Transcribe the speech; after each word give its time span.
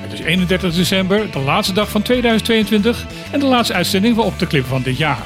Het 0.00 0.12
is 0.12 0.20
31 0.20 0.74
december, 0.74 1.30
de 1.30 1.38
laatste 1.38 1.74
dag 1.74 1.90
van 1.90 2.02
2022 2.02 3.06
en 3.30 3.40
de 3.40 3.46
laatste 3.46 3.74
uitzending 3.74 4.16
van 4.16 4.24
Op 4.24 4.38
de 4.38 4.46
Clip 4.46 4.64
van 4.64 4.82
dit 4.82 4.96
jaar. 4.96 5.22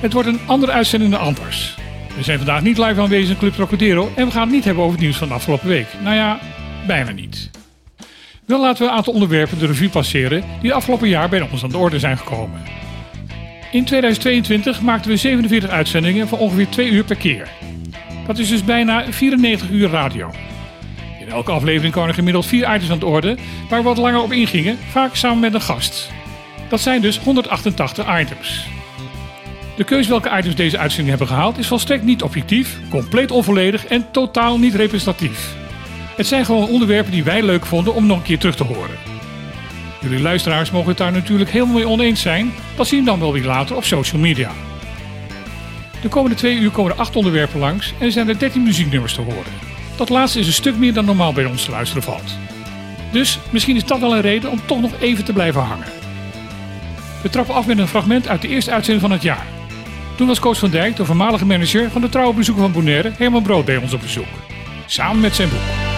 Het 0.00 0.12
wordt 0.12 0.28
een 0.28 0.40
andere 0.46 0.72
uitzending 0.72 1.10
dan 1.10 1.20
anders. 1.20 1.74
We 2.16 2.22
zijn 2.22 2.38
vandaag 2.38 2.62
niet 2.62 2.78
live 2.78 3.00
aanwezig 3.00 3.30
in 3.30 3.36
Club 3.36 3.52
Trocadero 3.52 4.12
en 4.16 4.26
we 4.26 4.32
gaan 4.32 4.42
het 4.42 4.50
niet 4.50 4.64
hebben 4.64 4.82
over 4.82 4.94
het 4.94 5.04
nieuws 5.04 5.16
van 5.16 5.28
de 5.28 5.34
afgelopen 5.34 5.68
week. 5.68 5.86
Nou 6.02 6.14
ja, 6.14 6.38
bijna 6.86 7.10
niet. 7.10 7.50
Wel 8.46 8.60
laten 8.60 8.84
we 8.84 8.90
een 8.90 8.96
aantal 8.96 9.12
onderwerpen 9.12 9.58
de 9.58 9.66
revue 9.66 9.88
passeren 9.88 10.44
die 10.60 10.68
de 10.68 10.74
afgelopen 10.74 11.08
jaar 11.08 11.28
bij 11.28 11.48
ons 11.50 11.62
aan 11.62 11.70
de 11.70 11.78
orde 11.78 11.98
zijn 11.98 12.18
gekomen. 12.18 12.62
In 13.72 13.84
2022 13.84 14.80
maakten 14.80 15.10
we 15.10 15.16
47 15.16 15.70
uitzendingen 15.70 16.28
van 16.28 16.38
ongeveer 16.38 16.68
2 16.68 16.90
uur 16.90 17.04
per 17.04 17.16
keer. 17.16 17.48
Dat 18.26 18.38
is 18.38 18.48
dus 18.48 18.64
bijna 18.64 19.04
94 19.12 19.70
uur 19.70 19.88
radio. 19.88 20.30
In 21.24 21.30
elke 21.30 21.50
aflevering 21.50 21.92
kwamen 21.92 22.14
gemiddeld 22.14 22.46
4 22.46 22.74
items 22.74 22.90
aan 22.90 22.98
de 22.98 23.06
orde 23.06 23.36
waar 23.68 23.78
we 23.78 23.84
wat 23.84 23.96
langer 23.96 24.22
op 24.22 24.32
ingingen, 24.32 24.78
vaak 24.90 25.14
samen 25.14 25.38
met 25.38 25.54
een 25.54 25.60
gast. 25.60 26.10
Dat 26.68 26.80
zijn 26.80 27.00
dus 27.00 27.18
188 27.18 28.20
items. 28.20 28.66
De 29.76 29.84
keuze 29.84 30.08
welke 30.08 30.36
items 30.36 30.54
deze 30.54 30.78
uitzending 30.78 31.08
hebben 31.08 31.26
gehaald 31.26 31.58
is 31.58 31.66
volstrekt 31.66 32.04
niet 32.04 32.22
objectief, 32.22 32.78
compleet 32.90 33.30
onvolledig 33.30 33.86
en 33.86 34.06
totaal 34.10 34.58
niet 34.58 34.74
representatief. 34.74 35.54
Het 36.16 36.26
zijn 36.26 36.44
gewoon 36.44 36.68
onderwerpen 36.68 37.12
die 37.12 37.24
wij 37.24 37.42
leuk 37.42 37.66
vonden 37.66 37.94
om 37.94 38.06
nog 38.06 38.16
een 38.16 38.22
keer 38.22 38.38
terug 38.38 38.56
te 38.56 38.64
horen. 38.64 38.96
Jullie 40.00 40.20
luisteraars 40.20 40.70
mogen 40.70 40.88
het 40.88 40.98
daar 40.98 41.12
natuurlijk 41.12 41.50
helemaal 41.50 41.74
mee 41.74 41.88
oneens 41.88 42.20
zijn, 42.20 42.52
dat 42.76 42.86
zien 42.86 42.98
we 42.98 43.04
dan 43.04 43.20
wel 43.20 43.32
weer 43.32 43.44
later 43.44 43.76
op 43.76 43.84
social 43.84 44.20
media. 44.20 44.50
De 46.02 46.08
komende 46.08 46.36
twee 46.36 46.56
uur 46.56 46.70
komen 46.70 46.98
acht 46.98 47.16
onderwerpen 47.16 47.60
langs 47.60 47.92
en 47.98 48.06
er 48.06 48.12
zijn 48.12 48.28
er 48.28 48.38
13 48.38 48.62
muzieknummers 48.62 49.14
te 49.14 49.20
horen. 49.20 49.73
Dat 49.96 50.08
laatste 50.08 50.38
is 50.38 50.46
een 50.46 50.52
stuk 50.52 50.76
meer 50.76 50.92
dan 50.92 51.04
normaal 51.04 51.32
bij 51.32 51.44
ons 51.44 51.64
te 51.64 51.70
luisteren 51.70 52.02
valt. 52.02 52.36
Dus 53.12 53.38
misschien 53.50 53.76
is 53.76 53.84
dat 53.84 54.00
wel 54.00 54.14
een 54.14 54.20
reden 54.20 54.50
om 54.50 54.60
toch 54.66 54.80
nog 54.80 54.92
even 55.00 55.24
te 55.24 55.32
blijven 55.32 55.62
hangen. 55.62 55.86
We 57.22 57.30
trappen 57.30 57.54
af 57.54 57.66
met 57.66 57.78
een 57.78 57.88
fragment 57.88 58.28
uit 58.28 58.42
de 58.42 58.48
eerste 58.48 58.70
uitzending 58.70 59.06
van 59.06 59.10
het 59.10 59.22
jaar. 59.22 59.46
Toen 60.16 60.26
was 60.26 60.38
Koos 60.38 60.58
van 60.58 60.70
Dijk, 60.70 60.96
de 60.96 61.04
voormalige 61.04 61.46
manager 61.46 61.90
van 61.90 62.00
de 62.00 62.08
trouwe 62.08 62.34
bezoeker 62.34 62.62
van 62.62 62.72
Bonaire, 62.72 63.12
Herman 63.16 63.42
Brood 63.42 63.64
bij 63.64 63.76
ons 63.76 63.92
op 63.92 64.00
bezoek. 64.00 64.26
Samen 64.86 65.20
met 65.20 65.34
zijn 65.34 65.48
boek. 65.48 65.93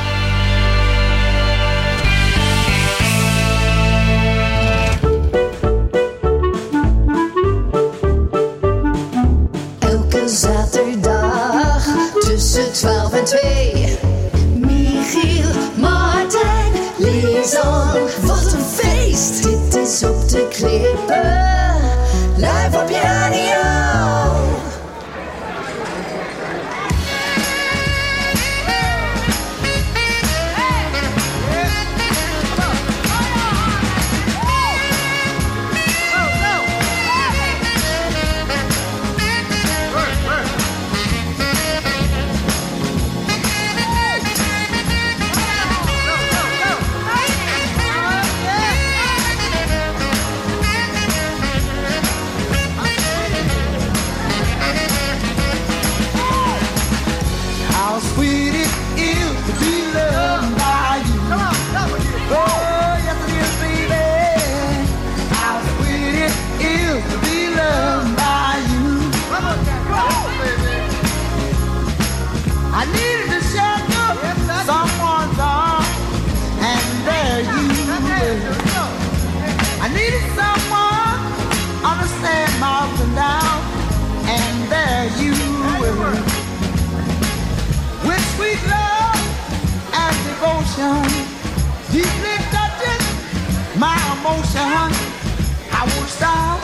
大 96.19 96.56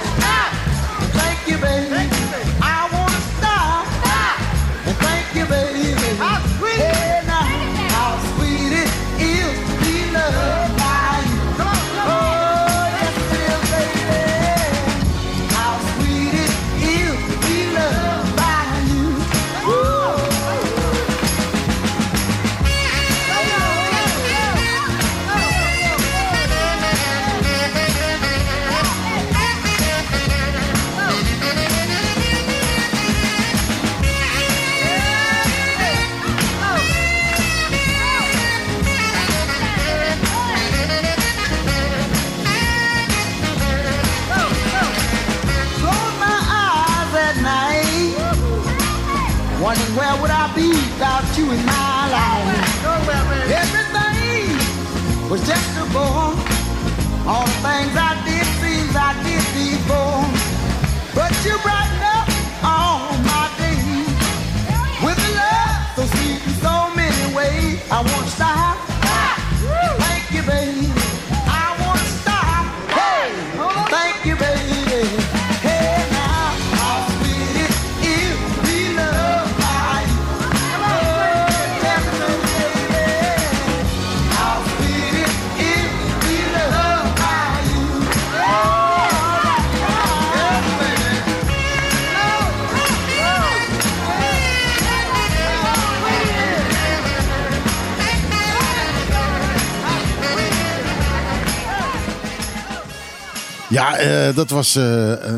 Ja, 104.01 104.29
eh, 104.29 104.35
dat 104.37 104.51
was 104.51 104.77
eh, 104.77 104.83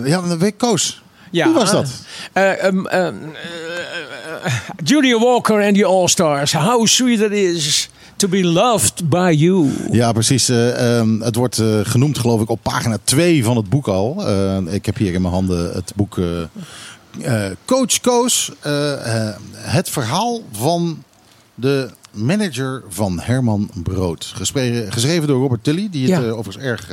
ja, 0.05 0.19
een 0.23 0.39
week 0.39 0.59
Koos. 0.59 1.03
Ja, 1.31 1.45
Hoe 1.47 1.55
was 1.55 1.71
dat? 1.71 1.89
Julia 4.85 5.19
Walker 5.19 5.63
and 5.67 5.75
the 5.77 5.85
All-Stars. 5.85 6.53
How 6.53 6.87
sweet 6.87 7.21
it 7.21 7.33
is 7.33 7.89
to 8.17 8.29
be 8.29 8.45
loved 8.45 9.09
by 9.09 9.35
you. 9.37 9.71
Ja, 9.91 10.13
precies. 10.13 10.49
eh, 10.49 10.99
ehm, 10.99 11.21
het 11.21 11.35
wordt 11.35 11.63
genoemd, 11.83 12.19
geloof 12.19 12.41
ik, 12.41 12.49
op 12.51 12.63
pagina 12.63 12.99
2 13.05 13.45
van 13.45 13.57
het 13.57 13.69
boek 13.69 13.89
al. 13.89 14.25
Ik 14.71 14.87
heb 14.87 14.97
hier 14.97 15.13
in 15.15 15.23
mijn 15.23 15.35
handen 15.35 15.73
het 15.75 15.93
boek 15.97 16.19
Coach 17.65 18.01
Koos. 18.01 18.51
het 19.57 19.91
verhaal 19.91 20.41
van 20.53 21.03
De 21.55 21.91
manager 22.11 22.83
van 22.89 23.21
Herman 23.21 23.71
Brood. 23.75 24.33
Gespre- 24.37 24.87
geschreven 24.91 25.29
door 25.29 25.41
Robert 25.41 25.65
Tully, 25.65 25.89
die 25.91 26.13
het 26.13 26.23
Ja. 26.25 26.31
overigens 26.31 26.65
erg, 26.65 26.89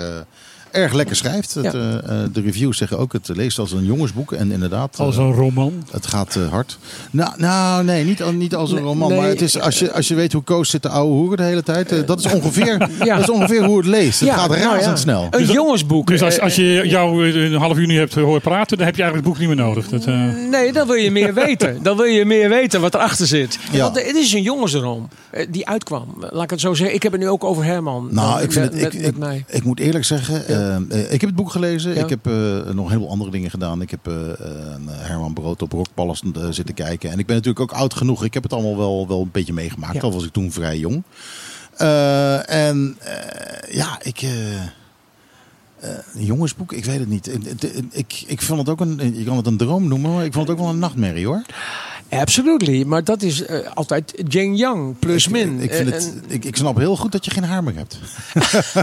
erg 0.72 0.94
lekker 0.94 1.16
schrijft. 1.16 1.54
Het, 1.54 1.64
Ja. 1.64 1.72
eh, 1.74 1.94
eh, 2.24 2.30
de 2.34 2.42
reviews 2.42 2.78
zeggen 2.78 2.98
ook, 2.98 3.14
het 3.14 3.28
leest 3.34 3.60
als 3.60 3.72
een 3.72 3.86
jongensboek. 3.86 4.32
En 4.32 4.52
inderdaad, 4.52 5.00
Als 5.00 5.18
eh, 5.18 5.24
een 5.24 5.34
roman. 5.34 5.84
het 5.92 6.08
gaat 6.08 6.36
eh, 6.36 6.50
hard. 6.50 6.78
Nou, 7.12 7.32
nou 7.38 7.84
nee, 7.84 8.04
niet, 8.06 8.32
niet 8.34 8.56
als 8.56 8.70
een 8.70 8.76
Nee, 8.76 8.84
roman. 8.86 9.10
nee. 9.10 9.20
maar 9.20 9.28
het 9.30 9.42
is, 9.42 9.60
als, 9.60 9.80
je, 9.80 9.92
als 9.94 10.08
je 10.08 10.16
weet 10.16 10.34
hoe 10.34 10.44
Koos 10.44 10.70
zit 10.70 10.82
te 10.82 10.90
ouwe 10.90 11.14
hoeren 11.14 11.38
de 11.38 11.44
hele 11.44 11.64
tijd. 11.64 12.08
dat, 12.08 12.20
is 12.20 12.34
ongeveer, 12.34 12.90
Ja. 13.04 13.16
dat 13.16 13.24
is 13.24 13.30
ongeveer 13.30 13.64
hoe 13.64 13.78
het 13.78 13.86
leest. 13.88 14.20
Het 14.20 14.30
Ja, 14.30 14.36
gaat 14.36 14.50
nou 14.50 14.62
ja. 14.62 14.76
razendsnel. 14.76 15.28
Een 15.30 15.46
jongensboek. 15.46 16.08
Dus 16.08 16.22
als, 16.22 16.40
als 16.40 16.56
je 16.56 16.82
jou 16.86 17.30
een 17.34 17.54
half 17.54 17.78
uur 17.78 17.88
niet 17.88 17.98
hebt 17.98 18.14
horen 18.16 18.42
praten, 18.42 18.78
dan 18.78 18.86
heb 18.86 18.96
je 18.96 19.02
eigenlijk 19.02 19.16
het 19.16 19.24
boek 19.24 19.48
niet 19.48 19.58
meer 19.58 19.66
nodig. 19.66 19.88
Dat, 19.90 20.06
eh, 20.06 20.30
Nee, 20.50 20.72
dan 20.74 20.88
wil 20.88 20.96
je 20.96 21.12
meer 21.12 21.34
weten. 21.34 21.84
Dan 21.84 21.96
wil 21.98 22.06
je 22.06 22.26
meer 22.26 22.50
weten 22.50 22.82
wat 22.82 22.94
erachter 22.94 23.28
zit. 23.28 23.60
Ja. 23.72 23.82
Want 23.84 23.96
het 24.06 24.16
is 24.16 24.34
een 24.34 24.42
jongensdroom 24.42 25.08
eh, 25.30 25.48
die 25.50 25.68
uitkwam. 25.68 26.16
Laat 26.30 26.44
ik 26.44 26.50
het 26.50 26.60
zo 26.60 26.74
zeggen. 26.74 26.96
Ik 26.96 27.04
heb 27.04 27.12
het 27.12 27.22
nu 27.22 27.28
ook 27.30 27.44
over 27.44 27.64
Herman. 27.64 28.08
Nou, 28.12 28.42
ik, 28.42 28.52
vind 28.52 28.66
het, 28.66 28.74
met, 28.74 28.94
ik, 28.94 29.00
met 29.00 29.10
ik, 29.10 29.18
mij. 29.18 29.46
ik 29.48 29.64
moet 29.64 29.80
eerlijk 29.80 30.06
zeggen, 30.06 30.48
eh, 30.62 30.76
eh, 30.76 31.14
ik 31.14 31.22
heb 31.22 31.30
het 31.30 31.36
boek 31.36 31.52
gelezen. 31.52 31.94
Ja. 31.96 32.04
Ik 32.04 32.10
heb 32.10 32.28
eh, 32.28 32.74
nog 32.74 32.90
heel 32.90 33.00
veel 33.00 33.10
andere 33.10 33.32
dingen 33.32 33.50
gedaan. 33.50 33.82
Ik 33.82 33.92
heb 33.92 34.08
eh, 34.08 34.14
Herman 34.90 35.34
Brood 35.34 35.62
op 35.62 35.72
Rockpalast 35.72 36.24
zitten 36.50 36.76
kijken. 36.76 37.12
En 37.12 37.20
ik 37.20 37.26
ben 37.26 37.36
natuurlijk 37.36 37.72
ook 37.72 37.78
oud 37.80 37.94
genoeg. 37.94 38.24
Ik 38.24 38.34
heb 38.34 38.44
het 38.44 38.54
allemaal 38.54 38.78
wel, 38.78 39.08
wel 39.08 39.22
een 39.22 39.32
beetje 39.32 39.54
meegemaakt. 39.54 39.94
Ja. 39.94 40.02
Al 40.02 40.12
was 40.12 40.26
ik 40.26 40.32
toen 40.32 40.52
vrij 40.52 40.78
jong. 40.78 41.04
En 42.46 42.98
ja, 43.70 44.00
ik... 44.02 44.22
een 46.14 46.26
jongensboek, 46.26 46.74
ik 46.74 46.86
weet 46.86 47.00
het 47.00 47.10
niet. 47.10 47.34
Ik, 47.34 47.44
ik, 47.44 47.88
ik, 47.92 48.24
ik 48.28 48.42
vond 48.42 48.60
het 48.60 48.70
ook 48.70 48.80
een, 48.80 49.18
je 49.18 49.24
kan 49.24 49.38
het 49.38 49.48
een 49.48 49.58
droom 49.58 49.88
noemen, 49.88 50.14
maar 50.14 50.26
ik 50.26 50.34
vond 50.34 50.48
het 50.48 50.58
ook 50.58 50.64
wel 50.64 50.74
een 50.74 50.80
nachtmerrie 50.80 51.26
hoor. 51.26 51.42
Absolutely. 52.20 52.84
Maar 52.84 53.04
dat 53.04 53.22
is 53.22 53.46
eh, 53.46 53.58
altijd 53.74 54.14
Jane 54.28 54.56
Young, 54.56 55.00
plus 55.00 55.28
min. 55.28 55.56
Ik, 55.58 55.64
ik, 55.64 55.74
vind 55.74 55.88
Eh, 55.90 55.94
het, 55.94 56.14
ik, 56.28 56.46
ik 56.46 56.56
snap 56.56 56.78
heel 56.78 56.96
goed 56.98 57.12
dat 57.12 57.26
je 57.26 57.32
geen 57.32 57.44
haar 57.44 57.64
meer 57.64 57.76
hebt. 57.76 58.00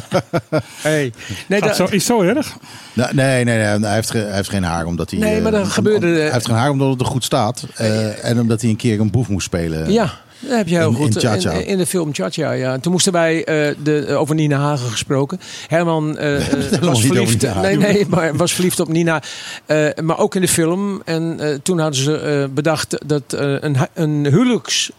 hey. 0.83 1.13
Nee, 1.49 1.61
dat- 1.61 1.77
zo, 1.77 1.85
is 1.85 2.05
zo 2.05 2.21
erg? 2.23 2.57
Nou, 2.93 3.15
nee, 3.15 3.45
nee, 3.45 3.57
nee, 3.57 3.79
hij 3.87 3.95
heeft, 3.95 4.11
ge- 4.11 4.19
hij 4.19 4.35
heeft 4.37 4.49
geen 4.49 4.63
haar 4.65 4.87
omdat 4.87 5.11
hij. 5.11 5.21
Nee, 5.21 5.41
maar 5.41 5.53
eh, 5.53 5.59
dat 5.61 5.69
gebeurde, 5.69 6.07
Hij 6.07 6.33
heeft 6.33 6.47
geen 6.47 6.57
haar 6.57 6.71
omdat 6.71 6.91
het 6.91 7.01
er 7.01 7.07
goed 7.07 7.25
staat. 7.25 7.65
eh, 7.77 8.25
en 8.25 8.41
omdat 8.41 8.61
hij 8.61 8.71
een 8.71 8.77
keer 8.77 9.01
een 9.01 9.11
boef 9.11 9.29
moest 9.29 9.47
spelen. 9.47 9.93
Ja, 9.93 10.13
dat 10.41 10.57
heb 10.57 10.69
je 10.69 10.77
heel 10.77 10.89
In- 10.89 10.95
goed. 10.95 11.15
in 11.15 11.21
Cha-Cha. 11.21 11.51
in, 11.51 11.67
in 11.67 11.79
de 11.79 11.87
film 11.87 12.15
Cha-Cha, 12.15 12.51
ja. 12.53 12.73
En 12.73 12.81
Toen 12.81 12.93
moesten 12.93 13.13
wij 13.13 13.45
eh, 13.45 13.75
de, 13.83 14.15
over 14.15 14.35
Nina 14.35 14.57
Hagen 14.59 14.91
gesproken. 14.91 15.41
Herman 15.67 16.19
eh, 16.19 16.53
eh, 16.73 16.79
was 16.81 17.01
verliefd. 17.05 17.55
Nee, 17.63 17.77
nee, 17.77 18.07
maar 18.09 18.37
was 18.37 18.53
verliefd 18.53 18.81
op 18.81 18.89
Nina. 18.89 19.23
Eh, 19.67 19.87
maar 20.03 20.19
ook 20.19 20.35
in 20.35 20.41
de 20.41 20.49
film. 20.49 21.03
En 21.05 21.41
eh, 21.41 21.55
toen 21.63 21.79
hadden 21.79 22.01
ze 22.03 22.17
eh, 22.17 22.45
bedacht 22.55 22.97
dat 23.07 23.23
eh, 23.33 23.55
een, 23.61 23.77
een 23.95 24.27
huwelijks, 24.27 24.91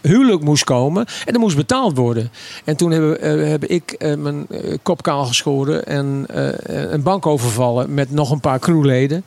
huwelijk 0.00 0.42
moest 0.42 0.64
komen. 0.64 1.06
En 1.24 1.32
dat 1.32 1.42
moest 1.42 1.56
betaald 1.56 1.96
worden. 1.96 2.30
En 2.64 2.76
toen 2.76 2.90
hebben, 2.90 3.20
eh, 3.20 3.48
heb 3.50 3.64
ik 3.64 3.90
eh, 3.92 4.14
mijn 4.14 4.46
eh, 4.50 4.58
kop 4.82 5.02
kaal 5.02 5.24
geschoren. 5.24 5.86
En 5.86 6.24
eh, 6.28 6.48
een 6.92 7.02
bank 7.02 7.26
overvallen 7.26 7.94
met 7.94 8.10
nog 8.10 8.30
een 8.30 8.40
paar 8.40 8.58
crewleden. 8.58 9.24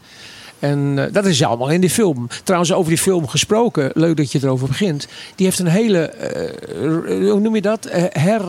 En 0.59 0.94
eh, 1.06 1.13
dat 1.13 1.25
is 1.25 1.44
allemaal 1.44 1.69
in 1.69 1.81
die 1.81 1.89
film. 1.89 2.27
Trouwens, 2.44 2.73
over 2.73 2.89
die 2.89 3.01
film 3.01 3.27
gesproken, 3.27 3.91
leuk 3.94 4.17
dat 4.17 4.31
je 4.31 4.39
erover 4.44 4.67
begint. 4.67 5.07
Die 5.35 5.45
heeft 5.45 5.59
een 5.59 5.67
hele, 5.67 6.00
eh, 6.00 7.31
hoe 7.31 7.39
noem 7.39 7.56
je 7.56 7.61
dat? 7.61 7.85
Eh, 7.85 8.03
her, 8.09 8.41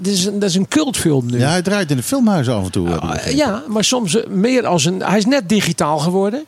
dit 0.00 0.12
is 0.12 0.24
een, 0.24 0.38
dat 0.38 0.48
is 0.48 0.54
een 0.54 0.68
cultfilm 0.68 1.26
nu. 1.30 1.38
Ja, 1.38 1.50
hij 1.50 1.62
draait 1.62 1.90
in 1.90 1.96
de 1.96 2.02
filmhuizen 2.02 2.54
af 2.54 2.64
en 2.64 2.70
toe. 2.70 2.98
Ah, 2.98 3.32
ja, 3.32 3.62
maar 3.66 3.84
soms 3.84 4.18
meer 4.28 4.66
als 4.66 4.84
een. 4.84 5.02
Hij 5.02 5.18
is 5.18 5.26
net 5.26 5.48
digitaal 5.48 5.98
geworden. 5.98 6.44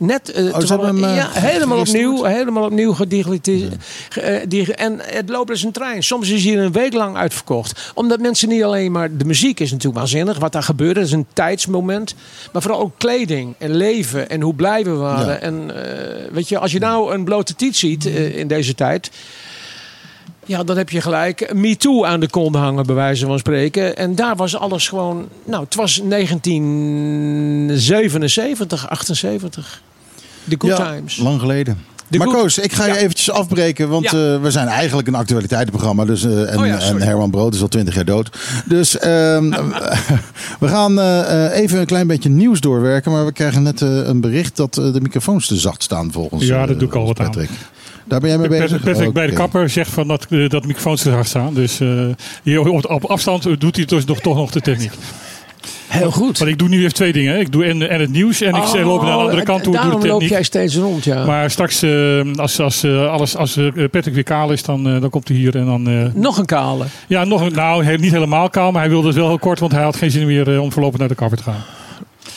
Net, 0.00 0.32
eh, 0.32 0.44
Oh, 0.44 0.58
terwijl- 0.58 0.84
hem, 0.84 1.04
eh, 1.04 1.16
ja, 1.16 1.28
helemaal 1.32 1.78
opnieuw, 1.78 2.24
helemaal 2.24 2.64
opnieuw 2.64 2.92
gedigitaliseerd. 2.92 4.74
en 4.74 4.98
het 5.02 5.28
loopt 5.28 5.50
als 5.50 5.62
een 5.62 5.72
trein. 5.72 6.02
Soms 6.02 6.28
is 6.28 6.44
hij 6.44 6.58
een 6.58 6.72
week 6.72 6.92
lang 6.92 7.16
uitverkocht. 7.16 7.92
Omdat 7.94 8.20
mensen 8.20 8.48
niet 8.48 8.62
alleen 8.62 8.92
maar. 8.92 9.16
De 9.16 9.24
muziek 9.24 9.60
is 9.60 9.70
natuurlijk 9.70 9.98
waanzinnig. 9.98 10.38
Wat 10.38 10.52
daar 10.52 10.62
gebeurde, 10.62 10.94
dat 10.94 11.04
is 11.08 11.12
een 11.12 11.26
tijdsmoment. 11.32 12.14
Maar 12.52 12.62
vooral 12.62 12.80
ook 12.80 12.92
kleding 12.98 13.54
en 13.58 13.76
leven 13.76 14.28
en 14.30 14.40
hoe 14.40 14.54
blij 14.54 14.84
we 14.84 14.90
waren. 14.90 15.26
Ja. 15.26 15.38
En 15.38 15.70
eh, 15.74 16.32
weet 16.32 16.48
je, 16.48 16.58
als 16.58 16.72
je 16.72 16.78
nou 16.78 17.14
een 17.14 17.24
blote 17.24 17.54
tiet 17.54 17.76
ziet 17.76 18.06
eh, 18.06 18.36
in 18.36 18.48
deze 18.48 18.74
tijd. 18.74 19.10
Ja, 20.44 20.64
dan 20.64 20.76
heb 20.76 20.90
je 20.90 21.00
gelijk 21.00 21.54
Me 21.54 21.76
Too 21.76 22.04
aan 22.04 22.20
de 22.20 22.28
kont 22.28 22.54
hangen, 22.56 22.86
bij 22.86 22.94
wijze 22.94 23.26
van 23.26 23.38
spreken. 23.38 23.96
En 23.96 24.14
daar 24.14 24.36
was 24.36 24.56
alles 24.56 24.88
gewoon. 24.88 25.28
Nou, 25.44 25.64
het 25.64 25.74
was 25.74 26.00
1977, 26.04 28.88
78. 28.88 29.82
The 30.48 30.54
Good 30.58 30.78
Ja, 30.78 30.92
Times. 30.92 31.16
lang 31.16 31.40
geleden. 31.40 31.78
De 32.08 32.18
maar 32.18 32.26
Koos, 32.26 32.58
ik 32.58 32.72
ga 32.72 32.86
je 32.86 32.92
Ja. 32.92 32.98
eventjes 32.98 33.30
afbreken, 33.30 33.88
want 33.88 34.04
Ja. 34.10 34.34
eh, 34.34 34.42
we 34.42 34.50
zijn 34.50 34.66
eigenlijk 34.68 35.08
een 35.08 35.14
actualiteitenprogramma. 35.14 36.04
Dus, 36.04 36.24
eh, 36.24 36.52
en, 36.52 36.58
Oh 36.58 36.66
ja, 36.66 36.78
en 36.80 37.02
Herman 37.02 37.30
Brood 37.30 37.54
is 37.54 37.62
al 37.62 37.68
twintig 37.68 37.94
jaar 37.94 38.04
dood. 38.04 38.30
Dus 38.64 38.98
ehm, 38.98 39.50
we 40.60 40.68
gaan 40.68 41.00
eh, 41.00 41.58
even 41.60 41.78
een 41.80 41.86
klein 41.86 42.06
beetje 42.06 42.28
nieuws 42.28 42.60
doorwerken. 42.60 43.12
Maar 43.12 43.24
we 43.26 43.32
krijgen 43.32 43.62
net 43.62 43.82
eh, 43.82 43.88
een 44.06 44.20
bericht 44.20 44.56
dat 44.56 44.74
de 44.74 44.98
microfoons 45.02 45.46
te 45.46 45.56
zacht 45.56 45.82
staan 45.82 46.12
volgens 46.12 46.46
Ja, 46.46 46.66
dat 46.66 46.78
doe 46.78 46.88
ik 46.88 46.94
al 46.94 47.06
wat 47.06 47.18
aan. 47.20 47.26
Patrick. 47.26 47.50
Daar 48.04 48.20
ben 48.20 48.28
jij 48.28 48.38
mee 48.38 48.48
bezig? 48.48 48.82
Patrick 48.82 49.12
bij 49.12 49.26
de 49.26 49.32
kapper 49.32 49.68
zegt 49.68 49.90
van 49.90 50.08
dat, 50.08 50.26
dat 50.28 50.50
de 50.50 50.66
microfoons 50.66 51.02
te 51.02 51.10
hard 51.10 51.26
staan. 51.28 51.54
Dus 51.54 51.80
eh, 51.80 51.88
hier 52.42 52.60
op, 52.68 52.90
op 52.90 53.04
afstand 53.04 53.60
doet 53.60 53.76
hij 53.76 53.84
dus 53.84 54.04
nog, 54.04 54.20
toch 54.20 54.36
nog 54.36 54.50
de 54.50 54.60
techniek. 54.60 54.92
Heel 55.88 56.10
goed. 56.10 56.38
Want 56.38 56.50
ik 56.50 56.58
doe 56.58 56.68
nu 56.68 56.78
even 56.80 56.94
twee 56.94 57.12
dingen. 57.12 57.40
Ik 57.40 57.52
doe 57.52 57.64
en, 57.64 57.88
en 57.90 58.00
het 58.00 58.10
nieuws 58.10 58.40
en 58.40 58.48
ik 58.54 58.62
Oh, 58.62 58.84
loop 58.84 59.02
naar 59.02 59.10
de 59.16 59.18
andere 59.22 59.42
kant 59.42 59.62
toe. 59.62 59.72
Daarom 59.72 60.06
loop 60.06 60.22
jij 60.22 60.42
steeds 60.42 60.76
rond, 60.76 61.04
ja. 61.04 61.24
Maar 61.24 61.50
straks, 61.50 61.82
eh, 61.82 62.20
als, 62.36 62.60
als, 62.60 62.82
eh, 62.82 63.10
alles, 63.10 63.36
als 63.36 63.56
eh, 63.56 63.66
Patrick 63.90 64.14
weer 64.14 64.22
kaal 64.22 64.52
is, 64.52 64.62
dan, 64.62 64.82
dan 65.00 65.10
komt 65.10 65.28
hij 65.28 65.36
hier 65.36 65.56
en 65.56 65.64
dan... 65.66 66.10
Nog 66.14 66.38
een 66.38 66.44
kale. 66.46 66.84
ja, 67.06 67.24
nog, 67.24 67.40
een- 67.40 67.52
nou, 67.52 67.96
niet 67.96 68.12
helemaal 68.12 68.50
kaal, 68.50 68.70
maar 68.72 68.80
hij 68.80 68.90
wilde 68.90 69.06
het 69.06 69.16
wel 69.16 69.28
heel 69.28 69.38
kort, 69.38 69.58
want 69.58 69.72
hij 69.72 69.82
had 69.82 69.96
geen 69.96 70.10
zin 70.10 70.26
meer 70.26 70.60
om 70.60 70.72
voorlopig 70.72 70.98
naar 70.98 71.08
de 71.08 71.14
kapper 71.14 71.36
te 71.38 71.44
gaan. 71.44 71.64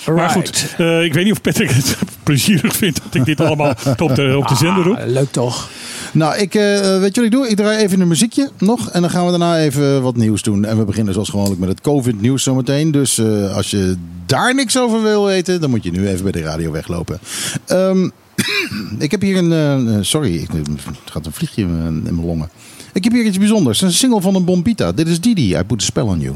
Maar 0.05 0.29
goed, 0.29 0.75
eh, 0.77 1.03
ik 1.03 1.13
weet 1.13 1.23
niet 1.23 1.33
of 1.33 1.41
Patrick 1.41 1.69
het 1.71 1.97
plezierig 2.23 2.75
vindt 2.75 2.99
dat 3.03 3.13
ik 3.15 3.25
dit 3.25 3.41
allemaal 3.41 3.73
op 3.97 4.15
de, 4.15 4.37
op 4.37 4.47
de 4.47 4.55
zender 4.55 4.83
doe. 4.83 4.99
Ah, 4.99 5.07
leuk 5.07 5.31
toch? 5.31 5.69
Nou, 6.13 6.37
ik, 6.37 6.55
eh, 6.55 6.63
weet 6.99 7.15
je 7.15 7.21
wat 7.21 7.23
ik 7.23 7.31
doe? 7.31 7.49
Ik 7.49 7.55
draai 7.55 7.77
even 7.83 7.99
een 8.01 8.07
muziekje 8.07 8.49
nog. 8.57 8.89
En 8.89 9.01
dan 9.01 9.09
gaan 9.09 9.23
we 9.25 9.29
daarna 9.29 9.57
even 9.59 10.01
wat 10.01 10.15
nieuws 10.15 10.41
doen. 10.41 10.65
En 10.65 10.77
we 10.77 10.83
beginnen 10.85 11.13
zoals 11.13 11.29
gewoonlijk 11.29 11.59
met 11.59 11.69
het 11.69 11.81
COVID-nieuws 11.81 12.43
zometeen. 12.43 12.91
Dus 12.91 13.17
eh, 13.17 13.55
als 13.55 13.71
je 13.71 13.95
daar 14.25 14.55
niks 14.55 14.77
over 14.77 15.01
wil 15.01 15.25
weten, 15.25 15.61
dan 15.61 15.69
moet 15.69 15.83
je 15.83 15.91
nu 15.91 16.07
even 16.07 16.23
bij 16.23 16.31
de 16.31 16.41
radio 16.41 16.71
weglopen. 16.71 17.19
Ehm, 17.65 18.09
ik 18.99 19.11
heb 19.11 19.21
hier 19.21 19.37
een. 19.37 19.51
eh, 19.87 19.97
sorry, 20.01 20.35
ik, 20.35 20.49
er 20.53 20.59
gaat 21.05 21.25
een 21.25 21.31
vliegje 21.33 21.61
in, 21.61 21.77
mijn- 21.77 22.07
in 22.07 22.15
mijn 22.15 22.25
longen. 22.25 22.49
Ik 22.93 23.03
heb 23.03 23.13
hier 23.13 23.23
iets 23.25 23.37
bijzonders. 23.37 23.81
Een 23.81 23.91
single 23.93 24.21
van 24.21 24.35
een 24.35 24.45
Bombita. 24.45 24.91
Dit 24.91 25.07
is 25.07 25.19
Didi. 25.21 25.55
I 25.57 25.63
put 25.63 25.81
a 25.81 25.85
spell 25.85 26.03
on 26.03 26.19
you. 26.19 26.33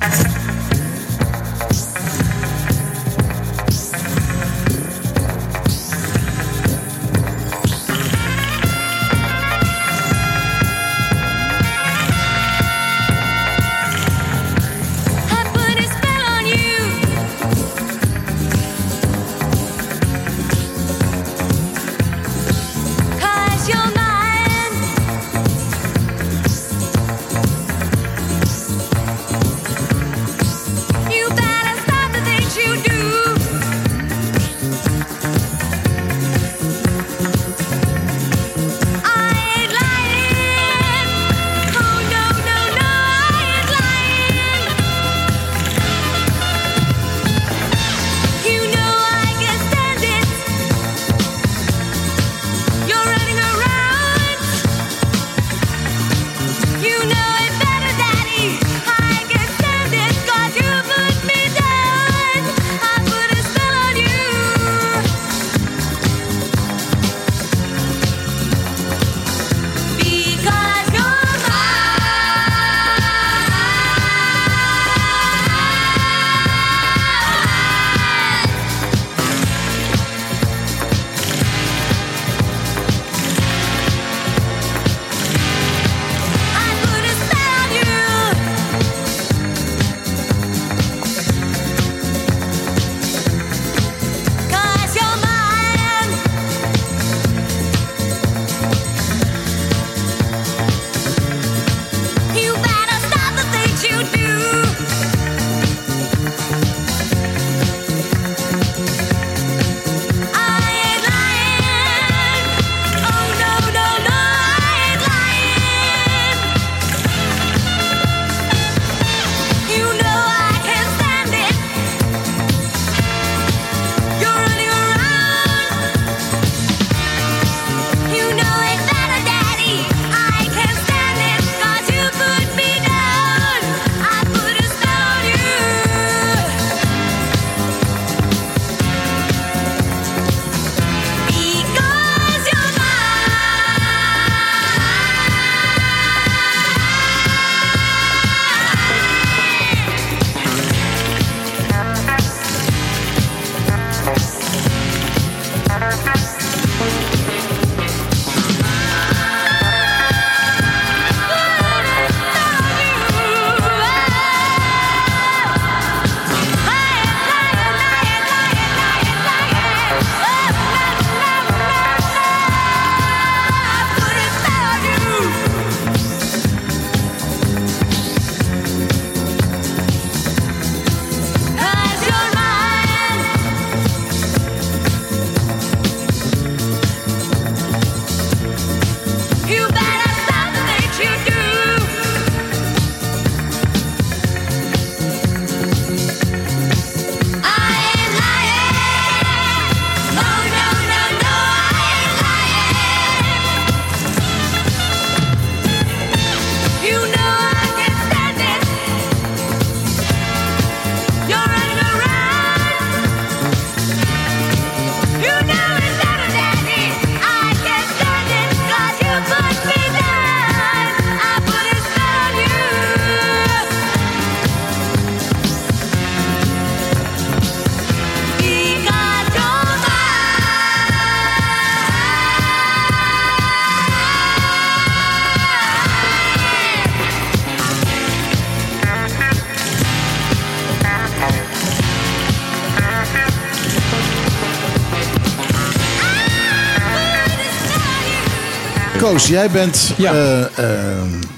Koos, 249.07 249.27
jij 249.27 249.49
bent, 249.51 249.91
Ja. 249.97 250.13
eh, 250.13 250.41
eh, 250.41 250.47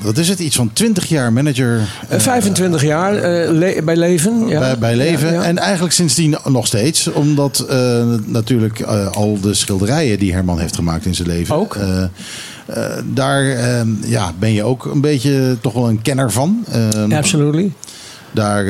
wat 0.01 0.17
is 0.17 0.29
het, 0.29 0.39
iets 0.39 0.55
van 0.55 0.73
20 0.73 1.05
jaar 1.05 1.33
manager 1.33 1.79
Eh, 2.07 2.19
25 2.19 2.83
jaar 2.83 3.13
le- 3.51 3.81
bij 3.83 3.95
Leven. 3.95 4.47
Ja. 4.47 4.59
bij, 4.59 4.77
bij 4.77 4.95
Leven. 4.95 5.33
Ja. 5.33 5.43
En 5.43 5.57
eigenlijk 5.57 5.93
sindsdien 5.93 6.37
nog 6.45 6.67
steeds. 6.67 7.07
Omdat 7.11 7.65
natuurlijk 8.25 8.81
al 9.11 9.39
de 9.41 9.53
schilderijen 9.53 10.19
die 10.19 10.33
Herman 10.33 10.59
heeft 10.59 10.75
gemaakt 10.75 11.05
in 11.05 11.15
zijn 11.15 11.27
leven. 11.27 11.55
Ook. 11.55 11.77
daar 13.05 13.49
eh, 13.49 13.81
ja, 14.05 14.31
ben 14.39 14.53
je 14.53 14.63
ook 14.63 14.85
een 14.85 15.01
beetje 15.01 15.57
toch 15.61 15.73
wel 15.73 15.89
een 15.89 16.01
kenner 16.01 16.31
van. 16.31 16.65
Eh, 16.71 17.17
Absolutely. 17.17 17.71
Daar, 18.31 18.65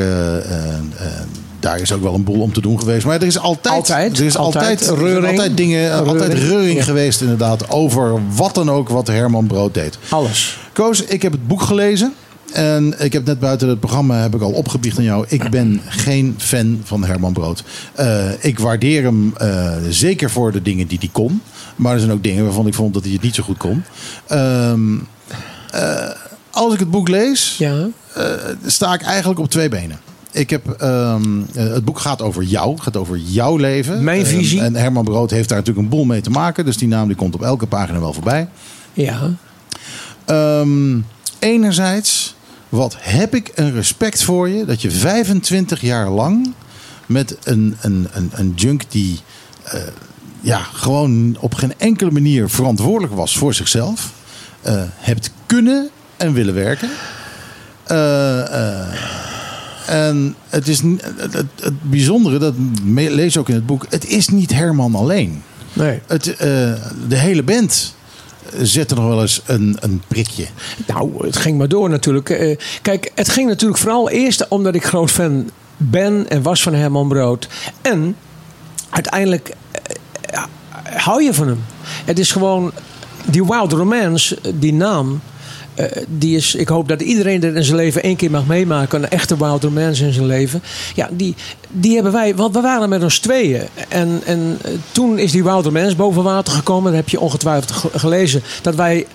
daar 1.69 1.79
is 1.79 1.91
ook 1.91 2.01
wel 2.01 2.13
een 2.13 2.23
boel 2.23 2.41
om 2.41 2.53
te 2.53 2.61
doen 2.61 2.79
geweest. 2.79 3.05
Maar 3.05 3.15
er 3.15 3.27
is 3.27 3.39
altijd, 3.39 3.75
Altijd, 3.75 4.19
er 4.19 4.25
is 4.25 4.37
altijd. 4.37 4.81
Reuring. 4.81 5.27
altijd 5.27 5.57
dingen, 5.57 6.05
altijd 6.05 6.33
Reuring, 6.33 6.77
ja. 6.77 6.83
geweest 6.83 7.21
inderdaad 7.21 7.69
over 7.69 8.21
wat 8.35 8.55
dan 8.55 8.71
ook 8.71 8.89
wat 8.89 9.07
Herman 9.07 9.47
Brood 9.47 9.73
deed. 9.73 9.97
Alles. 10.09 10.57
Koos, 10.73 11.01
ik 11.03 11.21
heb 11.21 11.31
het 11.31 11.47
boek 11.47 11.61
gelezen. 11.61 12.13
En 12.53 12.95
ik 12.99 13.13
heb 13.13 13.25
net 13.25 13.39
buiten 13.39 13.67
het 13.69 13.79
programma 13.79 14.21
heb 14.21 14.35
ik 14.35 14.41
al 14.41 14.51
opgebiecht 14.51 14.97
aan 14.97 15.03
jou. 15.03 15.25
Ik 15.27 15.49
ben 15.49 15.81
geen 15.87 16.35
fan 16.37 16.81
van 16.83 17.03
Herman 17.03 17.33
Brood. 17.33 17.63
Eh, 17.95 18.25
ik 18.39 18.59
waardeer 18.59 19.03
hem 19.03 19.33
eh, 19.37 19.71
zeker 19.89 20.29
voor 20.29 20.51
de 20.51 20.61
dingen 20.61 20.87
die 20.87 20.97
hij 20.99 21.09
kon. 21.11 21.41
Maar 21.75 21.93
er 21.93 21.99
zijn 21.99 22.11
ook 22.11 22.23
dingen 22.23 22.43
waarvan 22.43 22.67
ik 22.67 22.73
vond 22.73 22.93
dat 22.93 23.03
hij 23.03 23.11
het 23.13 23.21
niet 23.21 23.35
zo 23.35 23.43
goed 23.43 23.57
kon. 23.57 23.83
Ehm, 24.27 24.97
eh, 25.71 26.09
als 26.51 26.73
ik 26.73 26.79
het 26.79 26.91
boek 26.91 27.07
lees, 27.07 27.55
Ja. 27.57 27.87
sta 28.65 28.93
ik 28.93 29.01
eigenlijk 29.01 29.39
op 29.39 29.49
twee 29.49 29.69
benen. 29.69 29.99
Ik 30.31 30.49
heb, 30.49 30.67
ehm, 30.69 31.41
eh, 31.53 31.63
het 31.63 31.85
boek 31.85 31.99
gaat 31.99 32.21
over 32.21 32.43
jou, 32.43 32.77
gaat 32.79 32.97
over 32.97 33.17
jouw 33.17 33.57
leven. 33.57 34.03
Mijn 34.03 34.25
Ehm, 34.25 34.35
visie. 34.35 34.61
en 34.61 34.75
Herman 34.75 35.03
Brood 35.03 35.31
heeft 35.31 35.49
daar 35.49 35.57
natuurlijk 35.57 35.85
een 35.85 35.91
boel 35.97 36.05
mee 36.05 36.21
te 36.21 36.29
maken. 36.29 36.65
Dus 36.65 36.77
die 36.77 36.87
naam 36.87 37.07
die 37.07 37.15
komt 37.15 37.33
op 37.35 37.43
elke 37.43 37.65
pagina 37.67 37.99
wel 37.99 38.13
voorbij. 38.13 38.47
Ja. 38.93 39.29
Ehm, 40.25 40.97
enerzijds, 41.39 42.35
wat 42.69 42.95
heb 42.99 43.35
ik 43.35 43.51
een 43.55 43.73
respect 43.73 44.23
voor 44.23 44.49
je 44.49 44.65
dat 44.65 44.81
je 44.81 44.91
25 44.91 45.81
jaar 45.81 46.09
lang 46.09 46.53
met 47.05 47.37
een, 47.43 47.77
een, 47.81 48.07
een, 48.11 48.29
een 48.33 48.53
junk 48.55 48.83
die 48.89 49.19
eh, 49.63 49.79
ja, 50.41 50.57
gewoon 50.73 51.37
op 51.39 51.53
geen 51.53 51.73
enkele 51.77 52.11
manier 52.11 52.49
verantwoordelijk 52.49 53.13
was 53.13 53.37
voor 53.37 53.53
zichzelf, 53.53 54.11
eh, 54.61 54.81
hebt 54.95 55.31
kunnen 55.45 55.89
en 56.17 56.33
willen 56.33 56.53
werken. 56.53 56.89
Eh, 57.83 57.97
en 59.89 60.35
het 60.49 60.67
is 60.67 60.81
het, 60.81 61.33
het, 61.33 61.45
het 61.61 61.89
bijzondere, 61.89 62.37
dat 62.37 62.53
lees 62.85 63.37
ook 63.37 63.49
in 63.49 63.55
het 63.55 63.65
boek, 63.65 63.85
het 63.89 64.07
is 64.07 64.27
niet 64.27 64.53
Herman 64.53 64.95
alleen. 64.95 65.43
Nee. 65.73 65.99
Het, 66.07 66.35
eh, 66.35 66.37
de 67.07 67.17
hele 67.17 67.43
band 67.43 67.93
zet 68.61 68.91
er 68.91 68.97
nog 68.97 69.07
wel 69.07 69.21
eens 69.21 69.41
een, 69.45 69.77
een 69.79 70.01
prikje. 70.07 70.45
Nou, 70.87 71.25
het 71.25 71.37
ging 71.37 71.57
maar 71.57 71.67
door 71.67 71.89
natuurlijk. 71.89 72.29
Eh, 72.29 72.57
kijk, 72.81 73.11
het 73.15 73.29
ging 73.29 73.47
natuurlijk 73.47 73.79
vooral 73.79 74.09
eerst 74.09 74.47
omdat 74.47 74.75
ik 74.75 74.85
groot 74.85 75.11
fan 75.11 75.49
ben 75.77 76.29
en 76.29 76.41
was 76.41 76.63
van 76.63 76.73
Herman 76.73 77.07
Brood. 77.07 77.47
En 77.81 78.15
uiteindelijk 78.89 79.51
eh, 80.21 80.43
hou 80.83 81.23
je 81.23 81.33
van 81.33 81.47
hem. 81.47 81.63
Het 82.05 82.19
is 82.19 82.31
gewoon 82.31 82.71
die 83.25 83.45
Wild 83.45 83.71
Romance, 83.71 84.37
eh, 84.41 84.51
die 84.55 84.73
naam. 84.73 85.21
Eh, 85.79 86.03
die 86.07 86.35
is, 86.35 86.55
ik 86.55 86.67
hoop 86.67 86.87
dat 86.87 87.01
iedereen 87.01 87.39
dat 87.39 87.53
in 87.55 87.63
zijn 87.63 87.77
leven 87.77 88.03
één 88.03 88.15
keer 88.15 88.31
mag 88.31 88.45
meemaken. 88.45 89.03
Een 89.03 89.09
echte 89.09 89.37
Wild 89.37 89.63
Romance 89.63 90.05
in 90.05 90.13
zijn 90.13 90.25
leven. 90.25 90.61
Ja, 90.95 91.09
die, 91.11 91.35
die 91.69 91.93
hebben 91.93 92.11
wij. 92.11 92.35
Want 92.35 92.53
we 92.55 92.61
waren 92.61 92.89
met 92.89 93.03
ons 93.03 93.19
tweeën. 93.19 93.61
En, 93.89 94.21
en 94.25 94.57
eh, 94.61 94.71
toen 94.91 95.17
is 95.19 95.31
die 95.31 95.43
Wild 95.43 95.65
Romance 95.65 95.95
boven 95.95 96.23
water 96.23 96.53
gekomen. 96.53 96.91
Dat 96.91 97.01
heb 97.01 97.09
je 97.09 97.19
ongetwijfeld 97.19 97.71
ge- 97.71 97.99
gelezen. 97.99 98.41
Dat 98.61 98.75
wij 98.75 99.05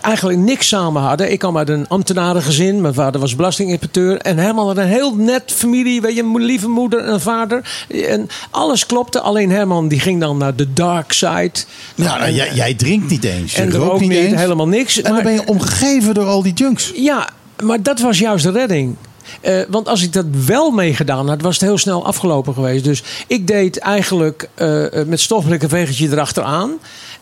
eigenlijk 0.00 0.38
niks 0.38 0.68
samen 0.68 1.02
hadden. 1.02 1.32
Ik 1.32 1.38
kwam 1.38 1.58
uit 1.58 1.68
een 1.68 1.88
ambtenarengezin. 1.88 2.80
Mijn 2.80 2.94
vader 2.94 3.20
was 3.20 3.36
belastinginspecteur. 3.36 4.16
En 4.18 4.38
Herman 4.38 4.66
had 4.66 4.76
een 4.76 4.86
heel 4.86 5.14
net 5.16 5.42
familie. 5.46 6.00
Weet 6.00 6.14
je, 6.14 6.22
een 6.22 6.36
lieve 6.44 6.68
moeder 6.68 7.00
en 7.04 7.20
vader. 7.20 7.84
En 8.08 8.28
alles 8.50 8.86
klopte. 8.86 9.20
Alleen 9.20 9.50
Herman 9.50 9.88
die 9.88 10.00
ging 10.00 10.20
dan 10.20 10.38
naar 10.38 10.56
de 10.56 10.72
dark 10.72 11.12
side. 11.12 11.52
Ja, 11.94 12.18
nou, 12.18 12.30
jij, 12.32 12.54
jij 12.54 12.74
drinkt 12.74 13.10
niet 13.10 13.24
eens. 13.24 13.54
Je 13.54 13.60
en 13.62 13.66
er 13.72 13.74
rookt 13.74 13.92
ook 13.92 14.00
niet 14.00 14.08
niet, 14.08 14.18
eens. 14.18 14.34
helemaal 14.40 14.68
niks. 14.68 14.96
En 14.96 15.02
dan 15.02 15.12
Maar- 15.12 15.22
ben 15.22 15.32
je 15.32 15.46
omgeven 15.46 16.14
door 16.14 16.26
al 16.26 16.42
die 16.42 16.52
junks. 16.52 16.92
ja, 16.94 17.28
maar 17.62 17.82
dat 17.82 18.00
was 18.00 18.18
juist 18.18 18.44
de 18.44 18.50
redding. 18.50 18.96
Eh, 19.40 19.60
want 19.68 19.88
als 19.88 20.02
ik 20.02 20.12
dat 20.12 20.26
wel 20.46 20.70
meegedaan 20.70 21.28
had, 21.28 21.42
was 21.42 21.54
het 21.54 21.68
heel 21.68 21.78
snel 21.78 22.06
afgelopen 22.06 22.54
geweest. 22.54 22.84
Dus 22.84 23.02
ik 23.26 23.46
deed 23.46 23.78
eigenlijk 23.78 24.48
eh, 24.54 25.00
eh, 25.00 25.06
met 25.06 25.20
stofblik 25.20 25.62
een 25.62 25.88
erachteraan. 25.98 26.72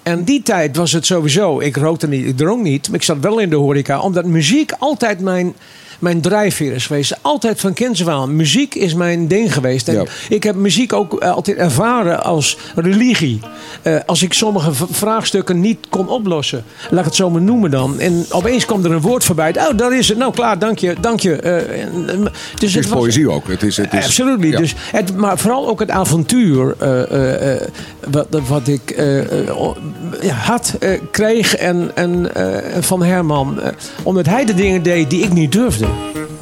En 0.02 0.24
die 0.24 0.42
tijd 0.42 0.76
was 0.76 0.92
het 0.92 1.06
sowieso. 1.06 1.60
Ik 1.60 1.76
rookte 1.76 2.08
niet, 2.08 2.26
ik 2.26 2.36
dronk 2.36 2.62
niet. 2.62 2.86
Maar 2.86 2.96
ik 2.96 3.04
zat 3.04 3.20
wel 3.20 3.38
in 3.38 3.50
de 3.50 3.56
horeca. 3.56 4.00
Omdat 4.00 4.24
muziek 4.24 4.72
altijd 4.78 5.20
mijn, 5.20 5.54
mijn 6.02 6.20
drijfveer 6.20 6.72
is 6.72 6.86
geweest. 6.86 7.16
Altijd 7.20 7.60
van 7.60 7.72
kinds 7.72 8.00
af 8.00 8.08
aan. 8.08 8.36
Muziek 8.36 8.74
is 8.74 8.94
mijn 8.94 9.28
ding 9.28 9.52
geweest. 9.54 9.88
En 9.88 9.94
Ja. 9.94 10.04
ik 10.28 10.42
heb 10.42 10.54
muziek 10.54 10.92
ook 10.92 11.20
eh, 11.20 11.30
altijd 11.32 11.56
ervaren 11.56 12.24
als 12.24 12.58
religie. 12.74 13.40
Eh, 13.82 13.96
als 14.06 14.22
ik 14.22 14.32
sommige 14.32 14.70
vraagstukken 14.90 15.60
niet 15.60 15.78
kon 15.88 16.08
oplossen. 16.08 16.64
Laat 16.90 16.98
ik 17.00 17.04
het 17.04 17.14
zo 17.14 17.30
maar 17.30 17.40
noemen 17.42 17.70
dan. 17.70 18.00
En 18.00 18.24
opeens 18.30 18.64
kwam 18.64 18.84
er 18.84 18.90
een 18.90 19.00
woord 19.00 19.24
voorbij. 19.24 19.54
Oh, 19.58 19.76
dat 19.76 19.92
is 19.92 20.08
het. 20.08 20.18
Nou, 20.18 20.32
klaar, 20.32 20.58
dank 20.58 20.78
je. 20.78 20.94
Dank 21.00 21.20
je. 21.20 21.36
Eh, 21.36 21.52
dus 22.58 22.74
Het 22.74 22.84
is 22.84 22.90
poëzie 22.90 23.30
ook. 23.30 23.48
Het 23.48 23.62
is, 23.62 23.76
het 23.76 23.92
is, 23.92 24.04
Absoluut 24.04 24.42
ja. 24.42 24.58
Dus 24.58 24.74
het, 24.92 25.16
maar 25.16 25.38
vooral 25.38 25.68
ook 25.68 25.80
het 25.80 25.90
avontuur 25.90 26.76
wat, 28.10 28.26
wat 28.48 28.68
ik 28.68 28.96
had, 30.34 30.74
kreeg 31.10 31.56
en, 31.56 31.90
en, 31.94 32.30
van 32.80 33.02
Herman. 33.02 33.60
omdat 34.02 34.26
hij 34.26 34.44
de 34.44 34.54
dingen 34.54 34.82
deed 34.82 35.10
die 35.10 35.22
ik 35.22 35.32
niet 35.32 35.52
durfde. 35.52 35.86
Thank 35.92 36.16
you. 36.16 36.41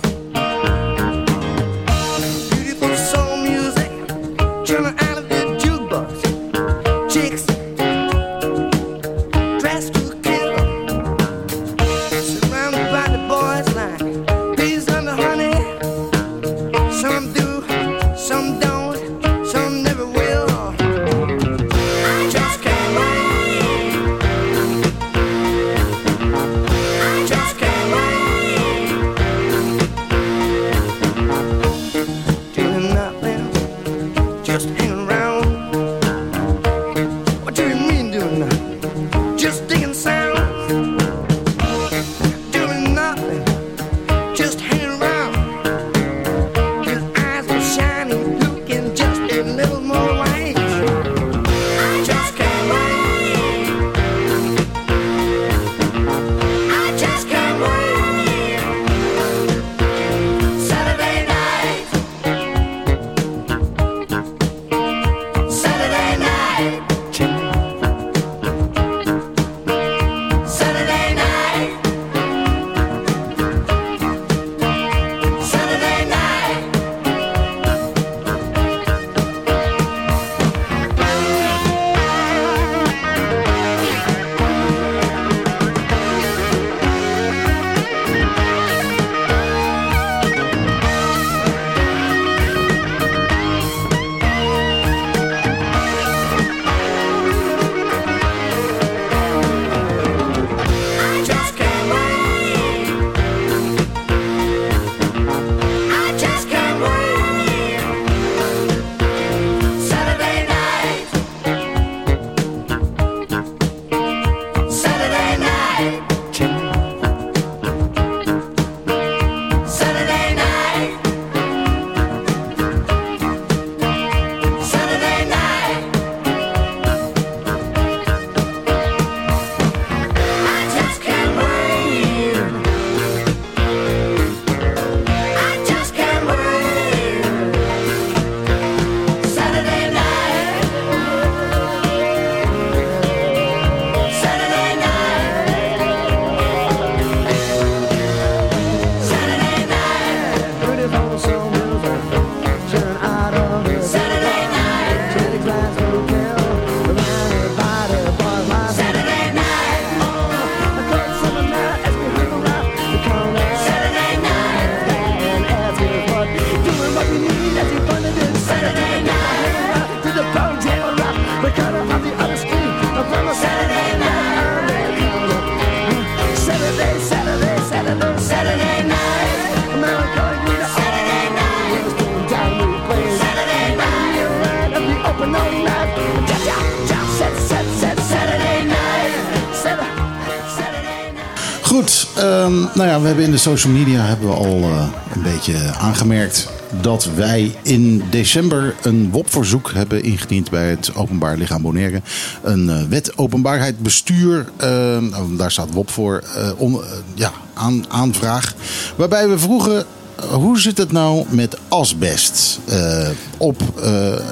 We 193.01 193.07
hebben 193.07 193.25
in 193.25 193.31
de 193.31 193.37
social 193.37 193.73
media 193.73 194.01
hebben 194.01 194.29
we 194.29 194.35
al 194.35 194.63
eh, 194.63 194.87
een 195.15 195.23
beetje 195.23 195.75
aangemerkt 195.79 196.49
dat 196.81 197.09
wij 197.15 197.55
in 197.63 198.03
december 198.11 198.75
een 198.83 199.11
WOP-verzoek 199.11 199.73
hebben 199.73 200.03
ingediend 200.03 200.51
bij 200.51 200.69
het 200.69 200.95
Openbaar 200.95 201.37
Lichaam 201.37 201.63
Bonaire. 201.63 202.03
Een 202.43 202.71
eh, 202.71 202.83
wet 202.89 203.19
openbaarheid 203.19 203.79
bestuur, 203.79 204.49
ehm, 204.57 205.09
nou, 205.09 205.37
daar 205.37 205.51
staat 205.51 205.73
WOP 205.73 205.91
voor, 205.91 206.23
eh, 206.37 206.51
om, 206.57 206.75
eh, 206.75 206.81
ja, 207.15 207.33
aan, 207.55 207.85
aanvraag. 207.91 208.55
Waarbij 208.97 209.29
we 209.29 209.39
vroegen 209.39 209.87
hoe 210.29 210.59
zit 210.59 210.79
het 210.79 210.93
nou 210.93 211.25
met 211.29 211.57
asbest 211.69 212.61
eh, 212.67 213.09
op 213.37 213.61
eh, 213.77 213.83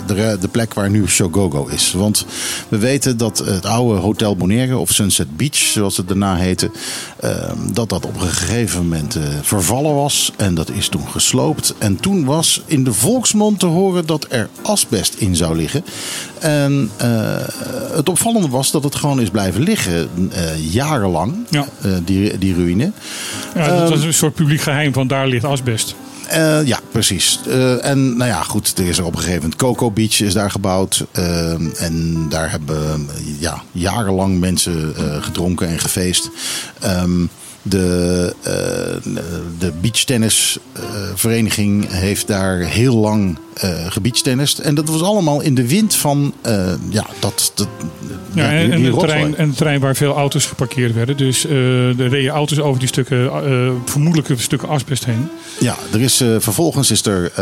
de, 0.06 0.36
de 0.40 0.48
plek 0.50 0.74
waar 0.74 0.90
nu 0.90 1.08
Shogogo 1.08 1.66
is? 1.66 1.92
Want 1.92 2.26
we 2.68 2.78
weten 2.78 3.16
dat 3.16 3.38
het 3.38 3.66
oude 3.66 4.00
Hotel 4.00 4.36
Bonaire, 4.36 4.76
of 4.76 4.90
Sunset 4.90 5.36
Beach 5.36 5.56
zoals 5.56 5.96
het 5.96 6.08
daarna 6.08 6.36
heette, 6.36 6.66
eh, 6.66 6.72
dat 7.72 7.88
dat 7.88 8.06
op 8.06 8.20
een 8.20 8.28
gegeven 8.28 8.82
moment 8.82 9.16
eh, 9.16 9.22
vervallen 9.42 9.94
was. 9.94 10.32
En 10.36 10.54
dat 10.54 10.70
is 10.70 10.88
toen 10.88 11.08
gesloopt. 11.08 11.74
En 11.78 11.96
toen 11.96 12.24
was 12.24 12.62
in 12.66 12.84
de 12.84 12.92
volksmond 12.92 13.58
te 13.58 13.66
horen 13.66 14.06
dat 14.06 14.26
er 14.28 14.48
asbest 14.62 15.14
in 15.14 15.36
zou 15.36 15.56
liggen. 15.56 15.84
En 16.38 16.90
eh, 16.96 17.08
het 17.92 18.08
opvallende 18.08 18.48
was 18.48 18.70
dat 18.70 18.84
het 18.84 18.94
gewoon 18.94 19.20
is 19.20 19.30
blijven 19.30 19.62
liggen 19.62 20.08
eh, 20.32 20.72
jarenlang, 20.72 21.34
Ja. 21.50 21.66
die, 22.04 22.38
die 22.38 22.54
ruïne. 22.54 22.92
Ja, 23.54 23.78
dat 23.88 23.98
is 23.98 24.04
een 24.04 24.14
soort 24.14 24.34
publiek 24.34 24.60
geheim 24.60 24.92
van 24.92 25.06
daar 25.06 25.26
ligt 25.26 25.44
asbest. 25.44 25.94
Eh, 26.28 26.66
ja, 26.66 26.80
precies. 26.90 27.40
Eh, 27.46 27.84
en 27.84 28.16
nou 28.16 28.30
ja, 28.30 28.42
goed, 28.42 28.78
er 28.78 28.86
is 28.86 28.98
er 28.98 29.04
op 29.04 29.12
een 29.12 29.18
gegeven 29.18 29.40
moment 29.40 29.60
Coco 29.60 29.90
Beach 29.90 30.20
is 30.20 30.32
daar 30.32 30.50
gebouwd. 30.50 31.04
Eh, 31.12 31.82
en 31.82 32.26
daar 32.28 32.50
hebben 32.50 33.08
ja, 33.38 33.62
jarenlang 33.72 34.38
mensen 34.38 34.94
gedronken 35.20 35.68
en 35.68 35.78
gefeest. 35.78 36.30
Ehm, 36.80 37.26
de, 37.62 38.34
de 39.58 39.72
beachtennisvereniging 39.80 41.90
heeft 41.90 42.26
daar 42.26 42.58
heel 42.58 42.96
lang 42.96 43.38
uh. 43.64 43.86
En 44.60 44.74
dat 44.74 44.88
was 44.88 45.02
allemaal 45.02 45.40
in 45.40 45.54
de 45.54 45.68
wind 45.68 45.94
van 45.94 46.34
ja, 46.90 47.06
dat, 47.18 47.52
ja, 48.38 48.52
en, 48.52 48.72
en, 48.72 48.82
het 48.82 48.98
terrein, 48.98 49.36
en 49.36 49.54
terrein 49.54 49.80
waar 49.80 49.96
veel 49.96 50.14
auto's 50.14 50.46
geparkeerd 50.46 50.94
werden. 50.94 51.16
Dus 51.16 51.46
uh, 51.46 52.00
er 52.00 52.08
reden 52.08 52.30
auto's 52.30 52.58
over 52.58 52.78
die 52.78 52.88
stukken, 52.88 53.24
uh, 53.24 53.70
vermoedelijke 53.84 54.36
stukken 54.36 54.68
asbest 54.68 55.04
heen. 55.04 55.28
Ja, 55.60 55.76
er 55.92 56.00
is, 56.00 56.22
uh, 56.22 56.36
vervolgens 56.38 56.90
is 56.90 57.06
er. 57.06 57.32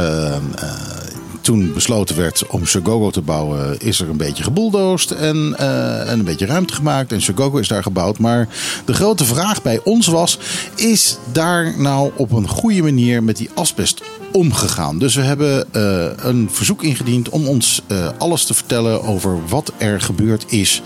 Toen 1.40 1.72
besloten 1.74 2.16
werd 2.16 2.46
om 2.46 2.66
Shogogo 2.66 3.10
te 3.10 3.20
bouwen, 3.20 3.78
is 3.78 4.00
er 4.00 4.08
een 4.08 4.16
beetje 4.16 4.42
gebuldoosd 4.42 5.10
en, 5.10 5.56
uh, 5.60 6.10
en 6.10 6.18
een 6.18 6.24
beetje 6.24 6.46
ruimte 6.46 6.74
gemaakt. 6.74 7.12
En 7.12 7.22
Shogogo 7.22 7.58
is 7.58 7.68
daar 7.68 7.82
gebouwd. 7.82 8.18
Maar 8.18 8.48
de 8.84 8.92
grote 8.92 9.24
vraag 9.24 9.62
bij 9.62 9.80
ons 9.84 10.06
was: 10.06 10.38
is 10.76 11.18
daar 11.32 11.80
nou 11.80 12.10
op 12.16 12.32
een 12.32 12.48
goede 12.48 12.82
manier 12.82 13.22
met 13.22 13.36
die 13.36 13.50
asbest 13.54 14.02
omgegaan? 14.36 14.98
Dus 14.98 15.14
we 15.14 15.20
hebben 15.20 15.66
uh, 15.76 16.06
een 16.16 16.48
verzoek 16.52 16.82
ingediend 16.82 17.28
om 17.28 17.46
ons 17.46 17.82
uh, 17.88 18.08
alles 18.18 18.44
te 18.44 18.54
vertellen 18.54 19.02
over 19.02 19.38
wat 19.48 19.72
er 19.78 20.00
gebeurd 20.00 20.44
is 20.48 20.82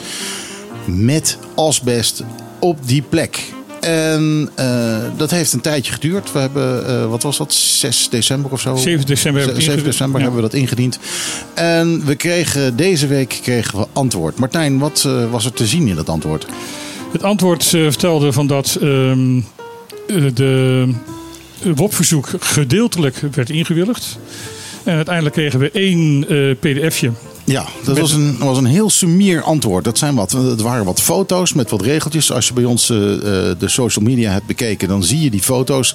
met 0.84 1.38
asbest 1.54 2.22
op 2.58 2.78
die 2.86 3.02
plek. 3.02 3.52
En 3.80 4.50
uh, 4.58 4.96
dat 5.16 5.30
heeft 5.30 5.52
een 5.52 5.60
tijdje 5.60 5.92
geduurd. 5.92 6.32
We 6.32 6.38
hebben, 6.38 6.90
uh, 6.90 7.06
wat 7.06 7.22
was 7.22 7.36
dat, 7.36 7.52
6 7.54 8.08
december 8.08 8.50
of 8.50 8.60
zo? 8.60 8.76
7 8.76 9.06
december, 9.06 9.42
hebben, 9.42 9.62
7 9.62 9.84
december 9.84 10.20
ja. 10.20 10.26
hebben 10.26 10.42
we 10.42 10.50
dat 10.50 10.60
ingediend. 10.60 10.98
En 11.54 12.04
we 12.04 12.14
kregen, 12.14 12.76
deze 12.76 13.06
week 13.06 13.38
kregen 13.42 13.78
we 13.78 13.86
antwoord. 13.92 14.38
Martijn, 14.38 14.78
wat 14.78 15.04
uh, 15.06 15.30
was 15.30 15.44
er 15.44 15.52
te 15.52 15.66
zien 15.66 15.88
in 15.88 15.94
dat 15.94 16.08
antwoord? 16.08 16.46
Het 17.12 17.22
antwoord 17.22 17.64
vertelde 17.64 18.32
van 18.32 18.46
dat 18.46 18.78
um, 18.82 19.44
de 20.34 20.94
WOP-verzoek 21.74 22.28
gedeeltelijk 22.40 23.22
werd 23.34 23.50
ingewilligd. 23.50 24.18
En 24.84 24.94
uiteindelijk 24.94 25.34
kregen 25.34 25.58
we 25.58 25.70
één 25.70 26.26
pdfje 26.60 27.10
ja, 27.50 27.66
dat 27.84 27.98
was 27.98 28.12
een, 28.12 28.38
was 28.38 28.58
een 28.58 28.64
heel 28.64 28.90
sumier 28.90 29.42
antwoord. 29.42 29.84
Dat 29.84 29.98
zijn 29.98 30.14
wat, 30.14 30.32
het 30.32 30.60
waren 30.60 30.84
wat 30.84 31.00
foto's 31.00 31.52
met 31.52 31.70
wat 31.70 31.82
regeltjes. 31.82 32.32
Als 32.32 32.48
je 32.48 32.52
bij 32.52 32.64
ons 32.64 32.90
uh, 32.90 32.98
de 32.98 33.56
social 33.68 34.04
media 34.04 34.32
hebt 34.32 34.46
bekeken, 34.46 34.88
dan 34.88 35.04
zie 35.04 35.20
je 35.20 35.30
die 35.30 35.42
foto's. 35.42 35.94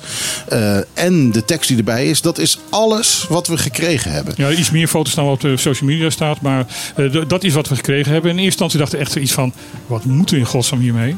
Uh, 0.53 0.77
en 0.93 1.31
de 1.31 1.45
tekst 1.45 1.67
die 1.67 1.77
erbij 1.77 2.09
is. 2.09 2.21
Dat 2.21 2.37
is 2.37 2.59
alles 2.69 3.25
wat 3.29 3.47
we 3.47 3.57
gekregen 3.57 4.11
hebben. 4.11 4.33
Ja, 4.37 4.51
iets 4.51 4.71
meer 4.71 4.87
foto's 4.87 5.13
dan 5.13 5.25
wat 5.25 5.33
op 5.33 5.41
de 5.41 5.57
social 5.57 5.89
media 5.89 6.09
staat. 6.09 6.41
Maar 6.41 6.65
uh, 6.97 7.23
dat 7.27 7.43
is 7.43 7.53
wat 7.53 7.67
we 7.67 7.75
gekregen 7.75 8.11
hebben. 8.11 8.29
In 8.29 8.35
eerste 8.35 8.49
instantie 8.49 8.79
dachten 8.79 8.97
we 8.97 9.05
echt 9.05 9.15
iets 9.15 9.31
van: 9.31 9.53
wat 9.87 10.05
moeten 10.05 10.35
we 10.35 10.41
in 10.41 10.47
godsnaam 10.47 10.79
hiermee? 10.79 11.15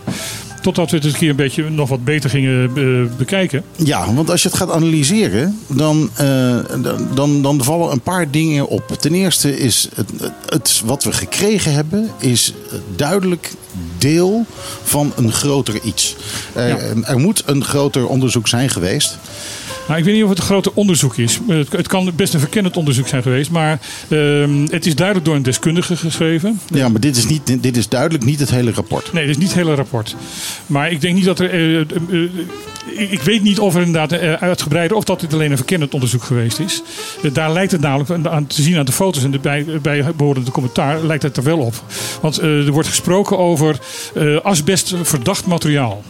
Totdat 0.62 0.92
we 0.92 0.98
het 0.98 1.06
een 1.06 1.14
keer 1.14 1.30
een 1.30 1.36
beetje 1.36 1.70
nog 1.70 1.90
wat 1.90 2.04
beter 2.04 2.30
gingen 2.30 2.72
uh, 2.76 3.10
bekijken. 3.18 3.64
Ja, 3.76 4.14
want 4.14 4.30
als 4.30 4.42
je 4.42 4.48
het 4.48 4.58
gaat 4.58 4.72
analyseren, 4.72 5.60
dan, 5.68 6.10
uh, 6.22 6.58
dan, 7.14 7.42
dan 7.42 7.64
vallen 7.64 7.92
een 7.92 8.02
paar 8.02 8.32
dingen 8.32 8.68
op. 8.68 8.98
Ten 9.00 9.14
eerste 9.14 9.60
is 9.60 9.90
het, 9.96 10.10
het 10.50 10.82
wat 10.86 11.04
we 11.04 11.12
gekregen 11.12 11.74
hebben, 11.74 12.10
is 12.20 12.54
duidelijk 12.96 13.54
deel 13.98 14.46
van 14.84 15.14
een 15.16 15.32
groter 15.32 15.80
iets. 15.84 16.16
Er, 16.54 16.68
ja. 16.68 16.78
er 17.04 17.20
moet 17.20 17.44
een 17.46 17.64
groter 17.64 18.08
onderzoek 18.08 18.48
zijn 18.48 18.70
geweest. 18.70 19.18
Nou, 19.88 20.00
ik 20.00 20.06
weet 20.06 20.14
niet 20.14 20.24
of 20.24 20.30
het 20.30 20.38
een 20.38 20.44
grote 20.44 20.76
onderzoek 20.76 21.18
is. 21.18 21.40
Het, 21.48 21.72
het 21.72 21.88
kan 21.88 22.12
best 22.16 22.34
een 22.34 22.40
verkennend 22.40 22.78
onderzoek 22.78 23.08
zijn 23.08 23.22
geweest. 23.22 23.52
Maar 23.52 23.80
uh, 24.08 24.48
het 24.70 24.86
is 24.86 24.96
duidelijk 24.96 25.26
door 25.26 25.36
een 25.36 25.44
deskundige 25.44 25.96
geschreven. 25.96 26.60
Ja, 26.68 26.90
maar 26.90 27.02
dit 27.02 27.18
is, 27.18 27.26
niet, 27.26 27.64
dit 27.64 27.78
is 27.78 27.90
duidelijk 27.90 28.26
niet 28.26 28.40
het 28.40 28.50
hele 28.50 28.72
rapport. 28.72 29.14
Nee, 29.14 29.26
dit 29.26 29.36
is 29.36 29.42
niet 29.42 29.54
het 29.54 29.58
hele 29.58 29.76
rapport. 29.76 30.16
Maar 30.66 30.92
ik 30.92 31.02
denk 31.02 31.16
niet 31.16 31.26
dat 31.26 31.40
er... 31.40 31.54
Uh, 31.54 31.86
uh, 32.10 32.30
ik 32.98 33.22
weet 33.22 33.44
niet 33.44 33.60
of 33.60 33.76
er 33.76 33.82
inderdaad 33.82 34.20
uitgebreider... 34.40 34.98
of 34.98 35.04
dat 35.04 35.20
dit 35.20 35.34
alleen 35.34 35.52
een 35.52 35.58
verkennend 35.58 35.94
onderzoek 35.94 36.24
geweest 36.24 36.60
is. 36.60 36.82
daar 37.34 37.54
lijkt 37.54 37.72
het 37.72 37.82
namelijk 37.82 38.28
aan 38.28 38.48
te 38.48 38.62
zien 38.62 38.78
aan 38.78 38.86
de 38.86 38.92
foto's... 38.92 39.24
en 39.24 39.32
de 39.32 39.40
bij, 39.40 39.66
bijbehorende 39.82 40.52
commentaar 40.52 41.04
lijkt 41.04 41.24
het 41.24 41.38
er 41.38 41.44
wel 41.44 41.58
op. 41.58 41.84
Want 42.22 42.38
er 42.38 42.72
wordt 42.72 42.88
gesproken 42.88 43.38
over 43.38 43.80
asbest 44.44 44.96
verdacht 45.02 45.46
materiaal. 45.46 46.04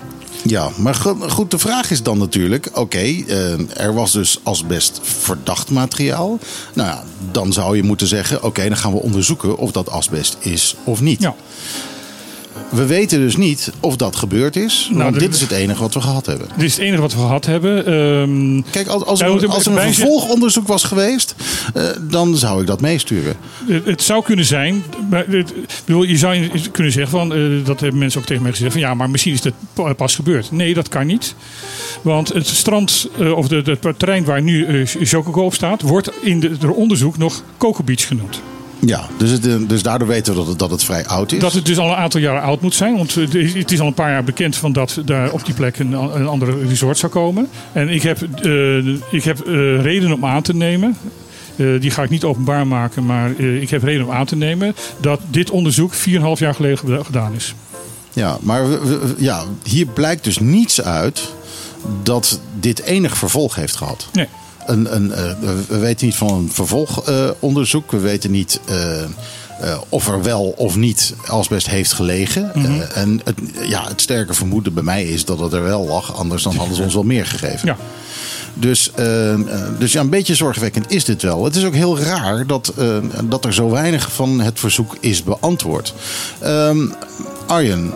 Ja, 0.43 0.69
maar 0.77 0.95
goed, 1.27 1.51
de 1.51 1.57
vraag 1.57 1.91
is 1.91 2.03
dan 2.03 2.17
natuurlijk: 2.17 2.69
oké, 2.73 3.03
uh, 3.03 3.79
er 3.79 3.93
was 3.93 4.11
dus 4.11 4.39
asbest 4.43 4.99
verdacht 5.03 5.69
materiaal. 5.69 6.39
Nou 6.73 6.89
ja, 6.89 7.03
dan 7.31 7.53
zou 7.53 7.75
je 7.75 7.83
moeten 7.83 8.07
zeggen: 8.07 8.43
oké, 8.43 8.67
dan 8.67 8.77
gaan 8.77 8.91
we 8.91 8.99
onderzoeken 8.99 9.57
of 9.57 9.71
dat 9.71 9.89
asbest 9.89 10.37
is 10.39 10.75
of 10.83 11.01
niet. 11.01 11.21
Ja. 11.21 11.35
We 12.69 12.85
weten 12.85 13.19
dus 13.19 13.35
niet 13.35 13.71
of 13.79 13.95
dat 13.95 14.15
gebeurd 14.15 14.55
is. 14.55 14.87
Nou, 14.91 15.03
want 15.03 15.13
de, 15.13 15.19
dit 15.19 15.33
is 15.35 15.41
het 15.41 15.51
enige 15.51 15.81
wat 15.81 15.93
we 15.93 16.01
gehad 16.01 16.25
hebben. 16.25 16.47
Dit 16.55 16.65
is 16.65 16.75
het 16.75 16.85
enige 16.85 17.01
wat 17.01 17.13
we 17.13 17.19
gehad 17.19 17.45
hebben. 17.45 17.93
Um, 17.93 18.65
Kijk, 18.69 18.87
als, 18.87 19.05
als, 19.05 19.21
er, 19.21 19.47
als 19.47 19.65
er 19.65 19.77
een 19.77 19.93
vervolgonderzoek 19.93 20.67
was 20.67 20.83
geweest, 20.83 21.35
uh, 21.75 21.83
dan 22.01 22.35
zou 22.35 22.61
ik 22.61 22.67
dat 22.67 22.81
meesturen. 22.81 23.35
Het, 23.67 23.85
het, 23.85 24.01
zou 24.01 24.23
kunnen 24.23 24.45
zijn. 24.45 24.83
Maar 25.09 25.25
het, 25.27 25.53
bedoel, 25.85 26.03
je 26.03 26.17
zou 26.17 26.49
kunnen 26.71 26.91
zeggen, 26.91 27.11
van, 27.11 27.37
uh, 27.37 27.65
dat 27.65 27.79
hebben 27.79 27.99
mensen 27.99 28.19
ook 28.19 28.27
tegen 28.27 28.43
mij 28.43 28.51
gezegd: 28.51 28.71
van 28.71 28.81
ja, 28.81 28.93
maar 28.93 29.09
misschien 29.09 29.33
is 29.33 29.43
het 29.43 29.95
pas 29.97 30.15
gebeurd. 30.15 30.51
Nee, 30.51 30.73
dat 30.73 30.89
kan 30.89 31.07
niet. 31.07 31.35
Want 32.01 32.33
het 32.33 32.47
strand, 32.47 33.09
uh, 33.19 33.37
of 33.37 33.49
het 33.49 33.99
terrein 33.99 34.25
waar 34.25 34.41
nu 34.41 34.85
Jokogo 34.99 35.45
op 35.45 35.53
staat, 35.53 35.81
wordt 35.81 36.11
in 36.21 36.39
de, 36.39 36.57
de 36.57 36.73
onderzoek 36.73 37.17
nog 37.17 37.43
Coco 37.57 37.83
Beach 37.83 38.07
genoemd. 38.07 38.41
Ja, 38.79 39.07
dus, 39.17 39.31
het, 39.31 39.69
dus 39.69 39.83
daardoor 39.83 40.07
weten 40.07 40.33
we 40.33 40.39
dat 40.39 40.47
het, 40.47 40.59
dat 40.59 40.71
het 40.71 40.83
vrij 40.83 41.05
oud 41.05 41.31
is. 41.31 41.39
Dat 41.39 41.53
het 41.53 41.65
dus 41.65 41.77
al 41.77 41.89
een 41.89 41.95
aantal 41.95 42.21
jaren 42.21 42.41
oud 42.41 42.61
moet 42.61 42.75
zijn. 42.75 42.97
Want 42.97 43.15
het 43.15 43.71
is 43.71 43.79
al 43.79 43.87
een 43.87 43.93
paar 43.93 44.11
jaar 44.11 44.23
bekend 44.23 44.55
van 44.55 44.71
dat 44.71 45.01
daar 45.05 45.31
op 45.31 45.45
die 45.45 45.53
plek 45.53 45.79
een, 45.79 45.91
een 45.91 46.27
andere 46.27 46.67
resort 46.67 46.97
zou 46.97 47.11
komen. 47.11 47.49
En 47.71 47.89
ik 47.89 48.01
heb, 48.01 48.27
uh, 48.41 48.87
ik 49.11 49.23
heb 49.23 49.47
uh, 49.47 49.81
reden 49.81 50.13
om 50.13 50.25
aan 50.25 50.41
te 50.41 50.55
nemen. 50.55 50.97
Uh, 51.55 51.81
die 51.81 51.91
ga 51.91 52.03
ik 52.03 52.09
niet 52.09 52.23
openbaar 52.23 52.67
maken, 52.67 53.05
maar 53.05 53.39
ik 53.39 53.69
heb 53.69 53.83
reden 53.83 54.05
om 54.05 54.11
aan 54.11 54.25
te 54.25 54.35
nemen 54.35 54.75
dat 55.01 55.19
dit 55.29 55.49
onderzoek 55.49 55.93
4,5 55.93 55.99
jaar 56.37 56.55
geleden 56.55 57.05
gedaan 57.05 57.33
is. 57.33 57.55
Ja, 58.13 58.37
maar 58.41 58.69
we, 58.69 58.79
we, 58.79 59.15
ja, 59.17 59.43
hier 59.63 59.85
blijkt 59.85 60.23
dus 60.23 60.39
niets 60.39 60.81
uit 60.81 61.33
dat 62.03 62.39
dit 62.59 62.81
enig 62.81 63.17
vervolg 63.17 63.55
heeft 63.55 63.75
gehad. 63.75 64.07
Nee. 64.13 64.27
Een, 64.67 64.95
een, 64.95 65.09
uh, 65.09 65.15
we 65.67 65.77
weten 65.77 66.05
niet 66.05 66.15
van 66.15 66.33
een 66.33 66.51
vervolgonderzoek. 66.51 67.93
Uh, 67.93 67.99
we 67.99 68.05
weten 68.05 68.31
niet 68.31 68.59
uh, 68.69 69.77
of 69.89 70.07
er 70.07 70.23
wel 70.23 70.53
of 70.57 70.75
niet 70.75 71.13
asbest 71.27 71.69
heeft 71.69 71.93
gelegen. 71.93 72.51
Mhm. 72.53 72.81
En 72.93 73.21
het, 73.23 73.35
ja, 73.67 73.87
het 73.87 74.01
sterke 74.01 74.33
vermoeden 74.33 74.73
bij 74.73 74.83
mij 74.83 75.03
is 75.03 75.25
dat 75.25 75.39
het 75.39 75.53
er 75.53 75.63
wel 75.63 75.85
lag. 75.85 76.15
Anders 76.15 76.43
dan 76.43 76.55
hadden 76.55 76.75
ze 76.75 76.81
ons 76.81 76.93
wel 76.93 77.03
meer 77.03 77.25
gegeven. 77.25 77.67
Ja. 77.67 77.77
Dus, 78.53 78.91
dus 79.79 79.91
ja, 79.91 80.01
een 80.01 80.09
beetje 80.09 80.35
zorgwekkend 80.35 80.91
is 80.91 81.05
dit 81.05 81.21
wel. 81.21 81.43
Het 81.43 81.55
is 81.55 81.65
ook 81.65 81.73
heel 81.73 81.99
raar 81.99 82.47
dat, 82.47 82.73
dat 83.23 83.45
er 83.45 83.53
zo 83.53 83.69
weinig 83.69 84.11
van 84.11 84.39
het 84.39 84.59
verzoek 84.59 84.97
is 84.99 85.23
beantwoord. 85.23 85.93
Um, 86.43 86.93
Arjen, 87.47 87.93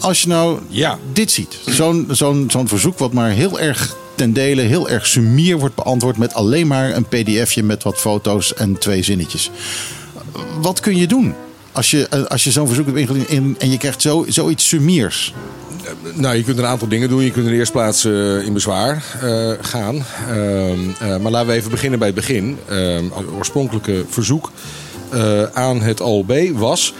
als 0.00 0.22
je 0.22 0.28
nou 0.28 0.58
ja. 0.68 0.98
dit 1.12 1.32
ziet. 1.32 1.58
Zo'n 1.66 2.08
zo'n 2.10 2.44
zo'n 2.50 2.68
verzoek 2.68 2.98
wat 2.98 3.12
maar 3.12 3.30
heel 3.30 3.60
erg 3.60 3.96
ten 4.14 4.32
dele 4.32 4.62
heel 4.62 4.88
erg 4.88 5.06
sumier 5.06 5.58
wordt 5.58 5.74
beantwoord 5.74 6.16
met 6.16 6.34
alleen 6.34 6.66
maar 6.66 6.96
een 6.96 7.04
pdfje 7.04 7.62
met 7.62 7.82
wat 7.82 7.98
foto's 7.98 8.54
en 8.54 8.78
twee 8.78 9.02
zinnetjes. 9.02 9.50
Wat 10.60 10.80
kun 10.80 10.96
je 10.96 11.06
doen 11.06 11.34
als 11.72 11.90
je, 11.90 12.28
als 12.28 12.44
je 12.44 12.50
zo'n 12.50 12.66
verzoek 12.66 12.86
hebt 12.86 12.98
ingediend 12.98 13.58
en 13.58 13.70
je 13.70 13.78
krijgt 13.78 14.02
zo, 14.02 14.24
zoiets 14.28 14.68
sumiers? 14.68 15.34
Nou, 16.14 16.36
je 16.36 16.42
kunt 16.42 16.58
een 16.58 16.66
aantal 16.66 16.88
dingen 16.88 17.08
doen. 17.08 17.22
Je 17.22 17.30
kunt 17.30 17.44
in 17.44 17.50
de 17.50 17.58
eerste 17.58 17.72
plaats 17.72 18.04
eh, 18.04 18.46
in 18.46 18.52
bezwaar 18.52 19.04
eh, 19.20 19.50
gaan. 19.60 20.04
Ehm, 20.28 20.78
eh, 21.00 21.16
maar 21.16 21.32
laten 21.32 21.48
we 21.48 21.54
even 21.54 21.70
beginnen 21.70 21.98
bij 21.98 22.08
het 22.08 22.16
begin. 22.16 22.58
Ehm, 22.68 23.04
het 23.04 23.30
oorspronkelijke 23.36 24.04
verzoek 24.08 24.50
aan 25.52 25.80
het 25.80 26.00
OLB 26.00 26.32
was 26.52 26.94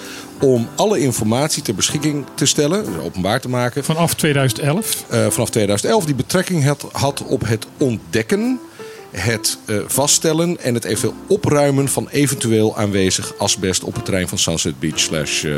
om 0.45 0.69
alle 0.75 0.99
informatie 0.99 1.63
ter 1.63 1.75
beschikking 1.75 2.25
te 2.35 2.47
stellen, 2.47 2.85
dus 2.85 3.03
openbaar 3.03 3.41
te 3.41 3.49
maken, 3.49 3.85
Vanaf 3.85 4.15
2011. 4.15 5.05
eh, 5.09 5.27
vanaf 5.31 5.51
2011 5.51 6.05
die 6.05 6.15
betrekking 6.15 6.65
had, 6.65 6.87
had 6.93 7.23
op 7.23 7.47
het 7.47 7.67
ontdekken, 7.79 8.61
het 9.11 9.59
eh, 9.65 9.77
vaststellen 9.87 10.61
en 10.61 10.75
het 10.75 10.85
eventueel 10.85 11.15
opruimen 11.27 11.89
van 11.89 12.09
eventueel 12.11 12.77
aanwezig 12.77 13.39
asbest 13.39 13.85
op 13.85 13.95
het 13.95 14.05
terrein 14.05 14.29
van 14.29 14.39
Sunset 14.39 14.79
Beach 14.81 15.01
slash 15.01 15.45
eh, 15.45 15.53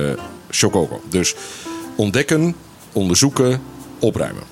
Shokoko. 0.51 1.01
Dus 1.09 1.35
ontdekken, 1.97 2.55
onderzoeken, 2.93 3.61
opruimen. 3.99 4.43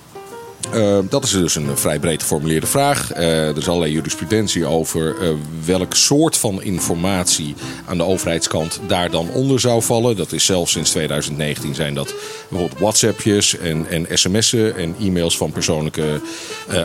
Eh, 0.72 0.98
dat 1.08 1.24
is 1.24 1.30
dus 1.30 1.54
een 1.54 1.76
vrij 1.76 1.98
breed 1.98 2.20
geformuleerde 2.22 2.66
vraag. 2.66 3.12
Eh, 3.12 3.48
er 3.48 3.56
is 3.56 3.68
allerlei 3.68 3.92
jurisprudentie 3.92 4.66
over 4.66 5.16
eh, 5.20 5.28
welk 5.64 5.94
soort 5.94 6.36
van 6.36 6.62
informatie 6.62 7.54
aan 7.86 7.96
de 7.96 8.04
overheidskant 8.04 8.80
daar 8.86 9.10
dan 9.10 9.28
onder 9.32 9.60
zou 9.60 9.82
vallen. 9.82 10.16
Dat 10.16 10.32
is 10.32 10.44
zelfs 10.44 10.72
sinds 10.72 10.90
2019 10.90 11.74
zijn 11.74 11.94
dat 11.94 12.14
bijvoorbeeld 12.48 12.80
WhatsAppjes 12.80 13.58
en, 13.58 13.86
en 13.90 14.06
sms'en 14.18 14.76
en 14.76 14.94
e-mails 15.00 15.36
van 15.36 15.52
persoonlijke 15.52 16.20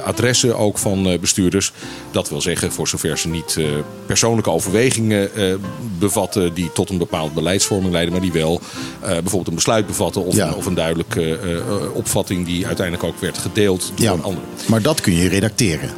adressen 0.05 0.57
ook 0.57 0.77
van 0.77 1.17
bestuurders. 1.21 1.71
Dat 2.11 2.29
wil 2.29 2.41
zeggen, 2.41 2.71
voor 2.71 2.87
zover 2.87 3.17
ze 3.17 3.27
niet 3.27 3.59
persoonlijke 4.05 4.49
overwegingen 4.49 5.29
bevatten 5.99 6.53
die 6.53 6.71
tot 6.71 6.89
een 6.89 6.97
bepaalde 6.97 7.33
beleidsvorming 7.33 7.91
leiden, 7.91 8.13
maar 8.13 8.21
die 8.21 8.31
wel 8.31 8.61
bijvoorbeeld 8.99 9.47
een 9.47 9.55
besluit 9.55 9.87
bevatten 9.87 10.25
of, 10.25 10.35
Ja. 10.35 10.47
een, 10.47 10.55
of 10.55 10.65
een 10.65 10.73
duidelijke 10.73 11.39
opvatting 11.93 12.45
die 12.45 12.67
uiteindelijk 12.67 13.07
ook 13.07 13.19
werd 13.19 13.37
gedeeld 13.37 13.68
door 13.77 14.05
Ja, 14.05 14.11
een 14.13 14.23
ander. 14.23 14.43
maar 14.67 14.81
dat 14.81 15.01
kun 15.01 15.13
je 15.13 15.27
redacteren. 15.27 15.89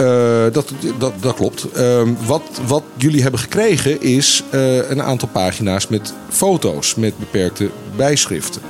Eh, 0.00 0.52
dat, 0.52 0.72
dat, 0.98 1.12
dat 1.20 1.34
klopt. 1.34 1.70
Ehm, 1.72 2.08
wat, 2.26 2.42
wat 2.66 2.82
jullie 2.96 3.22
hebben 3.22 3.40
gekregen 3.40 4.02
is 4.02 4.42
eh, 4.50 4.90
een 4.90 5.02
aantal 5.02 5.28
pagina's 5.28 5.88
met 5.88 6.14
foto's 6.28 6.94
met 6.94 7.18
beperkte 7.18 7.70
bijschriften. 7.96 8.62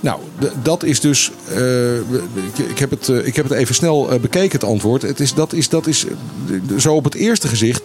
Nou, 0.00 0.20
dat 0.62 0.82
is 0.82 1.00
dus. 1.00 1.30
eh, 1.54 1.96
ik, 2.68 2.78
heb 2.78 2.90
het, 2.90 3.08
ik 3.08 3.36
heb 3.36 3.48
het 3.48 3.58
even 3.58 3.74
snel 3.74 4.18
bekeken, 4.20 4.58
het 4.58 4.64
antwoord. 4.68 5.02
Het 5.02 5.20
is, 5.20 5.34
dat 5.34 5.52
is, 5.52 5.68
dat 5.68 5.86
is 5.86 6.04
zo 6.78 6.94
op 6.94 7.04
het 7.04 7.14
eerste 7.14 7.48
gezicht 7.48 7.82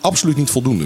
absoluut 0.00 0.36
niet 0.36 0.50
voldoende. 0.50 0.84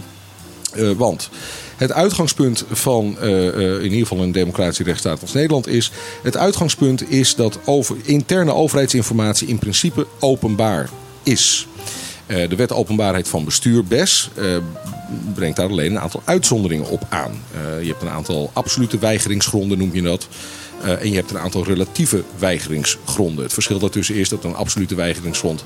Eh, 0.76 0.90
want 0.90 1.30
het 1.76 1.92
uitgangspunt 1.92 2.64
van 2.70 3.18
eh, 3.18 3.48
eh, 3.48 3.76
in 3.76 3.82
ieder 3.82 4.06
geval 4.06 4.22
een 4.22 4.32
democratische 4.32 4.82
rechtsstaat 4.82 5.20
als 5.20 5.32
Nederland 5.32 5.66
is. 5.66 5.90
Het 6.22 6.36
uitgangspunt 6.36 7.10
is 7.10 7.34
dat 7.34 7.58
over, 7.64 7.96
interne 8.02 8.54
overheidsinformatie 8.54 9.48
in 9.48 9.58
principe 9.58 10.06
openbaar 10.20 10.88
is. 11.22 11.66
De 12.26 12.56
wet 12.56 12.72
openbaarheid 12.72 13.28
van 13.28 13.44
bestuur, 13.44 13.84
BES, 13.84 14.30
brengt 15.34 15.56
daar 15.56 15.68
alleen 15.68 15.90
een 15.90 16.00
aantal 16.00 16.22
uitzonderingen 16.24 16.88
op 16.88 17.06
aan. 17.08 17.32
Je 17.80 17.88
hebt 17.88 18.02
een 18.02 18.08
aantal 18.08 18.50
absolute 18.52 18.98
weigeringsgronden, 18.98 19.78
noem 19.78 19.94
je 19.94 20.02
dat. 20.02 20.28
En 20.82 21.10
je 21.10 21.16
hebt 21.16 21.30
een 21.30 21.38
aantal 21.38 21.64
relatieve 21.64 22.22
weigeringsgronden. 22.38 23.44
Het 23.44 23.52
verschil 23.52 23.78
daartussen 23.78 24.14
is 24.14 24.28
dat 24.28 24.44
een 24.44 24.54
absolute 24.54 24.94
weigeringsgrond, 24.94 25.64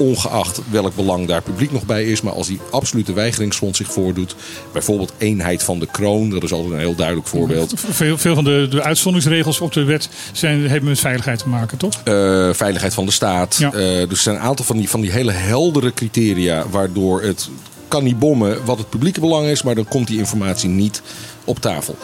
ongeacht 0.00 0.60
welk 0.70 0.94
belang 0.94 1.26
daar 1.26 1.42
publiek 1.42 1.72
nog 1.72 1.86
bij 1.86 2.04
is, 2.04 2.20
maar 2.20 2.32
als 2.32 2.46
die 2.46 2.60
absolute 2.70 3.12
weigeringsgrond 3.12 3.76
zich 3.76 3.92
voordoet, 3.92 4.34
bijvoorbeeld 4.72 5.12
eenheid 5.18 5.62
van 5.62 5.78
de 5.78 5.86
kroon, 5.86 6.30
dat 6.30 6.42
is 6.42 6.52
altijd 6.52 6.72
een 6.72 6.78
heel 6.78 6.94
duidelijk 6.94 7.26
voorbeeld. 7.26 7.72
Veel, 7.90 8.18
veel 8.18 8.34
van 8.34 8.44
de, 8.44 8.66
de 8.70 8.82
uitzonderingsregels 8.82 9.60
op 9.60 9.72
de 9.72 9.84
wet 9.84 10.08
zijn, 10.32 10.68
hebben 10.68 10.88
met 10.88 10.98
veiligheid 10.98 11.38
te 11.38 11.48
maken, 11.48 11.78
toch? 11.78 12.00
Eh, 12.04 12.48
veiligheid 12.52 12.94
van 12.94 13.06
de 13.06 13.12
staat. 13.12 13.56
Ja. 13.56 13.72
Eh, 13.72 13.78
dus 13.80 14.10
er 14.10 14.16
zijn 14.16 14.36
een 14.36 14.42
aantal 14.42 14.64
van 14.64 14.76
die, 14.76 14.88
van 14.88 15.00
die 15.00 15.10
hele 15.10 15.32
heldere 15.32 15.94
criteria 15.94 16.64
waardoor 16.70 17.22
het 17.22 17.48
kan 17.88 18.04
niet 18.04 18.18
bommen 18.18 18.64
wat 18.64 18.78
het 18.78 18.88
publieke 18.88 19.20
belang 19.20 19.46
is, 19.46 19.62
maar 19.62 19.74
dan 19.74 19.88
komt 19.88 20.06
die 20.06 20.18
informatie 20.18 20.68
niet 20.68 21.02
op 21.44 21.58
tafel. 21.60 21.96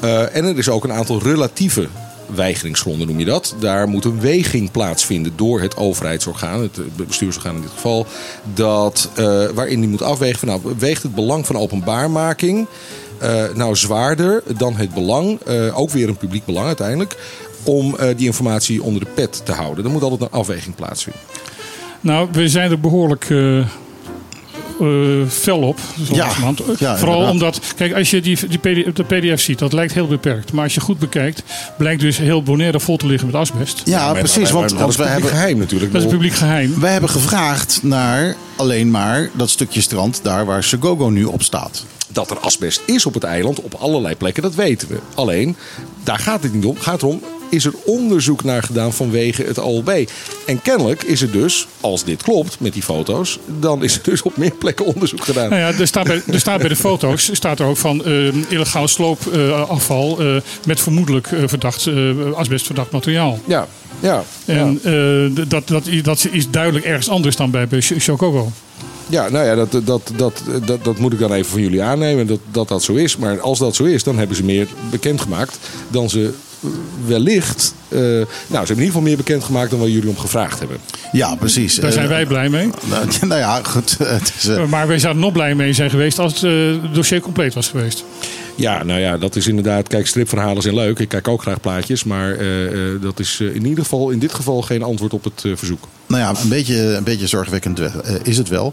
Eh, 0.00 0.36
en 0.36 0.44
er 0.44 0.58
is 0.58 0.68
ook 0.68 0.84
een 0.84 0.92
aantal 0.92 1.22
relatieve 1.22 1.88
weigeringsgronden, 2.34 3.06
noem 3.06 3.18
je 3.18 3.24
dat. 3.24 3.54
Daar 3.60 3.88
moet 3.88 4.04
een 4.04 4.20
weging 4.20 4.70
plaatsvinden 4.70 5.32
door 5.36 5.60
het 5.60 5.76
overheidsorgaan, 5.76 6.62
het 6.62 6.78
eh, 6.78 7.04
bestuursorgaan 7.06 7.54
in 7.54 7.60
dit 7.60 7.70
geval, 7.70 8.06
dat, 8.54 9.10
eh, 9.14 9.46
waarin 9.54 9.80
die 9.80 9.88
moet 9.88 10.02
afwegen 10.02 10.38
van 10.38 10.48
nou, 10.48 10.60
weegt 10.78 11.02
het 11.02 11.14
belang 11.14 11.46
van 11.46 11.56
openbaarmaking 11.56 12.66
eh, 13.18 13.44
nou 13.54 13.76
zwaarder 13.76 14.42
dan 14.56 14.76
het 14.76 14.94
belang, 14.94 15.38
ook 15.74 15.90
weer 15.90 16.08
een 16.08 16.16
publiek 16.16 16.44
belang 16.44 16.66
uiteindelijk, 16.66 17.16
om 17.64 17.96
die 18.16 18.26
informatie 18.26 18.82
onder 18.82 19.04
de 19.04 19.10
pet 19.14 19.42
te 19.44 19.52
houden. 19.52 19.84
Er 19.84 19.90
moet 19.90 20.02
altijd 20.02 20.20
een 20.20 20.38
afweging 20.38 20.74
plaatsvinden. 20.74 21.22
Nou, 22.00 22.28
we 22.32 22.48
zijn 22.48 22.70
er 22.70 22.80
behoorlijk 22.80 23.26
eh 23.30 23.58
eh, 23.58 23.66
fel 25.28 25.58
op. 25.58 25.78
Ja, 26.12 26.30
ja, 26.78 26.98
Vooral 26.98 27.30
omdat, 27.30 27.60
kijk, 27.76 27.94
als 27.94 28.10
je 28.10 28.20
die, 28.20 28.38
die 28.48 28.58
PD, 28.58 28.96
de 28.96 29.04
PDF 29.04 29.40
ziet, 29.40 29.58
dat 29.58 29.72
lijkt 29.72 29.94
heel 29.94 30.06
beperkt. 30.06 30.52
Maar 30.52 30.64
als 30.64 30.74
je 30.74 30.80
goed 30.80 30.98
bekijkt, 30.98 31.42
blijkt 31.78 32.00
dus 32.00 32.18
heel 32.18 32.42
Bonaire 32.42 32.80
vol 32.80 32.96
te 32.96 33.06
liggen 33.06 33.26
met 33.26 33.36
asbest. 33.36 33.82
Ja, 33.84 34.12
precies. 34.12 34.50
Want, 34.50 34.70
dat 34.70 34.78
want 34.78 34.90
is 34.90 34.96
we 34.96 35.02
publiek 35.02 35.22
hebben, 35.22 35.38
geheim 35.38 35.58
natuurlijk. 35.58 35.92
Dat 35.92 36.02
is 36.02 36.08
publiek 36.08 36.32
geheim. 36.32 36.80
wij 36.80 36.92
hebben 36.92 37.10
gevraagd 37.10 37.78
naar 37.82 38.36
alleen 38.56 38.90
maar 38.90 39.30
dat 39.32 39.50
stukje 39.50 39.80
strand 39.80 40.20
daar 40.22 40.44
waar 40.44 40.64
Segogo 40.64 41.08
nu 41.08 41.24
op 41.24 41.42
staat. 41.42 41.84
Dat 42.12 42.30
er 42.30 42.38
asbest 42.38 42.82
is 42.86 43.06
op 43.06 43.14
het 43.14 43.24
eiland 43.24 43.60
op 43.60 43.74
allerlei 43.74 44.16
plekken, 44.16 44.42
dat 44.42 44.54
weten 44.54 44.88
we. 44.88 44.98
Alleen, 45.14 45.56
daar 46.04 46.18
gaat 46.18 46.42
het 46.42 46.52
niet 46.52 46.64
om. 46.64 46.74
Het 46.74 46.84
gaat 46.84 47.02
erom, 47.02 47.22
is 47.50 47.64
er 47.64 47.72
onderzoek 47.84 48.44
naar 48.44 48.62
gedaan 48.62 48.92
vanwege 48.92 49.42
het 49.42 49.58
OLB? 49.58 50.08
En 50.46 50.62
kennelijk 50.62 51.02
is 51.02 51.22
er 51.22 51.30
dus, 51.30 51.66
als 51.80 52.04
dit 52.04 52.22
klopt 52.22 52.60
met 52.60 52.72
die 52.72 52.82
foto's, 52.82 53.38
dan 53.60 53.84
is 53.84 53.94
er 53.94 54.02
dus 54.02 54.22
op 54.22 54.36
meer 54.36 54.50
plekken 54.50 54.84
onderzoek 54.84 55.24
gedaan. 55.24 55.50
Nou 55.50 55.60
ja, 55.60 55.78
er 55.78 55.86
staat 55.86 56.06
bij, 56.06 56.22
er 56.26 56.40
staat 56.40 56.58
bij 56.58 56.68
de 56.68 56.76
foto's 56.76 57.30
staat 57.32 57.60
er 57.60 57.66
ook 57.66 57.76
van 57.76 58.04
eh, 58.04 58.26
illegaal 58.48 58.88
sloopafval 58.88 60.20
eh, 60.20 60.36
met 60.66 60.80
vermoedelijk 60.80 61.26
eh, 61.26 61.42
verdacht, 61.46 61.88
asbestverdacht 62.34 62.90
materiaal. 62.90 63.38
Ja, 63.44 63.66
ja. 64.00 64.24
En 64.44 64.80
dat, 65.48 65.68
dat, 65.68 65.88
dat 66.02 66.26
is 66.30 66.50
duidelijk 66.50 66.84
ergens 66.84 67.08
anders 67.08 67.36
dan 67.36 67.50
bij, 67.50 67.68
bij 67.68 67.80
Chocobo. 67.80 68.52
Ja, 69.10 69.28
nou 69.28 69.46
ja, 69.46 69.54
dat, 69.54 69.70
dat, 69.86 70.12
dat, 70.16 70.42
dat, 70.64 70.84
dat 70.84 70.98
moet 70.98 71.12
ik 71.12 71.18
dan 71.18 71.32
even 71.32 71.50
van 71.50 71.60
jullie 71.60 71.82
aannemen, 71.82 72.26
dat, 72.26 72.38
dat 72.50 72.68
dat 72.68 72.82
zo 72.82 72.94
is. 72.94 73.16
Maar 73.16 73.40
als 73.40 73.58
dat 73.58 73.74
zo 73.76 73.84
is, 73.84 74.02
dan 74.02 74.18
hebben 74.18 74.36
ze 74.36 74.44
meer 74.44 74.68
bekendgemaakt 74.90 75.58
dan 75.88 76.10
ze 76.10 76.32
wellicht... 77.06 77.74
eh, 77.88 77.98
nou, 78.00 78.24
ze 78.26 78.26
hebben 78.48 78.66
in 78.66 78.68
ieder 78.68 78.86
geval 78.86 79.00
meer 79.02 79.16
bekendgemaakt 79.16 79.70
dan 79.70 79.78
waar 79.78 79.88
jullie 79.88 80.08
om 80.08 80.18
gevraagd 80.18 80.58
hebben. 80.58 80.76
Ja, 81.12 81.34
precies. 81.34 81.74
Daar 81.74 81.92
zijn 81.92 82.04
Eh, 82.04 82.10
wij 82.10 82.26
blij 82.26 82.48
mee. 82.48 82.66
nou, 82.90 83.06
nou 83.20 83.40
ja, 83.40 83.62
goed. 83.62 83.98
Het 83.98 84.32
is, 84.38 84.48
eh, 84.48 84.66
Maar 84.66 84.86
wij 84.86 84.98
zouden 84.98 85.22
nog 85.22 85.32
blij 85.32 85.54
mee 85.54 85.72
zijn 85.72 85.90
geweest 85.90 86.18
als 86.18 86.40
het 86.40 86.94
dossier 86.94 87.20
compleet 87.20 87.54
was 87.54 87.68
geweest. 87.68 88.04
Ja, 88.54 88.82
nou 88.84 89.00
ja, 89.00 89.18
dat 89.18 89.36
is 89.36 89.46
inderdaad... 89.46 89.88
Kijk, 89.88 90.06
stripverhalen 90.06 90.62
zijn 90.62 90.74
leuk. 90.74 90.98
Ik 90.98 91.08
kijk 91.08 91.28
ook 91.28 91.42
graag 91.42 91.60
plaatjes. 91.60 92.04
Maar 92.04 92.32
eh, 92.36 92.66
eh, 92.94 93.02
dat 93.02 93.18
is 93.20 93.40
in 93.40 93.66
ieder 93.66 93.84
geval 93.84 94.10
in 94.10 94.18
dit 94.18 94.34
geval 94.34 94.62
geen 94.62 94.82
antwoord 94.82 95.12
op 95.12 95.24
het 95.24 95.44
verzoek. 95.54 95.84
Nou 96.10 96.22
ja, 96.22 96.42
een 96.42 96.48
beetje, 96.48 96.94
een 96.94 97.04
beetje 97.04 97.26
zorgwekkend 97.26 97.80
eh, 97.80 97.94
is 98.22 98.36
het 98.36 98.48
wel. 98.48 98.72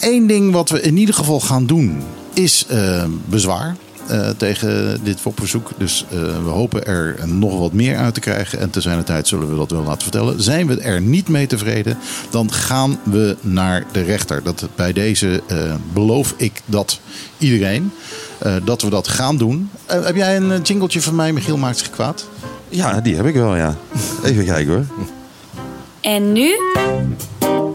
Eén 0.00 0.26
ding 0.26 0.52
wat 0.52 0.70
we 0.70 0.80
in 0.80 0.96
ieder 0.96 1.14
geval 1.14 1.40
gaan 1.40 1.66
doen 1.66 2.02
is 2.34 2.66
eh, 2.68 3.04
bezwaar. 3.28 3.76
eh, 4.08 4.28
tegen 4.36 5.00
dit 5.04 5.20
verzoek. 5.34 5.70
Dus 5.76 6.04
eh, 6.10 6.18
we 6.18 6.48
hopen 6.50 6.86
er 6.86 7.16
nog 7.26 7.58
wat 7.58 7.72
meer 7.72 7.96
uit 7.96 8.14
te 8.14 8.20
krijgen. 8.20 8.58
En 8.58 8.70
te 8.70 8.80
zijn 8.80 8.98
de 8.98 9.04
tijd 9.04 9.28
zullen 9.28 9.50
we 9.50 9.56
dat 9.56 9.70
wel 9.70 9.82
laten 9.82 10.02
vertellen. 10.02 10.42
Zijn 10.42 10.66
we 10.66 10.80
er 10.80 11.00
niet 11.00 11.28
mee 11.28 11.46
tevreden, 11.46 11.98
dan 12.30 12.52
gaan 12.52 12.98
we 13.02 13.36
naar 13.40 13.84
de 13.92 14.02
rechter. 14.02 14.42
Dat, 14.42 14.68
bij 14.74 14.92
deze 14.92 15.42
beloof 15.92 16.34
ik 16.36 16.62
dat 16.64 17.00
iedereen. 17.38 17.92
dat 18.64 18.82
we 18.82 18.90
dat 18.90 19.08
gaan 19.08 19.36
doen. 19.36 19.70
Heb 19.86 20.16
jij 20.16 20.36
een 20.36 20.62
jingletje 20.62 21.00
van 21.00 21.14
mij, 21.14 21.32
Michiel 21.32 21.56
maakt? 21.56 21.90
Ja, 22.68 23.00
die 23.00 23.16
heb 23.16 23.26
ik 23.26 23.34
wel, 23.34 23.56
ja. 23.56 23.76
Even 24.24 24.44
kijken 24.44 24.72
hoor. 24.72 25.16
En 26.08 26.32
nu? 26.32 26.56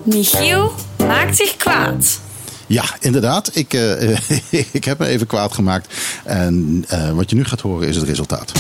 Michiel 0.04 0.72
maakt 0.98 1.36
zich 1.36 1.58
kwaad. 1.58 2.20
Ja, 2.68 2.84
inderdaad. 3.00 3.56
Ik, 3.56 3.74
eh, 3.74 4.18
ik 4.80 4.84
heb 4.84 5.00
me 5.00 5.06
even 5.06 5.28
kwaad 5.28 5.54
gemaakt. 5.54 5.94
En 6.24 6.86
eh, 6.88 7.12
wat 7.12 7.30
je 7.30 7.36
nu 7.36 7.44
gaat 7.44 7.62
horen 7.62 7.88
is 7.88 7.96
het 7.96 8.06
resultaat. 8.06 8.52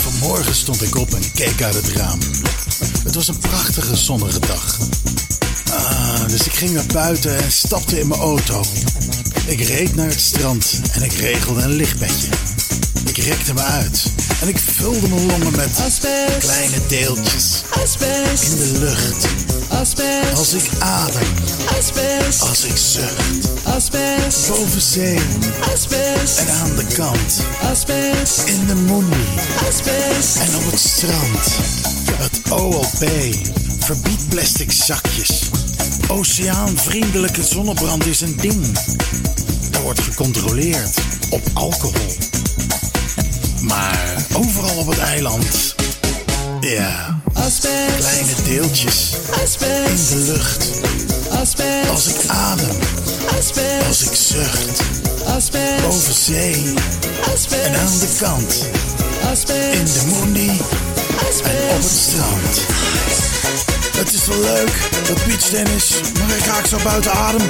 Vanmorgen 0.00 0.54
stond 0.54 0.82
ik 0.82 0.96
op 0.96 1.10
en 1.10 1.32
keek 1.34 1.62
uit 1.62 1.74
het 1.74 1.88
raam. 1.88 2.18
Het 3.04 3.14
was 3.14 3.28
een 3.28 3.38
prachtige 3.38 3.96
zonnige 3.96 4.40
dag. 4.40 4.78
Ah, 5.70 6.28
dus 6.28 6.46
ik 6.46 6.52
ging 6.52 6.72
naar 6.72 6.86
buiten 6.92 7.36
en 7.36 7.52
stapte 7.52 8.00
in 8.00 8.08
mijn 8.08 8.20
auto. 8.20 8.62
Ik 9.46 9.60
reed 9.60 9.94
naar 9.94 10.08
het 10.08 10.20
strand 10.20 10.80
en 10.92 11.02
ik 11.02 11.12
regelde 11.12 11.62
een 11.62 11.72
lichtbedje. 11.72 12.28
Ik 13.04 13.16
rekte 13.16 13.54
me 13.54 13.60
uit 13.60 14.02
en 14.40 14.48
ik 14.48 14.58
vulde 14.58 15.08
mijn 15.08 15.26
longen 15.26 15.56
met 15.56 15.70
kleine 16.38 16.76
deeltjes 16.88 17.62
in 18.40 18.56
de 18.56 18.78
lucht. 18.78 19.26
asbest, 19.68 20.32
Als 20.34 20.52
ik 20.52 20.70
adem, 20.78 21.28
als 22.40 22.64
ik 22.64 22.76
zucht. 22.76 23.64
Boven 24.48 24.80
zee 24.80 25.18
en 26.36 26.48
aan 26.52 26.76
de 26.76 26.84
kant. 26.94 27.42
In 28.46 28.66
de 28.66 28.74
moenie 28.74 29.26
en 30.38 30.56
op 30.56 30.70
het 30.70 30.80
strand. 30.80 31.58
Het 32.12 32.52
OLP 32.52 33.34
verbiedt 33.78 34.28
plastic 34.28 34.72
zakjes. 34.72 35.48
Oceaanvriendelijke 36.08 37.44
zonnebrand 37.44 38.06
is 38.06 38.20
een 38.20 38.36
ding. 38.36 38.78
Er 39.72 39.82
wordt 39.82 40.00
gecontroleerd 40.00 40.98
op 41.30 41.42
alcohol. 41.54 42.16
Maar 43.60 44.26
overal 44.32 44.76
op 44.76 44.86
het 44.86 44.98
eiland. 44.98 45.74
Ja, 46.60 47.20
kleine 47.98 48.42
deeltjes 48.44 49.10
in 49.86 49.96
de 50.08 50.24
lucht. 50.32 50.70
Als 51.90 52.06
ik 52.06 52.26
adem, 52.26 52.76
als 53.86 54.02
ik 54.02 54.14
zucht. 54.14 54.82
Boven 55.82 56.14
zee 56.14 56.74
en 57.50 57.74
aan 57.74 57.98
de 57.98 58.16
kant. 58.18 58.68
In 59.72 59.84
de 59.84 60.02
moenie 60.06 60.60
en 61.42 61.76
op 61.76 61.82
het 61.82 61.92
strand. 61.92 63.75
Het 63.96 64.12
is 64.12 64.26
wel 64.26 64.40
leuk, 64.40 64.88
dat 65.06 65.24
beachtennis, 65.26 65.90
maar 66.18 66.36
ik 66.36 66.44
raak 66.44 66.66
zo 66.66 66.76
buiten 66.82 67.12
adem. 67.12 67.48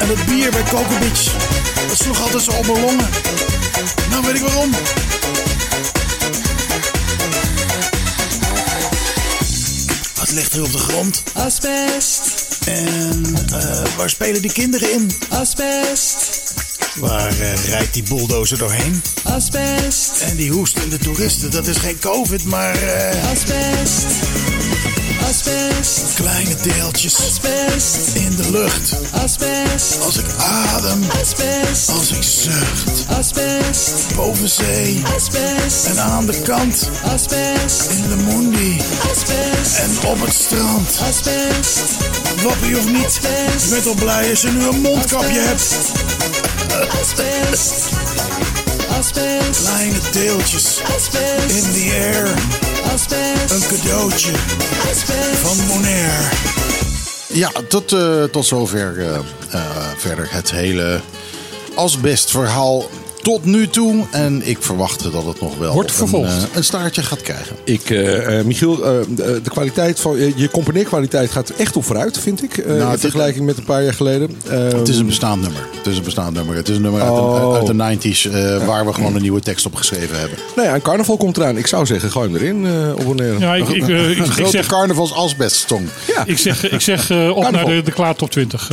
En 0.00 0.08
het 0.08 0.26
bier 0.26 0.50
bij 0.50 0.62
Coco 0.62 0.98
Beach, 0.98 1.22
dat 1.88 1.96
sloeg 1.96 2.20
altijd 2.22 2.42
zo 2.42 2.50
op 2.50 2.66
mijn 2.66 2.80
longen. 2.80 3.08
Nou 4.10 4.24
weet 4.26 4.34
ik 4.34 4.40
waarom. 4.42 4.70
Wat 10.18 10.30
ligt 10.30 10.54
er 10.54 10.62
op 10.62 10.72
de 10.72 10.78
grond? 10.78 11.22
asbest, 11.34 12.20
En 12.64 13.22
eh, 13.52 13.82
waar 13.96 14.10
spelen 14.10 14.42
die 14.42 14.52
kinderen 14.52 14.92
in? 14.92 15.10
asbest, 15.28 16.37
Waar 16.98 17.40
eh, 17.40 17.64
rijdt 17.68 17.94
die 17.94 18.02
bulldozer 18.02 18.58
doorheen? 18.58 19.02
asbest, 19.22 20.10
En 20.20 20.36
die 20.36 20.50
hoestende 20.50 20.98
toeristen, 20.98 21.50
dat 21.50 21.66
is 21.66 21.76
geen 21.76 21.98
covid, 21.98 22.44
maar 22.44 22.74
eh, 22.74 23.30
asbest, 23.30 24.04
asbest, 25.28 26.00
kleine 26.14 26.54
deeltjes 26.62 27.14
asbest, 27.16 27.96
in 28.14 28.36
de 28.36 28.50
lucht. 28.50 28.94
asbest, 29.12 30.00
Als 30.04 30.16
ik 30.16 30.24
adem, 30.38 31.02
asbest, 31.20 31.88
als 31.88 32.10
ik 32.10 32.22
zucht. 32.22 33.06
asbest, 33.18 34.14
Boven 34.16 34.48
zee. 34.48 35.02
Asbest, 35.16 35.84
en 35.86 35.98
aan 36.00 36.26
de 36.26 36.42
kant. 36.42 36.88
asbest, 37.04 37.90
In 37.90 38.08
de 38.08 38.16
moendie 38.16 38.80
asbest, 39.10 39.76
en 39.78 40.08
op 40.08 40.20
het 40.20 40.34
strand. 40.34 40.98
asbest, 41.08 41.80
Wappie 42.42 42.78
of 42.78 42.86
niet, 42.86 43.20
je 43.62 43.66
bent 43.70 43.86
al 43.86 43.94
blij 43.94 44.30
als 44.30 44.40
je 44.40 44.48
nu 44.50 44.66
een 44.68 44.80
mondkapje 44.80 45.38
hebt. 45.40 45.64
Asbest, 47.00 47.92
asbest, 48.98 49.60
Kleine 49.60 49.98
deeltjes 50.12 50.80
asbest, 50.96 51.50
in 51.50 51.72
the 51.72 51.96
air. 52.12 52.26
asbest, 52.92 53.50
Een 53.50 53.76
cadeautje 53.76 54.32
asbest, 54.90 55.38
van 55.42 55.66
Monair. 55.66 56.32
Ja, 57.32 57.50
tot, 57.68 57.92
eh, 57.92 58.22
tot 58.24 58.46
zover 58.46 58.98
eh, 58.98 59.14
eh, 59.50 59.60
verder 59.96 60.26
het 60.30 60.50
hele 60.50 61.00
asbestverhaal 61.74 62.86
tot 63.22 63.44
nu 63.44 63.68
toe. 63.68 64.04
En 64.10 64.42
ik 64.48 64.56
verwacht 64.60 65.02
dat 65.12 65.24
het 65.24 65.40
nog 65.40 65.56
wel 65.58 65.72
Wordt 65.74 65.90
een, 65.90 65.96
vervolgd. 65.96 66.30
eh, 66.32 66.56
een 66.56 66.64
staartje 66.64 67.02
gaat 67.02 67.20
krijgen. 67.22 67.56
Ik, 67.64 67.90
eh, 67.90 68.38
eh, 68.38 68.44
Michiel, 68.46 68.84
eh, 68.84 68.90
de, 69.08 69.40
de 69.42 69.50
kwaliteit 69.50 70.00
van 70.00 70.16
je 70.36 70.48
componeerkwaliteit 70.50 71.30
gaat 71.30 71.50
echt 71.50 71.76
op 71.76 71.84
vooruit, 71.84 72.18
vind 72.18 72.42
ik. 72.42 72.56
eh, 72.58 72.90
in 72.92 72.98
vergelijking 72.98 73.46
met 73.46 73.56
een 73.58 73.64
paar 73.64 73.82
jaar 73.82 73.94
geleden. 73.94 74.30
Het 74.48 74.88
is 74.88 74.98
een 74.98 75.06
bestaand 75.06 75.40
nummer. 75.42 75.60
Het 75.76 75.86
is 75.86 75.96
een 75.96 76.02
bestaand 76.04 76.34
nummer. 76.34 76.56
Het 76.56 76.68
is 76.68 76.76
een 76.76 76.82
nummer 76.82 77.00
uit, 77.02 77.10
Oh. 77.10 77.50
de, 77.52 77.56
uit 77.56 77.66
de 78.00 78.08
90s 78.08 78.26
eh, 78.30 78.66
waar 78.66 78.86
we 78.86 78.92
gewoon 78.92 79.14
een 79.14 79.22
nieuwe 79.22 79.40
tekst 79.40 79.66
op 79.66 79.74
geschreven 79.74 80.18
hebben. 80.18 80.38
Nou 80.56 80.68
ja, 80.68 80.74
een 80.74 80.82
carnaval 80.82 81.16
komt 81.16 81.36
eraan. 81.36 81.56
Ik 81.56 81.66
zou 81.66 81.86
zeggen, 81.86 82.10
gooi 82.10 82.28
hem 82.32 82.36
erin 82.36 82.66
eh 82.66 82.96
op 82.98 83.04
Bonaire. 83.04 83.38
Ja, 83.38 83.54
ik, 83.54 83.68
ik, 83.68 83.74
ik, 83.82 83.88
Een 83.88 84.10
ik 84.10 84.30
grote 84.30 84.50
zeg, 84.50 84.66
carnavals 84.66 85.12
asbestsong. 85.14 85.88
Ja. 86.06 86.22
ik 86.26 86.38
zeg, 86.38 86.70
ik 86.70 86.80
zeg 86.80 87.10
eh, 87.10 87.28
op 87.28 87.42
Carnaval. 87.42 87.66
naar 87.68 87.76
de, 87.76 87.82
de 87.82 87.92
Klaar 87.92 88.14
Top 88.14 88.30
20. 88.30 88.70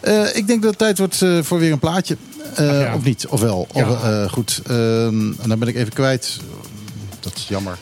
Eh. 0.00 0.36
Ik 0.36 0.46
denk 0.46 0.60
dat 0.62 0.70
het 0.70 0.78
tijd 0.78 0.98
wordt 0.98 1.22
eh, 1.22 1.38
voor 1.42 1.58
weer 1.58 1.72
een 1.72 1.78
plaatje. 1.78 2.16
Eh, 2.54 2.80
ja. 2.80 2.94
Of 2.94 3.04
niet. 3.04 3.26
Ja. 3.74 3.82
Of, 3.90 4.04
eh, 4.04 4.28
goed. 4.28 4.60
Ehm, 4.66 5.30
en 5.40 5.48
dan 5.48 5.58
ben 5.58 5.68
ik 5.68 5.76
even 5.76 5.92
kwijt. 5.92 6.36
Dat 7.20 7.32
is 7.36 7.46
jammer. 7.48 7.78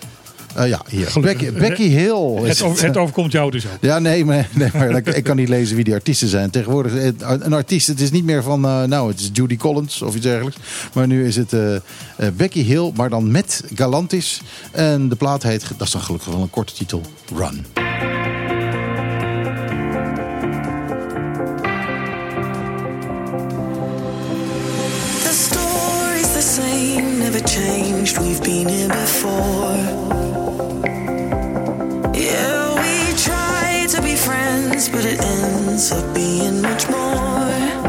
Ja, 0.64 0.82
hier. 0.88 1.12
Becky, 1.20 1.52
Becky 1.52 1.88
Hill. 1.88 2.34
het, 2.42 2.62
over- 2.62 2.84
het 2.86 2.96
overkomt 2.96 3.32
jou 3.32 3.50
dus 3.50 3.64
ook. 3.66 3.72
Ja, 3.80 3.98
nee, 3.98 4.24
maar, 4.24 4.48
nee, 4.54 4.70
maar 4.74 4.90
ik- 4.90 5.06
ik 5.06 5.24
kan 5.24 5.36
niet 5.36 5.48
lezen 5.48 5.74
wie 5.76 5.84
die 5.84 5.94
artiesten 5.94 6.28
zijn. 6.28 6.50
Tegenwoordig, 6.50 6.92
een 7.18 7.52
artiest, 7.52 7.86
het 7.86 8.00
is 8.00 8.10
niet 8.10 8.24
meer 8.24 8.42
van, 8.42 8.60
nou, 8.60 9.10
het 9.10 9.20
is 9.20 9.30
Judy 9.32 9.56
Collins 9.56 10.02
of 10.02 10.14
iets 10.14 10.24
dergelijks. 10.24 10.58
Maar 10.92 11.06
nu 11.06 11.26
is 11.26 11.36
het 11.36 11.52
Becky 12.36 12.62
Hill, 12.62 12.92
maar 12.94 13.08
dan 13.10 13.30
met 13.30 13.62
Galantis. 13.74 14.40
En 14.70 15.08
de 15.08 15.16
plaat 15.16 15.42
heet, 15.42 15.64
dat 15.76 15.86
is 15.86 15.92
dan 15.92 16.02
gelukkig 16.02 16.28
wel 16.32 16.42
een 16.42 16.50
korte 16.50 16.72
titel, 16.74 17.00
Run. 17.36 17.85
But 34.96 35.04
it 35.04 35.20
ends 35.22 35.92
up 35.92 36.14
being 36.14 36.62
much 36.62 36.88
more. 36.88 37.85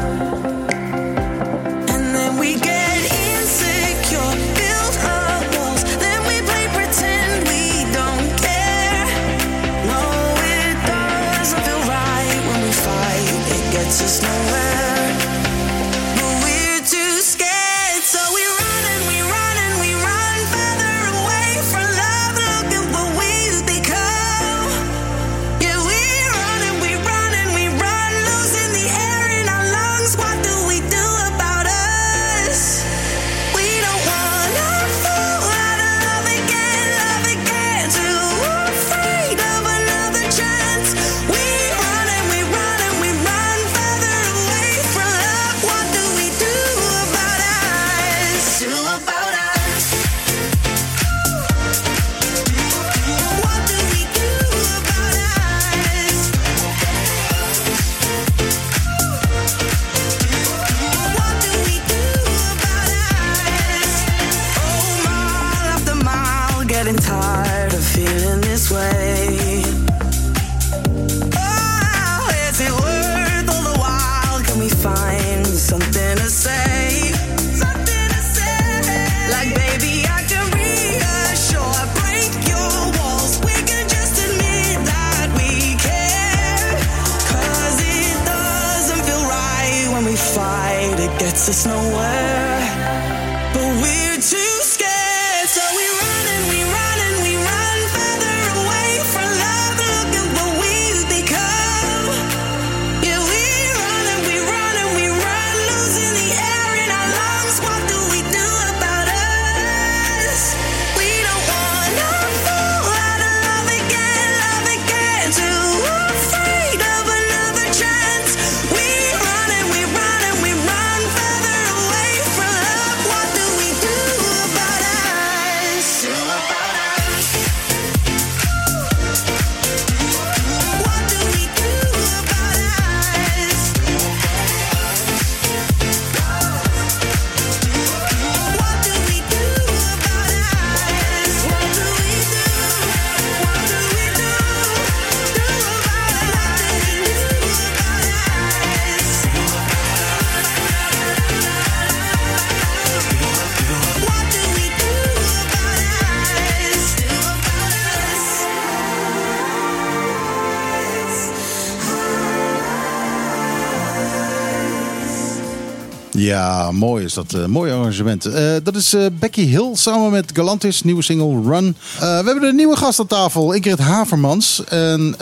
Ja, 166.67 166.73
mooi 166.73 167.03
is 167.05 167.13
dat. 167.13 167.33
eh 167.33 167.45
mooi 167.45 167.71
arrangement. 167.71 168.25
Eh, 168.25 168.43
dat 168.63 168.75
is 168.75 168.93
eh, 168.93 169.05
Becky 169.19 169.45
Hill 169.45 169.69
samen 169.73 170.11
met 170.11 170.31
Galantis, 170.33 170.83
nieuwe 170.83 171.01
single 171.01 171.53
Run. 171.53 171.75
We 171.99 172.05
hebben 172.05 172.43
een 172.43 172.55
nieuwe 172.55 172.75
gast 172.75 172.99
aan 172.99 173.07
tafel, 173.07 173.53
Ingrid 173.53 173.79
Havermans. 173.79 174.63
En 174.63 175.15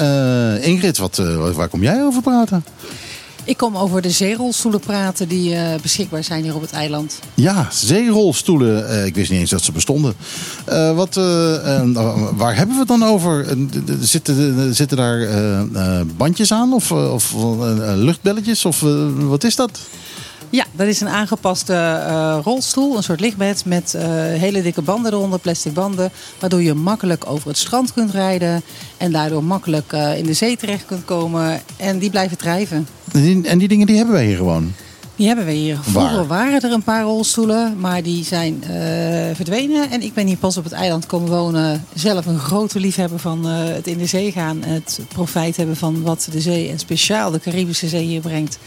Ingrid, 0.62 0.98
wat, 0.98 1.22
waar 1.54 1.68
kom 1.68 1.82
jij 1.82 2.04
over 2.04 2.22
praten? 2.22 2.66
Ik 3.44 3.58
kom 3.58 3.78
over 3.78 4.02
de 4.02 4.10
zeerolstoelen 4.10 4.80
praten 4.80 5.28
die 5.28 5.56
beschikbaar 5.82 6.24
zijn 6.24 6.44
hier 6.44 6.56
op 6.56 6.62
het 6.62 6.72
eiland. 6.72 7.20
Ja, 7.34 7.68
zeerolstoelen. 7.72 9.06
Ik 9.06 9.16
wist 9.16 9.32
niet 9.32 9.40
eens 9.40 9.50
dat 9.50 9.64
ze 9.64 9.72
bestonden. 9.72 10.14
Wat, 10.96 11.16
waar 12.36 12.56
hebben 12.56 12.76
we 12.76 12.80
het 12.80 12.88
dan 12.88 13.04
over? 13.04 13.46
Zitten, 14.02 14.76
zitten 14.76 14.98
daar 14.98 15.28
bandjes 16.18 16.52
aan 16.52 16.74
of, 16.74 16.92
of 16.92 17.34
luchtbelletjes? 17.96 18.66
Of 18.66 18.84
wat 19.18 19.44
is 19.44 19.56
dat? 19.56 19.80
Ja, 20.56 20.66
dat 20.72 20.88
is 20.88 21.02
een 21.02 21.08
aangepaste 21.08 21.74
eh, 21.74 22.38
rolstoel, 22.44 22.98
een 22.98 23.04
soort 23.04 23.20
lichtbed 23.20 23.66
met 23.66 23.94
eh, 23.94 24.04
hele 24.16 24.62
dikke 24.62 24.82
banden 24.82 25.14
eronder, 25.14 25.40
plastic 25.40 25.74
banden. 25.74 26.12
Waardoor 26.40 26.62
je 26.62 26.74
makkelijk 26.74 27.30
over 27.30 27.48
het 27.48 27.58
strand 27.58 27.94
kunt 27.94 28.12
rijden 28.12 28.62
en 28.98 29.12
daardoor 29.12 29.44
makkelijk 29.44 29.94
eh, 29.94 30.18
in 30.18 30.26
de 30.26 30.34
zee 30.34 30.58
terecht 30.58 30.86
kunt 30.86 31.06
komen. 31.06 31.62
En 31.78 32.00
die 32.00 32.10
blijven 32.10 32.38
drijven. 32.38 32.88
En 33.12 33.22
die, 33.22 33.48
en 33.48 33.58
die 33.58 33.68
dingen 33.68 33.88
die 33.88 33.96
hebben 33.96 34.16
wij 34.16 34.26
hier 34.26 34.38
gewoon. 34.38 34.74
Die 35.16 35.28
hebben 35.28 35.46
we 35.46 35.52
hier. 35.52 35.78
Vroeger 35.82 36.28
Waar? 36.28 36.28
waren 36.28 36.62
er 36.62 36.72
een 36.72 36.84
paar 36.84 37.04
rolstoelen, 37.04 37.80
maar 37.80 38.04
die 38.04 38.24
zijn 38.24 38.64
verdwenen. 39.34 39.90
En 39.92 40.02
ik 40.02 40.14
ben 40.14 40.28
hier 40.28 40.38
pas 40.38 40.58
op 40.58 40.64
het 40.64 40.74
eiland 40.74 41.06
komen 41.06 41.30
wonen. 41.30 41.86
Zelf 41.94 42.26
een 42.26 42.40
grote 42.40 42.80
liefhebber 42.80 43.20
van 43.20 43.46
het 43.46 43.88
in 43.88 43.98
de 43.98 44.06
zee 44.06 44.32
gaan. 44.32 44.64
Het 44.64 45.00
profijt 45.08 45.58
hebben 45.58 45.78
van 45.78 46.02
wat 46.02 46.28
de 46.32 46.42
zee 46.42 46.70
en 46.70 46.80
speciaal 46.80 47.32
de 47.32 47.40
Caribische 47.40 47.88
Zee 47.88 48.06
hier 48.06 48.22
brengt. 48.22 48.58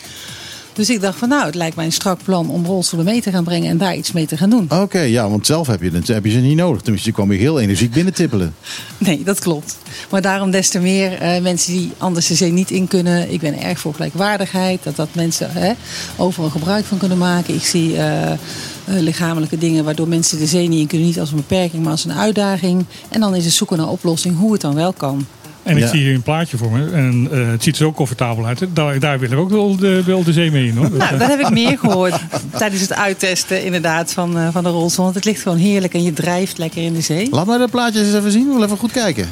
Dus 0.78 0.90
ik 0.90 1.00
dacht 1.00 1.18
van 1.18 1.28
nou, 1.28 1.46
het 1.46 1.54
lijkt 1.54 1.76
mij 1.76 1.84
een 1.84 1.92
strak 1.92 2.22
plan 2.22 2.50
om 2.50 2.66
rolstoelen 2.66 3.12
mee 3.12 3.20
te 3.20 3.30
gaan 3.30 3.44
brengen 3.44 3.70
en 3.70 3.78
daar 3.78 3.96
iets 3.96 4.12
mee 4.12 4.26
te 4.26 4.36
gaan 4.36 4.50
doen. 4.50 4.66
Oké, 4.70 5.00
ja, 5.00 5.28
want 5.28 5.46
zelf 5.46 5.66
heb 5.66 5.82
je, 5.82 5.90
het, 5.90 6.08
heb 6.08 6.24
je 6.24 6.30
ze 6.30 6.38
niet 6.38 6.56
nodig. 6.56 6.80
Tenminste, 6.80 7.08
je 7.08 7.14
kwam 7.14 7.30
hier 7.30 7.38
heel 7.38 7.60
energiek 7.60 7.92
binnentippelen. 7.92 8.54
Nee, 8.98 9.22
dat 9.22 9.38
klopt. 9.38 9.76
Maar 10.10 10.22
daarom 10.22 10.50
des 10.50 10.68
te 10.68 10.78
meer 10.78 11.12
eh, 11.12 11.42
mensen 11.42 11.72
die 11.72 11.92
anders 11.98 12.26
de 12.26 12.34
zee 12.34 12.52
niet 12.52 12.70
in 12.70 12.88
kunnen. 12.88 13.32
Ik 13.32 13.40
ben 13.40 13.62
erg 13.62 13.78
voor 13.78 13.94
gelijkwaardigheid. 13.94 14.82
Dat, 14.82 14.96
dat 14.96 15.08
mensen 15.12 15.50
hè, 15.52 15.72
overal 16.16 16.50
gebruik 16.50 16.84
van 16.84 16.98
kunnen 16.98 17.18
maken. 17.18 17.54
Ik 17.54 17.64
zie 17.64 17.96
eh, 17.96 18.32
eh, 18.32 18.38
lichamelijke 18.84 19.58
dingen 19.58 19.84
waardoor 19.84 20.08
mensen 20.08 20.38
de 20.38 20.46
zee 20.46 20.68
niet 20.68 20.80
in 20.80 20.86
kunnen. 20.86 21.06
Niet 21.06 21.20
als 21.20 21.30
een 21.30 21.36
beperking, 21.36 21.82
maar 21.82 21.92
als 21.92 22.04
een 22.04 22.12
uitdaging. 22.12 22.84
En 23.08 23.20
dan 23.20 23.34
is 23.34 23.44
het 23.44 23.54
zoeken 23.54 23.76
naar 23.76 23.88
oplossing 23.88 24.38
hoe 24.38 24.52
het 24.52 24.60
dan 24.60 24.74
wel 24.74 24.92
kan. 24.92 25.26
En 25.68 25.76
ik 25.76 25.82
Ja. 25.82 25.88
zie 25.88 26.00
hier 26.00 26.14
een 26.14 26.22
plaatje 26.22 26.56
voor 26.56 26.70
me. 26.70 26.90
En 26.90 27.28
eh, 27.32 27.50
het 27.50 27.62
ziet 27.62 27.74
er 27.76 27.80
zo 27.84 27.92
comfortabel 27.92 28.46
uit. 28.46 28.62
Daar, 28.72 28.98
daar 28.98 29.18
willen 29.18 29.36
we 29.36 29.42
ook 29.42 29.50
wel 29.50 29.76
de, 29.76 30.02
wel 30.06 30.24
de 30.24 30.32
zee 30.32 30.50
mee 30.50 30.66
in. 30.66 30.76
Hoor. 30.76 30.90
Nou, 30.98 31.18
dat 31.18 31.28
heb 31.28 31.40
ik 31.40 31.50
meer 31.50 31.78
gehoord 31.78 32.14
tijdens 32.56 32.80
het 32.80 32.94
uittesten 32.94 33.64
inderdaad 33.64 34.12
van, 34.12 34.38
eh, 34.38 34.48
van 34.52 34.62
de 34.64 34.70
rolstoel. 34.70 35.04
Want 35.04 35.16
het 35.16 35.24
ligt 35.24 35.42
gewoon 35.42 35.58
heerlijk 35.58 35.94
en 35.94 36.02
je 36.02 36.12
drijft 36.12 36.58
lekker 36.58 36.82
in 36.82 36.92
de 36.94 37.00
zee. 37.00 37.28
Laat 37.30 37.46
mij 37.46 37.58
dat 37.58 37.70
plaatje 37.70 38.00
eens 38.04 38.14
even 38.14 38.30
zien. 38.32 38.44
We 38.46 38.50
willen 38.52 38.66
even 38.66 38.78
goed 38.78 38.92
kijken. 38.92 39.28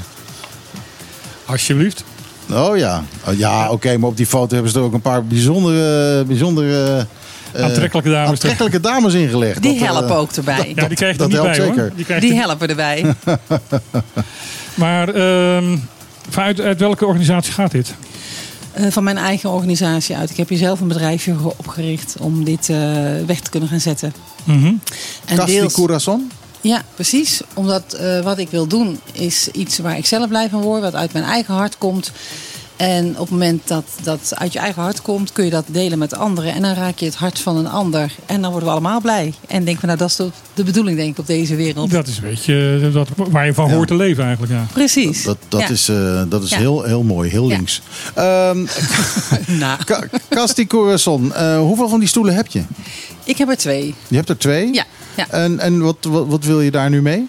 Alsjeblieft. 1.44 2.04
Oh 2.52 2.76
ja, 2.76 3.04
oh, 3.28 3.38
ja 3.38 3.70
oké, 3.70 3.96
maar 3.98 4.08
op 4.08 4.16
die 4.16 4.26
foto 4.26 4.54
hebben 4.54 4.72
ze 4.72 4.78
er 4.78 4.84
ook 4.84 4.92
een 4.92 5.00
paar 5.00 5.24
bijzondere, 5.24 6.24
bijzondere 6.24 7.06
eh, 7.52 7.62
Aantrekkelijke 7.64 8.10
dames. 8.10 8.28
aantrekkelijke 8.30 8.80
dames 8.80 9.14
ingelegd. 9.14 9.62
Die 9.62 9.72
Dat, 9.78 9.88
eh, 9.88 9.94
helpen 9.94 10.16
ook 10.16 10.32
erbij. 10.32 10.72
Ja, 10.74 10.86
die 10.88 10.96
krijg 10.96 11.12
je 11.12 11.18
dat 11.18 11.32
er 11.32 11.34
niet 11.44 11.56
helpt 11.56 11.56
bij 11.56 11.66
zeker. 11.66 11.92
hoor. 12.08 12.20
Die 12.20 12.34
er- 12.34 12.40
helpen 12.40 12.68
erbij. 12.68 13.04
Maar 14.74 15.08
ehm, 15.08 15.76
vanuit 16.28 16.60
uit 16.60 16.78
welke 16.78 17.06
organisatie 17.06 17.52
gaat 17.52 17.70
dit? 17.70 17.94
Eh, 18.72 18.86
van 18.90 19.04
mijn 19.04 19.16
eigen 19.16 19.50
organisatie 19.50 20.16
uit. 20.16 20.30
Ik 20.30 20.36
heb 20.36 20.48
hier 20.48 20.58
zelf 20.58 20.80
een 20.80 20.88
bedrijfje 20.88 21.36
opgericht 21.56 22.14
om 22.20 22.44
dit 22.44 22.68
eh, 22.68 22.76
weg 23.26 23.40
te 23.40 23.50
kunnen 23.50 23.68
gaan 23.68 23.80
zetten. 23.80 24.14
Mhm. 24.44 24.74
En 25.24 25.36
Casti 25.36 25.52
deels- 25.52 25.72
Corazon? 25.72 26.30
ja, 26.60 26.82
precies. 26.94 27.40
Omdat 27.54 27.92
eh, 27.92 28.20
wat 28.20 28.38
ik 28.38 28.50
wil 28.50 28.66
doen 28.66 29.00
is 29.12 29.48
iets 29.52 29.78
waar 29.78 29.96
ik 29.96 30.06
zelf 30.06 30.28
blij 30.28 30.48
van 30.48 30.60
word, 30.60 30.82
wat 30.82 30.94
uit 30.94 31.12
mijn 31.12 31.24
eigen 31.24 31.54
hart 31.54 31.78
komt. 31.78 32.12
En 32.76 33.08
op 33.10 33.18
het 33.18 33.30
moment 33.30 33.68
dat 33.68 33.84
dat 34.02 34.32
uit 34.34 34.52
je 34.52 34.58
eigen 34.58 34.82
hart 34.82 35.02
komt, 35.02 35.32
kun 35.32 35.44
je 35.44 35.50
dat 35.50 35.64
delen 35.66 35.98
met 35.98 36.14
anderen. 36.14 36.52
En 36.54 36.62
dan 36.62 36.74
raak 36.74 36.98
je 36.98 37.04
het 37.04 37.14
hart 37.14 37.38
van 37.38 37.56
een 37.56 37.68
ander. 37.68 38.12
En 38.26 38.40
dan 38.40 38.50
worden 38.50 38.68
we 38.68 38.74
allemaal 38.74 39.00
blij. 39.00 39.34
En 39.48 39.64
denk 39.64 39.78
van, 39.78 39.88
nou, 39.88 40.00
dat 40.00 40.10
is 40.10 40.16
de, 40.16 40.30
de 40.54 40.64
bedoeling, 40.64 40.96
denk 40.96 41.10
ik, 41.10 41.18
op 41.18 41.26
deze 41.26 41.56
wereld. 41.56 41.90
Dat 41.90 42.06
is 42.06 42.16
een 42.16 42.22
beetje 42.28 42.80
eh, 42.86 42.92
dat, 42.92 43.08
waar 43.16 43.46
je 43.46 43.54
van 43.54 43.68
Ja. 43.68 43.74
hoort 43.74 43.88
te 43.88 43.94
leven 43.96 44.24
eigenlijk. 44.24 44.52
Ja. 44.52 44.66
Precies. 44.72 45.22
Dat, 45.24 45.36
dat 45.48 45.60
Ja. 45.60 45.68
is, 45.68 45.88
eh, 45.88 46.22
dat 46.28 46.42
is 46.42 46.50
Ja. 46.50 46.58
heel, 46.58 46.82
heel 46.82 47.02
mooi, 47.02 47.30
heel 47.30 47.48
Ja. 47.48 47.54
links. 47.56 47.80
Ehm 48.14 48.66
Nou, 49.58 49.78
Casti 50.28 50.66
Corazon, 50.66 51.34
eh, 51.34 51.58
hoeveel 51.58 51.88
van 51.88 51.98
die 51.98 52.08
stoelen 52.08 52.34
heb 52.34 52.46
je? 52.46 52.62
ik 53.24 53.38
heb 53.38 53.48
er 53.48 53.56
twee. 53.56 53.94
Je 54.08 54.16
hebt 54.16 54.28
er 54.28 54.38
twee? 54.38 54.72
Ja. 54.74 54.84
ja. 55.16 55.26
En, 55.30 55.58
en 55.60 55.80
wat, 55.82 55.96
wat, 56.08 56.26
wat 56.26 56.44
wil 56.44 56.60
je 56.60 56.70
daar 56.70 56.90
nu 56.90 57.02
mee? 57.02 57.28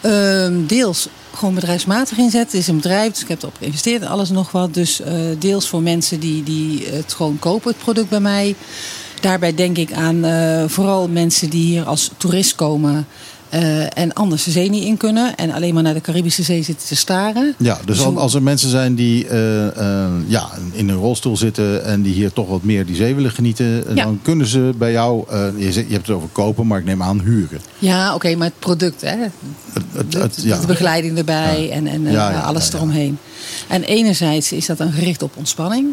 Ehm, 0.00 0.66
deels 0.66 1.08
gewoon 1.38 1.54
bedrijfsmatig 1.54 2.18
inzetten. 2.18 2.58
Het 2.58 2.60
is 2.60 2.68
een 2.68 2.76
bedrijf, 2.76 3.12
dus 3.12 3.22
ik 3.22 3.28
heb 3.28 3.42
erop 3.42 3.56
geïnvesteerd 3.58 4.02
en 4.02 4.08
alles 4.08 4.30
nog 4.30 4.50
wat. 4.50 4.74
Dus 4.74 5.00
eh, 5.00 5.14
deels 5.38 5.68
voor 5.68 5.82
mensen 5.82 6.20
die, 6.20 6.42
die 6.42 6.86
het 6.86 7.14
gewoon 7.14 7.38
kopen, 7.38 7.70
het 7.70 7.78
product 7.78 8.08
bij 8.08 8.20
mij. 8.20 8.54
Daarbij 9.20 9.54
denk 9.54 9.78
ik 9.78 9.92
aan 9.92 10.24
eh, 10.24 10.64
vooral 10.66 11.08
mensen 11.08 11.50
die 11.50 11.64
hier 11.64 11.84
als 11.84 12.10
toerist 12.16 12.54
komen. 12.54 13.06
Eh, 13.48 13.98
en 13.98 14.12
anders 14.12 14.44
de 14.44 14.50
zee 14.50 14.70
niet 14.70 14.84
in 14.84 14.96
kunnen. 14.96 15.36
En 15.36 15.50
alleen 15.50 15.74
maar 15.74 15.82
naar 15.82 15.94
de 15.94 16.00
Caribische 16.00 16.42
Zee 16.42 16.62
zitten 16.62 16.86
te 16.88 16.96
staren. 16.96 17.54
Ja, 17.58 17.78
dus 17.84 18.04
als 18.04 18.34
er 18.34 18.42
mensen 18.42 18.70
zijn 18.70 18.94
die 18.94 19.28
eh, 19.28 19.66
eh, 20.04 20.10
ja, 20.26 20.48
in 20.72 20.88
een 20.88 20.96
rolstoel 20.96 21.36
zitten 21.36 21.84
en 21.84 22.02
die 22.02 22.14
hier 22.14 22.32
toch 22.32 22.48
wat 22.48 22.62
meer 22.62 22.86
die 22.86 22.96
zee 22.96 23.14
willen 23.14 23.30
genieten, 23.30 23.84
Ja. 23.94 24.04
dan 24.04 24.18
kunnen 24.22 24.46
ze 24.46 24.70
bij 24.78 24.92
jou, 24.92 25.24
je, 25.56 25.72
je 25.72 25.92
hebt 25.92 26.06
het 26.06 26.16
over 26.16 26.28
kopen, 26.32 26.66
maar 26.66 26.78
ik 26.78 26.84
neem 26.84 27.02
aan 27.02 27.20
huren. 27.20 27.60
Ja, 27.78 28.14
oké, 28.14 28.34
maar 28.36 28.46
het 28.46 28.58
product, 28.58 29.00
hè? 29.00 29.08
Het, 29.08 29.32
het, 29.92 30.12
De, 30.12 30.18
het- 30.18 30.34
de- 30.34 30.46
ja. 30.46 30.60
de 30.60 30.66
begeleiding 30.66 31.18
erbij 31.18 31.70
en, 31.70 31.86
en 31.86 32.16
alles 32.42 32.72
eromheen. 32.72 33.18
En 33.68 33.82
enerzijds 33.82 34.52
is 34.52 34.66
dat 34.66 34.78
dan 34.78 34.92
gericht 34.92 35.22
op 35.22 35.32
ontspanning. 35.36 35.86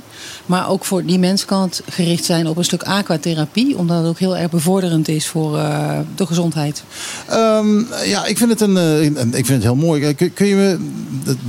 Maar 0.46 0.70
ook 0.70 0.86
voor 0.86 1.06
die 1.06 1.20
mensen 1.20 1.48
kan 1.48 1.62
het 1.62 1.82
gericht 1.90 2.26
zijn 2.26 2.48
op 2.48 2.58
een 2.58 2.64
stuk 2.64 2.84
aquatherapie. 2.84 3.78
Omdat 3.78 3.98
het 3.98 4.08
ook 4.08 4.20
heel 4.20 4.38
erg 4.38 4.50
bevorderend 4.52 5.08
is 5.08 5.28
voor 5.28 5.58
eh, 5.58 6.00
de 6.16 6.26
gezondheid. 6.26 6.84
Ehm, 7.28 7.80
ja, 8.06 8.26
ik 8.26 8.38
vind 8.38 8.50
het, 8.50 8.62
een, 8.62 8.78
eh, 8.78 9.04
een- 9.04 9.28
ik 9.28 9.46
vind 9.46 9.48
het 9.48 9.64
heel 9.64 9.76
mooi. 9.76 10.14
Kun, 10.14 10.34
kun 10.34 10.48
je 10.48 10.56
me, 10.56 10.78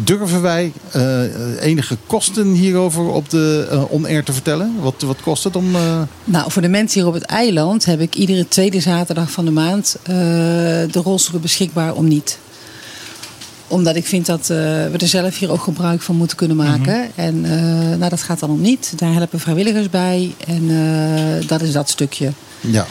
durven 0.05 0.43
wij 0.43 0.72
eh, 0.93 1.22
enige 1.61 1.97
kosten 2.07 2.47
hierover 2.53 3.03
op 3.09 3.31
de 3.31 3.66
eh 3.70 3.83
on-air 3.93 4.24
te 4.24 4.33
vertellen? 4.33 4.74
Wat, 4.81 5.03
wat 5.03 5.20
kost 5.22 5.45
het 5.45 5.57
om... 5.57 5.70
Nou, 6.24 6.51
voor 6.51 6.62
de 6.62 6.68
mensen 6.68 7.01
hier 7.01 7.09
op 7.09 7.14
het 7.14 7.22
eiland 7.24 7.85
heb 7.85 8.01
ik 8.01 8.14
iedere 8.14 8.49
tweede 8.49 8.81
zaterdag 8.81 9.31
van 9.31 9.45
de 9.45 9.51
maand 9.51 9.97
de 10.05 11.01
rolstoelen 11.03 11.43
beschikbaar 11.43 11.95
om 11.95 12.09
niet. 12.09 12.39
Omdat 13.68 13.96
ik 13.96 14.06
vind 14.06 14.26
dat 14.26 14.40
eh, 14.40 14.56
we 14.56 14.94
er 14.98 15.08
zelf 15.08 15.38
hier 15.38 15.50
ook 15.50 15.62
gebruik 15.62 16.02
van 16.02 16.16
moeten 16.16 16.36
kunnen 16.36 16.56
maken. 16.56 17.10
En 17.14 17.44
eh, 17.44 17.98
nou, 17.98 18.08
dat 18.08 18.22
gaat 18.22 18.40
dan 18.40 18.50
om 18.50 18.60
niet. 18.60 18.92
Daar 18.96 19.12
helpen 19.12 19.40
vrijwilligers 19.40 19.90
bij. 19.90 20.34
En 20.46 20.70
eh, 20.70 21.48
dat 21.48 21.60
is 21.60 21.72
dat 21.72 21.88
stukje. 21.88 22.32
ja. 22.60 22.86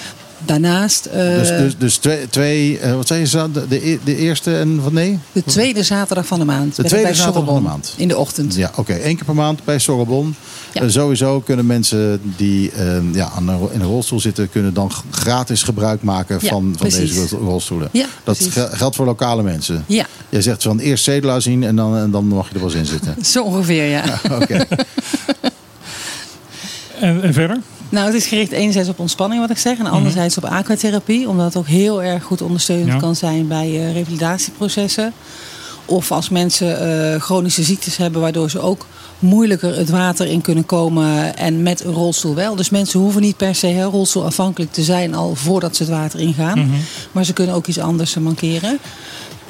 Daarnaast, 0.45 1.05
eh, 1.05 1.19
Dus, 1.35 1.47
dus, 1.47 1.77
dus 1.77 1.97
twee, 1.97 2.29
twee 2.29 2.79
eh, 2.79 2.95
wat 2.95 3.07
zei 3.07 3.19
je, 3.19 3.51
de, 3.51 3.67
de, 3.67 3.99
de 4.03 4.15
eerste 4.17 4.57
en 4.57 4.83
wat 4.83 4.91
nee? 4.91 5.19
de 5.31 5.43
tweede 5.43 5.83
zaterdag 5.83 6.25
van 6.27 6.39
de 6.39 6.45
maand. 6.45 6.75
De 6.75 6.83
tweede 6.83 7.05
bij 7.07 7.15
zaterdag 7.15 7.45
van 7.45 7.55
de 7.55 7.61
maand. 7.61 7.93
In 7.97 8.07
de 8.07 8.17
ochtend. 8.17 8.55
Ja, 8.55 8.71
oké. 8.75 8.93
Eén 9.03 9.15
keer 9.15 9.25
per 9.25 9.35
maand 9.35 9.63
bij 9.63 9.79
Sorrelbon. 9.79 10.35
Ja. 10.73 10.81
Eh, 10.81 10.89
sowieso 10.89 11.39
kunnen 11.41 11.65
mensen 11.65 12.21
die 12.37 12.71
ja, 13.13 13.29
aan 13.35 13.47
een, 13.47 13.59
in 13.71 13.79
een 13.81 13.87
rolstoel 13.87 14.19
zitten... 14.19 14.49
kunnen 14.49 14.73
dan 14.73 14.91
gratis 15.11 15.63
gebruik 15.63 16.01
maken 16.03 16.37
Ja, 16.41 16.49
van, 16.49 16.61
van 16.61 16.87
precies. 16.89 17.13
deze 17.15 17.35
rolstoelen. 17.35 17.89
Ja, 17.91 18.05
dat 18.23 18.37
gel- 18.49 18.69
geldt 18.71 18.95
voor 18.95 19.05
lokale 19.05 19.43
mensen. 19.43 19.83
Ja, 19.87 20.05
Jij 20.29 20.41
zegt 20.41 20.63
van 20.63 20.79
eerst 20.79 21.03
Zedelaar 21.03 21.41
zien 21.41 21.63
en 21.63 21.75
dan, 21.75 21.97
en 21.97 22.11
dan 22.11 22.25
mag 22.27 22.47
je 22.47 22.53
er 22.53 22.59
wel 22.59 22.69
eens 22.69 22.77
in 22.79 22.85
zitten. 22.85 23.25
zo 23.33 23.43
ongeveer, 23.43 23.83
ja. 23.85 24.03
Oké. 24.41 24.65
En, 26.99 27.21
en 27.23 27.33
verder? 27.33 27.59
Nou, 27.95 28.07
het 28.07 28.15
is 28.15 28.25
gericht 28.27 28.51
enerzijds 28.51 28.89
op 28.89 28.99
ontspanning, 28.99 29.41
wat 29.41 29.49
ik 29.49 29.57
zeg. 29.57 29.77
En 29.77 29.85
anderzijds 29.85 30.37
op 30.37 30.45
aquatherapie. 30.45 31.29
Omdat 31.29 31.45
het 31.45 31.55
ook 31.55 31.67
heel 31.67 32.03
erg 32.03 32.23
goed 32.23 32.41
ondersteunend 32.41 32.91
Ja. 32.91 32.97
kan 32.97 33.15
zijn 33.15 33.47
bij 33.47 33.67
eh, 33.67 33.93
revalidatieprocessen. 33.93 35.13
Of 35.85 36.11
als 36.11 36.29
mensen 36.29 36.79
eh, 37.13 37.21
chronische 37.21 37.63
ziektes 37.63 37.97
hebben, 37.97 38.21
waardoor 38.21 38.49
ze 38.49 38.59
ook 38.59 38.85
moeilijker 39.19 39.77
het 39.77 39.89
water 39.89 40.27
in 40.27 40.41
kunnen 40.41 40.65
komen. 40.65 41.37
En 41.37 41.63
met 41.63 41.83
een 41.83 41.93
rolstoel 41.93 42.35
wel. 42.35 42.55
Dus 42.55 42.69
mensen 42.69 42.99
hoeven 42.99 43.21
niet 43.21 43.37
per 43.37 43.55
se 43.55 43.67
hè, 43.67 43.83
rolstoelafhankelijk 43.83 44.71
te 44.73 44.83
zijn 44.83 45.15
al 45.15 45.35
voordat 45.35 45.75
ze 45.75 45.83
het 45.83 45.91
water 45.91 46.19
ingaan. 46.19 46.71
Maar 47.11 47.23
ze 47.25 47.33
kunnen 47.33 47.55
ook 47.55 47.67
iets 47.67 47.79
anders 47.79 48.13
mankeren. 48.15 48.79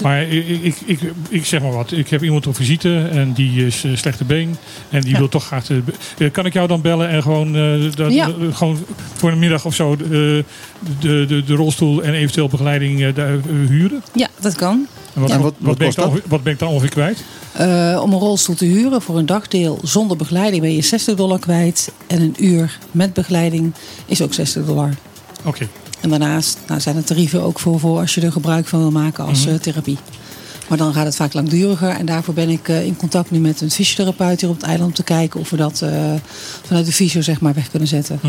Maar 0.02 0.22
ik, 0.22 0.48
ik, 0.62 0.76
ik, 0.86 1.00
ik 1.30 1.46
zeg 1.46 1.62
maar 1.62 1.72
wat. 1.72 1.92
Ik 1.92 2.10
heb 2.10 2.24
iemand 2.24 2.48
op 2.48 2.56
visite 2.56 3.08
en 3.12 3.34
die 3.34 3.66
is 3.66 3.84
eh, 3.84 3.92
slechte 3.96 4.24
been. 4.24 4.56
En 4.90 5.02
die 5.02 5.12
Ja. 5.12 5.18
wil 5.18 5.30
toch 5.30 5.46
graag. 5.46 5.68
eh, 6.18 6.32
kan 6.32 6.46
ik 6.46 6.54
jou 6.54 6.68
dan 6.68 6.82
bellen 6.82 7.10
en 7.10 7.22
gewoon, 7.22 7.56
eh, 7.56 7.96
dat, 7.96 8.14
Ja. 8.14 8.30
gewoon 8.52 8.78
voor 9.14 9.32
een 9.32 9.40
middag 9.40 9.66
of 9.66 9.76
zo 9.76 9.92
eh, 9.94 9.98
de, 10.00 10.44
de, 11.00 11.44
de 11.46 11.54
rolstoel 11.56 12.04
en 12.04 12.14
eventueel 12.14 12.48
begeleiding 12.48 13.04
eh, 13.04 13.16
daar, 13.16 13.34
eh, 13.34 13.40
huren? 13.68 14.04
Ja, 14.14 14.28
dat 14.40 14.56
kan. 14.56 14.88
En 15.14 15.22
wat, 15.22 15.30
Ja. 15.30 15.40
wat, 15.40 15.54
Wat- 15.60 15.78
ben 15.78 15.92
dan, 15.96 16.22
wat 16.28 16.44
ben 16.44 16.54
ik 16.54 16.60
dan 16.60 16.70
ongeveer 16.70 16.90
kwijt? 16.90 17.24
Eh, 17.52 18.00
om 18.04 18.14
een 18.14 18.20
rolstoel 18.20 18.56
te 18.56 18.66
huren 18.66 19.02
voor 19.02 19.18
een 19.18 19.26
dagdeel 19.26 19.80
zonder 19.84 20.18
begeleiding 20.18 20.62
ben 20.62 20.76
je 20.76 20.82
60 20.82 21.16
dollar 21.16 21.40
kwijt. 21.40 21.92
En 22.08 22.22
een 22.22 22.36
uur 22.40 22.78
met 22.92 23.14
begeleiding 23.14 23.74
is 24.06 24.22
ook 24.22 24.34
60 24.34 24.66
dollar. 24.66 24.90
Oké. 25.46 25.68
En 26.06 26.12
daarnaast 26.20 26.58
nou, 26.68 26.80
zijn 26.82 26.96
er 26.96 27.04
tarieven 27.04 27.42
ook 27.44 27.60
voor, 27.60 27.80
voor 27.80 28.00
als 28.00 28.16
je 28.16 28.22
er 28.22 28.32
gebruik 28.32 28.68
van 28.68 28.80
wil 28.80 28.92
maken 28.92 29.26
als 29.26 29.46
Mhm. 29.46 29.54
eh, 29.54 29.60
therapie. 29.60 29.98
Maar 30.68 30.78
dan 30.78 30.94
gaat 30.94 31.06
het 31.06 31.16
vaak 31.16 31.34
langduriger. 31.34 31.90
En 31.90 32.06
daarvoor 32.06 32.34
ben 32.34 32.50
ik 32.50 32.68
eh, 32.70 32.86
in 32.86 32.96
contact 32.98 33.32
nu 33.32 33.40
met 33.40 33.62
een 33.62 33.72
fysiotherapeut 33.72 34.42
hier 34.42 34.50
op 34.50 34.56
het 34.56 34.66
eiland 34.66 34.90
om 34.90 34.96
te 34.96 35.04
kijken 35.04 35.40
of 35.40 35.50
we 35.50 35.58
dat 35.58 35.82
eh, 35.82 35.90
vanuit 36.66 36.86
de 36.86 36.92
fysio 36.92 37.22
zeg 37.22 37.40
maar 37.40 37.54
weg 37.54 37.70
kunnen 37.70 37.88
zetten. 37.88 38.20
Hm. 38.22 38.28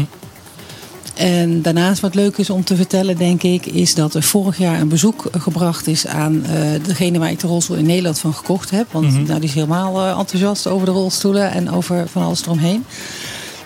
En 1.14 1.62
daarnaast 1.62 2.00
wat 2.00 2.14
leuk 2.14 2.36
is 2.36 2.50
om 2.50 2.64
te 2.64 2.76
vertellen, 2.76 3.16
denk 3.16 3.42
ik, 3.42 3.66
is 3.66 3.94
dat 3.94 4.14
er 4.14 4.22
vorig 4.22 4.58
jaar 4.58 4.80
een 4.80 4.88
bezoek 4.88 5.24
gebracht 5.38 5.86
is 5.86 6.06
aan 6.06 6.44
degene 6.86 7.18
waar 7.18 7.30
ik 7.30 7.40
de 7.40 7.46
rolstoel 7.46 7.76
in 7.76 7.86
Nederland 7.86 8.18
van 8.18 8.34
gekocht 8.34 8.70
heb. 8.70 8.86
Want 8.92 9.06
Mhm. 9.12 9.22
nou, 9.22 9.40
die 9.40 9.48
is 9.48 9.54
helemaal 9.54 10.18
enthousiast 10.18 10.66
over 10.66 10.86
de 10.86 10.92
rolstoelen 10.92 11.50
en 11.52 11.70
over 11.70 12.08
van 12.08 12.22
alles 12.22 12.42
eromheen. 12.42 12.84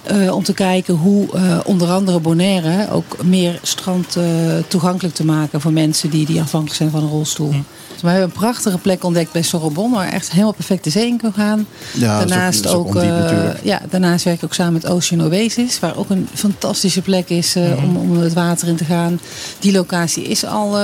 Eh, 0.02 0.34
om 0.34 0.42
te 0.42 0.52
kijken 0.52 0.94
hoe 0.94 1.32
eh, 1.32 1.58
onder 1.64 1.88
andere 1.88 2.20
Bonaire 2.20 2.90
ook 2.90 3.22
meer 3.22 3.58
strand 3.62 4.16
eh, 4.16 4.24
toegankelijk 4.68 5.14
te 5.14 5.24
maken 5.24 5.60
voor 5.60 5.72
mensen 5.72 6.10
die, 6.10 6.26
die 6.26 6.40
afhankelijk 6.40 6.76
zijn 6.76 6.90
van 6.90 7.02
een 7.02 7.08
rolstoel. 7.08 7.54
Dus 7.92 8.02
we 8.02 8.08
hebben 8.08 8.26
een 8.26 8.40
prachtige 8.40 8.78
plek 8.78 9.04
ontdekt 9.04 9.32
bij 9.32 9.42
Sorobon, 9.42 9.92
waar 9.92 10.08
echt 10.08 10.30
helemaal 10.30 10.52
perfect 10.52 10.84
de 10.84 10.90
zee 10.90 11.06
in 11.06 11.16
kan 11.16 11.32
gaan. 11.32 11.66
Ja, 11.92 12.18
daarnaast 12.18 12.66
ook 12.66 12.74
ook, 12.86 12.94
ondiep 12.94 13.10
natuurlijk. 13.10 13.58
ja, 13.62 13.80
daarnaast 13.90 14.24
werk 14.24 14.36
ik 14.36 14.44
ook 14.44 14.54
samen 14.54 14.72
met 14.72 14.86
Ocean 14.86 15.22
Oasis, 15.22 15.78
waar 15.78 15.96
ook 15.96 16.10
een 16.10 16.28
fantastische 16.34 17.02
plek 17.02 17.28
is 17.28 17.54
Mhm. 17.54 17.84
om, 17.84 17.96
om 17.96 18.18
het 18.18 18.32
water 18.32 18.68
in 18.68 18.76
te 18.76 18.84
gaan. 18.84 19.20
Die 19.58 19.72
locatie 19.72 20.22
is 20.24 20.44
al 20.44 20.78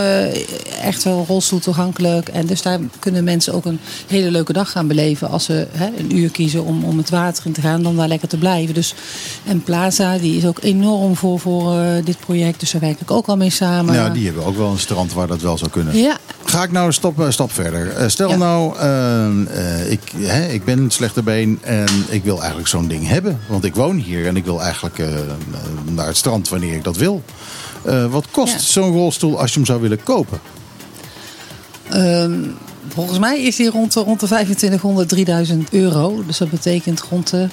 echt 0.81 1.03
wel 1.05 1.25
rolstoel 1.29 1.59
toegankelijk. 1.59 2.29
En 2.29 2.47
dus 2.47 2.63
daar 2.63 2.79
kunnen 2.99 3.25
mensen 3.25 3.55
ook 3.55 3.65
een 3.65 3.81
hele 4.07 4.31
leuke 4.31 4.53
dag 4.53 4.71
gaan 4.71 4.87
beleven 4.87 5.31
als 5.31 5.45
ze 5.45 5.67
hè, 5.73 5.87
een 5.99 6.17
uur 6.17 6.31
kiezen 6.31 6.65
om, 6.65 6.85
om 6.85 6.99
het 6.99 7.11
water 7.11 7.47
in 7.47 7.53
te 7.53 7.61
gaan, 7.61 7.83
dan 7.83 7.97
daar 7.97 8.09
lekker 8.09 8.29
te 8.29 8.39
blijven. 8.39 8.75
Dus, 8.75 8.95
en 9.45 9.63
Plaza, 9.63 10.19
die 10.19 10.37
is 10.37 10.47
ook 10.47 10.59
enorm 10.63 11.17
voor, 11.17 11.41
voor 11.41 11.79
eh, 11.79 12.05
dit 12.05 12.19
project, 12.21 12.61
dus 12.61 12.71
daar 12.71 12.81
werk 12.81 13.01
ik 13.01 13.11
ook 13.11 13.27
al 13.27 13.37
mee 13.37 13.51
samen. 13.51 13.95
Ja, 13.95 14.09
die 14.09 14.25
hebben 14.27 14.45
ook 14.45 14.57
wel 14.57 14.71
een 14.71 14.79
strand 14.79 15.13
waar 15.13 15.27
dat 15.27 15.41
wel 15.41 15.59
zou 15.59 15.71
kunnen. 15.71 15.97
Ja, 15.97 16.17
Ga 16.45 16.63
ik 16.63 16.73
nou 16.73 16.87
een 16.87 16.93
stap, 16.93 17.21
eh, 17.21 17.31
stap 17.31 17.53
verder. 17.53 17.91
Eh, 17.93 18.09
stel 18.09 18.29
Ja. 18.29 18.37
nou, 18.37 18.77
eh, 18.79 19.27
eh, 19.81 19.91
ik, 19.91 20.01
hè, 20.17 20.47
ik 20.47 20.65
ben 20.65 20.79
een 20.79 20.91
slechte 20.91 21.23
been 21.23 21.59
en 21.63 21.87
ik 22.09 22.25
wil 22.25 22.39
eigenlijk 22.39 22.69
zo'n 22.69 22.89
ding 22.89 23.09
hebben. 23.09 23.41
Want 23.49 23.65
ik 23.65 23.75
woon 23.75 23.97
hier 23.97 24.27
en 24.27 24.37
ik 24.37 24.45
wil 24.45 24.63
eigenlijk 24.63 25.03
naar 25.95 26.07
het 26.07 26.17
strand 26.17 26.49
wanneer 26.49 26.75
ik 26.75 26.85
dat 26.85 26.97
wil. 26.97 27.23
Wat 28.11 28.25
kost 28.31 28.53
Ja. 28.53 28.59
zo'n 28.59 28.93
rolstoel 28.93 29.41
als 29.41 29.51
je 29.51 29.57
hem 29.57 29.67
zou 29.67 29.81
willen 29.81 30.03
kopen? 30.03 30.39
Ehm, 31.91 32.33
volgens 32.89 33.19
mij 33.19 33.43
is 33.43 33.57
die 33.57 33.71
rond, 33.71 33.93
de- 33.93 34.01
rond 34.01 34.21
de 34.21 34.27
2500, 34.27 35.09
3000 35.09 35.69
euro. 35.73 36.23
Dus 36.27 36.39
dat 36.39 36.51
betekent 36.51 37.01
rond 37.01 37.31
de 37.31 37.49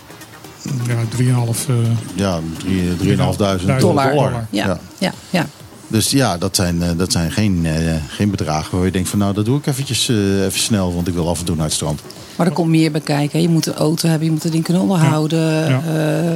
Ja, 0.88 0.96
3,5. 1.10 1.70
eh 1.70 1.76
Ja, 2.16 2.40
drie- 2.58 2.96
3.500 3.18 3.80
Dollar. 3.80 4.32
Ja, 4.50 4.66
Ja. 4.66 4.80
ja, 4.98 5.14
ja. 5.30 5.46
Dus 5.88 6.10
ja, 6.12 6.38
dat 6.38 6.56
zijn, 6.56 6.82
eh, 6.84 6.90
dat 6.98 7.12
zijn 7.12 7.32
geen, 7.32 7.66
eh, 7.66 7.94
geen 8.08 8.30
bedragen 8.32 8.78
waar 8.78 8.86
je 8.86 8.92
denkt 8.92 9.10
van 9.10 9.20
nou 9.20 9.34
dat 9.34 9.46
doe 9.46 9.58
ik 9.58 9.66
eventjes 9.68 10.10
eh, 10.10 10.46
even 10.46 10.60
snel. 10.60 10.94
Want 10.94 11.08
ik 11.08 11.14
wil 11.14 11.30
af 11.30 11.40
en 11.40 11.46
toe 11.46 11.56
naar 11.56 11.66
het 11.66 11.74
strand. 11.74 12.02
Maar 12.36 12.48
er 12.48 12.54
komt 12.54 12.70
meer 12.70 12.92
bij 12.92 13.02
kijken. 13.02 13.42
Je 13.42 13.50
moet 13.50 13.66
een 13.66 13.74
auto 13.74 14.08
hebben, 14.08 14.26
je 14.28 14.34
moet 14.34 14.44
het 14.44 14.52
ding 14.52 14.64
kunnen 14.64 14.82
onderhouden. 14.84 15.40
Ja. 15.70 15.82
Eh, 16.24 16.32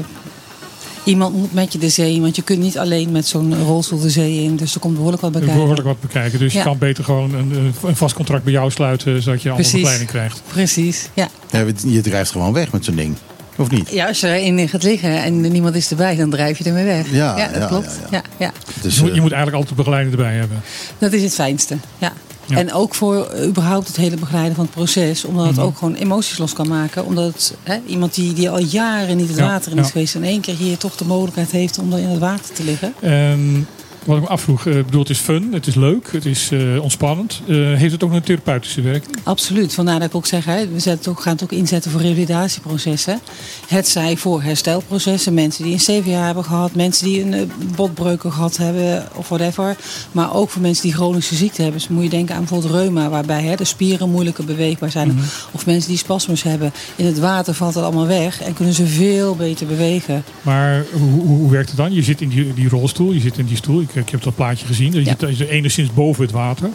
iemand 1.03 1.35
moet 1.35 1.53
met 1.53 1.73
je 1.73 1.79
de 1.79 1.89
zee 1.89 2.13
in, 2.13 2.21
want 2.21 2.35
je 2.35 2.41
kunt 2.41 2.59
niet 2.59 2.77
alleen 2.77 3.11
met 3.11 3.27
zo'n 3.27 3.63
rolstoel 3.65 3.99
de 3.99 4.09
zee 4.09 4.43
in. 4.43 4.55
Dus 4.55 4.73
er 4.73 4.79
komt 4.79 4.93
behoorlijk 4.95 5.21
wat 5.21 5.31
bij 5.31 5.41
kijken. 5.41 5.59
behoorlijk 5.59 5.87
wat 5.87 5.99
bekijken. 6.01 6.39
Dus 6.39 6.53
je 6.53 6.61
kan 6.61 6.77
beter 6.77 7.03
gewoon 7.03 7.33
een, 7.33 7.73
een 7.83 7.95
vast 7.95 8.15
contract 8.15 8.43
bij 8.43 8.53
jou 8.53 8.71
sluiten, 8.71 9.21
zodat 9.21 9.41
je 9.41 9.47
alle 9.49 9.57
Precies. 9.57 9.73
begeleiding 9.73 10.09
krijgt. 10.09 10.41
Precies, 10.47 11.09
ja. 11.13 11.27
Ja, 11.51 11.65
je 11.87 12.01
drijft 12.01 12.31
gewoon 12.31 12.53
weg 12.53 12.71
met 12.71 12.85
zo'n 12.85 12.95
ding. 12.95 13.15
Of 13.57 13.69
niet? 13.71 13.89
Ja, 13.91 14.07
als 14.07 14.19
je 14.19 14.27
erin 14.27 14.69
gaat 14.69 14.83
liggen 14.83 15.23
en 15.23 15.41
niemand 15.41 15.75
is 15.75 15.89
erbij, 15.89 16.15
dan 16.15 16.29
drijf 16.29 16.57
je 16.57 16.63
ermee 16.63 16.85
weg. 16.85 17.11
Ja, 17.11 17.35
dat 17.35 17.55
ja, 17.61 17.67
klopt. 17.67 17.99
ja, 18.01 18.07
Ja, 18.17 18.21
ja. 18.37 18.51
Dus, 18.81 18.95
je, 18.95 19.01
moet, 19.01 19.09
je 19.09 19.15
eh, 19.15 19.21
moet 19.21 19.31
eigenlijk 19.31 19.61
altijd 19.61 19.75
begeleiding 19.77 20.15
erbij 20.15 20.33
hebben. 20.33 20.61
Dat 20.97 21.13
is 21.13 21.23
het 21.23 21.33
fijnste, 21.33 21.77
ja. 21.97 22.13
Ja. 22.45 22.57
En 22.57 22.73
ook 22.73 22.95
voor 22.95 23.25
eh, 23.25 23.47
überhaupt 23.47 23.87
het 23.87 23.95
hele 23.95 24.15
begeleiden 24.15 24.55
van 24.55 24.65
het 24.65 24.73
proces. 24.73 25.25
Omdat 25.25 25.45
het 25.45 25.55
Mhm. 25.55 25.65
ook 25.65 25.77
gewoon 25.77 25.95
emoties 25.95 26.37
los 26.37 26.53
kan 26.53 26.67
maken. 26.67 27.05
Omdat 27.05 27.25
het, 27.33 27.53
hè, 27.63 27.77
iemand 27.85 28.13
die, 28.15 28.33
die 28.33 28.49
al 28.49 28.59
jaren 28.59 29.17
niet 29.17 29.27
het 29.27 29.37
Ja, 29.37 29.47
water 29.47 29.71
in 29.71 29.77
is 29.77 29.85
ja. 29.85 29.91
geweest... 29.91 30.15
en 30.15 30.23
één 30.23 30.41
keer 30.41 30.55
hier 30.55 30.77
toch 30.77 30.95
de 30.95 31.05
mogelijkheid 31.05 31.51
heeft 31.51 31.77
om 31.79 31.89
dan 31.89 31.99
in 31.99 32.07
het 32.09 32.19
water 32.19 32.53
te 32.53 32.63
liggen. 32.63 32.93
En 32.99 33.67
wat 34.07 34.17
ik 34.17 34.23
me 34.23 34.29
afvroeg, 34.29 34.65
eh, 34.65 34.77
ik 34.77 34.85
bedoel, 34.85 35.01
het 35.01 35.09
is 35.09 35.19
fun, 35.19 35.53
het 35.53 35.67
is 35.67 35.75
leuk, 35.75 36.11
het 36.11 36.25
is 36.25 36.51
eh, 36.51 36.81
ontspannend. 36.81 37.41
Eh, 37.47 37.55
heeft 37.55 37.91
het 37.91 38.03
ook 38.03 38.11
een 38.11 38.21
therapeutische 38.21 38.81
werking? 38.81 39.15
Absoluut. 39.23 39.73
Vandaar 39.73 39.99
dat 39.99 40.07
ik 40.07 40.15
ook 40.15 40.25
zeg, 40.25 40.45
hè, 40.45 40.67
we 40.67 40.79
zetten 40.79 41.11
ook, 41.11 41.21
gaan 41.21 41.33
het 41.33 41.43
ook 41.43 41.51
inzetten 41.51 41.91
voor 41.91 42.01
revalidatieprocessen. 42.01 43.19
Het 43.67 43.87
zij 43.87 44.17
voor 44.17 44.41
herstelprocessen. 44.41 45.33
Mensen 45.33 45.63
die 45.63 45.73
een 45.73 45.79
CVA 45.79 46.25
hebben 46.25 46.43
gehad. 46.43 46.75
Mensen 46.75 47.05
die 47.05 47.21
een 47.21 47.51
botbreuken 47.75 48.31
gehad 48.31 48.57
hebben 48.57 49.07
of 49.15 49.29
whatever. 49.29 49.75
Maar 50.11 50.33
ook 50.33 50.49
voor 50.49 50.61
mensen 50.61 50.83
die 50.83 50.93
chronische 50.93 51.35
ziekte 51.35 51.61
hebben. 51.61 51.79
Dus 51.79 51.89
moet 51.89 52.03
je 52.03 52.09
denken 52.09 52.35
aan 52.35 52.45
bijvoorbeeld 52.45 52.73
reuma. 52.73 53.09
Waarbij 53.09 53.43
hè, 53.43 53.55
de 53.55 53.65
spieren 53.65 54.09
moeilijker 54.09 54.45
beweegbaar 54.45 54.91
zijn. 54.91 55.07
Mhm. 55.07 55.19
Of 55.51 55.65
mensen 55.65 55.89
die 55.89 55.99
spasmus 55.99 56.43
hebben. 56.43 56.71
In 56.95 57.05
het 57.05 57.19
water 57.19 57.53
valt 57.53 57.73
het 57.73 57.83
allemaal 57.83 58.07
weg. 58.07 58.41
En 58.41 58.53
kunnen 58.53 58.73
ze 58.73 58.87
veel 58.87 59.35
beter 59.35 59.67
bewegen. 59.67 60.23
Maar 60.41 60.85
hoe, 60.91 61.09
hoe, 61.09 61.37
hoe 61.37 61.51
werkt 61.51 61.67
het 61.67 61.77
dan? 61.77 61.93
Je 61.93 62.03
zit 62.03 62.21
in 62.21 62.29
die, 62.29 62.53
die 62.53 62.69
rolstoel, 62.69 63.11
je 63.11 63.19
zit 63.19 63.37
in 63.37 63.45
die 63.45 63.57
stoel. 63.57 63.81
Ik, 63.81 63.95
ik 64.01 64.09
heb 64.09 64.23
dat 64.23 64.35
plaatje 64.35 64.65
gezien. 64.65 64.91
Je 64.93 65.03
Ja. 65.03 65.15
zit 65.33 65.47
enigszins 65.49 65.93
boven 65.93 66.23
het 66.23 66.31
water. 66.31 66.69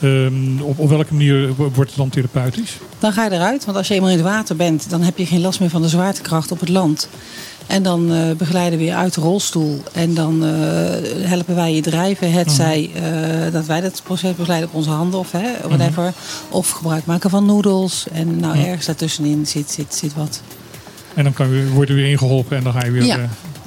Ehm, 0.00 0.60
op, 0.60 0.78
op 0.78 0.88
welke 0.88 1.14
manier 1.14 1.54
wo- 1.54 1.70
wordt 1.74 1.90
het 1.90 1.98
dan 1.98 2.08
therapeutisch? 2.08 2.76
Dan 2.98 3.12
ga 3.12 3.24
je 3.24 3.30
eruit. 3.30 3.64
Want 3.64 3.76
als 3.76 3.88
je 3.88 3.94
eenmaal 3.94 4.10
in 4.10 4.16
het 4.16 4.24
water 4.26 4.56
bent, 4.56 4.90
dan 4.90 5.00
heb 5.02 5.18
je 5.18 5.26
geen 5.26 5.40
last 5.40 5.60
meer 5.60 5.70
van 5.70 5.82
de 5.82 5.88
zwaartekracht 5.88 6.52
op 6.52 6.60
het 6.60 6.68
land. 6.68 7.08
En 7.66 7.82
dan 7.82 8.12
eh, 8.12 8.30
begeleiden 8.36 8.78
we 8.78 8.84
je 8.84 8.94
uit 8.94 9.14
de 9.14 9.20
rolstoel. 9.20 9.82
En 9.92 10.14
dan 10.14 10.44
eh, 10.44 10.50
helpen 11.28 11.54
wij 11.54 11.74
je 11.74 11.80
drijven. 11.80 12.32
Het 12.32 12.46
Mhm. 12.46 12.54
zij 12.56 12.90
eh, 12.94 13.52
dat 13.52 13.66
wij 13.66 13.80
dat 13.80 14.00
proces 14.04 14.34
begeleiden 14.36 14.68
op 14.68 14.74
onze 14.74 14.90
handen 14.90 15.18
of 15.18 15.32
hè, 15.32 15.68
whatever. 15.68 16.12
Of 16.48 16.70
gebruik 16.70 17.04
maken 17.06 17.30
van 17.30 17.46
noedels. 17.46 18.06
En 18.12 18.36
nou, 18.40 18.56
Mhm. 18.56 18.66
ergens 18.66 18.86
daartussenin 18.86 19.46
zit, 19.46 19.70
zit, 19.70 19.94
zit 19.94 20.14
wat. 20.14 20.42
En 21.14 21.24
dan 21.24 21.32
kan 21.32 21.50
je, 21.50 21.68
word 21.68 21.88
je 21.88 21.94
weer 21.94 22.10
ingeholpen 22.10 22.56
en 22.56 22.62
dan 22.62 22.72
ga 22.72 22.84
je 22.84 22.90
weer 22.90 23.08
eh, 23.10 23.16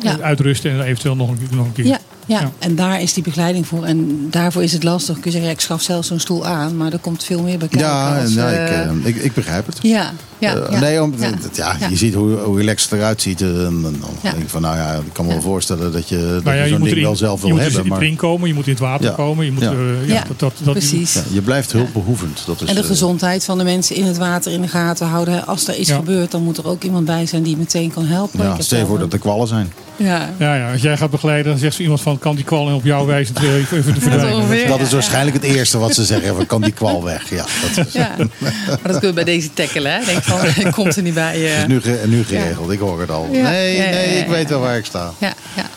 Ja. 0.01 0.19
uitrusten 0.19 0.71
en 0.71 0.81
eventueel 0.81 1.15
nog 1.15 1.29
een, 1.29 1.37
nog 1.51 1.65
een 1.65 1.73
keer. 1.73 1.85
Ja, 1.85 1.99
ja. 2.25 2.39
Ja. 2.39 2.51
en 2.59 2.75
daar 2.75 3.01
is 3.01 3.13
die 3.13 3.23
begeleiding 3.23 3.67
voor. 3.67 3.83
En 3.85 4.27
daarvoor 4.29 4.63
is 4.63 4.73
het 4.73 4.83
lastig. 4.83 5.13
Kun 5.13 5.23
je 5.23 5.31
zeggen, 5.31 5.47
ja, 5.49 5.55
ik 5.55 5.61
schaf 5.61 5.81
zelf 5.81 6.05
zo'n 6.05 6.19
stoel 6.19 6.45
aan. 6.45 6.77
Maar 6.77 6.93
er 6.93 6.99
komt 6.99 7.23
veel 7.23 7.41
meer 7.41 7.57
bij 7.57 7.67
kijken. 7.67 7.87
ja, 7.89 8.21
als, 8.21 8.33
ja, 8.33 8.51
eh, 8.51 8.63
ik, 8.81 9.03
eh, 9.03 9.07
ik, 9.07 9.15
ik 9.15 9.33
begrijp 9.33 9.65
het. 9.65 9.77
ja, 9.81 10.11
ja, 10.37 10.55
Eh, 10.55 10.71
ja. 10.71 10.79
nee, 10.79 11.01
om, 11.03 11.13
ja. 11.17 11.29
dat- 11.41 11.55
ja, 11.55 11.75
Ja. 11.79 11.87
je 11.87 11.95
ziet 11.95 12.13
hoe, 12.13 12.31
hoe 12.37 12.57
relaxed 12.57 12.89
het 12.89 12.99
eruit 12.99 13.21
ziet. 13.21 13.41
En, 13.41 13.79
dan 13.81 13.95
Ja. 14.21 14.31
denk 14.31 14.43
ik 14.43 14.49
van, 14.49 14.61
nou 14.61 14.77
ja, 14.77 14.93
ik 14.93 15.13
kan 15.13 15.25
me 15.25 15.31
wel 15.31 15.41
voorstellen 15.41 15.91
dat 15.91 16.09
je, 16.09 16.17
dat 16.17 16.43
Nou 16.43 16.55
ja, 16.55 16.61
je 16.63 16.63
je 16.63 16.69
zo'n 16.69 16.79
moet 16.79 16.89
ding 16.89 17.01
wel 17.01 17.15
zelf 17.15 17.35
je 17.41 17.45
wil 17.45 17.55
moet 17.55 17.61
hebben. 17.63 17.81
dus 17.81 17.89
Maar 17.91 18.01
erin 18.01 18.15
komen, 18.15 18.47
je 18.47 18.53
moet 18.53 18.65
in 18.65 18.71
het 18.71 18.81
water 18.81 19.05
Ja. 19.05 19.11
komen. 19.11 19.45
Je 19.45 19.51
moet, 19.51 19.61
Ja. 19.63 19.71
ja, 19.71 20.13
Ja, 20.13 20.23
dat, 20.27 20.39
dat, 20.39 20.53
dat, 20.63 20.73
Precies. 20.73 21.13
ja, 21.13 21.21
je 21.31 21.41
blijft 21.41 21.71
hulpbehoevend. 21.71 22.43
Dat 22.45 22.61
is, 22.61 22.67
En 22.69 22.75
de 22.75 22.83
gezondheid 22.83 23.45
van 23.45 23.57
de 23.57 23.63
mensen 23.63 23.95
in 23.95 24.05
het 24.05 24.17
water 24.17 24.51
in 24.51 24.61
de 24.61 24.67
gaten 24.67 25.07
houden. 25.07 25.47
Als 25.47 25.67
er 25.67 25.75
iets 25.77 25.89
Ja. 25.89 25.95
gebeurt, 25.95 26.31
dan 26.31 26.43
moet 26.43 26.57
er 26.57 26.67
ook 26.67 26.83
iemand 26.83 27.05
bij 27.05 27.25
zijn 27.25 27.43
die 27.43 27.57
meteen 27.57 27.93
kan 27.93 28.05
helpen. 28.05 28.43
Ja, 28.43 28.55
stel 28.59 28.79
je 28.79 28.85
voor 28.85 28.99
dat 28.99 29.13
er 29.13 29.19
kwallen 29.19 29.47
zijn. 29.47 29.71
Ja. 29.95 30.29
Ja, 30.37 30.55
ja, 30.55 30.71
als 30.71 30.81
jij 30.81 30.97
gaat 30.97 31.09
begeleiden, 31.11 31.51
dan 31.51 31.59
zegt 31.59 31.75
zo 31.75 31.81
iemand 31.81 32.01
van... 32.01 32.10
kan 32.19 32.35
die 32.35 32.43
kwal 32.45 32.73
op 32.75 32.83
jou 32.85 33.07
wijzen 33.07 33.35
even, 33.37 33.55
even 33.57 33.83
te 33.83 33.91
Dat 33.91 34.01
verdwijnen. 34.03 34.35
ongeveer. 34.35 34.67
Dat 34.67 34.79
is 34.79 34.91
waarschijnlijk 34.91 35.35
het 35.35 35.45
eerste 35.45 35.77
wat 35.77 35.93
ze 35.93 36.05
zeggen. 36.05 36.35
Van, 36.35 36.45
kan 36.45 36.61
die 36.61 36.71
kwal 36.71 37.03
weg? 37.03 37.29
Ja, 37.29 37.45
dat 37.75 37.85
is, 37.87 37.93
Ja. 37.93 38.15
Maar 38.37 38.79
dat 38.83 38.99
kun 38.99 39.07
je 39.07 39.13
bij 39.13 39.23
deze 39.23 39.53
tackelen. 39.53 39.93
Hè? 39.93 40.05
Denk 40.05 40.23
van, 40.23 40.45
ik 40.65 40.71
komt 40.71 40.95
er 40.95 41.01
niet 41.03 41.13
bij. 41.13 41.33
eh. 41.35 41.59
is 41.61 41.67
nu, 41.67 41.81
ge- 41.81 42.01
nu 42.07 42.23
geregeld. 42.23 42.71
Ik 42.71 42.79
hoor 42.79 42.99
het 42.99 43.11
al. 43.11 43.27
Ja. 43.31 43.49
Nee, 43.49 43.75
Ja, 43.77 43.83
ja, 43.83 43.89
nee, 43.89 44.13
ja, 44.15 44.21
ik 44.23 44.27
weet 44.27 44.43
ja. 44.43 44.49
wel 44.49 44.59
waar 44.59 44.77
ik 44.77 44.85
sta. 44.85 45.11
Ja, 45.17 45.33
ja. 45.55 45.69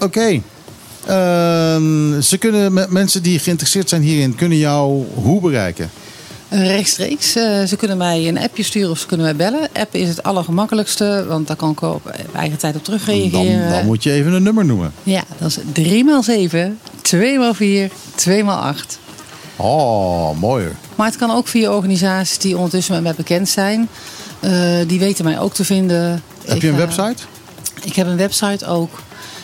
Oké. 0.00 0.40
Ehm, 1.06 2.20
ze 2.20 2.36
kunnen, 2.38 2.72
me- 2.72 2.86
mensen 2.88 3.22
die 3.22 3.38
geïnteresseerd 3.38 3.88
zijn 3.88 4.02
hierin, 4.02 4.34
kunnen 4.34 4.58
jou 4.58 5.04
hoe 5.14 5.40
bereiken? 5.40 5.90
Eh, 6.48 6.66
Rechtstreeks. 6.66 7.36
Eh, 7.36 7.64
ze 7.64 7.76
kunnen 7.76 7.96
mij 7.96 8.28
een 8.28 8.38
appje 8.38 8.62
sturen 8.62 8.90
of 8.90 8.98
ze 8.98 9.06
kunnen 9.06 9.26
mij 9.26 9.36
bellen. 9.36 9.68
Appen 9.72 10.00
is 10.00 10.08
het 10.08 10.22
allergemakkelijkste, 10.22 11.24
want 11.28 11.46
daar 11.46 11.56
kan 11.56 11.70
ik 11.70 11.80
op 11.82 12.14
eigen 12.34 12.58
tijd 12.58 12.76
op 12.76 12.84
Dan, 12.84 12.98
terugreageren. 12.98 13.70
dan 13.70 13.86
moet 13.86 14.02
je 14.02 14.12
even 14.12 14.32
een 14.32 14.42
nummer 14.42 14.64
noemen. 14.64 14.92
Ja, 15.02 15.22
dat 15.38 15.48
is 15.50 15.58
3x7, 15.72 16.78
2x4, 17.02 17.90
2x8. 18.14 18.98
Oh, 19.56 20.38
mooi. 20.40 20.66
Maar 20.94 21.06
het 21.06 21.16
kan 21.16 21.30
ook 21.30 21.48
via 21.48 21.72
organisaties 21.74 22.38
die 22.38 22.56
ondertussen 22.56 22.94
met 22.94 23.02
mij 23.02 23.14
bekend 23.14 23.48
zijn. 23.48 23.88
Eh, 24.40 24.50
die 24.86 24.98
weten 24.98 25.24
mij 25.24 25.38
ook 25.40 25.54
te 25.54 25.64
vinden. 25.64 26.22
Heb 26.44 26.56
Ik 26.56 26.62
je 26.62 26.68
een 26.68 26.76
website? 26.76 27.22
Ik 27.82 27.94
heb 27.94 28.06
een 28.06 28.16
website 28.16 28.66
ook. 28.66 29.02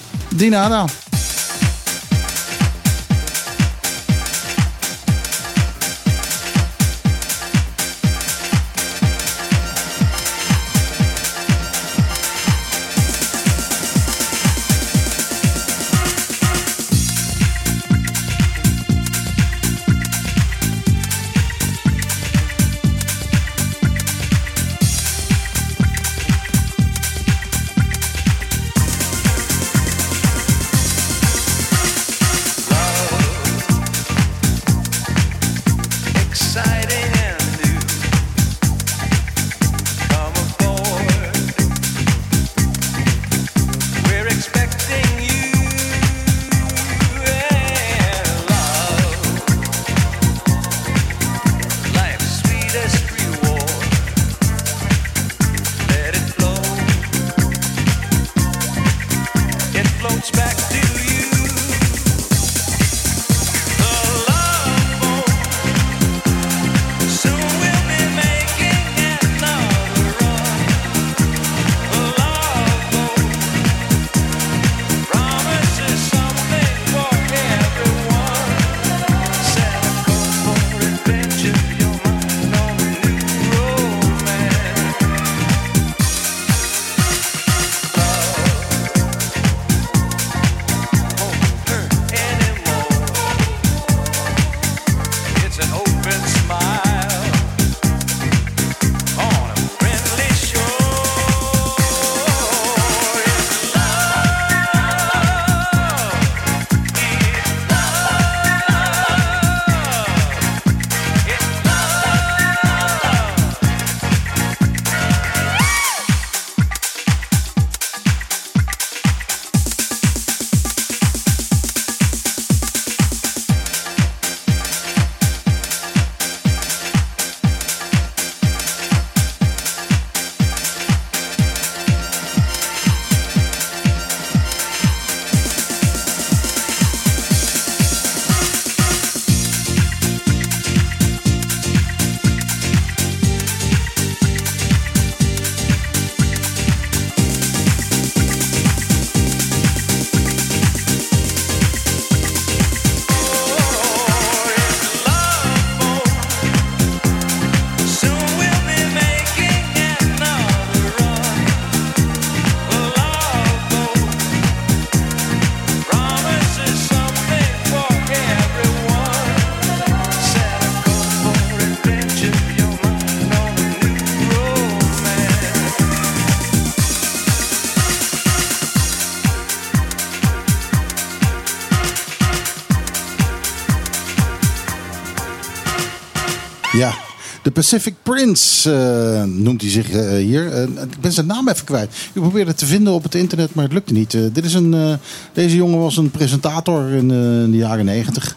Pacific 187.55 187.93
Prince 188.03 188.71
eh, 188.71 189.23
noemt 189.23 189.61
hij 189.61 189.69
zich 189.69 189.89
eh, 189.89 190.09
hier. 190.09 190.51
Eh, 190.51 190.61
ik 190.63 190.99
ben 190.99 191.11
zijn 191.11 191.25
naam 191.25 191.49
even 191.49 191.65
kwijt. 191.65 191.95
Ik 192.13 192.21
probeerde 192.21 192.49
het 192.49 192.59
te 192.59 192.65
vinden 192.65 192.93
op 192.93 193.03
het 193.03 193.15
internet, 193.15 193.53
maar 193.53 193.63
het 193.63 193.73
lukte 193.73 193.93
niet. 193.93 194.11
Dit 194.11 194.45
is 194.45 194.53
een, 194.53 194.97
deze 195.33 195.55
jongen 195.55 195.79
was 195.79 195.97
een 195.97 196.11
presentator 196.11 196.89
in, 196.89 197.11
in 197.43 197.51
de 197.51 197.57
jaren 197.57 197.85
negentig. 197.85 198.35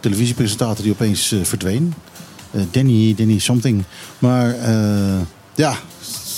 Televisiepresentator 0.00 0.82
die 0.82 0.92
opeens 0.92 1.34
verdween. 1.42 1.94
Danny, 2.70 3.14
Danny 3.16 3.38
something. 3.38 3.84
Maar 4.18 4.56
ja, 5.54 5.76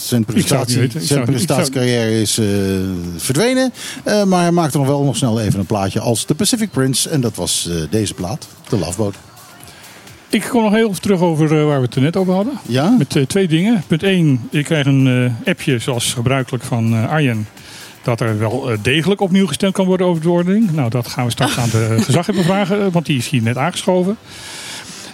zijn 0.04 0.24
presentatie, 0.24 0.90
zijn 0.98 1.24
presentatiecarrière 1.24 2.20
is 2.20 2.38
verdwenen. 3.16 3.72
Maar 4.04 4.42
hij 4.42 4.52
maakte 4.52 4.78
nog 4.78 4.86
wel 4.86 5.04
nog 5.04 5.16
snel 5.16 5.40
even 5.40 5.58
een 5.58 5.66
plaatje 5.66 6.00
als 6.00 6.26
de 6.26 6.34
Pacific 6.34 6.70
Prince. 6.70 7.08
En 7.08 7.20
dat 7.20 7.34
was 7.34 7.68
deze 7.90 8.14
plaat, 8.14 8.46
de 8.68 8.78
Love 8.78 8.96
Boat. 8.96 9.14
Ik 10.30 10.46
kom 10.50 10.62
nog 10.62 10.72
heel 10.72 10.88
even 10.88 11.00
terug 11.00 11.20
over 11.20 11.58
eh, 11.58 11.64
waar 11.64 11.80
we 11.80 11.84
het 11.86 11.94
er 11.94 12.00
net 12.00 12.16
over 12.16 12.34
hadden. 12.34 12.58
Ja? 12.66 12.94
Met 12.98 13.16
eh, 13.16 13.22
twee 13.22 13.48
dingen. 13.48 13.82
Punt 13.86 14.02
1, 14.02 14.48
ik 14.50 14.64
krijg 14.64 14.86
een 14.86 15.32
eh, 15.44 15.50
appje 15.50 15.78
zoals 15.78 16.12
gebruikelijk 16.12 16.64
van 16.64 17.08
Arjen. 17.08 17.48
Dat 18.02 18.20
er 18.20 18.38
wel 18.38 18.70
degelijk 18.82 19.20
opnieuw 19.20 19.46
gestemd 19.46 19.72
kan 19.72 19.86
worden 19.86 20.06
over 20.06 20.22
de 20.22 20.30
ordening. 20.30 20.72
Nou, 20.72 20.90
dat 20.90 21.08
gaan 21.08 21.24
we 21.24 21.30
straks 21.30 21.58
aan 21.58 21.68
de 21.70 21.96
gezaghebber 22.00 22.44
vragen, 22.44 22.90
want 22.90 23.06
die 23.06 23.18
is 23.18 23.28
hier 23.28 23.42
net 23.42 23.56
aangeschoven. 23.56 24.16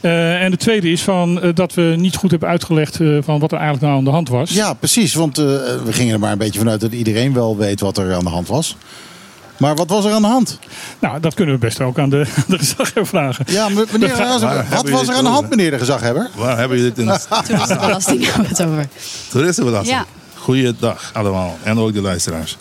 En 0.00 0.50
de 0.50 0.56
tweede 0.56 0.90
is 0.90 1.02
van, 1.02 1.52
dat 1.54 1.74
we 1.74 1.94
niet 1.98 2.16
goed 2.16 2.30
hebben 2.30 2.48
uitgelegd 2.48 2.98
van 3.20 3.38
wat 3.38 3.52
er 3.52 3.58
eigenlijk 3.58 3.86
nou 3.86 3.98
aan 3.98 4.04
de 4.04 4.10
hand 4.10 4.28
was. 4.28 4.50
Ja, 4.50 4.74
precies. 4.74 5.14
Want 5.14 5.36
we 5.36 5.90
gingen 5.90 6.14
er 6.14 6.20
maar 6.20 6.32
een 6.32 6.38
beetje 6.38 6.58
vanuit 6.58 6.80
dat 6.80 6.92
iedereen 6.92 7.32
wel 7.32 7.56
weet 7.56 7.80
wat 7.80 7.98
er 7.98 8.14
aan 8.14 8.24
de 8.24 8.30
hand 8.30 8.48
was. 8.48 8.76
Maar 9.57 9.74
wat 9.74 9.88
was 9.90 10.05
er 10.05 10.12
aan 10.12 10.22
de 10.22 10.28
is 10.28 10.59
Nou, 10.98 11.20
dat 11.20 11.34
kunnen 11.34 11.55
we 11.55 11.61
best 11.61 11.80
ook 11.80 11.98
aan 11.98 12.11
de, 12.11 12.24
de 12.48 12.59
gezaghebber 12.59 13.07
vragen. 13.07 13.44
Ja, 13.48 13.68
me- 13.68 13.86
meneer, 13.92 14.09
gaat- 14.09 14.42
Hazen, 14.42 14.66
wat 14.70 14.88
was 14.90 15.09
er 15.09 15.14
aan 15.14 15.24
de 15.24 15.30
hand, 15.30 15.50
meneer 15.50 15.70
de 15.70 15.78
gezaghebber? 15.78 16.30
Waar 16.36 16.59
hebben 16.59 16.76
jullie 16.78 16.92
het 16.92 16.98
in? 17.00 17.44
Toeristenbelasting 17.44 18.24
hebben 18.26 18.42
we 18.42 18.48
het 18.48 18.62
over. 18.62 18.88
Toeristenbelasting. 19.30 19.96
Ja. 19.98 20.05
Goeiedag 20.34 21.11
allemaal. 21.12 21.59
En 21.62 21.78
ook 21.78 21.92
de 21.92 22.00
luisteraars. 22.00 22.57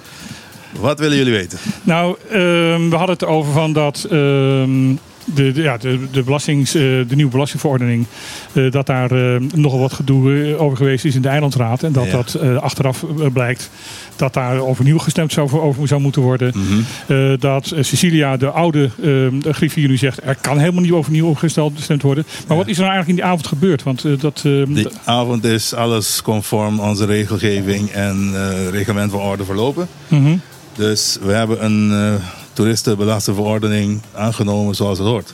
Wat 0.79 0.99
willen 0.99 1.17
jullie 1.17 1.33
weten? 1.33 1.59
Nou, 1.83 2.15
ehm, 2.29 2.89
we 2.89 2.95
hadden 2.95 3.15
het 3.15 3.25
over 3.25 3.53
van 3.53 3.73
dat 3.73 4.03
ehm, 4.03 4.95
de, 5.25 5.51
de, 5.51 5.61
ja, 5.61 5.77
de, 5.77 6.07
de, 6.11 6.23
belastings, 6.23 6.73
eh, 6.75 6.81
de 6.81 7.15
nieuwe 7.15 7.31
belastingverordening, 7.31 8.05
eh, 8.53 8.71
dat 8.71 8.85
daar 8.85 9.11
eh, 9.11 9.41
nogal 9.55 9.79
wat 9.79 9.93
gedoe 9.93 10.43
eh, 10.53 10.61
over 10.61 10.77
geweest 10.77 11.05
is 11.05 11.15
in 11.15 11.21
de 11.21 11.27
eilandraad. 11.27 11.83
En 11.83 11.91
dat 11.91 12.05
Ja. 12.05 12.11
dat 12.11 12.33
eh, 12.33 12.55
achteraf 12.57 13.03
blijkt 13.33 13.69
dat 14.15 14.33
daar 14.33 14.59
overnieuw 14.59 14.97
gestemd 14.97 15.33
zou, 15.33 15.51
over 15.51 15.87
zou 15.87 16.01
moeten 16.01 16.21
worden. 16.21 16.53
Mhm. 16.55 16.81
Eh, 17.07 17.39
dat 17.39 17.71
eh, 17.71 17.83
Cecilia, 17.83 18.37
de 18.37 18.49
oude 18.49 18.89
de 18.95 19.53
griffier, 19.53 19.87
nu 19.87 19.97
zegt 19.97 20.23
er 20.23 20.35
kan 20.41 20.57
helemaal 20.57 20.81
niet 20.81 20.91
overnieuw 20.91 21.27
opgesteld 21.27 21.73
gestemd 21.75 22.01
worden. 22.01 22.25
Maar 22.47 22.57
wat 22.57 22.67
is 22.67 22.77
er 22.77 22.83
nou 22.83 22.93
eigenlijk 22.93 23.19
in 23.19 23.25
die 23.25 23.33
avond 23.33 23.47
gebeurd? 23.47 23.83
Want 23.83 24.05
eh, 24.05 24.11
dat, 24.19 24.41
ehm, 24.45 24.73
Die 24.73 24.87
avond 25.03 25.43
is 25.43 25.73
alles 25.73 26.21
conform 26.21 26.79
onze 26.79 27.05
regelgeving 27.05 27.89
en 27.89 28.31
reglement 28.71 29.11
van 29.11 29.19
orde 29.19 29.45
verlopen. 29.45 29.87
Mhm. 30.07 30.37
Dus 30.75 31.17
we 31.21 31.31
hebben 31.31 31.65
een 31.65 32.19
toeristenbelastingverordening 32.53 34.01
aangenomen 34.15 34.75
zoals 34.75 34.97
het 34.97 35.07
hoort. 35.07 35.33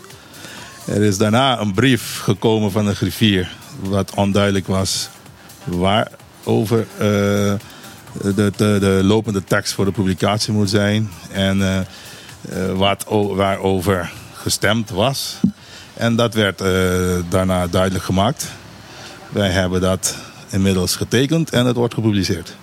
Er 0.86 1.02
is 1.02 1.18
daarna 1.18 1.60
een 1.60 1.74
brief 1.74 2.20
gekomen 2.24 2.72
van 2.72 2.86
de 2.86 2.96
griffier 2.96 3.50
wat 3.80 4.14
onduidelijk 4.16 4.68
was 4.68 5.10
waarover 5.64 6.88
eh, 6.98 7.54
de, 8.22 8.52
de, 8.56 8.78
de 8.80 9.00
lopende 9.04 9.44
tekst 9.44 9.74
voor 9.74 9.86
de 9.86 9.92
publicatie 9.92 10.54
moet 10.54 10.70
zijn 10.70 11.10
en 11.32 11.62
eh, 11.62 11.80
eh, 11.80 12.78
wat, 12.78 13.06
waarover 13.36 14.12
gestemd 14.34 14.90
was. 14.90 15.38
En 15.94 16.16
dat 16.16 16.34
werd 16.34 16.62
eh, 16.62 16.70
daarna 17.30 17.68
duidelijk 17.68 18.04
gemaakt. 18.04 18.52
Wij 19.30 19.50
hebben 19.50 19.82
dat 19.82 20.16
inmiddels 20.50 20.96
getekend 20.96 21.50
en 21.50 21.66
het 21.66 21.76
wordt 21.76 21.94
gepubliceerd. 21.94 22.56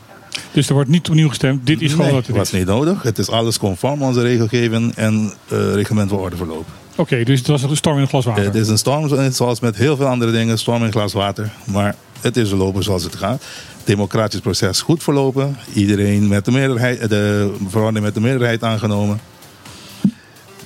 Dus 0.52 0.68
er 0.68 0.74
wordt 0.74 0.90
niet 0.90 1.08
opnieuw 1.08 1.28
gestemd. 1.28 1.66
Dit 1.66 1.80
is 1.80 1.90
gewoon 1.90 2.06
Nee, 2.06 2.14
wat 2.14 2.26
het 2.26 2.36
was 2.36 2.52
niet 2.52 2.66
nodig. 2.66 3.02
Het 3.02 3.18
is 3.18 3.30
alles 3.30 3.58
conform 3.58 4.02
onze 4.02 4.20
regelgeving 4.22 4.94
en 4.94 5.32
eh, 5.48 5.74
reglement 5.74 6.08
van 6.08 6.18
orde 6.18 6.36
verlopen. 6.36 6.72
Oké, 6.96 7.24
dus 7.24 7.38
het 7.38 7.48
was 7.48 7.62
een 7.62 7.76
storm 7.76 7.96
in 7.96 8.02
een 8.02 8.08
glas 8.08 8.24
water. 8.24 8.44
Het 8.44 8.54
is 8.54 8.68
een 8.68 8.78
storm 8.78 9.32
zoals 9.32 9.60
met 9.60 9.76
heel 9.76 9.96
veel 9.96 10.06
andere 10.06 10.32
dingen, 10.32 10.58
storm 10.58 10.78
in 10.78 10.86
een 10.86 10.92
glas 10.92 11.12
water. 11.12 11.50
Maar 11.64 11.94
het 12.20 12.36
is 12.36 12.48
verlopen 12.48 12.82
zoals 12.82 13.02
het 13.02 13.16
gaat. 13.16 13.44
Democratisch 13.86 14.40
proces 14.40 14.80
goed 14.80 15.02
verlopen. 15.02 15.56
Iedereen 15.74 16.28
met 16.28 16.44
de 16.44 16.50
meerderheid, 16.50 17.08
de 17.08 17.54
verordening 17.68 18.04
met 18.04 18.14
de 18.14 18.20
meerderheid 18.20 18.62
aangenomen. 18.62 19.20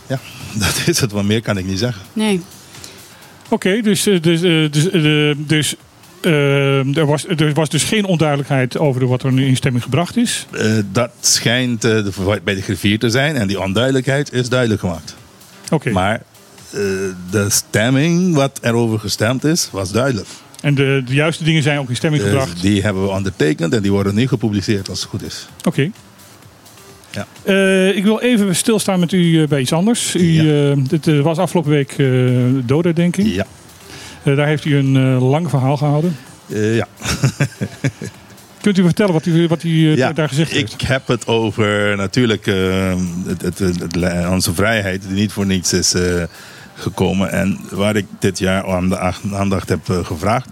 Ja, 0.06 0.20
dat 0.64 0.82
is 0.86 1.00
het. 1.00 1.12
Wat 1.12 1.24
meer 1.24 1.42
kan 1.42 1.58
ik 1.58 1.66
niet 1.66 1.78
zeggen. 1.78 2.02
Nee. 2.12 2.40
Oké, 3.48 3.80
dus, 3.80 4.06
eh, 4.06 4.22
dus, 4.22 4.42
eh, 4.42 4.70
dus, 4.70 4.90
eh, 4.90 5.34
dus 5.36 5.74
er, 6.94 7.06
was, 7.06 7.26
er 7.26 7.52
was 7.52 7.68
dus 7.68 7.82
geen 7.82 8.04
onduidelijkheid 8.04 8.78
over 8.78 9.00
de- 9.00 9.06
wat 9.06 9.22
er 9.22 9.32
nu 9.32 9.46
in 9.46 9.56
stemming 9.56 9.82
gebracht 9.84 10.16
is. 10.16 10.46
Eh, 10.50 10.72
dat 10.92 11.10
schijnt 11.20 11.84
eh, 11.84 11.90
de- 11.90 12.40
bij 12.44 12.54
de 12.54 12.62
griffier 12.62 12.98
te 12.98 13.10
zijn. 13.10 13.36
En 13.36 13.46
die 13.46 13.60
onduidelijkheid 13.60 14.32
is 14.32 14.48
duidelijk 14.48 14.80
gemaakt. 14.80 15.14
Oké. 15.70 15.90
Maar 15.90 16.14
eh, 16.70 16.80
de 17.30 17.46
stemming, 17.48 18.34
wat 18.34 18.58
erover 18.62 18.98
gestemd 18.98 19.44
is, 19.44 19.68
was 19.72 19.92
duidelijk. 19.92 20.28
En 20.60 20.74
de, 20.74 21.02
de 21.06 21.14
juiste 21.14 21.44
dingen 21.44 21.62
zijn 21.62 21.78
ook 21.78 21.88
in 21.88 21.96
stemming 21.96 22.22
Dus 22.22 22.30
gebracht. 22.32 22.62
die 22.62 22.82
hebben 22.82 23.02
we 23.02 23.08
ondertekend 23.08 23.74
en 23.74 23.82
die 23.82 23.90
worden 23.92 24.14
nu 24.14 24.26
gepubliceerd 24.28 24.88
als 24.88 25.00
het 25.00 25.08
goed 25.08 25.22
is. 25.22 25.48
Oké. 25.64 25.90
Ja. 27.10 27.26
Eh, 27.42 27.96
ik 27.96 28.04
wil 28.04 28.20
even 28.20 28.56
stilstaan 28.56 29.00
met 29.00 29.12
u 29.12 29.42
eh, 29.42 29.48
bij 29.48 29.60
iets 29.60 29.72
anders. 29.72 30.14
U, 30.14 30.38
eh, 30.70 30.76
dit 30.88 31.06
was 31.22 31.38
afgelopen 31.38 31.70
week 31.70 31.92
eh 31.98 32.06
dodenherdenking. 32.64 33.34
Ja. 33.34 33.46
Eh, 34.22 34.36
daar 34.36 34.46
heeft 34.46 34.64
u 34.64 34.76
een 34.76 34.98
lang 35.18 35.50
verhaal 35.50 35.76
gehouden. 35.76 36.16
Eh, 36.52 36.76
ja. 36.76 36.86
Kunt 38.60 38.78
u 38.78 38.82
vertellen 38.82 39.12
wat 39.12 39.26
u, 39.26 39.46
wat 39.48 39.62
u 39.62 39.96
Ja, 39.96 40.12
daar 40.12 40.28
gezegd 40.28 40.50
heeft? 40.50 40.72
Ik 40.72 40.80
heb 40.80 41.06
het 41.06 41.26
over 41.26 41.96
natuurlijk 41.96 42.44
het, 42.46 43.42
het, 43.42 43.58
het- 43.58 43.80
het- 43.94 44.28
onze 44.28 44.54
vrijheid 44.54 45.02
die 45.02 45.12
niet 45.16 45.32
voor 45.32 45.46
niets 45.46 45.72
is 45.72 45.94
gekomen. 46.80 47.32
En 47.32 47.58
waar 47.70 47.96
ik 47.96 48.06
dit 48.18 48.38
jaar 48.38 48.66
aan 48.66 48.88
de 48.88 48.98
ach- 48.98 49.20
aandacht 49.32 49.68
heb 49.68 49.88
eh, 49.88 50.04
gevraagd, 50.04 50.48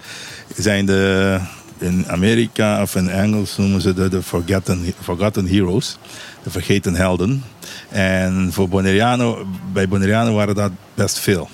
zijn 0.57 0.87
de 0.87 1.39
in 1.79 2.05
Amerika 2.09 2.83
of 2.83 2.95
in 2.95 3.09
Engels 3.09 3.57
noemen 3.57 3.81
ze 3.81 3.95
de, 3.95 4.09
de 4.09 4.23
forgotten, 4.23 4.93
forgotten 5.03 5.47
heroes, 5.47 5.99
de 6.43 6.51
vergeten 6.51 6.95
helden. 6.95 7.43
En 7.89 8.49
voor 8.53 8.69
Bonaireano, 8.69 9.47
bij 9.73 9.89
Bonaireano 9.89 10.35
waren 10.35 10.55
dat 10.55 10.73
best 10.95 11.19
veel. 11.19 11.49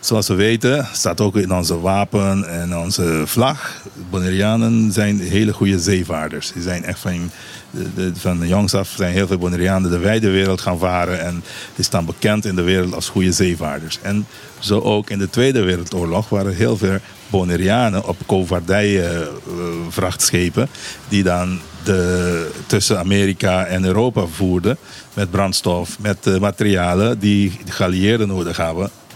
Zoals 0.00 0.28
we 0.28 0.34
weten, 0.34 0.86
staat 0.92 1.20
ook 1.20 1.36
in 1.36 1.52
onze 1.52 1.80
wapen 1.80 2.48
en 2.60 2.76
onze 2.76 3.22
vlag. 3.24 3.82
Bonaireanen 4.10 4.92
zijn 4.92 5.20
hele 5.20 5.52
goede 5.52 5.78
zeevaarders. 5.78 6.52
Die 6.52 6.62
zijn 6.62 6.84
echt 6.84 6.98
van, 6.98 7.30
de, 7.70 7.94
de- 7.94 8.12
van 8.16 8.40
de 8.40 8.46
jongs 8.46 8.74
af 8.74 8.92
zijn 8.96 9.12
heel 9.12 9.26
veel 9.26 9.38
Bonaireanen 9.38 9.90
de 9.90 9.98
wijde 9.98 10.30
wereld 10.30 10.60
gaan 10.60 10.78
varen. 10.78 11.20
En 11.20 11.44
die 11.74 11.84
staan 11.84 12.04
bekend 12.04 12.44
in 12.44 12.56
de 12.56 12.62
wereld 12.62 12.94
als 12.94 13.08
goede 13.08 13.32
zeevaarders. 13.32 13.98
En 14.02 14.26
zo 14.58 14.80
ook 14.80 15.10
in 15.10 15.18
de 15.18 15.30
Tweede 15.30 15.62
Wereldoorlog 15.62 16.28
waren 16.28 16.54
heel 16.54 16.76
veel 16.76 16.96
Bonaireanen 17.30 18.08
op 18.08 18.16
koopvaardijvrachtschepen. 18.26 20.68
die 21.08 21.22
dan 21.22 21.58
de, 21.84 22.50
tussen 22.66 22.98
Amerika 22.98 23.64
en 23.64 23.84
Europa 23.84 24.26
voerden. 24.26 24.76
Met 25.14 25.30
brandstof, 25.30 25.98
met 25.98 26.26
eh, 26.26 26.38
materialen 26.38 27.18
die 27.18 27.58
de 27.64 27.72
geallieerden 27.72 28.28
nodig 28.28 28.60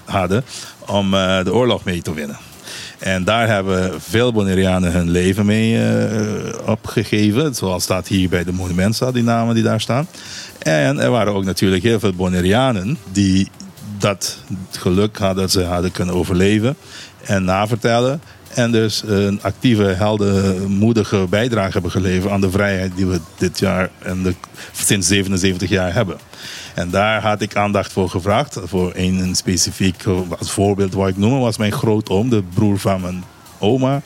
hadden 0.05 0.45
om 0.87 1.15
eh, 1.15 1.45
de 1.45 1.55
oorlog 1.55 1.85
mee 1.85 2.03
te 2.03 2.15
winnen. 2.15 2.37
En 3.01 3.25
daar 3.25 3.49
hebben 3.49 4.01
veel 4.01 4.33
Bonaireanen 4.33 4.93
hun 4.93 5.11
leven 5.11 5.47
mee 5.47 5.85
eh, 5.85 6.69
opgegeven. 6.69 7.55
Zoals 7.55 7.83
staat 7.83 8.09
hier 8.09 8.29
bij 8.29 8.45
de 8.45 8.53
monumentstad, 8.53 9.15
die 9.15 9.23
namen 9.23 9.55
die 9.55 9.65
daar 9.65 9.81
staan. 9.81 10.09
En 10.59 10.99
er 10.99 11.11
waren 11.11 11.35
ook 11.35 11.45
natuurlijk 11.45 11.83
heel 11.83 12.01
veel 12.01 12.13
Bonaireanen 12.13 12.99
die 13.13 13.49
dat 13.99 14.39
geluk 14.71 15.19
hadden 15.19 15.43
dat 15.43 15.51
ze 15.51 15.63
hadden 15.63 15.93
kunnen 15.93 16.15
overleven 16.15 16.77
en 17.25 17.45
navertellen. 17.45 18.21
En 18.55 18.73
dus 18.73 19.03
een 19.07 19.43
actieve, 19.43 19.83
heldenmoedige 19.83 21.27
bijdrage 21.31 21.73
hebben 21.73 21.91
geleverd 21.91 22.33
aan 22.33 22.41
de 22.41 22.51
vrijheid 22.51 22.93
die 22.97 23.07
we 23.07 23.21
dit 23.39 23.59
jaar 23.59 23.91
en 23.99 24.23
de, 24.23 24.35
sinds 24.73 25.07
77 25.07 25.69
jaar 25.69 25.95
hebben. 25.95 26.19
En 26.75 26.91
daar 26.91 27.23
had 27.23 27.41
ik 27.41 27.57
aandacht 27.57 27.93
voor 27.93 28.09
gevraagd. 28.09 28.59
Voor 28.64 28.93
een, 28.95 29.18
een 29.18 29.35
specifiek 29.35 30.05
eh, 30.05 30.18
als 30.39 30.51
voorbeeld 30.51 30.95
wat 30.95 31.09
ik 31.09 31.16
noemen 31.16 31.41
was 31.41 31.59
mijn 31.59 31.73
grootoom, 31.73 32.29
de 32.29 32.43
broer 32.55 32.79
van 32.79 33.01
mijn 33.01 33.25
oma. 33.59 34.03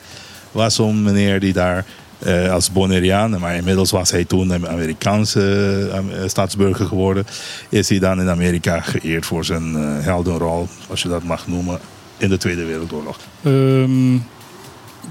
Was 0.51 0.75
zo'n 0.75 1.03
meneer 1.03 1.39
die 1.39 1.53
daar 1.53 1.85
eh, 2.19 2.51
als 2.51 2.71
Bonaireaan, 2.71 3.39
maar 3.39 3.55
inmiddels 3.55 3.91
was 3.91 4.11
hij 4.11 4.25
toen 4.25 4.49
een 4.49 4.67
Amerikaanse 4.67 5.89
eh, 5.91 6.27
staatsburger 6.27 6.85
geworden. 6.85 7.25
Is 7.69 7.89
hij 7.89 7.99
dan 7.99 8.19
in 8.19 8.29
Amerika 8.29 8.81
geëerd 8.81 9.25
voor 9.25 9.45
zijn 9.45 9.73
heldenrol, 9.75 10.67
als 10.89 11.01
je 11.01 11.07
dat 11.07 11.23
mag 11.23 11.47
noemen, 11.47 11.79
in 12.17 12.29
de 12.29 12.37
Tweede 12.37 12.65
Wereldoorlog. 12.65 13.17
Ehm, 13.43 14.13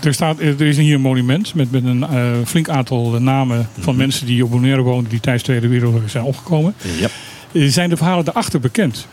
er, 0.03 0.15
staat, 0.15 0.39
er 0.39 0.61
is 0.61 0.77
hier 0.77 0.95
een 0.95 1.01
monument 1.01 1.55
met, 1.55 1.71
met 1.71 1.85
een 1.85 2.07
flink 2.47 2.69
aantal 2.69 3.11
namen 3.11 3.69
van 3.79 3.97
mensen 3.97 4.27
die 4.27 4.45
op 4.45 4.51
Bonaire 4.51 4.83
wonen 4.83 5.11
die 5.11 5.21
tijdens 5.21 5.45
de 5.45 5.51
Tweede 5.51 5.69
Wereldoorlog 5.69 6.11
zijn 6.11 6.25
omgekomen. 6.25 6.75
Ja. 6.99 7.09
Zijn 7.55 7.89
de 7.89 7.97
verhalen 7.97 8.25
daarachter 8.25 8.61
bekend? 8.61 9.07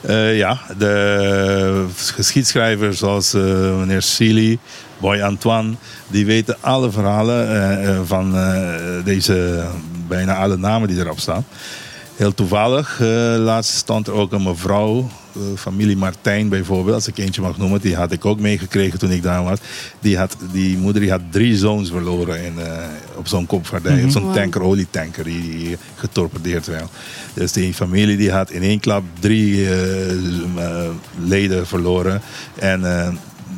Eh, 0.00 0.36
ja, 0.36 0.60
de 0.78 1.86
geschiedschrijvers 1.96 2.98
zoals 2.98 3.34
eh, 3.34 3.42
meneer 3.78 4.02
Seeley, 4.02 4.58
Boy 4.98 5.20
Antoine, 5.20 5.74
die 6.08 6.26
weten 6.26 6.56
alle 6.60 6.90
verhalen 6.90 7.48
eh, 7.82 8.00
van 8.04 8.34
deze 9.04 9.64
bijna 10.08 10.36
alle 10.36 10.56
namen 10.56 10.88
die 10.88 10.98
erop 10.98 11.18
staan. 11.18 11.44
Heel 12.20 12.34
toevallig, 12.34 13.00
eh, 13.00 13.34
laatst 13.38 13.74
stond 13.74 14.06
er 14.06 14.12
ook 14.12 14.32
een 14.32 14.42
mevrouw, 14.42 15.08
eh, 15.32 15.40
familie 15.56 15.96
Martijn 15.96 16.48
bijvoorbeeld, 16.48 16.94
als 16.94 17.08
ik 17.08 17.18
eentje 17.18 17.40
mag 17.40 17.56
noemen, 17.56 17.80
die 17.80 17.96
had 17.96 18.12
ik 18.12 18.24
ook 18.24 18.40
meegekregen 18.40 18.98
toen 18.98 19.10
ik 19.10 19.22
daar 19.22 19.44
was. 19.44 19.58
Die, 20.00 20.18
had, 20.18 20.36
die 20.52 20.78
moeder 20.78 21.00
die 21.00 21.10
had 21.10 21.20
drie 21.30 21.56
zoons 21.56 21.90
verloren 21.90 22.44
in, 22.44 22.58
eh, 22.58 22.84
op 23.16 23.26
zo'n 23.26 23.46
kopvaardij, 23.46 24.04
op 24.04 24.10
zo'n 24.10 24.32
tanker, 24.32 24.62
olietanker, 24.62 25.24
die, 25.24 25.42
die 25.42 25.76
getorpedeerd 25.94 26.66
werd. 26.66 26.90
Dus 27.34 27.52
die 27.52 27.74
familie 27.74 28.16
die 28.16 28.32
had 28.32 28.50
in 28.50 28.62
één 28.62 28.80
klap 28.80 29.02
drie 29.20 29.68
leden 31.24 31.66
verloren. 31.66 32.20
En 32.54 32.82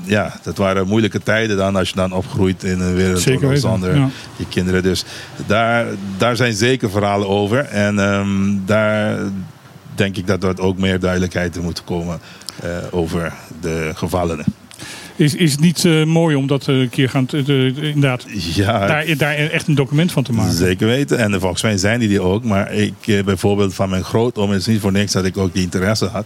ja, 0.04 0.32
dat 0.42 0.56
waren 0.56 0.86
moeilijke 0.86 1.20
tijden 1.22 1.56
dan 1.56 1.76
als 1.76 1.88
je 1.88 1.94
dan 1.94 2.12
opgroeit 2.12 2.64
in 2.64 2.80
een 2.80 2.94
wereld 2.94 3.24
weten, 3.24 3.58
zonder 3.58 3.96
ja. 3.96 4.08
je 4.36 4.46
kinderen. 4.48 4.82
Dus 4.82 5.04
daar, 5.46 5.86
daar 6.18 6.36
zijn 6.36 6.54
zeker 6.54 6.90
verhalen 6.90 7.28
over. 7.28 7.58
En 7.58 7.98
ehm, 7.98 8.56
daar 8.64 9.18
denk 9.94 10.16
ik 10.16 10.26
dat 10.26 10.42
er 10.44 10.60
ook 10.60 10.78
meer 10.78 11.00
duidelijkheid 11.00 11.56
in 11.56 11.62
moet 11.62 11.84
komen 11.84 12.20
eh, 12.62 12.70
over 12.90 13.32
de 13.60 13.90
gevallenen. 13.94 14.44
Is, 15.16 15.34
is 15.34 15.52
het 15.52 15.60
niet 15.60 15.84
eh, 15.84 16.04
mooi 16.04 16.36
om 16.36 16.46
dat 16.46 16.68
eh, 16.68 16.80
een 16.80 16.88
keer 16.88 17.08
gaan, 17.08 17.26
te- 17.26 17.72
inderdaad, 17.76 18.26
Ja, 18.54 18.86
daar, 18.86 19.16
daar 19.16 19.34
echt 19.34 19.68
een 19.68 19.74
document 19.74 20.12
van 20.12 20.22
te 20.22 20.32
maken? 20.32 20.54
Zeker 20.54 20.86
weten. 20.86 21.18
En 21.18 21.40
volgens 21.40 21.62
mij 21.62 21.76
zijn 21.78 21.98
die 21.98 22.08
die 22.08 22.20
ook. 22.20 22.44
Maar 22.44 22.72
ik 22.72 22.94
bijvoorbeeld 23.24 23.74
van 23.74 23.88
mijn 23.90 24.04
grootoom, 24.04 24.50
het 24.50 24.60
is 24.60 24.66
niet 24.66 24.80
voor 24.80 24.92
niks 24.92 25.12
dat 25.12 25.24
ik 25.24 25.36
ook 25.36 25.52
die 25.52 25.62
interesse 25.62 26.06
had. 26.06 26.24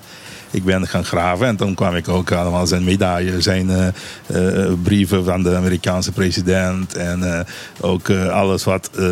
Ik 0.57 0.65
ben 0.65 0.87
gaan 0.87 1.05
graven 1.05 1.47
en 1.47 1.57
toen 1.57 1.75
kwam 1.75 1.95
ik 1.95 2.09
ook 2.09 2.33
allemaal 2.33 2.67
zijn 2.67 2.85
medailles, 2.85 3.45
zijn 3.45 3.71
eh, 3.71 3.87
eh, 4.27 4.73
brieven 4.83 5.25
van 5.25 5.43
de 5.43 5.57
Amerikaanse 5.57 6.13
president. 6.13 6.95
En 6.95 7.33
eh, 7.39 7.41
ook 7.81 8.09
eh, 8.09 8.29
alles 8.29 8.65
wat 8.65 8.91
eh, 8.99 9.05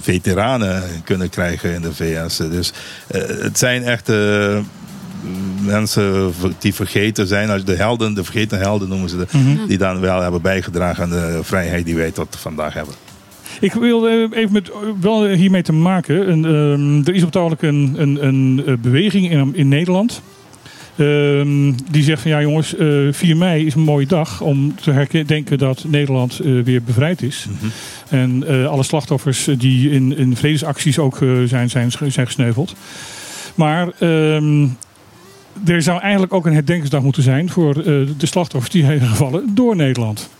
veteranen 0.00 0.82
kunnen 1.04 1.28
krijgen 1.28 1.74
in 1.74 1.80
de 1.82 1.94
VS. 1.94 2.36
Dus 2.36 2.72
eh, 3.06 3.20
het 3.42 3.58
zijn 3.58 3.82
echt 3.82 4.08
eh, 4.08 4.58
mensen 5.60 6.32
die 6.58 6.74
vergeten 6.74 7.26
zijn, 7.26 7.50
als 7.50 7.64
de 7.64 7.74
helden, 7.76 8.14
de 8.14 8.24
vergeten 8.24 8.58
helden 8.58 8.88
noemen 8.88 9.08
ze 9.08 9.16
de, 9.16 9.26
Mhm. 9.32 9.66
die 9.66 9.78
dan 9.78 10.00
wel 10.00 10.20
hebben 10.22 10.42
bijgedragen 10.42 11.02
aan 11.02 11.10
de 11.10 11.38
vrijheid 11.42 11.84
die 11.84 11.96
wij 11.96 12.10
tot 12.10 12.36
vandaag 12.38 12.74
hebben. 12.74 12.94
Ik 13.60 13.72
wil 13.72 14.08
even 14.08 14.52
met, 14.52 14.70
wel 15.00 15.24
hiermee 15.26 15.62
te 15.62 15.72
maken. 15.72 16.30
Een, 16.30 16.44
ehm, 16.44 17.08
er 17.08 17.14
is 17.14 17.22
op 17.22 17.32
het 17.32 17.36
ogenblik 17.42 17.62
een, 17.72 17.94
een, 17.98 18.26
een 18.26 18.62
eh, 18.66 18.74
beweging 18.80 19.30
in, 19.30 19.50
in 19.54 19.68
Nederland. 19.68 20.22
Ehm, 20.98 21.72
die 21.90 22.02
zegt 22.02 22.22
van 22.22 22.30
ja 22.30 22.40
jongens, 22.40 22.76
eh 22.76 22.86
4 23.10 23.36
mei 23.36 23.66
is 23.66 23.74
een 23.74 23.80
mooie 23.80 24.06
dag 24.06 24.40
om 24.40 24.74
te 24.76 24.90
herdenken 24.90 25.58
dat 25.58 25.84
Nederland 25.86 26.38
eh, 26.38 26.60
weer 26.64 26.82
bevrijd 26.82 27.22
is. 27.22 27.46
En 28.08 28.44
eh, 28.46 28.66
alle 28.66 28.82
slachtoffers 28.82 29.48
die 29.58 29.90
in, 29.90 30.16
in 30.16 30.36
vredesacties 30.36 30.98
ook 30.98 31.22
eh, 31.22 31.28
zijn, 31.44 31.70
zijn, 31.70 31.90
zijn 31.90 32.26
gesneuveld. 32.26 32.74
Maar 33.54 33.88
ehm, 33.98 34.66
er 35.66 35.82
zou 35.82 36.00
eigenlijk 36.00 36.32
ook 36.32 36.46
een 36.46 36.52
herdenkingsdag 36.52 37.02
moeten 37.02 37.22
zijn 37.22 37.50
voor 37.50 37.76
eh, 37.76 37.84
de 38.18 38.26
slachtoffers 38.26 38.72
die 38.72 38.84
zijn 38.84 39.00
gevallen 39.00 39.54
door 39.54 39.76
Nederland. 39.76 40.30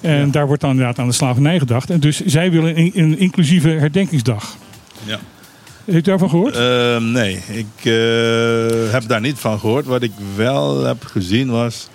En 0.00 0.30
daar 0.30 0.46
wordt 0.46 0.60
dan 0.60 0.70
inderdaad 0.70 0.98
aan 0.98 1.08
de 1.08 1.14
slavernij 1.14 1.58
gedacht. 1.58 1.90
En 1.90 2.00
dus 2.00 2.24
zij 2.24 2.50
willen 2.50 2.78
een, 2.78 2.90
een 2.94 3.18
inclusieve 3.18 3.68
herdenkingsdag. 3.68 4.56
Ja. 5.04 5.18
Heeft 5.84 5.98
u 5.98 6.00
daarvan 6.00 6.28
gehoord? 6.30 6.56
Ehm, 6.56 7.12
nee, 7.12 7.34
ik 7.48 7.84
eh, 7.84 8.92
heb 8.92 9.02
daar 9.06 9.20
niet 9.20 9.38
van 9.38 9.58
gehoord. 9.58 9.86
Wat 9.86 10.02
ik 10.02 10.12
wel 10.36 10.84
heb 10.84 11.04
gezien 11.04 11.50
was. 11.50 11.88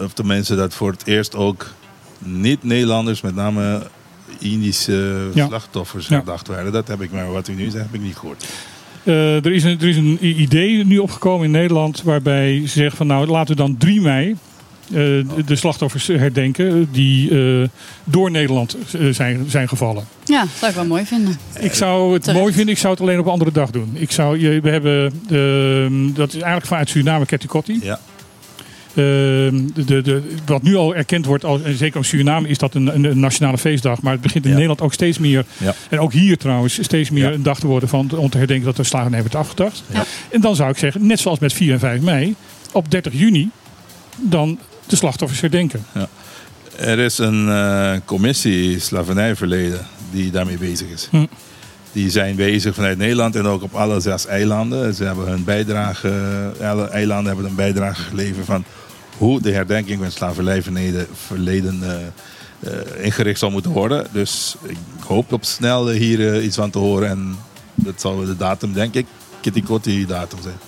of 0.00 0.12
de 0.14 0.24
mensen 0.24 0.56
dat 0.56 0.74
voor 0.74 0.90
het 0.90 1.06
eerst 1.06 1.34
ook 1.34 1.66
niet-Nederlanders, 2.18 3.20
met 3.20 3.34
name 3.34 3.82
Indische 4.38 5.28
Ja. 5.34 5.46
slachtoffers, 5.46 6.08
Ja. 6.08 6.18
gedacht 6.18 6.48
werden. 6.48 6.72
Dat 6.72 6.88
heb 6.88 7.00
ik, 7.02 7.12
maar 7.12 7.32
wat 7.32 7.48
u 7.48 7.54
nu 7.54 7.70
zegt, 7.70 7.84
heb 7.84 7.94
ik 7.94 8.00
niet 8.00 8.16
gehoord. 8.16 8.44
Eh, 9.02 9.44
er, 9.44 9.52
is 9.52 9.64
een, 9.64 9.80
er 9.80 9.88
is 9.88 9.96
een 9.96 10.18
idee 10.40 10.84
nu 10.84 10.98
opgekomen 10.98 11.44
in 11.44 11.50
Nederland 11.50 12.02
waarbij 12.02 12.60
ze 12.62 12.68
zeggen 12.68 12.96
van 12.96 13.06
nou 13.06 13.26
laten 13.26 13.56
we 13.56 13.62
dan 13.62 13.76
3 13.76 14.00
mei 14.00 14.36
de, 14.88 15.24
de 15.46 15.56
slachtoffers 15.56 16.06
herdenken 16.06 16.88
die 16.92 17.30
eh, 17.30 17.68
door 18.04 18.30
Nederland 18.30 18.76
eh, 18.92 19.06
zijn, 19.10 19.44
zijn 19.48 19.68
gevallen. 19.68 20.04
Ja, 20.24 20.44
zou 20.58 20.70
ik 20.70 20.76
wel 20.76 20.86
mooi 20.86 21.04
vinden. 21.04 21.38
Ik 21.60 21.74
zou 21.74 22.12
het 22.12 22.22
Terecht. 22.22 22.40
mooi 22.40 22.52
vinden, 22.54 22.72
ik 22.74 22.80
zou 22.80 22.92
het 22.92 23.02
alleen 23.02 23.18
op 23.18 23.24
een 23.26 23.32
andere 23.32 23.52
dag 23.52 23.70
doen. 23.70 23.90
Ik 23.94 24.10
zou, 24.10 24.38
je- 24.40 24.60
we 24.60 24.70
hebben, 24.70 25.12
ehm, 25.30 26.12
dat 26.14 26.28
is 26.28 26.34
eigenlijk 26.34 26.66
vanuit 26.66 26.88
Suriname 26.88 27.26
Ketikotti. 27.26 27.78
Ja. 27.82 28.00
Ehm, 28.94 29.60
de, 29.86 30.02
de, 30.02 30.22
wat 30.46 30.62
nu 30.62 30.74
al 30.76 30.94
erkend 30.94 31.26
wordt, 31.26 31.44
als, 31.44 31.62
en 31.62 31.76
zeker 31.76 31.96
in 31.96 32.04
Suriname 32.04 32.48
is 32.48 32.58
dat 32.58 32.74
een, 32.74 32.94
een, 32.94 33.04
een 33.04 33.20
nationale 33.20 33.58
feestdag. 33.58 34.02
Maar 34.02 34.12
het 34.12 34.20
begint 34.20 34.44
in 34.44 34.50
Ja. 34.50 34.54
Nederland 34.56 34.80
ook 34.82 34.92
steeds 34.92 35.18
meer, 35.18 35.44
Ja. 35.58 35.74
en 35.90 35.98
ook 36.00 36.12
hier 36.12 36.36
trouwens, 36.38 36.78
steeds 36.82 37.10
meer 37.10 37.24
Ja. 37.28 37.32
een 37.32 37.42
dag 37.42 37.58
te 37.60 37.66
worden 37.66 37.88
van, 37.88 38.10
om 38.16 38.30
te 38.30 38.38
herdenken 38.38 38.64
dat 38.66 38.76
de 38.76 38.84
slavernij 38.84 39.20
wordt 39.20 39.34
afgedacht. 39.34 39.82
Ja. 39.92 40.04
En 40.30 40.40
dan 40.40 40.56
zou 40.56 40.70
ik 40.70 40.78
zeggen, 40.78 41.06
net 41.06 41.20
zoals 41.20 41.38
met 41.38 41.52
4 41.52 41.72
en 41.72 41.78
5 41.78 42.00
mei, 42.00 42.34
op 42.72 42.90
30 42.90 43.12
juni 43.12 43.50
dan 44.16 44.58
de 44.86 44.96
slachtoffers 44.96 45.40
herdenken. 45.40 45.86
Ja. 45.94 46.08
Er 46.76 46.98
is 46.98 47.18
een 47.18 47.48
eh, 47.48 47.92
commissie 48.04 48.80
slavernijverleden 48.80 49.86
die 50.10 50.30
daarmee 50.30 50.58
bezig 50.58 50.88
is. 50.88 51.08
Hm. 51.10 51.26
Die 51.92 52.10
zijn 52.10 52.36
bezig 52.36 52.74
vanuit 52.74 52.98
Nederland 52.98 53.36
en 53.36 53.46
ook 53.46 53.62
op 53.62 53.74
alle 53.74 54.00
zes 54.00 54.26
eilanden. 54.26 54.94
Ze 54.94 55.04
hebben 55.04 55.26
hun 55.26 55.44
bijdrage, 55.44 56.12
alle 56.62 56.88
eilanden 56.88 57.26
hebben 57.26 57.44
een 57.44 57.54
bijdrage 57.54 58.02
geleverd 58.02 58.46
van 58.46 58.64
hoe 59.18 59.40
de 59.40 59.52
herdenking 59.52 60.00
van 60.00 60.10
slavernijverleden 60.10 61.06
verleden 61.26 61.82
eh, 61.82 61.96
eh, 62.72 63.04
ingericht 63.04 63.38
zou 63.38 63.52
moeten 63.52 63.70
worden. 63.70 64.06
Dus 64.12 64.56
ik 64.66 64.76
hoop 65.06 65.32
op 65.32 65.44
snel 65.44 65.88
hier 65.88 66.42
iets 66.42 66.56
van 66.56 66.70
te 66.70 66.78
horen. 66.78 67.08
En 67.08 67.36
dat 67.74 68.00
zal 68.00 68.24
de 68.24 68.36
datum, 68.36 68.72
denk 68.72 68.94
ik, 68.94 69.06
Kitty 69.40 69.62
Kotti 69.62 70.06
datum 70.06 70.38
zijn. 70.42 70.58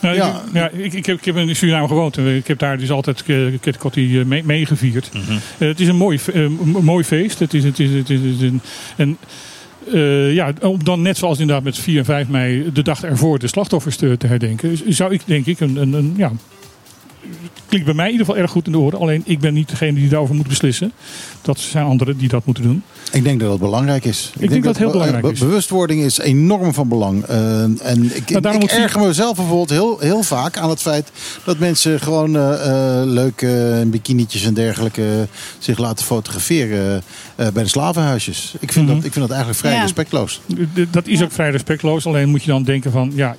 Nou, 0.00 0.16
Ja. 0.16 0.42
ik, 0.46 0.54
ja, 0.54 0.68
ik, 0.68 0.92
ik, 0.92 1.06
heb, 1.06 1.18
ik 1.18 1.24
heb 1.24 1.36
in 1.36 1.56
Suriname 1.56 1.88
gewoond 1.88 2.16
en 2.16 2.36
ik 2.36 2.46
heb 2.46 2.58
daar 2.58 2.78
dus 2.78 2.90
altijd 2.90 3.22
uh, 3.26 3.58
Ketikotti 3.60 4.24
mee, 4.26 4.44
meegevierd. 4.44 5.10
Mhm. 5.12 5.32
Eh, 5.32 5.68
het 5.68 5.80
is 5.80 5.88
een 5.88 5.96
mooi, 5.96 6.18
eh, 6.32 6.42
een 6.42 6.84
mooi 6.84 7.04
feest. 7.04 7.38
Het 7.38 7.54
is, 7.54 7.64
het 7.64 7.78
is, 7.78 7.90
het 7.90 8.10
is, 8.10 8.20
het 8.20 8.28
is 8.28 8.40
een, 8.40 8.60
en 8.96 9.16
eh, 9.92 10.34
ja, 10.34 10.52
om 10.60 10.84
dan 10.84 11.02
net 11.02 11.18
zoals 11.18 11.38
inderdaad 11.38 11.64
met 11.64 11.78
4 11.78 11.98
en 11.98 12.04
5 12.04 12.28
mei 12.28 12.72
de 12.72 12.82
dag 12.82 13.02
ervoor 13.02 13.38
de 13.38 13.48
slachtoffers 13.48 13.96
te, 13.96 14.16
te 14.16 14.26
herdenken, 14.26 14.78
zou 14.88 15.12
ik 15.12 15.22
denk 15.24 15.46
ik 15.46 15.60
een, 15.60 15.76
een, 15.76 15.92
een 15.92 16.14
ja, 16.16 16.32
klinkt 17.68 17.86
bij 17.86 17.94
mij 17.94 18.06
in 18.06 18.12
ieder 18.12 18.26
geval 18.26 18.42
erg 18.42 18.50
goed 18.50 18.66
in 18.66 18.72
de 18.72 18.78
oren. 18.78 18.98
Alleen 18.98 19.22
ik 19.24 19.38
ben 19.40 19.54
niet 19.54 19.68
degene 19.68 19.98
die 19.98 20.08
daarover 20.08 20.34
moet 20.34 20.48
beslissen. 20.48 20.92
Dat 21.42 21.58
zijn 21.58 21.84
anderen 21.84 22.18
die 22.18 22.28
dat 22.28 22.44
moeten 22.44 22.64
doen. 22.64 22.82
Ik 23.12 23.24
denk 23.24 23.40
dat 23.40 23.50
het 23.50 23.60
belangrijk 23.60 24.04
is. 24.04 24.32
Ik 24.38 24.48
denk 24.50 24.62
dat 24.64 24.72
het 24.72 24.76
heel 24.82 24.86
be- 24.86 24.92
belangrijk 24.92 25.24
be- 25.24 25.32
is. 25.32 25.38
Bewustwording 25.38 26.02
is 26.02 26.18
enorm 26.18 26.74
van 26.74 26.88
belang. 26.88 27.24
Eh, 27.24 27.62
en 27.62 28.16
ik, 28.16 28.30
Maar 28.30 28.40
daarom 28.40 28.62
ik 28.62 28.68
moet 28.68 28.76
je- 28.78 28.82
erger 28.84 29.00
mezelf 29.00 29.36
bijvoorbeeld 29.36 29.70
heel, 29.70 29.98
heel 29.98 30.22
vaak 30.22 30.56
aan 30.58 30.70
het 30.70 30.80
feit 30.80 31.10
dat 31.44 31.58
mensen 31.58 32.00
gewoon 32.00 32.36
eh 32.36 32.52
eh, 33.00 33.06
leuke 33.06 33.82
bikinietjes 33.86 34.44
en 34.44 34.54
dergelijke 34.54 35.28
zich 35.58 35.78
laten 35.78 36.04
fotograferen 36.04 37.02
eh, 37.36 37.48
bij 37.48 37.62
de 37.62 37.68
slavenhuisjes. 37.68 38.54
Ik 38.60 38.72
vind, 38.72 38.86
Mhm. 38.86 38.94
dat, 38.94 39.04
ik 39.04 39.12
vind 39.12 39.20
dat 39.28 39.30
eigenlijk 39.36 39.60
vrij 39.60 39.74
Ja. 39.74 39.82
respectloos. 39.82 40.40
Dat 40.90 41.06
is 41.06 41.22
ook 41.22 41.32
vrij 41.32 41.50
respectloos. 41.50 42.06
Alleen 42.06 42.28
moet 42.28 42.42
je 42.42 42.50
dan 42.50 42.62
denken 42.62 42.90
van 42.92 43.12
ja. 43.14 43.36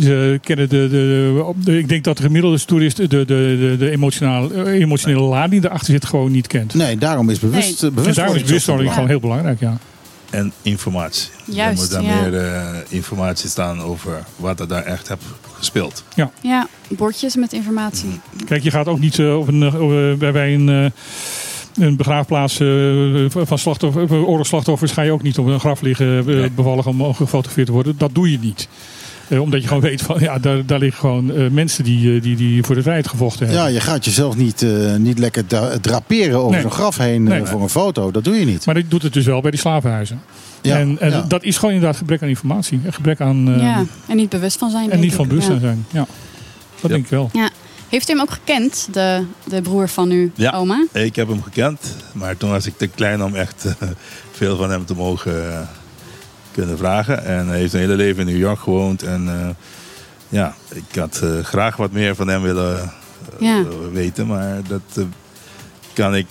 Ze 0.00 0.38
kennen 0.42 0.68
de, 0.68 0.88
de, 0.88 1.52
de- 1.64 1.78
Ik 1.78 1.88
denk 1.88 2.04
dat 2.04 2.16
de 2.16 2.22
gemiddelde 2.22 2.64
toerist 2.64 2.96
de, 2.96 3.08
de, 3.08 3.24
de, 3.24 3.76
de 3.78 3.90
emotionele, 3.90 4.54
eh, 4.64 4.80
emotionele 4.80 5.20
lading 5.20 5.60
die 5.60 5.70
erachter 5.70 5.92
zit 5.92 6.04
gewoon 6.04 6.32
niet 6.32 6.46
kent. 6.46 6.74
Nee, 6.74 6.96
daarom 6.98 7.30
is 7.30 7.38
bewust, 7.38 7.82
Nee. 7.82 7.90
eh, 7.96 8.06
En 8.06 8.12
daarom 8.14 8.36
is 8.36 8.42
bewustwording 8.42 8.92
gewoon 8.92 9.08
heel 9.08 9.20
belangrijk. 9.20 9.60
Ja. 9.60 9.78
En 10.30 10.52
informatie. 10.62 11.28
Juist, 11.44 11.92
er 11.92 12.00
moet 12.02 12.08
daar 12.08 12.16
ja. 12.16 12.28
meer 12.30 12.40
eh, 12.40 12.66
informatie 12.88 13.48
staan 13.48 13.80
over 13.80 14.24
wat 14.36 14.60
er 14.60 14.68
daar 14.68 14.82
echt 14.84 15.08
heb 15.08 15.20
gespeeld. 15.52 16.04
Ja, 16.42 16.68
bordjes 16.88 17.36
met 17.36 17.52
informatie. 17.52 18.20
Kijk, 18.46 18.62
je 18.62 18.70
gaat 18.70 18.86
ook 18.88 18.98
niet 19.00 19.18
eh, 19.18 19.38
op 19.38 19.48
een, 19.48 19.58
bij, 20.18 20.32
bij 20.32 20.54
een, 20.54 20.68
eh, 20.68 21.84
een 21.86 21.96
begraafplaats 21.96 22.60
eh, 22.60 22.68
van 23.28 23.58
slachtoffer, 23.58 24.12
oorlogsslachtoffers 24.26 24.92
ga 24.92 25.02
je 25.02 25.12
ook 25.12 25.22
niet 25.22 25.38
op 25.38 25.46
een 25.46 25.60
graf 25.60 25.80
liggen 25.80 26.24
Nee. 26.26 26.50
bevallig 26.50 26.86
om 26.86 27.14
gefotografeerd 27.14 27.66
te 27.66 27.72
worden. 27.72 27.94
Dat 27.98 28.14
doe 28.14 28.30
je 28.30 28.38
niet. 28.38 28.68
Eh, 29.32 29.40
omdat 29.40 29.60
je 29.62 29.68
gewoon 29.68 29.82
weet 29.82 30.02
van 30.02 30.20
ja, 30.20 30.38
daar, 30.38 30.66
daar 30.66 30.78
liggen 30.78 31.00
gewoon 31.00 31.32
eh, 31.34 31.48
mensen 31.50 31.84
die, 31.84 32.14
eh, 32.16 32.22
die, 32.22 32.36
die 32.36 32.62
voor 32.64 32.74
de 32.74 32.82
vrijheid 32.82 33.08
gevochten 33.08 33.46
hebben. 33.46 33.64
Ja, 33.64 33.70
je 33.70 33.80
gaat 33.80 34.04
jezelf 34.04 34.36
niet, 34.36 34.62
eh, 34.62 34.94
niet 34.96 35.18
lekker 35.18 35.46
dra- 35.46 35.78
draperen 35.80 36.38
over 36.38 36.50
Nee. 36.52 36.60
zo'n 36.60 36.70
graf 36.70 36.96
heen 36.96 37.22
Nee. 37.22 37.44
voor 37.44 37.62
een 37.62 37.68
foto. 37.68 38.10
Dat 38.10 38.24
doe 38.24 38.38
je 38.38 38.44
niet. 38.44 38.66
Maar 38.66 38.74
dit 38.74 38.90
doet 38.90 39.02
het 39.02 39.12
dus 39.12 39.26
wel 39.26 39.40
bij 39.40 39.50
die 39.50 39.60
slavenhuizen. 39.60 40.20
Ja, 40.62 40.78
en 40.78 40.96
en 41.00 41.10
ja. 41.10 41.24
dat 41.28 41.42
is 41.42 41.56
gewoon 41.58 41.74
inderdaad 41.74 41.98
gebrek 41.98 42.22
aan 42.22 42.28
informatie. 42.28 42.80
Een 42.84 42.92
gebrek 42.92 43.20
aan. 43.20 43.54
eh, 43.54 43.60
ja, 43.60 43.84
en 44.08 44.16
niet 44.16 44.28
bewust 44.28 44.58
van 44.58 44.70
zijn. 44.70 44.82
En 44.84 44.90
denk 44.90 45.02
niet 45.02 45.10
ik. 45.10 45.16
van 45.16 45.28
bewustzijn 45.28 45.56
Ja. 45.60 45.64
zijn. 45.66 45.86
Ja. 45.90 45.98
Dat 45.98 46.08
Ja. 46.82 46.88
denk 46.88 47.04
ik 47.04 47.10
wel. 47.10 47.30
Ja. 47.32 47.50
Heeft 47.88 48.08
u 48.08 48.12
hem 48.12 48.20
ook 48.22 48.30
gekend, 48.30 48.88
de, 48.92 49.22
de 49.44 49.62
broer 49.62 49.88
van 49.88 50.10
uw 50.10 50.30
Ja. 50.34 50.50
oma? 50.52 50.84
Ik 50.92 51.16
heb 51.16 51.28
hem 51.28 51.42
gekend, 51.42 51.80
maar 52.12 52.36
toen 52.36 52.50
was 52.50 52.66
ik 52.66 52.74
te 52.76 52.86
klein 52.86 53.22
om 53.24 53.34
echt 53.34 53.66
veel 54.32 54.56
van 54.56 54.70
hem 54.70 54.84
te 54.84 54.94
mogen 54.94 55.68
kunnen 56.52 56.78
vragen. 56.78 57.24
En 57.24 57.46
hij 57.48 57.58
heeft 57.58 57.72
een 57.72 57.80
hele 57.80 57.94
leven 57.96 58.20
in 58.26 58.32
New 58.32 58.42
York 58.42 58.58
gewoond. 58.60 59.02
En 59.02 59.28
eh, 59.28 59.48
ja, 60.28 60.54
ik 60.74 60.94
had 60.98 61.20
eh, 61.22 61.44
graag 61.44 61.76
wat 61.76 61.92
meer 61.92 62.14
van 62.14 62.28
hem 62.28 62.42
willen 62.42 62.78
eh, 62.82 62.88
Ja. 63.38 63.64
weten. 63.92 64.26
Maar 64.26 64.60
dat 64.68 65.06
kan 65.92 66.14
ik... 66.16 66.28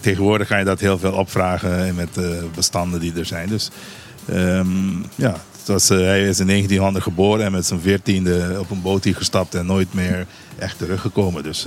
tegenwoordig 0.00 0.46
ga 0.48 0.56
je 0.56 0.64
dat 0.64 0.80
heel 0.80 0.98
veel 0.98 1.12
opvragen 1.12 1.94
met 1.94 2.16
eh, 2.16 2.24
bestanden 2.54 3.00
die 3.00 3.12
er 3.14 3.24
zijn. 3.26 3.48
Dus 3.48 3.70
ehm, 4.28 4.68
ja, 5.14 5.36
was, 5.66 5.88
hij 5.88 6.22
is 6.28 6.40
in 6.40 6.46
1900 6.46 7.04
geboren 7.04 7.44
en 7.44 7.52
met 7.52 7.66
zijn 7.66 7.80
14e 7.80 8.58
op 8.58 8.70
een 8.70 8.82
boot 8.82 9.04
hier 9.04 9.16
gestapt 9.16 9.54
en 9.54 9.66
nooit 9.66 9.94
meer 9.94 10.26
echt 10.58 10.78
teruggekomen. 10.78 11.42
Dus 11.42 11.66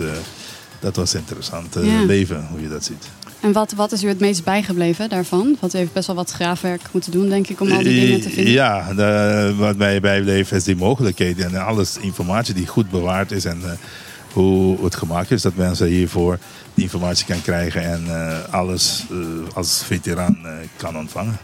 dat 0.79 0.95
was 0.95 1.13
een 1.13 1.19
interessant 1.19 1.75
Ja. 1.81 2.03
leven, 2.03 2.47
hoe 2.51 2.61
je 2.61 2.69
dat 2.69 2.83
ziet. 2.83 3.07
En 3.39 3.51
wat, 3.51 3.71
wat 3.71 3.91
is 3.91 4.03
u 4.03 4.07
het 4.07 4.19
meest 4.19 4.43
bijgebleven 4.43 5.09
daarvan? 5.09 5.57
Want 5.59 5.75
u 5.75 5.77
heeft 5.77 5.93
best 5.93 6.07
wel 6.07 6.15
wat 6.15 6.31
graafwerk 6.31 6.81
moeten 6.91 7.11
doen, 7.11 7.29
denk 7.29 7.47
ik, 7.47 7.61
om 7.61 7.71
al 7.71 7.83
die 7.83 7.99
dingen 7.99 8.21
te 8.21 8.29
vinden. 8.29 8.53
Ja, 8.53 8.93
de, 8.93 9.53
wat 9.57 9.77
mij 9.77 9.99
bijbleef 9.99 10.51
is 10.51 10.63
die 10.63 10.75
mogelijkheden 10.75 11.45
en 11.45 11.65
alles 11.65 11.97
informatie 11.97 12.53
die 12.53 12.67
goed 12.67 12.89
bewaard 12.89 13.31
is 13.31 13.45
en 13.45 13.61
eh, 13.63 13.71
hoe 14.33 14.83
het 14.83 14.95
gemaakt 14.95 15.31
is 15.31 15.41
dat 15.41 15.55
mensen 15.55 15.87
hiervoor 15.87 16.39
die 16.73 16.83
informatie 16.83 17.25
kan 17.25 17.41
krijgen 17.41 17.83
en 17.83 18.03
eh, 18.07 18.53
alles 18.53 19.03
eh, 19.11 19.17
als 19.55 19.83
veteraan 19.85 20.37
kan 20.77 20.97
ontvangen. 20.97 21.37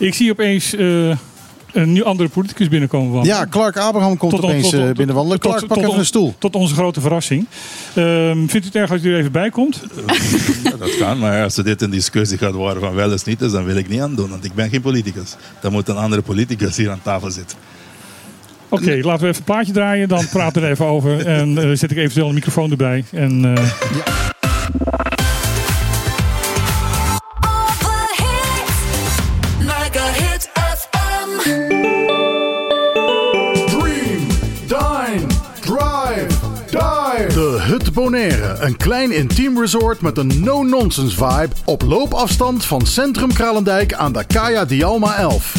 Ik 0.00 0.14
zie 0.14 0.30
opeens 0.30 0.74
eh, 0.74 1.16
een 1.72 1.92
nieuw 1.92 2.04
andere 2.04 2.28
politicus 2.28 2.68
binnenkomen. 2.68 3.12
wandelen. 3.12 3.36
Ja, 3.38 3.46
Clark 3.50 3.76
Abraham 3.76 4.16
komt 4.16 4.32
Tot 4.34 4.42
opeens 4.44 4.62
tot- 4.62 4.70
tot- 4.80 4.88
eh, 4.88 4.94
binnenwandelen. 4.94 5.40
tot- 5.40 5.50
Clark, 5.50 5.66
pak 5.66 5.76
tot 5.76 5.86
even 5.86 5.98
een 5.98 6.04
stoel. 6.06 6.34
Tot 6.38 6.54
onze 6.56 6.74
grote 6.74 7.00
verrassing. 7.00 7.46
Ehm, 7.94 8.36
vindt 8.36 8.54
u 8.54 8.58
het 8.58 8.74
erg 8.74 8.90
als 8.90 9.02
u 9.02 9.12
er 9.12 9.18
even 9.18 9.32
bij 9.32 9.50
komt? 9.50 9.82
Ja, 10.64 10.76
dat 10.78 10.96
kan, 10.98 11.18
maar 11.18 11.42
als 11.42 11.56
er 11.56 11.64
dit 11.64 11.82
een 11.82 11.90
discussie 11.90 12.38
gaat 12.38 12.52
worden 12.52 12.82
van 12.82 12.94
wel 12.94 13.12
eens 13.12 13.24
niet, 13.24 13.38
dus 13.38 13.52
dan 13.52 13.64
wil 13.64 13.76
ik 13.76 13.88
niet 13.88 14.00
aan 14.00 14.14
doen, 14.14 14.30
want 14.30 14.44
ik 14.44 14.54
ben 14.54 14.68
geen 14.70 14.80
politicus. 14.80 15.36
Dan 15.60 15.72
moet 15.72 15.88
een 15.88 15.96
andere 15.96 16.22
politicus 16.22 16.76
hier 16.76 16.90
aan 16.90 17.00
tafel 17.02 17.30
zitten. 17.30 17.58
Oké, 18.68 18.90
laten 19.02 19.22
we 19.22 19.28
even 19.28 19.38
een 19.38 19.44
plaatje 19.44 19.72
draaien. 19.72 20.08
Dan 20.08 20.28
praten 20.28 20.60
we 20.60 20.66
er 20.66 20.72
even 20.72 20.86
over. 20.86 21.26
En 21.26 21.58
eh, 21.58 21.70
zet 21.76 21.90
ik 21.90 21.96
eventueel 21.96 22.28
een 22.28 22.34
microfoon 22.34 22.70
erbij. 22.70 23.04
En, 23.12 23.44
eh, 23.56 23.62
Mega 23.92 25.09
Hut 37.90 38.02
Bonaire. 38.02 38.56
Een 38.60 38.76
klein 38.76 39.12
intiem 39.12 39.60
resort 39.60 40.00
met 40.00 40.18
een 40.18 40.42
no-nonsense 40.44 41.16
vibe. 41.16 41.48
Op 41.64 41.82
loopafstand 41.82 42.64
van 42.64 42.86
Centrum 42.86 43.32
Kralendijk 43.32 43.94
aan 43.94 44.12
de 44.12 44.24
Kaya 44.24 44.64
Dialma 44.64 45.16
11. 45.16 45.52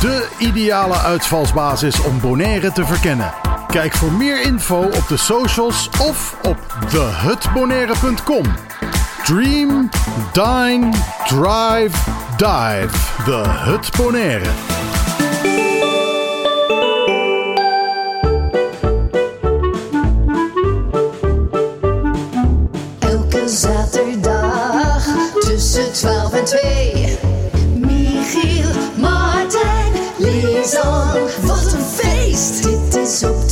De 0.00 0.26
ideale 0.38 0.98
uitvalsbasis 0.98 2.02
om 2.02 2.20
Bonaire 2.20 2.72
te 2.72 2.84
verkennen. 2.84 3.32
Kijk 3.66 3.92
voor 3.92 4.12
meer 4.12 4.42
info 4.42 4.82
op 4.82 5.04
de 5.08 5.16
socials 5.16 5.88
of 6.00 6.36
op 6.42 6.56
thehutbonaire.com. 6.88 8.44
Dream, 9.24 9.88
dine, 10.32 10.90
drive, 11.26 11.96
dive. 12.36 13.24
De 13.24 13.42
Hut 13.46 13.90
Bonaire. 13.96 14.83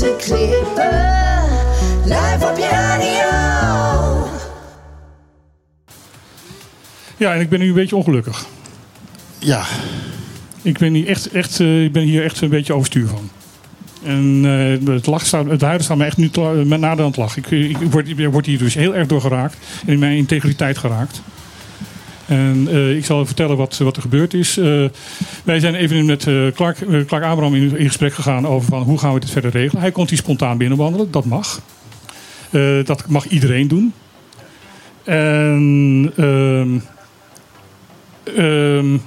De 0.02 0.16
klippen. 0.18 1.00
Live 2.04 2.46
op 2.50 2.56
je 2.56 2.68
radio. 2.70 4.28
ja, 7.16 7.34
en 7.34 7.40
ik 7.40 7.48
ben 7.48 7.58
nu 7.60 7.68
een 7.68 7.74
beetje 7.74 7.96
ongelukkig. 7.96 8.46
Ja. 9.38 9.62
Ik 10.62 10.78
ben 10.78 10.94
hier 10.94 11.06
echt, 11.08 11.30
echt, 11.30 11.60
eh, 11.60 11.84
ik 11.84 11.92
ben 11.92 12.02
hier 12.02 12.24
echt 12.24 12.40
een 12.40 12.48
beetje 12.48 12.72
overstuur 12.74 13.08
van. 13.08 13.30
En 14.04 14.42
eh, 14.44 14.94
het, 14.94 15.06
lach 15.06 15.26
staat, 15.26 15.46
het 15.46 15.60
huilen 15.60 15.84
staat 15.84 15.96
me 15.96 16.04
echt 16.04 16.16
nu 16.16 16.30
te- 16.30 16.62
met 16.66 16.80
nader 16.80 17.00
aan 17.04 17.10
het 17.10 17.16
lachen. 17.16 17.42
Ik, 17.50 17.80
ik, 17.80 17.90
word, 17.92 18.08
ik 18.08 18.28
word 18.30 18.46
hier 18.46 18.58
dus 18.58 18.74
heel 18.74 18.94
erg 18.94 19.06
door 19.06 19.20
geraakt. 19.20 19.56
En 19.86 19.92
in 19.92 19.98
mijn 19.98 20.16
integriteit 20.16 20.78
geraakt. 20.78 21.22
En 22.32 22.68
eh, 22.70 22.96
ik 22.96 23.04
zal 23.04 23.26
vertellen 23.26 23.56
wat, 23.56 23.78
wat 23.78 23.96
er 23.96 24.02
gebeurd 24.02 24.34
is. 24.34 24.56
Eh, 24.56 24.84
wij 25.44 25.60
zijn 25.60 25.74
even 25.74 26.04
met 26.04 26.26
eh, 26.26 26.46
Clark, 26.54 26.78
Clark 27.06 27.24
Abraham 27.24 27.54
in, 27.54 27.86
gesprek 27.86 28.14
gegaan 28.14 28.46
over 28.46 28.68
van 28.68 28.82
hoe 28.82 28.98
gaan 28.98 29.14
we 29.14 29.20
dit 29.20 29.30
verder 29.30 29.50
regelen. 29.50 29.82
Hij 29.82 29.92
komt 29.92 30.08
hier 30.08 30.18
spontaan 30.18 30.58
binnenwandelen, 30.58 31.10
dat 31.10 31.24
mag. 31.24 31.60
Dat 32.84 33.08
mag 33.08 33.26
iedereen 33.26 33.68
doen. 33.68 33.92
En 35.04 36.12
ehm, 36.16 36.78
ehm, 38.24 38.98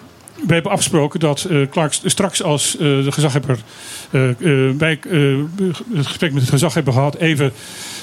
we 0.48 0.54
hebben 0.54 0.72
afgesproken 0.72 1.20
dat 1.20 1.48
Clark 1.70 1.94
straks 2.04 2.44
als 2.44 2.76
de 2.80 3.12
gezaghebber 3.12 3.60
wij 4.78 5.00
het 5.94 6.08
gesprek 6.08 6.32
met 6.32 6.42
het 6.42 6.52
gezag 6.52 6.74
hebben 6.74 6.94
gehad, 6.94 7.16
even 7.16 7.52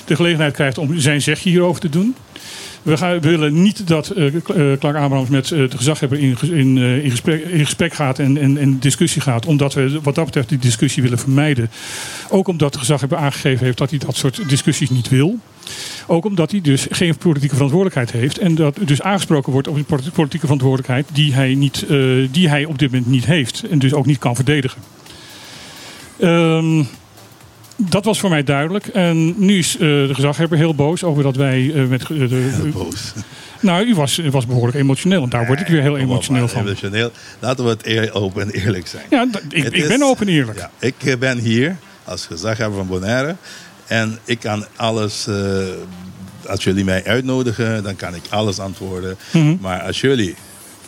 de 0.05 0.17
gelegenheid 0.17 0.55
krijgt 0.55 0.79
om 0.79 0.99
zijn 0.99 1.23
zegje 1.23 1.51
hierover 1.51 1.81
te 1.81 1.89
doen. 1.89 2.15
We, 2.83 3.19
willen 3.21 3.63
niet 3.63 3.89
dat 3.89 4.11
eh, 4.11 4.27
Clark 4.79 4.97
Abrahams 4.97 5.29
met 5.29 5.51
eh, 5.51 5.71
de 5.71 5.77
gezaghebber 5.77 6.19
in, 6.19 6.37
in, 6.43 6.79
in, 6.79 7.11
gesprek, 7.11 7.45
in 7.45 7.65
gesprek 7.65 7.95
gaat 7.95 8.19
en, 8.19 8.79
discussie 8.81 9.23
gaat. 9.23 9.47
Omdat 9.47 9.75
we 9.75 10.01
wat 10.03 10.15
dat 10.15 10.25
betreft 10.25 10.49
die 10.49 10.59
discussie 10.59 11.03
willen 11.03 11.19
vermijden. 11.19 11.71
Ook 12.29 12.49
omdat 12.49 12.73
de 12.73 12.79
gezaghebber 12.79 13.19
aangegeven 13.19 13.65
heeft 13.65 13.79
dat 13.79 13.91
hij 13.91 13.99
dat 13.99 14.17
soort 14.17 14.49
discussies 14.49 14.91
niet 14.91 15.09
wil. 15.09 15.39
Ook 16.07 16.25
omdat 16.25 16.51
hij 16.51 16.61
dus 16.61 16.87
geen 16.91 17.17
politieke 17.17 17.55
verantwoordelijkheid 17.55 18.13
heeft. 18.13 18.39
En 18.39 18.55
dat 18.55 18.79
dus 18.85 19.03
aangesproken 19.03 19.53
wordt 19.53 19.69
op 19.69 19.77
een 19.77 19.85
politi- 19.85 20.11
politieke 20.11 20.47
verantwoordelijkheid 20.47 21.07
die 21.13 21.35
hij, 21.35 21.55
niet, 21.55 21.87
die 22.31 22.49
hij 22.49 22.65
op 22.65 22.79
dit 22.79 22.91
moment 22.91 23.11
niet 23.11 23.27
heeft. 23.27 23.63
En 23.71 23.79
dus 23.79 23.93
ook 23.93 24.07
niet 24.07 24.19
kan 24.19 24.35
verdedigen. 24.35 24.83
Ehm, 26.19 26.83
dat 27.77 28.05
was 28.05 28.21
voor 28.21 28.31
mij 28.31 28.43
duidelijk. 28.45 28.87
En 28.87 29.35
nu 29.45 29.59
is 29.59 29.75
eh, 29.75 29.79
de 29.81 30.11
gezaghebber 30.13 30.59
heel 30.59 30.75
boos 30.75 31.05
over 31.05 31.23
dat 31.23 31.37
wij 31.37 31.73
eh, 31.75 31.87
met. 31.87 32.07
de, 32.07 32.71
boos. 32.73 33.13
Nou, 33.61 33.87
u 33.87 33.95
was, 33.95 34.21
was 34.31 34.47
behoorlijk 34.47 34.77
emotioneel. 34.79 35.23
En 35.23 35.29
daar 35.29 35.47
word 35.47 35.61
ik 35.61 35.67
weer 35.67 35.83
heel 35.83 35.97
emotioneel 35.99 36.49
van. 36.49 36.61
Emotioneel. 36.67 37.11
Laten 37.39 37.65
we 37.65 37.71
het 37.71 37.87
eer- 37.87 38.13
open 38.15 38.43
en 38.43 38.51
eerlijk 38.51 38.87
zijn. 38.87 39.03
Ja, 39.11 39.27
ik, 39.49 39.65
ik 39.65 39.73
is- 39.75 39.87
ben 39.89 40.03
open 40.03 40.27
en 40.27 40.33
eerlijk. 40.33 40.59
Ja, 40.59 40.71
ik 40.79 40.95
eh, 41.05 41.17
ben 41.19 41.39
hier 41.39 41.77
als 42.05 42.27
gezaghebber 42.27 42.77
van 42.79 42.87
Bonaire. 42.87 43.37
En 43.87 44.19
ik 44.25 44.39
kan 44.41 44.65
alles, 44.77 45.29
als 46.47 46.65
jullie 46.65 46.85
mij 46.85 47.05
uitnodigen, 47.05 47.83
dan 47.83 47.97
kan 47.97 48.15
ik 48.15 48.23
alles 48.31 48.59
antwoorden. 48.59 49.17
Mhm. 49.33 49.57
Maar 49.61 49.81
als 49.83 50.01
jullie 50.01 50.35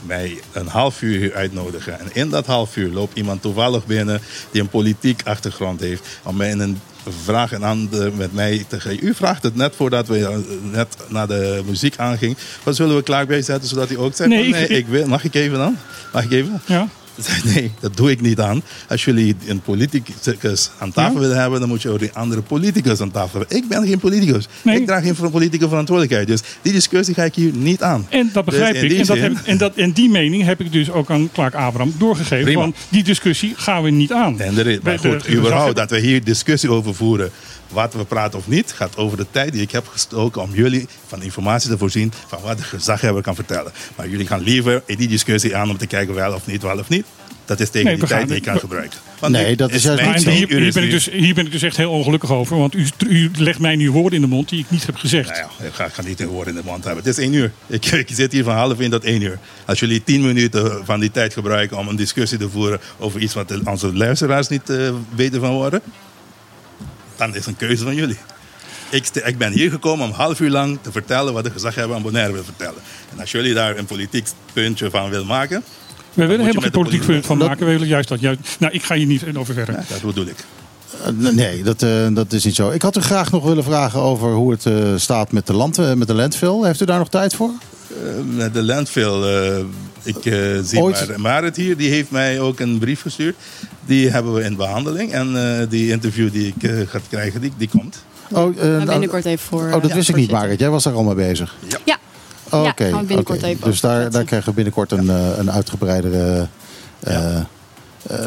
mij 0.06 0.40
een 0.52 0.66
half 0.66 1.02
uur 1.02 1.34
uitnodigen 1.34 2.00
en 2.00 2.06
in 2.12 2.30
dat 2.30 2.46
half 2.46 2.76
uur 2.76 2.92
loopt 2.92 3.16
iemand 3.16 3.42
toevallig 3.42 3.86
binnen 3.86 4.20
die 4.50 4.60
een 4.60 4.68
politiek 4.68 5.20
achtergrond 5.24 5.80
heeft, 5.80 6.02
om 6.22 6.36
mij 6.36 6.52
een 6.52 6.80
vraag 7.24 7.52
en 7.52 7.62
ander 7.62 8.12
met 8.12 8.32
mij 8.32 8.64
te 8.68 8.80
geven. 8.80 9.06
U 9.06 9.14
vraagt 9.14 9.42
het 9.42 9.56
net 9.56 9.74
voordat 9.76 10.08
we 10.08 10.18
eh, 10.26 10.36
net 10.72 10.96
naar 11.08 11.26
de 11.28 11.62
muziek 11.66 11.96
aangingen. 11.96 12.36
Wat 12.62 12.76
zullen 12.76 12.96
we 12.96 13.02
klaar 13.02 13.26
bij 13.26 13.42
zetten 13.42 13.68
zodat 13.68 13.88
hij 13.88 13.96
ook 13.98 14.14
zegt: 14.14 14.28
Nee, 14.30 14.44
ik- 14.46 14.50
nee, 14.52 14.62
ik- 14.62 14.68
ik 14.76 14.86
wil. 14.86 15.06
Mag 15.06 15.24
ik 15.24 15.34
even 15.34 15.58
dan? 15.58 15.76
Mag 16.12 16.24
ik 16.24 16.30
even? 16.32 16.62
Ja. 16.66 16.88
Nee, 17.54 17.70
dat 17.80 17.96
doe 17.96 18.10
ik 18.10 18.20
niet 18.20 18.40
aan. 18.40 18.62
Als 18.88 19.04
jullie 19.04 19.36
een 19.46 19.60
politicus 19.60 20.70
aan 20.78 20.92
tafel 20.92 21.14
Ja? 21.14 21.20
willen 21.20 21.40
hebben, 21.40 21.60
dan 21.60 21.68
moet 21.68 21.82
je 21.82 21.88
ook 21.90 22.00
een 22.00 22.14
andere 22.14 22.42
politicus 22.42 23.00
aan 23.00 23.10
tafel 23.10 23.38
hebben. 23.38 23.56
Ik 23.56 23.68
ben 23.68 23.86
geen 23.86 23.98
politicus. 23.98 24.48
Nee. 24.62 24.80
Ik 24.80 24.86
draag 24.86 25.02
geen 25.02 25.30
politieke 25.30 25.68
verantwoordelijkheid. 25.68 26.26
Dus 26.26 26.40
die 26.62 26.72
discussie 26.72 27.14
ga 27.14 27.22
ik 27.24 27.34
hier 27.34 27.52
niet 27.52 27.82
aan. 27.82 28.06
En 28.08 28.30
dat 28.32 28.44
begrijp 28.44 28.72
Dus 28.72 28.82
in 28.82 28.90
ik. 28.90 28.90
die 28.90 29.00
En, 29.00 29.06
dat 29.06 29.16
heb, 29.16 29.46
en, 29.46 29.58
dat, 29.58 29.74
en 29.74 29.92
die 29.92 30.10
mening 30.10 30.42
heb 30.44 30.60
ik 30.60 30.72
dus 30.72 30.90
ook 30.90 31.10
aan 31.10 31.30
Clark 31.32 31.54
Abraham 31.54 31.94
doorgegeven. 31.98 32.44
Prima. 32.44 32.60
Van 32.60 32.74
die 32.88 33.02
discussie 33.04 33.52
gaan 33.56 33.82
we 33.82 33.90
niet 33.90 34.12
aan. 34.12 34.40
En 34.40 34.58
er 34.58 34.66
is, 34.66 34.78
maar 34.82 34.98
goed, 34.98 35.28
überhaupt 35.30 35.76
dat 35.76 35.90
we 35.90 35.98
hier 35.98 36.24
discussie 36.24 36.70
over 36.70 36.94
voeren. 36.94 37.30
Wat 37.74 37.94
we 37.94 38.04
praten 38.04 38.38
of 38.38 38.48
niet, 38.48 38.72
gaat 38.72 38.96
over 38.96 39.16
de 39.16 39.26
tijd 39.30 39.52
die 39.52 39.62
ik 39.62 39.70
heb 39.70 39.88
gestoken 39.88 40.42
om 40.42 40.54
jullie 40.54 40.88
van 41.06 41.22
informatie 41.22 41.70
te 41.70 41.78
voorzien 41.78 42.12
van 42.26 42.40
wat 42.42 42.58
de 42.58 42.64
gezaghebber 42.64 43.22
kan 43.22 43.34
vertellen. 43.34 43.72
Maar 43.96 44.08
jullie 44.08 44.26
gaan 44.26 44.40
liever 44.40 44.82
in 44.86 44.96
die 44.96 45.08
discussie 45.08 45.56
aan 45.56 45.70
om 45.70 45.78
te 45.78 45.86
kijken 45.86 46.14
wel 46.14 46.34
of 46.34 46.46
niet, 46.46 46.62
wel 46.62 46.78
of 46.78 46.88
niet. 46.88 47.04
Dat 47.44 47.60
is 47.60 47.70
tegen 47.70 47.86
Nee, 47.86 47.96
die 47.96 48.08
tijd 48.08 48.28
die 48.28 48.36
ik 48.36 48.42
kan 48.42 48.58
gebruiken. 48.58 48.98
Want 49.18 49.32
Nee, 49.32 49.56
dat 49.56 49.70
is 49.70 49.82
juist 49.82 50.20
twee 50.20 50.36
hier, 50.36 50.72
ben 50.72 50.82
ik 50.82 50.90
dus, 50.90 51.10
hier 51.10 51.34
ben 51.34 51.46
ik 51.46 51.52
dus 51.52 51.62
echt 51.62 51.76
heel 51.76 51.90
ongelukkig 51.90 52.30
over. 52.30 52.58
Want 52.58 52.74
u, 52.74 52.86
u 53.08 53.30
legt 53.36 53.58
mij 53.58 53.76
nu 53.76 53.90
woorden 53.90 54.12
in 54.12 54.20
de 54.20 54.34
mond 54.34 54.48
die 54.48 54.58
ik 54.58 54.70
niet 54.70 54.86
heb 54.86 54.96
gezegd. 54.96 55.28
Nou 55.28 55.40
ja, 55.58 55.66
ik 55.66 55.72
ga, 55.72 55.84
ik 55.84 55.92
ga 55.92 56.02
niet 56.02 56.20
een 56.20 56.26
woord 56.26 56.48
in 56.48 56.54
de 56.54 56.62
mond 56.64 56.84
hebben. 56.84 57.04
Het 57.04 57.18
is 57.18 57.24
één 57.24 57.32
uur. 57.32 57.52
Ik, 57.66 57.86
ik 57.86 58.08
zit 58.12 58.32
hier 58.32 58.44
van 58.44 58.54
half 58.54 58.80
één 58.80 58.90
tot 58.90 59.04
één 59.04 59.22
uur. 59.22 59.38
Als 59.66 59.80
jullie 59.80 60.04
tien 60.04 60.26
minuten 60.26 60.84
van 60.84 61.00
die 61.00 61.10
tijd 61.10 61.32
gebruiken 61.32 61.78
om 61.78 61.88
een 61.88 61.96
discussie 61.96 62.38
te 62.38 62.48
voeren 62.48 62.80
over 62.98 63.20
iets 63.20 63.34
wat 63.34 63.52
onze 63.64 63.94
luisteraars 63.94 64.48
niet 64.48 64.70
eh, 64.70 64.94
weten 65.14 65.40
van 65.40 65.52
worden, 65.52 65.82
dan 67.16 67.28
is 67.28 67.34
het 67.36 67.46
een 67.46 67.56
keuze 67.56 67.84
van 67.84 67.94
jullie. 67.94 68.16
Ik, 68.90 69.04
st- 69.04 69.20
ik 69.24 69.38
ben 69.38 69.52
hier 69.52 69.70
gekomen 69.70 70.04
om 70.04 70.10
een 70.10 70.16
half 70.16 70.40
uur 70.40 70.50
lang 70.50 70.78
te 70.82 70.92
vertellen 70.92 71.32
wat 71.32 71.44
de 71.44 71.50
gezaghebber 71.50 71.96
aan 71.96 72.02
Bonaire 72.02 72.32
wil 72.32 72.44
vertellen. 72.44 72.80
En 73.12 73.20
als 73.20 73.30
jullie 73.30 73.54
daar 73.54 73.76
een 73.78 73.84
politiek 73.84 74.26
puntje 74.52 74.90
van 74.90 75.10
willen 75.10 75.26
maken, 75.26 75.62
We 76.14 76.26
willen 76.26 76.40
helemaal 76.40 76.62
geen 76.62 76.70
politiek 76.70 77.00
politie- 77.06 77.26
van 77.26 77.38
maken. 77.38 77.66
We 77.66 77.72
willen 77.72 77.88
juist 77.88 78.08
dat. 78.08 78.20
Juist, 78.20 78.40
nou, 78.58 78.72
ik 78.72 78.82
ga 78.82 78.94
hier 78.94 79.06
niet 79.06 79.22
in 79.22 79.38
over 79.38 79.54
verder. 79.54 79.74
Dat 79.88 80.02
bedoel 80.02 80.26
ik. 80.26 80.44
Eh, 81.04 81.08
Nee, 81.32 81.62
dat, 81.62 81.82
eh, 81.82 82.06
dat 82.12 82.32
is 82.32 82.44
niet 82.44 82.54
zo. 82.54 82.70
Ik 82.70 82.82
had 82.82 82.96
u 82.96 83.00
graag 83.00 83.30
nog 83.30 83.44
willen 83.44 83.64
vragen 83.64 84.00
over 84.00 84.32
hoe 84.32 84.50
het 84.50 84.66
eh, 84.66 84.74
staat 84.96 85.32
met 85.32 85.46
de, 85.46 85.52
land, 85.52 85.96
met 85.96 86.06
de 86.06 86.14
landfill. 86.14 86.62
Heeft 86.62 86.80
u 86.80 86.84
daar 86.84 86.98
nog 86.98 87.08
tijd 87.08 87.34
voor? 87.34 87.50
Eh, 88.38 88.44
de 88.52 88.62
landfill, 88.62 89.22
eh, 89.22 89.58
ik 90.02 90.24
eh, 90.26 90.58
zie 90.62 90.80
Ooit- 90.80 91.08
maar, 91.08 91.20
Marit 91.20 91.56
hier, 91.56 91.76
die 91.76 91.90
heeft 91.90 92.10
mij 92.10 92.40
ook 92.40 92.60
een 92.60 92.78
brief 92.78 93.00
gestuurd. 93.00 93.36
Die 93.86 94.10
hebben 94.10 94.34
we 94.34 94.42
in 94.42 94.56
behandeling. 94.56 95.12
En 95.12 95.58
eh, 95.60 95.66
die 95.68 95.90
interview 95.90 96.32
die 96.32 96.54
ik 96.56 96.70
ga 96.88 96.98
krijgen, 97.08 97.40
die, 97.40 97.52
die 97.56 97.68
komt. 97.68 98.04
Oh, 98.30 98.56
eh, 98.58 98.64
nou, 98.64 98.84
binnenkort 98.86 99.24
even 99.24 99.46
voor. 99.46 99.62
oh, 99.74 99.82
dat 99.82 99.92
wist 99.92 100.08
ik 100.08 100.16
niet. 100.16 100.30
Marit. 100.30 100.58
Jij 100.58 100.70
was 100.70 100.84
daar 100.84 100.94
al 100.94 101.02
mee 101.02 101.14
bezig. 101.14 101.56
Ja. 101.84 101.98
Oh, 102.50 102.64
Ja, 102.64 102.70
Oké, 103.18 103.56
Dus 103.64 103.80
daar, 103.80 104.10
daar 104.10 104.24
krijgen 104.24 104.48
we 104.48 104.54
binnenkort 104.54 104.92
een, 104.92 105.08
een 105.38 105.50
uitgebreidere 105.50 106.48
eh, 107.00 107.36
eh, 107.36 107.44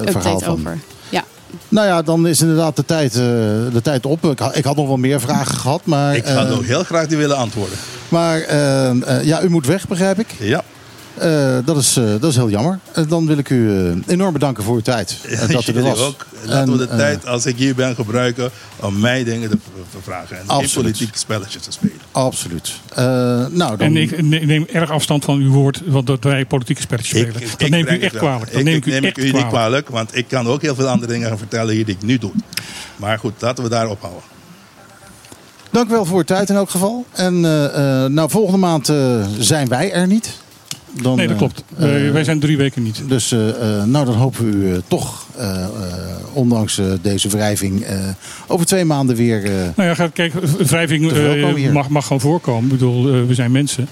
verhaal 0.06 0.40
van. 0.40 0.52
over. 0.54 0.78
Nou 1.70 1.88
ja, 1.88 2.02
dan 2.02 2.28
is 2.28 2.42
inderdaad 2.42 2.76
de 2.76 2.86
tijd, 2.86 3.14
eh, 3.14 3.20
de 3.74 3.82
tijd 3.84 4.06
op. 4.06 4.26
Ik 4.26 4.40
had, 4.40 4.58
ik 4.58 4.64
had 4.64 4.76
nog 4.76 4.88
wel 4.88 4.98
meer 4.98 5.22
vragen 5.22 5.56
gehad, 5.56 5.82
maar... 5.86 6.16
Ik 6.16 6.26
had 6.26 6.48
eh, 6.48 6.58
ook 6.58 6.66
heel 6.66 6.84
graag 6.84 7.08
die 7.08 7.18
willen 7.18 7.38
antwoorden. 7.38 7.78
Maar 8.10 8.42
eh, 8.42 9.24
ja, 9.24 9.42
u 9.42 9.50
moet 9.50 9.66
weg, 9.66 9.88
begrijp 9.88 10.20
ik. 10.20 10.28
Ja. 10.40 10.64
Eh, 11.20 11.58
dat, 11.66 11.78
is, 11.78 11.98
eh, 11.98 12.04
dat 12.20 12.24
is 12.24 12.36
heel 12.36 12.50
jammer. 12.50 12.80
Eh, 12.94 13.04
dan 13.08 13.28
wil 13.28 13.38
ik 13.38 13.50
u 13.50 13.72
eh, 13.88 13.96
enorm 14.08 14.34
bedanken 14.34 14.64
voor 14.64 14.76
uw 14.76 14.82
tijd. 14.82 15.18
dat 15.52 15.68
u 15.68 15.74
er 15.74 15.82
was. 15.84 16.00
ook. 16.00 16.26
Laten 16.44 16.72
we 16.72 16.78
de 16.78 16.88
tijd, 16.88 17.28
als 17.28 17.46
ik 17.46 17.58
hier 17.58 17.76
ben, 17.76 17.96
gebruiken 17.96 18.52
om 18.76 19.00
mij 19.00 19.24
dingen 19.24 19.50
te 19.50 19.58
vragen. 20.02 20.36
En 20.38 20.42
geen 20.42 20.50
Absoluut. 20.50 20.74
politieke 20.74 21.18
spelletjes 21.18 21.64
te 21.64 21.72
spelen. 21.72 21.96
Absoluut. 22.12 22.72
Eh, 22.96 23.06
nou, 23.50 23.78
dan... 23.78 23.80
En 23.80 23.98
ik 23.98 24.22
ne- 24.22 24.40
neem 24.40 24.66
erg 24.72 24.92
afstand 24.92 25.26
van 25.26 25.40
uw 25.40 25.52
woord 25.52 25.82
want 25.86 26.08
dat 26.08 26.24
wij 26.24 26.46
politieke 26.46 26.82
spelletjes 26.82 27.20
spelen. 27.20 27.34
dat 27.34 27.62
ik 27.62 27.70
neemt 27.70 27.90
u 27.92 28.00
echt 28.00 28.16
kwalijk. 28.16 28.52
Dat 28.52 28.60
Ik, 28.60 28.66
neem 28.66 28.76
ik 28.76 28.86
ik 28.86 28.88
u 28.88 28.92
neem 28.92 29.04
echt 29.04 29.18
ik 29.18 29.24
u 29.24 29.32
niet 29.32 29.48
kwalijk. 29.48 29.90
want 29.90 30.16
ik 30.16 30.28
kan 30.28 30.48
ook 30.48 30.62
heel 30.62 30.76
veel 30.76 30.88
andere 30.88 31.12
dingen 31.12 31.28
gaan 31.28 31.38
vertellen 31.38 31.74
hier 31.74 31.86
die 31.86 31.96
ik 31.96 32.04
nu 32.04 32.18
doe. 32.18 32.32
Maar 32.96 33.20
goed, 33.20 33.34
laten 33.40 33.64
we 33.64 33.70
daar 33.70 33.90
ophouden. 33.90 34.22
Dank 35.72 35.88
u 35.90 35.92
wel 35.92 36.06
voor 36.06 36.18
uw 36.18 36.24
tijd 36.24 36.50
in 36.50 36.56
elk 36.56 36.70
geval. 36.70 37.06
En 37.12 37.46
eh, 37.46 38.04
eh, 38.04 38.12
nou, 38.12 38.30
volgende 38.30 38.58
maand 38.60 38.90
eh, 38.90 39.26
zijn 39.40 39.68
wij 39.68 39.92
er 39.92 40.08
niet. 40.08 40.30
Dan, 41.02 41.16
Nee, 41.16 41.26
dat 41.28 41.36
eh, 41.36 41.40
klopt. 41.42 41.64
eh, 41.76 41.80
Wij- 41.84 42.12
wij 42.12 42.24
zijn 42.24 42.40
drie 42.40 42.58
weken 42.58 42.84
niet. 42.84 43.02
Dus 43.08 43.32
eh, 43.32 43.50
eh, 43.80 43.84
nou, 43.84 44.06
dan 44.06 44.16
hopen 44.16 44.46
we 44.50 44.56
u 44.68 44.74
eh, 44.74 44.78
toch, 44.88 45.26
eh, 45.36 45.64
eh, 45.64 45.70
ondanks 46.34 46.78
eh, 46.78 46.86
deze 47.02 47.30
wrijving, 47.30 47.84
eh, 47.84 48.00
over 48.48 48.66
twee 48.66 48.86
maanden 48.86 49.16
weer... 49.16 49.44
eh, 49.46 49.52
Nou 49.76 49.96
ja, 49.98 50.08
kijk, 50.14 50.34
wrijving 50.58 51.12
eh, 51.12 51.72
mag, 51.72 51.90
mag 51.90 52.04
gewoon 52.04 52.22
voorkomen. 52.22 52.64
Ik 52.64 52.70
bedoel, 52.70 53.14
eh, 53.14 53.24
we 53.28 53.34
zijn 53.34 53.52
mensen. 53.52 53.88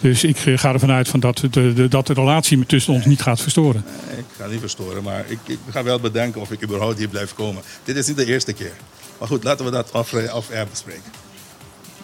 Dus 0.00 0.24
ik 0.24 0.36
eh, 0.36 0.58
ga 0.58 0.72
ervan 0.72 0.90
uit 0.90 1.08
van 1.08 1.20
dat, 1.20 1.42
de, 1.50 1.72
de, 1.72 1.88
dat 1.88 2.06
de 2.06 2.12
relatie 2.12 2.66
tussen 2.66 2.92
ons 2.94 3.04
niet 3.04 3.22
gaat 3.22 3.40
verstoren. 3.40 3.84
Ik 4.18 4.24
ga 4.38 4.46
niet 4.46 4.60
verstoren, 4.60 5.02
maar 5.02 5.24
ik, 5.28 5.38
ik 5.46 5.58
ga 5.70 5.82
wel 5.82 6.00
bedenken 6.00 6.40
of 6.40 6.50
ik 6.50 6.62
überhaupt 6.62 6.98
hier 6.98 7.08
blijf 7.08 7.34
komen. 7.34 7.62
Dit 7.84 7.96
is 7.96 8.06
niet 8.06 8.16
de 8.16 8.26
eerste 8.26 8.52
keer. 8.52 8.72
Maar 9.18 9.28
goed, 9.28 9.44
laten 9.44 9.64
we 9.64 9.70
dat 9.70 9.92
af, 9.92 10.14
af 10.14 10.50
air 10.50 10.66
bespreken. 10.70 11.02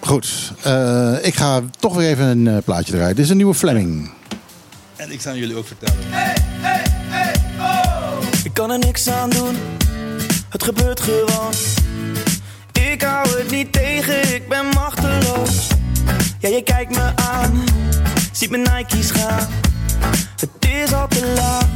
Goed, 0.00 0.52
eh, 0.62 1.14
ik 1.22 1.34
ga 1.34 1.62
toch 1.78 1.94
weer 1.96 2.08
even 2.10 2.26
een 2.26 2.48
eh, 2.48 2.56
plaatje 2.64 2.92
draaien. 2.92 3.14
Dit 3.16 3.24
is 3.24 3.30
een 3.30 3.36
nieuwe 3.36 3.54
Fleming. 3.54 4.10
En 4.98 5.12
ik 5.12 5.20
zal 5.20 5.34
jullie 5.34 5.56
ook 5.56 5.66
vertellen. 5.66 5.98
Ik 8.44 8.54
kan 8.54 8.70
er 8.70 8.78
niks 8.78 9.08
aan 9.08 9.30
doen, 9.30 9.56
het 10.48 10.62
gebeurt 10.62 11.00
gewoon. 11.00 11.52
Ik 12.72 13.02
hou 13.02 13.28
het 13.28 13.50
niet 13.50 13.72
tegen, 13.72 14.34
ik 14.34 14.48
ben 14.48 14.66
machteloos. 14.66 15.66
Ja, 16.38 16.48
je 16.48 16.62
kijkt 16.62 16.96
me 16.96 17.12
aan, 17.14 17.64
ziet 18.32 18.50
mijn 18.50 18.62
Nike's 18.62 19.10
gaan. 19.10 19.48
Het 20.40 20.50
is 20.68 20.92
al 20.92 21.08
te 21.08 21.32
laat, 21.36 21.66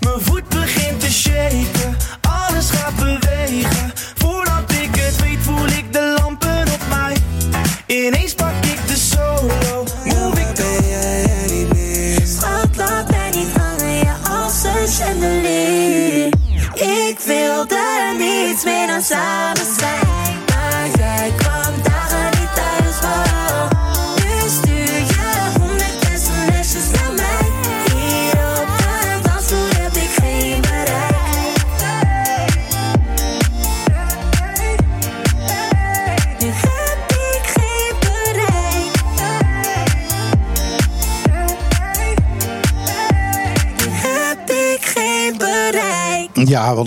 mijn 0.00 0.20
voet 0.20 0.48
begint 0.48 1.00
te 1.00 1.12
shaken. 1.12 1.96
Alles 2.20 2.70
gaat 2.70 2.96
bewegen, 2.96 3.92
voordat 4.14 4.72
ik 4.72 4.94
het 4.94 5.20
weet 5.20 5.38
voel 5.40 5.66
ik 5.66 5.92
de 5.92 6.16
lampen 6.18 6.62
op 6.72 6.80
mij. 6.88 7.16
Ineens 7.86 8.34
pak 8.34 8.64
ik 8.64 8.78
de 8.86 8.96
solo, 8.96 9.85
niets 19.08 19.80
meer 19.80 19.96
dan 19.96 20.05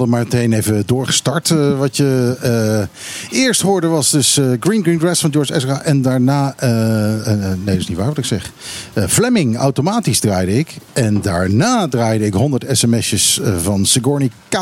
Maar 0.09 0.23
meteen 0.23 0.53
even 0.53 0.83
doorgestart. 0.85 1.49
Eh, 1.49 1.77
wat 1.77 1.97
je 1.97 2.37
eh, 2.41 3.39
eerst 3.39 3.61
hoorde 3.61 3.87
was 3.87 4.09
dus 4.11 4.37
eh, 4.37 4.45
Green 4.59 4.83
Green 4.83 4.99
Grass 4.99 5.21
van 5.21 5.31
George 5.31 5.55
Ezra. 5.55 5.81
En 5.81 6.01
daarna, 6.01 6.55
nee 6.59 7.65
dat 7.65 7.75
is 7.75 7.87
niet 7.87 7.97
waar 7.97 8.07
wat 8.07 8.17
ik 8.17 8.25
zeg. 8.25 8.51
Fleming, 9.07 9.57
automatisch 9.57 10.19
draaide 10.19 10.57
ik. 10.57 10.75
En 10.93 11.21
daarna 11.21 11.87
draaide 11.87 12.25
ik 12.25 12.33
100 12.33 12.65
sms'jes 12.71 13.39
van 13.61 13.85
Sigourney 13.85 14.31
K. 14.49 14.57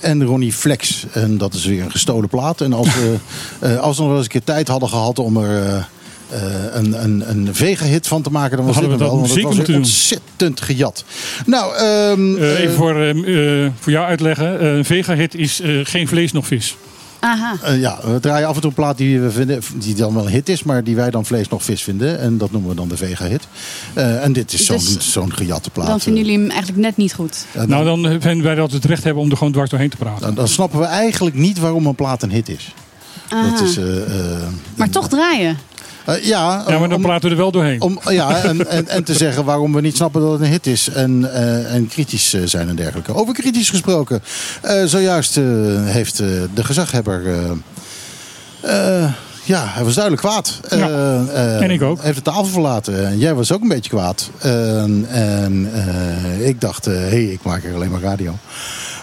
en 0.00 0.24
Ronnie 0.24 0.52
Flex. 0.52 1.06
En 1.12 1.38
dat 1.38 1.54
is 1.54 1.64
weer 1.64 1.82
een 1.84 1.90
gestolen 1.90 2.28
plaat. 2.28 2.60
En 2.60 2.72
als 2.72 2.88
we, 2.94 3.16
als 3.80 3.96
we 3.96 4.02
nog 4.02 4.10
wel 4.10 4.16
eens 4.16 4.24
een 4.24 4.40
keer 4.40 4.44
tijd 4.44 4.68
hadden 4.68 4.88
gehad 4.88 5.18
om 5.18 5.36
er... 5.36 5.88
eh, 6.30 6.40
een, 6.72 7.02
een, 7.04 7.30
een 7.30 7.48
Vega-hit 7.54 8.06
van 8.06 8.22
te 8.22 8.30
maken, 8.30 8.56
dan 8.56 8.66
was 8.66 8.74
hadden 8.74 8.92
dit 8.98 9.00
wel. 9.00 9.10
dat 9.20 9.28
Want 9.42 9.56
het 9.56 9.66
was 9.66 9.76
ontzettend 9.76 10.60
gejat. 10.60 11.04
Nou, 11.46 11.74
ehm, 11.76 12.36
Eh, 12.36 12.52
eh, 12.52 12.60
even 12.60 12.74
voor, 12.74 12.94
eh, 13.00 13.64
eh, 13.64 13.72
voor 13.80 13.92
jou 13.92 14.06
uitleggen. 14.06 14.60
Eh, 14.60 14.76
Een 14.76 14.84
Vega-hit 14.84 15.34
is 15.34 15.60
eh, 15.60 15.70
geen 15.82 16.08
vlees 16.08 16.32
nog 16.32 16.46
vis. 16.46 16.76
Aha. 17.20 17.56
Eh, 17.62 17.80
ja, 17.80 17.98
we 18.04 18.20
draaien 18.20 18.48
af 18.48 18.54
en 18.54 18.60
toe 18.60 18.70
een 18.70 18.76
plaat 18.76 18.96
die 18.98 19.20
we 19.20 19.30
vinden, 19.30 19.60
die 19.74 19.94
dan 19.94 20.14
wel 20.14 20.24
een 20.26 20.32
hit 20.32 20.48
is, 20.48 20.62
maar 20.62 20.84
die 20.84 20.96
wij 20.96 21.10
dan 21.10 21.24
vlees 21.26 21.48
nog 21.48 21.62
vis 21.64 21.82
vinden. 21.82 22.18
En 22.20 22.38
dat 22.38 22.50
noemen 22.50 22.70
we 22.70 22.76
dan 22.76 22.88
de 22.88 22.96
Vega-hit. 22.96 23.42
Eh, 23.94 24.24
en 24.24 24.32
dit 24.32 24.52
is 24.52 24.64
zo'n 24.66 24.76
Dus 24.78 25.12
zo'n 25.12 25.32
gejatte 25.32 25.70
plaat. 25.70 25.86
Dan 25.86 26.00
vinden 26.00 26.22
jullie 26.24 26.38
hem 26.38 26.48
eigenlijk 26.50 26.80
net 26.80 26.96
niet 26.96 27.14
goed. 27.14 27.44
Nou, 27.66 27.84
dan 27.84 28.20
vinden 28.20 28.42
wij 28.42 28.54
dat 28.54 28.70
we 28.70 28.76
het 28.76 28.84
recht 28.84 29.04
hebben 29.04 29.22
om 29.22 29.30
er 29.30 29.36
gewoon 29.36 29.52
dwars 29.52 29.70
doorheen 29.70 29.90
te 29.90 29.96
praten. 29.96 30.20
dan, 30.20 30.34
dan 30.34 30.48
snappen 30.48 30.78
we 30.80 30.84
eigenlijk 30.86 31.36
niet 31.36 31.58
waarom 31.58 31.86
een 31.86 31.94
plaat 31.94 32.22
een 32.22 32.30
hit 32.30 32.48
is. 32.48 32.74
Aha. 33.28 33.50
Dat 33.50 33.60
is 33.68 33.78
Maar 34.76 34.90
toch 34.90 35.08
draaien. 35.08 35.58
Eh, 36.06 36.14
ja, 36.24 36.64
Ja, 36.68 36.78
maar 36.78 36.88
dan 36.88 36.92
om- 36.94 37.02
praten 37.02 37.24
we 37.28 37.30
er 37.34 37.40
wel 37.40 37.50
doorheen. 37.50 37.80
Om, 37.80 38.00
ja, 38.08 38.42
en, 38.42 38.68
en, 38.70 38.88
en 38.88 39.04
te 39.04 39.14
zeggen 39.14 39.44
waarom 39.44 39.72
we 39.72 39.80
niet 39.80 39.96
snappen 39.96 40.20
dat 40.20 40.32
het 40.32 40.40
een 40.40 40.46
hit 40.46 40.66
is. 40.66 40.88
En, 40.88 41.32
eh, 41.34 41.74
en 41.74 41.86
kritisch 41.88 42.34
eh, 42.34 42.40
zijn 42.44 42.68
en 42.68 42.76
dergelijke. 42.76 43.14
Over 43.14 43.34
kritisch 43.34 43.70
gesproken. 43.70 44.22
zojuist 44.84 45.34
heeft 45.84 46.16
de 46.54 46.64
gezaghebber... 46.64 47.22
ja, 49.44 49.64
hij 49.66 49.84
was 49.84 49.94
duidelijk 49.94 50.22
kwaad. 50.26 50.60
Ja, 50.70 50.88
en 51.60 51.70
ik 51.70 51.82
ook. 51.82 52.02
Heeft 52.02 52.16
de 52.16 52.22
tafel 52.22 52.44
verlaten. 52.44 53.06
En 53.06 53.18
jij 53.18 53.34
was 53.34 53.52
ook 53.52 53.62
een 53.62 53.68
beetje 53.68 53.90
kwaad. 53.90 54.30
En, 54.38 55.06
en 55.10 55.68
ik 56.40 56.60
dacht, 56.60 56.84
hé, 56.84 56.92
hey, 56.92 57.24
ik 57.24 57.42
maak 57.42 57.64
er 57.64 57.74
alleen 57.74 57.90
maar 57.90 58.00
radio. 58.00 58.34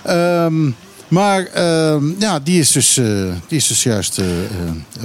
Ehm, 0.04 0.70
maar 1.08 1.45
ehm, 1.45 2.03
ja, 2.20 2.39
die 2.39 2.60
is 2.60 2.72
dus, 2.72 2.97
eh, 2.97 3.05
die 3.47 3.58
is 3.58 3.68
dus 3.68 3.84
juist... 3.84 4.18
eh, 4.18 4.26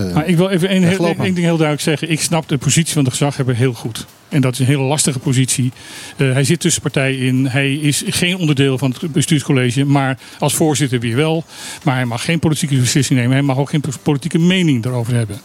eh, 0.08 0.14
Maar 0.14 0.26
ik 0.28 0.36
wil 0.36 0.48
even 0.48 0.68
één, 0.68 0.82
heel- 0.82 1.14
ding 1.16 1.36
heel 1.36 1.56
duidelijk 1.56 1.80
zeggen. 1.80 2.10
Ik 2.10 2.20
snap 2.20 2.48
de 2.48 2.58
positie 2.58 2.92
van 2.92 3.04
de 3.04 3.10
gezaghebber 3.10 3.54
heel 3.54 3.72
goed. 3.72 4.06
En 4.28 4.40
dat 4.40 4.52
is 4.52 4.58
een 4.58 4.66
hele 4.66 4.82
lastige 4.82 5.18
positie. 5.18 5.72
Hij 6.16 6.44
zit 6.44 6.60
tussen 6.60 6.82
partijen 6.82 7.18
in. 7.18 7.46
Hij 7.46 7.74
is 7.74 8.02
geen 8.06 8.36
onderdeel 8.36 8.78
van 8.78 8.94
het 9.00 9.12
bestuurscollege. 9.12 9.84
Maar 9.84 10.18
als 10.38 10.54
voorzitter 10.54 11.00
weer 11.00 11.16
wel. 11.16 11.44
Maar 11.84 11.94
hij 11.94 12.04
mag 12.04 12.24
geen 12.24 12.38
politieke 12.38 12.76
beslissing 12.76 13.18
nemen. 13.18 13.32
Hij 13.36 13.42
mag 13.42 13.56
ook 13.58 13.70
geen 13.70 13.82
politieke 14.02 14.38
mening 14.38 14.82
daarover 14.82 15.14
hebben. 15.14 15.40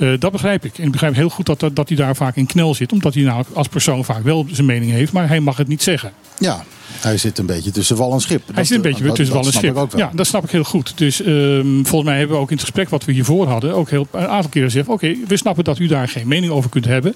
Eh, 0.00 0.08
dat 0.18 0.32
begrijp 0.32 0.64
ik. 0.64 0.78
En 0.78 0.84
ik 0.84 0.90
begrijp 0.92 1.14
heel 1.14 1.28
goed 1.28 1.46
dat, 1.46 1.60
dat, 1.60 1.76
dat 1.76 1.88
hij 1.88 1.96
daar 1.96 2.16
vaak 2.16 2.36
in 2.36 2.46
knel 2.46 2.74
zit. 2.74 2.92
Omdat 2.92 3.14
hij 3.14 3.22
nou 3.22 3.44
als 3.52 3.68
persoon 3.68 4.04
vaak 4.04 4.22
wel 4.22 4.46
zijn 4.52 4.66
mening 4.66 4.90
heeft. 4.90 5.12
Maar 5.12 5.28
hij 5.28 5.40
mag 5.40 5.56
het 5.56 5.68
niet 5.68 5.82
zeggen. 5.82 6.12
Ja, 6.38 6.64
hij 7.00 7.16
zit 7.16 7.38
een 7.38 7.46
beetje 7.46 7.70
tussen 7.70 7.96
wal 7.96 8.12
en 8.12 8.20
schip. 8.20 8.42
Hij 8.46 8.54
Dat- 8.54 8.66
zit 8.66 8.76
een 8.76 8.82
beetje 8.82 9.04
dat- 9.04 9.14
tussen 9.14 9.34
wal 9.36 9.44
en 9.44 9.50
snap 9.50 9.64
ik 9.64 9.70
schip. 9.76 9.90
wel. 9.90 10.00
Ja, 10.00 10.10
dat 10.14 10.26
snap 10.26 10.44
ik 10.44 10.50
heel 10.50 10.64
goed. 10.64 10.92
Dus 10.98 11.22
ehm, 11.22 11.66
volgens 11.82 12.02
mij 12.04 12.18
hebben 12.18 12.36
we 12.36 12.42
ook 12.42 12.48
in 12.50 12.56
het 12.56 12.64
gesprek 12.64 12.88
wat 12.88 13.04
we 13.04 13.12
hiervoor 13.12 13.46
hadden... 13.48 13.74
ook 13.74 13.90
heel, 13.90 14.06
een 14.10 14.26
aantal 14.26 14.50
keren 14.50 14.70
gezegd... 14.70 14.88
oké, 14.88 15.14
we 15.26 15.36
snappen 15.36 15.64
dat 15.64 15.78
u 15.78 15.86
daar 15.86 16.08
geen 16.08 16.28
mening 16.28 16.52
over 16.52 16.70
kunt 16.70 16.84
hebben. 16.84 17.14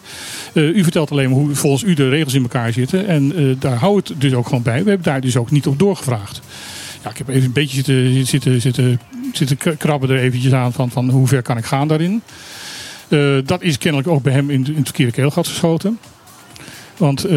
Eh, 0.53 0.63
u 0.63 0.83
vertelt 0.83 1.11
alleen 1.11 1.31
maar 1.31 1.39
hoe 1.39 1.55
volgens 1.55 1.83
u 1.83 1.95
de 1.95 2.09
regels 2.09 2.35
in 2.35 2.43
elkaar 2.43 2.73
zitten. 2.73 3.07
En 3.07 3.37
eh, 3.37 3.45
daar 3.59 3.77
houdt 3.77 4.09
het 4.09 4.21
dus 4.21 4.33
ook 4.33 4.47
gewoon 4.47 4.63
bij. 4.63 4.83
We 4.83 4.89
hebben 4.89 5.07
daar 5.07 5.21
dus 5.21 5.37
ook 5.37 5.51
niet 5.51 5.67
op 5.67 5.79
doorgevraagd. 5.79 6.41
Ja, 7.05 7.11
ik 7.11 7.19
heb 7.19 7.29
even 7.29 7.45
een 7.45 7.53
beetje 7.53 7.75
zitten, 7.75 8.27
zitten, 8.27 8.61
zitten, 8.61 9.01
zitten 9.33 9.77
krabben 9.79 10.11
er 10.11 10.19
eventjes 10.19 10.53
aan... 10.53 10.73
van, 10.73 10.91
van 10.91 11.09
hoe 11.11 11.27
ver 11.27 11.43
kan 11.43 11.57
ik 11.57 11.65
gaan 11.65 11.89
daarin. 11.89 12.23
Eh, 13.09 13.37
dat 13.45 13.63
is 13.63 13.79
kennelijk 13.79 14.09
ook 14.09 14.23
bij 14.23 14.33
hem 14.33 14.51
in, 14.51 14.67
in 14.67 14.75
het 14.77 14.85
verkeerde 14.85 15.13
keelgat 15.13 15.49
geschoten. 15.49 15.99
Want 16.97 17.25
eh, 17.25 17.33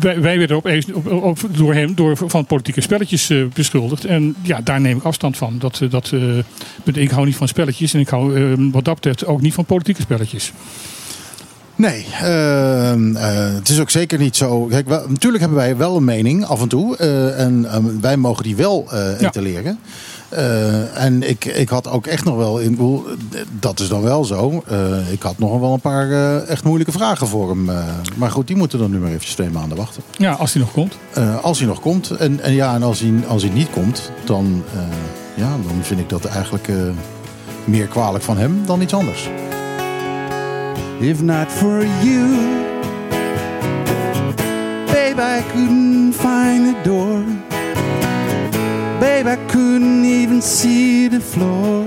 wij, 0.00 0.20
wij 0.20 0.38
werden 0.38 0.56
opeens 0.56 0.92
op, 0.92 1.10
op, 1.10 1.38
door 1.50 1.74
hem 1.74 1.94
door, 1.94 2.16
van 2.16 2.46
politieke 2.46 2.80
spelletjes 2.80 3.30
eh, 3.30 3.44
beschuldigd. 3.54 4.04
En 4.04 4.34
ja, 4.42 4.60
daar 4.64 4.80
neem 4.80 4.96
ik 4.96 5.02
afstand 5.02 5.36
van. 5.36 5.58
Dat, 5.58 5.80
dat, 5.90 6.12
ik 6.92 7.10
hou 7.10 7.26
niet 7.26 7.36
van 7.36 7.48
spelletjes. 7.48 7.94
En 7.94 8.00
ik 8.00 8.08
hou 8.08 8.36
eh, 8.36 8.72
wat 8.72 8.84
dat 8.84 8.94
betreft 8.94 9.26
ook 9.26 9.40
niet 9.40 9.54
van 9.54 9.64
politieke 9.64 10.02
spelletjes. 10.02 10.52
Nee, 11.76 12.06
ehm, 12.20 13.16
eh, 13.16 13.54
het 13.54 13.68
is 13.68 13.80
ook 13.80 13.90
zeker 13.90 14.18
niet 14.18 14.36
zo. 14.36 14.64
Kijk, 14.64 14.88
wel- 14.88 15.08
natuurlijk 15.08 15.42
hebben 15.42 15.58
wij 15.60 15.76
wel 15.76 15.96
een 15.96 16.04
mening 16.04 16.44
af 16.44 16.60
en 16.62 16.68
toe. 16.68 16.96
en 17.36 17.64
ehm, 17.72 18.00
wij 18.00 18.16
mogen 18.16 18.42
die 18.42 18.56
wel 18.56 18.88
etaleren. 19.20 19.78
Eh, 20.30 21.04
en 21.04 21.28
ik, 21.28 21.44
ik 21.44 21.68
had 21.68 21.88
ook 21.88 22.06
echt 22.06 22.24
nog 22.24 22.36
wel. 22.36 22.54
Bedoel, 22.54 23.04
eh, 23.32 23.40
dat 23.60 23.80
is 23.80 23.88
dan 23.88 24.02
wel 24.02 24.24
zo. 24.24 24.62
Eh, 24.68 25.12
ik 25.12 25.22
had 25.22 25.38
nog 25.38 25.60
wel 25.60 25.72
een 25.72 25.80
paar 25.80 26.10
eh, 26.10 26.48
echt 26.48 26.64
moeilijke 26.64 26.92
vragen 26.92 27.26
voor 27.26 27.48
hem. 27.48 27.68
eh. 27.68 27.76
maar 28.16 28.30
goed, 28.30 28.46
die 28.46 28.56
moeten 28.56 28.78
dan 28.78 28.90
nu 28.90 28.98
maar 28.98 29.08
eventjes 29.08 29.34
twee 29.34 29.50
maanden 29.50 29.76
wachten. 29.78 30.02
Ja, 30.16 30.32
als 30.32 30.52
hij 30.52 30.62
nog 30.62 30.72
komt. 30.72 30.94
Eh, 31.12 31.38
als 31.44 31.58
hij 31.58 31.68
nog 31.68 31.80
komt. 31.80 32.10
En, 32.10 32.40
en 32.40 32.52
ja, 32.52 32.74
en 32.74 32.82
als 32.82 33.00
hij, 33.00 33.12
als 33.28 33.42
hij 33.42 33.52
niet 33.52 33.70
komt, 33.70 34.10
dan, 34.24 34.62
eh, 34.74 34.80
ja, 35.34 35.48
dan 35.50 35.74
vind 35.82 36.00
ik 36.00 36.08
dat 36.08 36.24
eigenlijk 36.24 36.68
eh, 36.68 36.76
meer 37.64 37.86
kwalijk 37.86 38.24
van 38.24 38.36
hem 38.38 38.60
dan 38.66 38.80
iets 38.80 38.94
anders. 38.94 39.28
If 41.00 41.22
not 41.22 41.46
for 41.48 41.84
you, 42.02 42.28
babe, 44.86 45.22
I 45.38 45.42
couldn't 45.52 46.14
find 46.14 46.64
the 46.64 46.74
door. 46.84 47.22
Babe, 49.00 49.26
I 49.26 49.36
couldn't 49.48 50.04
even 50.04 50.42
see 50.42 51.08
the 51.08 51.20
floor. 51.20 51.86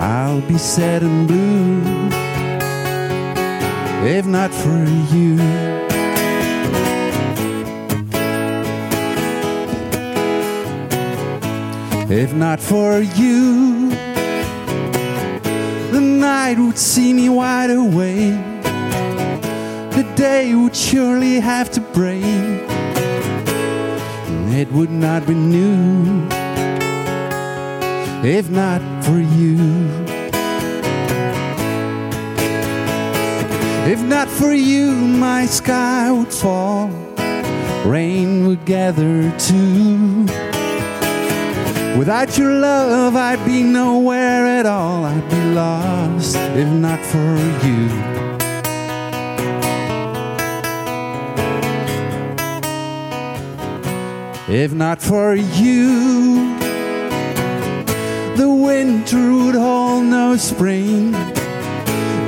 I'll 0.00 0.40
be 0.40 0.56
sad 0.56 1.02
and 1.02 1.28
blue 1.28 2.10
if 4.02 4.24
not 4.24 4.52
for 4.52 4.84
you. 5.14 5.36
If 12.08 12.32
not 12.32 12.60
for 12.60 13.00
you, 13.00 13.90
the 15.92 16.00
night 16.00 16.58
would 16.58 16.78
see 16.78 17.12
me 17.12 17.28
wide 17.28 17.70
awake. 17.70 18.62
The 19.92 20.10
day 20.16 20.54
would 20.54 20.74
surely 20.74 21.40
have 21.40 21.70
to 21.72 21.80
break. 21.80 22.69
It 24.52 24.70
would 24.72 24.90
not 24.90 25.26
be 25.26 25.34
new 25.34 26.28
if 28.22 28.50
not 28.50 28.82
for 29.04 29.18
you. 29.18 29.56
If 33.90 34.02
not 34.02 34.28
for 34.28 34.52
you, 34.52 34.90
my 34.92 35.46
sky 35.46 36.10
would 36.10 36.32
fall, 36.32 36.88
rain 37.86 38.46
would 38.46 38.64
gather 38.66 39.30
too. 39.38 40.26
Without 41.96 42.36
your 42.36 42.52
love, 42.52 43.16
I'd 43.16 43.44
be 43.46 43.62
nowhere 43.62 44.46
at 44.46 44.66
all. 44.66 45.04
I'd 45.04 45.30
be 45.30 45.42
lost 45.54 46.36
if 46.36 46.68
not 46.68 47.00
for 47.06 47.36
you. 47.66 48.09
If 54.52 54.72
not 54.72 55.00
for 55.00 55.34
you, 55.34 56.56
the 58.36 58.50
winter 58.50 59.32
would 59.32 59.54
hold 59.54 60.04
no 60.06 60.36
spring. 60.36 61.12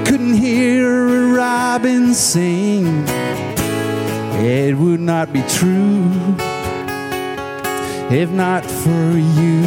Couldn't 0.07 0.35
hear 0.35 1.09
a 1.09 1.33
robin 1.33 2.15
sing. 2.15 3.05
It 4.45 4.77
would 4.77 5.01
not 5.01 5.33
be 5.33 5.43
true 5.49 6.11
if 8.13 8.31
not 8.31 8.65
for 8.65 9.17
you. 9.41 9.63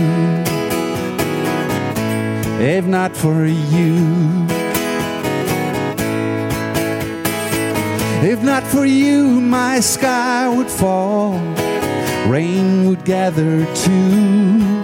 If 2.59 2.85
not 2.85 3.17
for 3.17 3.45
you. 3.45 4.45
If 8.23 8.41
not 8.43 8.63
for 8.63 8.85
you, 8.85 9.41
my 9.41 9.79
sky 9.79 10.47
would 10.47 10.69
fall, 10.69 11.39
rain 12.27 12.87
would 12.87 13.05
gather 13.05 13.65
too. 13.75 14.81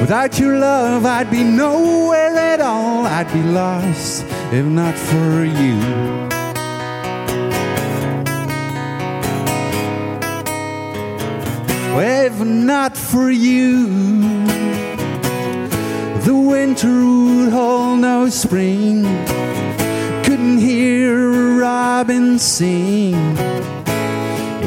Without 0.00 0.38
your 0.38 0.58
love, 0.58 1.04
I'd 1.04 1.30
be 1.30 1.44
nowhere 1.44 2.34
at 2.36 2.60
all. 2.60 3.06
I'd 3.06 3.32
be 3.32 3.42
lost 3.42 4.24
if 4.52 4.64
not 4.64 4.94
for 4.94 5.44
you. 5.44 6.30
If 12.02 12.40
not 12.40 12.96
for 12.96 13.30
you, 13.30 13.86
the 16.24 16.34
winter 16.34 16.88
would 16.88 17.52
hold 17.52 17.98
no 17.98 18.30
spring. 18.30 19.02
Couldn't 20.24 20.58
hear 20.58 21.30
a 21.30 21.56
robin 21.58 22.38
sing. 22.38 23.79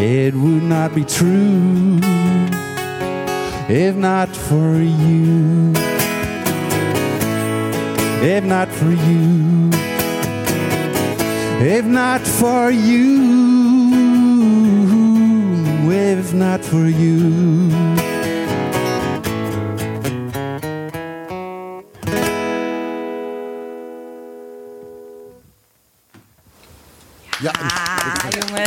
It 0.06 0.36
would 0.36 0.64
not 0.64 0.94
be 0.94 1.06
true 1.06 1.98
if 3.70 3.96
not 3.96 4.36
for 4.36 4.76
you. 4.76 5.72
If 8.22 8.44
not 8.44 8.68
for 8.68 8.92
you. 8.92 9.70
If 11.66 11.86
not 11.86 12.20
for 12.20 12.70
you. 12.70 13.24
If 15.90 16.34
not 16.34 16.66
for 16.66 16.86
you. 16.90 17.93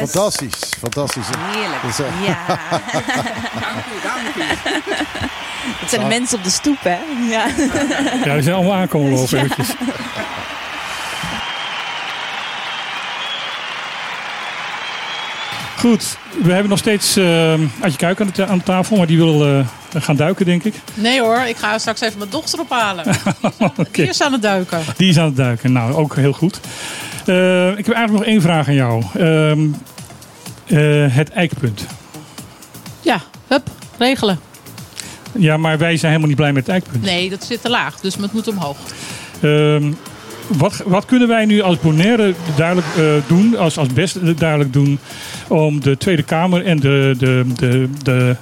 Fantastisch. 0.08 0.58
Fantastisch. 0.80 1.26
Heerlijk. 1.38 1.82
Dus, 1.82 1.98
eh, 1.98 2.26
Ja. 2.26 2.38
Het 5.80 5.90
zijn 5.90 6.02
de 6.02 6.08
mensen 6.08 6.38
op 6.38 6.44
de 6.44 6.50
stoep, 6.50 6.78
hè? 6.82 6.98
Ja. 7.30 7.46
Ja, 8.24 8.32
die 8.34 8.42
zijn 8.42 8.54
allemaal 8.54 8.74
aankomen 8.74 9.10
lopen 9.12 9.38
eventjes. 9.38 9.68
Goed, 15.78 16.18
we 16.42 16.52
hebben 16.52 16.68
nog 16.68 16.78
steeds 16.78 17.16
eh 17.16 17.52
Adje 17.80 17.96
Kuik 17.96 18.20
aan 18.20 18.30
de, 18.34 18.46
aan 18.46 18.58
de 18.58 18.64
tafel, 18.64 18.96
maar 18.96 19.06
die 19.06 19.16
wil 19.16 19.46
eh, 19.46 19.66
gaan 20.02 20.16
duiken, 20.16 20.46
denk 20.46 20.64
ik. 20.64 20.74
Nee 20.94 21.20
hoor, 21.20 21.38
ik 21.38 21.56
ga 21.56 21.78
straks 21.78 22.00
even 22.00 22.18
mijn 22.18 22.30
dochter 22.30 22.60
ophalen. 22.60 23.04
Die 23.92 24.08
is 24.08 24.22
aan 24.22 24.32
het 24.32 24.42
duiken. 24.42 24.80
Die 24.96 25.08
is 25.08 25.18
aan 25.18 25.24
het 25.24 25.36
duiken. 25.36 25.72
Nou, 25.72 25.94
ook 25.94 26.16
heel 26.16 26.32
goed. 26.32 26.60
Eh, 27.26 27.68
ik 27.78 27.86
heb 27.86 27.94
eigenlijk 27.94 28.12
nog 28.12 28.24
één 28.24 28.42
vraag 28.42 28.68
aan 28.68 28.74
jou. 28.74 29.04
Ehm, 29.18 29.60
eh, 30.66 31.14
het 31.14 31.30
eikpunt. 31.30 31.86
Ja, 33.00 33.22
hup, 33.46 33.70
regelen. 33.98 34.38
Ja, 35.32 35.56
maar 35.56 35.78
wij 35.78 35.96
zijn 35.96 36.06
helemaal 36.12 36.28
niet 36.28 36.36
blij 36.36 36.52
met 36.52 36.66
het 36.66 36.72
eikpunt. 36.72 37.04
Nee, 37.04 37.30
dat 37.30 37.44
zit 37.44 37.62
te 37.62 37.70
laag, 37.70 38.00
dus 38.00 38.16
het 38.16 38.32
moet 38.32 38.48
omhoog. 38.48 38.76
Ehm, 39.40 39.92
wat, 40.46 40.82
wat 40.86 41.04
kunnen 41.04 41.28
wij 41.28 41.44
nu 41.44 41.60
als 41.60 41.80
Bonaire 41.80 42.34
duidelijk 42.56 42.86
eh, 42.96 43.04
doen, 43.26 43.56
als, 43.56 43.78
als 43.78 43.88
best 43.88 44.38
duidelijk 44.38 44.72
doen, 44.72 44.98
om 45.48 45.80
de 45.80 45.96
Tweede 45.96 46.22
Kamer 46.22 46.64
en 46.64 46.80
de, 46.80 47.14
de, 47.18 47.44
de, 47.56 47.88
de, 48.02 48.36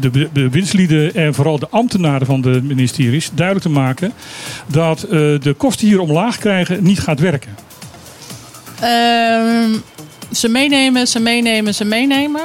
de, 0.00 0.10
de 0.10 0.28
bewindslieden 0.32 1.14
en 1.14 1.34
vooral 1.34 1.58
de 1.58 1.68
ambtenaren 1.70 2.26
van 2.26 2.40
de 2.40 2.62
ministeries 2.62 3.30
duidelijk 3.34 3.66
te 3.66 3.72
maken 3.72 4.12
dat 4.66 5.02
eh, 5.02 5.10
de 5.10 5.54
kosten 5.56 5.86
hier 5.86 6.00
omlaag 6.00 6.38
krijgen 6.38 6.82
niet 6.82 7.00
gaat 7.00 7.20
werken? 7.20 7.56
Ze 10.32 10.48
meenemen, 10.48 11.08
ze 11.08 11.20
meenemen, 11.20 11.74
ze 11.74 11.84
meenemen. 11.84 12.42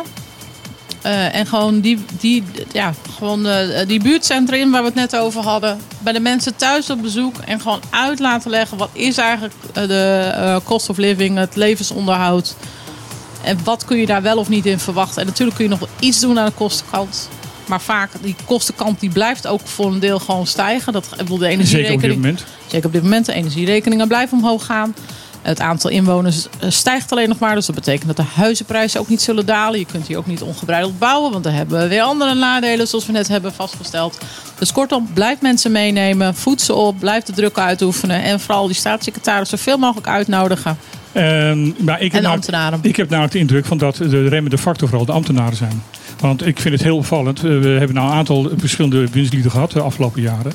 Eh, 1.01 1.35
en 1.35 1.45
gewoon 1.45 1.79
die, 1.79 1.99
die, 2.19 2.43
ja, 2.71 2.93
gewoon 3.15 3.45
eh, 3.45 3.87
die 3.87 4.01
buurtcentra 4.01 4.55
in 4.55 4.71
waar 4.71 4.81
we 4.81 4.87
het 4.87 4.95
net 4.95 5.15
over 5.15 5.41
hadden. 5.41 5.79
Bij 5.99 6.13
de 6.13 6.19
mensen 6.19 6.55
thuis 6.55 6.89
op 6.89 7.01
bezoek. 7.01 7.35
En 7.45 7.61
gewoon 7.61 7.81
uit 7.89 8.19
laten 8.19 8.49
leggen 8.49 8.77
wat 8.77 8.89
is 8.93 9.17
eigenlijk 9.17 9.53
eh, 9.73 9.87
de 9.87 10.61
cost 10.63 10.89
of 10.89 10.97
living, 10.97 11.37
het 11.37 11.55
levensonderhoud. 11.55 12.55
En 13.43 13.57
wat 13.63 13.85
kun 13.85 13.97
je 13.97 14.05
daar 14.05 14.21
wel 14.21 14.37
of 14.37 14.49
niet 14.49 14.65
in 14.65 14.79
verwachten. 14.79 15.21
En 15.21 15.27
natuurlijk 15.27 15.55
kun 15.55 15.65
je 15.65 15.71
nog 15.71 15.79
wel 15.79 15.89
iets 15.99 16.19
doen 16.19 16.39
aan 16.39 16.45
de 16.45 16.51
kostenkant. 16.51 17.29
Maar 17.67 17.81
vaak, 17.81 18.09
die 18.21 18.35
kostenkant 18.45 18.99
die 18.99 19.09
blijft 19.09 19.47
ook 19.47 19.61
voor 19.63 19.91
een 19.91 19.99
deel 19.99 20.19
gewoon 20.19 20.47
stijgen. 20.47 20.93
Dat, 20.93 21.09
de 21.09 21.15
Zeker 21.17 21.33
op 21.33 21.39
dit 21.39 21.49
energierekening, 21.49 22.15
moment. 22.15 22.43
Zeker 22.67 22.87
op 22.87 22.93
dit 22.93 23.03
moment. 23.03 23.25
De 23.25 23.33
energierekeningen 23.33 24.07
blijven 24.07 24.37
omhoog 24.37 24.65
gaan. 24.65 24.95
Het 25.49 25.59
aantal 25.59 25.89
inwoners 25.89 26.47
eh, 26.59 26.69
stijgt 26.69 27.11
alleen 27.11 27.29
nog 27.29 27.39
maar. 27.39 27.55
Dus 27.55 27.65
dat 27.65 27.75
betekent 27.75 28.07
dat 28.07 28.15
de 28.15 28.31
huizenprijzen 28.33 28.99
ook 28.99 29.07
niet 29.07 29.21
zullen 29.21 29.45
dalen. 29.45 29.79
Je 29.79 29.85
kunt 29.85 30.07
hier 30.07 30.17
ook 30.17 30.25
niet 30.25 30.41
ongebreideld 30.41 30.99
bouwen. 30.99 31.31
Want 31.31 31.43
dan 31.43 31.53
hebben 31.53 31.79
we 31.79 31.87
weer 31.87 32.01
andere 32.01 32.33
nadelen 32.33 32.87
zoals 32.87 33.05
we 33.05 33.11
net 33.11 33.27
hebben 33.27 33.53
vastgesteld. 33.53 34.17
Dus 34.59 34.71
kortom, 34.71 35.09
blijf 35.13 35.41
mensen 35.41 35.71
meenemen. 35.71 36.35
Voed 36.35 36.61
ze 36.61 36.73
op. 36.73 36.99
Blijf 36.99 37.23
de 37.23 37.33
druk 37.33 37.57
uitoefenen. 37.57 38.23
En 38.23 38.39
vooral 38.39 38.65
die 38.65 38.75
staatssecretaris 38.75 39.49
zoveel 39.49 39.77
mogelijk 39.77 40.07
uitnodigen. 40.07 40.77
En, 41.11 41.75
maar 41.79 42.01
ik 42.01 42.11
heb 42.11 42.21
nou- 42.21 42.33
ambtenaren. 42.33 42.79
Ik 42.81 42.95
heb 42.95 43.09
namelijk 43.09 43.33
de 43.33 43.39
indruk 43.39 43.65
van 43.65 43.77
dat 43.77 43.95
de 43.95 44.27
remmende 44.27 44.57
factor 44.57 44.87
vooral 44.87 45.05
de 45.05 45.11
ambtenaren 45.11 45.57
zijn. 45.57 45.83
Want 46.19 46.45
ik 46.45 46.59
vind 46.59 46.73
het 46.73 46.83
heel 46.83 46.97
opvallend. 46.97 47.37
Eh, 47.37 47.43
We 47.43 47.67
hebben 47.67 47.93
nou 47.95 48.07
een 48.09 48.15
aantal 48.17 48.49
verschillende 48.57 49.07
winstlieden 49.11 49.51
gehad 49.51 49.71
de 49.71 49.81
afgelopen 49.81 50.21
jaren. 50.21 50.51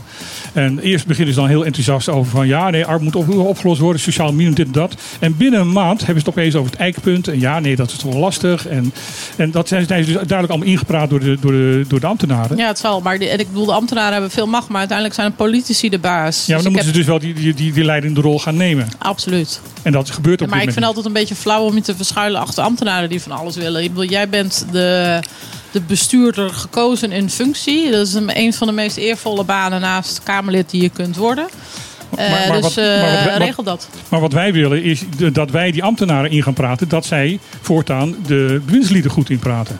En 0.53 0.78
eerst 0.78 1.07
beginnen 1.07 1.35
ze 1.35 1.41
dan 1.41 1.49
heel 1.49 1.65
enthousiast 1.65 2.09
over 2.09 2.31
van 2.31 2.47
ja, 2.47 2.70
nee, 2.70 2.85
armoede 2.85 3.19
moet 3.19 3.28
op- 3.28 3.47
opgelost 3.47 3.81
worden, 3.81 4.01
sociaal 4.01 4.32
minimum, 4.32 4.55
dit 4.55 4.66
en 4.66 4.73
dat. 4.73 4.95
En 5.19 5.36
binnen 5.36 5.61
een 5.61 5.73
maand 5.73 5.99
hebben 6.07 6.23
ze 6.23 6.28
het 6.28 6.39
opeens 6.39 6.55
over 6.55 6.70
het 6.70 6.81
eikpunt. 6.81 7.28
En 7.28 7.41
ja, 7.41 7.61
nee, 7.61 7.77
dat 7.77 7.91
is 7.91 7.97
toch 7.97 8.12
wel 8.12 8.20
lastig. 8.20 8.66
En, 8.66 8.93
en 9.36 9.51
dat 9.51 9.69
zijn, 9.69 9.81
ze 9.86 9.95
dus 9.95 10.07
duidelijk 10.07 10.49
allemaal 10.49 10.69
ingepraat 10.69 11.11
door 11.11 11.20
de, 11.20 11.36
door 11.41 11.53
de, 11.53 11.85
door 11.89 12.01
de 12.01 12.07
ambtenaren. 12.07 12.57
Ja, 12.57 12.66
het 12.66 12.78
zal. 12.78 13.01
Maar 13.01 13.16
en 13.16 13.39
ik 13.39 13.49
bedoel, 13.49 13.66
de 13.66 13.73
ambtenaren 13.73 14.12
hebben 14.12 14.31
veel 14.31 14.47
macht, 14.47 14.69
maar 14.69 14.78
uiteindelijk 14.78 15.16
zijn 15.19 15.31
de 15.31 15.36
politici 15.36 15.89
de 15.89 15.99
baas. 15.99 16.47
Ja, 16.47 16.55
maar 16.55 16.62
Dus 16.62 16.73
dan 16.73 16.73
ik 16.73 16.86
moeten 16.86 16.93
ze 16.93 16.99
dus 16.99 17.07
wel 17.07 17.19
die, 17.19 17.35
die, 17.35 17.55
die, 17.55 17.73
die 17.73 17.85
leidende 17.85 18.20
rol 18.20 18.39
gaan 18.39 18.57
nemen. 18.57 18.89
Absoluut. 18.99 19.61
En 19.82 19.93
dat 19.93 20.11
gebeurt 20.11 20.43
op 20.43 20.49
maar 20.49 20.59
dit 20.59 20.66
ik 20.66 20.73
vind 20.74 20.85
altijd 20.85 21.07
een 21.07 21.12
beetje 21.12 21.35
flauw 21.35 21.65
om 21.65 21.74
je 21.74 21.81
te 21.81 21.97
verschuilen 21.97 22.41
achter 22.41 22.62
ambtenaren 22.62 23.09
die 23.09 23.20
van 23.23 23.32
alles 23.32 23.57
willen. 23.57 23.82
Ik 23.82 23.89
bedoel, 23.89 24.11
jij 24.11 24.28
bent 24.28 24.66
de, 24.73 25.20
de 25.74 25.80
bestuurder 25.80 26.51
gekozen 26.51 27.12
in 27.12 27.30
functie. 27.30 27.90
Dat 27.90 28.06
is 28.06 28.14
een, 28.14 28.38
een 28.38 28.52
van 28.55 28.66
de 28.66 28.72
meest 28.72 28.96
eervolle 28.96 29.44
banen 29.44 29.80
naast 29.80 30.20
Kamerlid 30.22 30.70
die 30.70 30.82
je 30.82 30.88
kunt 30.88 31.16
worden. 31.16 31.46
Eh, 32.16 32.30
Maar- 32.30 32.48
maar 32.48 32.60
dus 32.60 32.74
wat- 32.74 32.76
maar 32.76 33.01
wat- 33.24 33.26
eh, 33.32 33.36
regel 33.36 33.62
dat. 33.62 33.88
Maar 34.09 34.20
wat 34.20 34.32
wij 34.32 34.52
willen 34.52 34.82
is 34.82 35.02
dat 35.32 35.51
wij 35.51 35.70
die 35.70 35.82
ambtenaren 35.82 36.30
in 36.30 36.42
gaan 36.42 36.52
praten. 36.55 36.88
Dat 36.88 37.06
zij 37.06 37.38
voortaan 37.60 38.16
de 38.26 38.60
bewindslieden 38.64 39.10
goed 39.10 39.30
inpraten. 39.30 39.78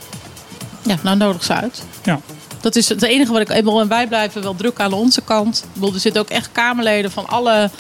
Ja, 0.83 0.97
nou 1.03 1.17
nodig 1.17 1.45
ze 1.45 1.55
uit. 1.55 1.83
Ja. 2.05 2.21
Dat 2.61 2.77
is 2.77 2.89
het 2.89 3.03
enige 3.03 3.33
wat 3.33 3.41
ik 3.41 3.49
en 3.81 3.89
wij 3.89 4.07
blijven 4.07 4.43
wel 4.43 4.55
druk 4.57 4.81
aan 4.81 4.93
onze 4.93 5.21
kant. 5.21 5.59
Ik 5.65 5.73
bedoel, 5.75 5.95
er 5.95 6.01
zitten 6.01 6.21
ook 6.23 6.29
echt 6.29 6.49
Kamerleden 6.53 7.11
van 7.11 7.27
alle, 7.27 7.71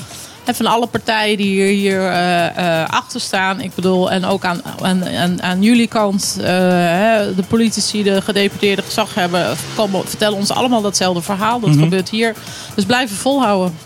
hè, 0.44 0.54
van 0.54 0.66
alle 0.66 0.86
partijen 0.86 1.36
die 1.36 1.46
hier, 1.50 1.66
hier 1.66 2.10
eh, 2.10 2.84
achter 2.88 3.20
staan. 3.20 3.60
Ik 3.60 3.74
bedoel, 3.74 4.10
en 4.10 4.24
ook 4.24 4.44
aan, 4.44 4.60
aan, 4.82 5.08
aan, 5.08 5.42
aan 5.42 5.62
jullie 5.62 5.86
kant, 5.88 6.36
eh, 6.40 6.46
hè, 6.46 7.34
de 7.34 7.42
politici, 7.48 8.02
de 8.02 8.22
gedeputeerde 8.22 8.82
gezaghebbers, 8.82 9.58
komen, 9.74 10.08
vertellen 10.08 10.38
ons 10.38 10.50
allemaal 10.50 10.82
datzelfde 10.82 11.22
verhaal. 11.22 11.60
Dat 11.60 11.70
Mhm. 11.70 11.78
gebeurt 11.82 12.08
hier. 12.10 12.34
Dus 12.74 12.84
blijven 12.84 13.16
volhouden. 13.16 13.78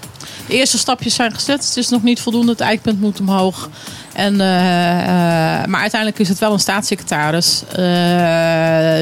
De 0.46 0.54
eerste 0.54 0.78
stapjes 0.78 1.14
zijn 1.14 1.34
gezet. 1.34 1.66
Het 1.66 1.76
is 1.76 1.88
nog 1.88 2.02
niet 2.02 2.20
voldoende. 2.20 2.50
Het 2.52 2.60
eikpunt 2.60 3.00
moet 3.00 3.20
omhoog. 3.20 3.68
En, 4.12 4.36
maar 4.36 5.80
uiteindelijk 5.80 6.18
is 6.20 6.28
het 6.28 6.38
wel 6.38 6.52
een 6.52 6.58
staatssecretaris. 6.58 7.62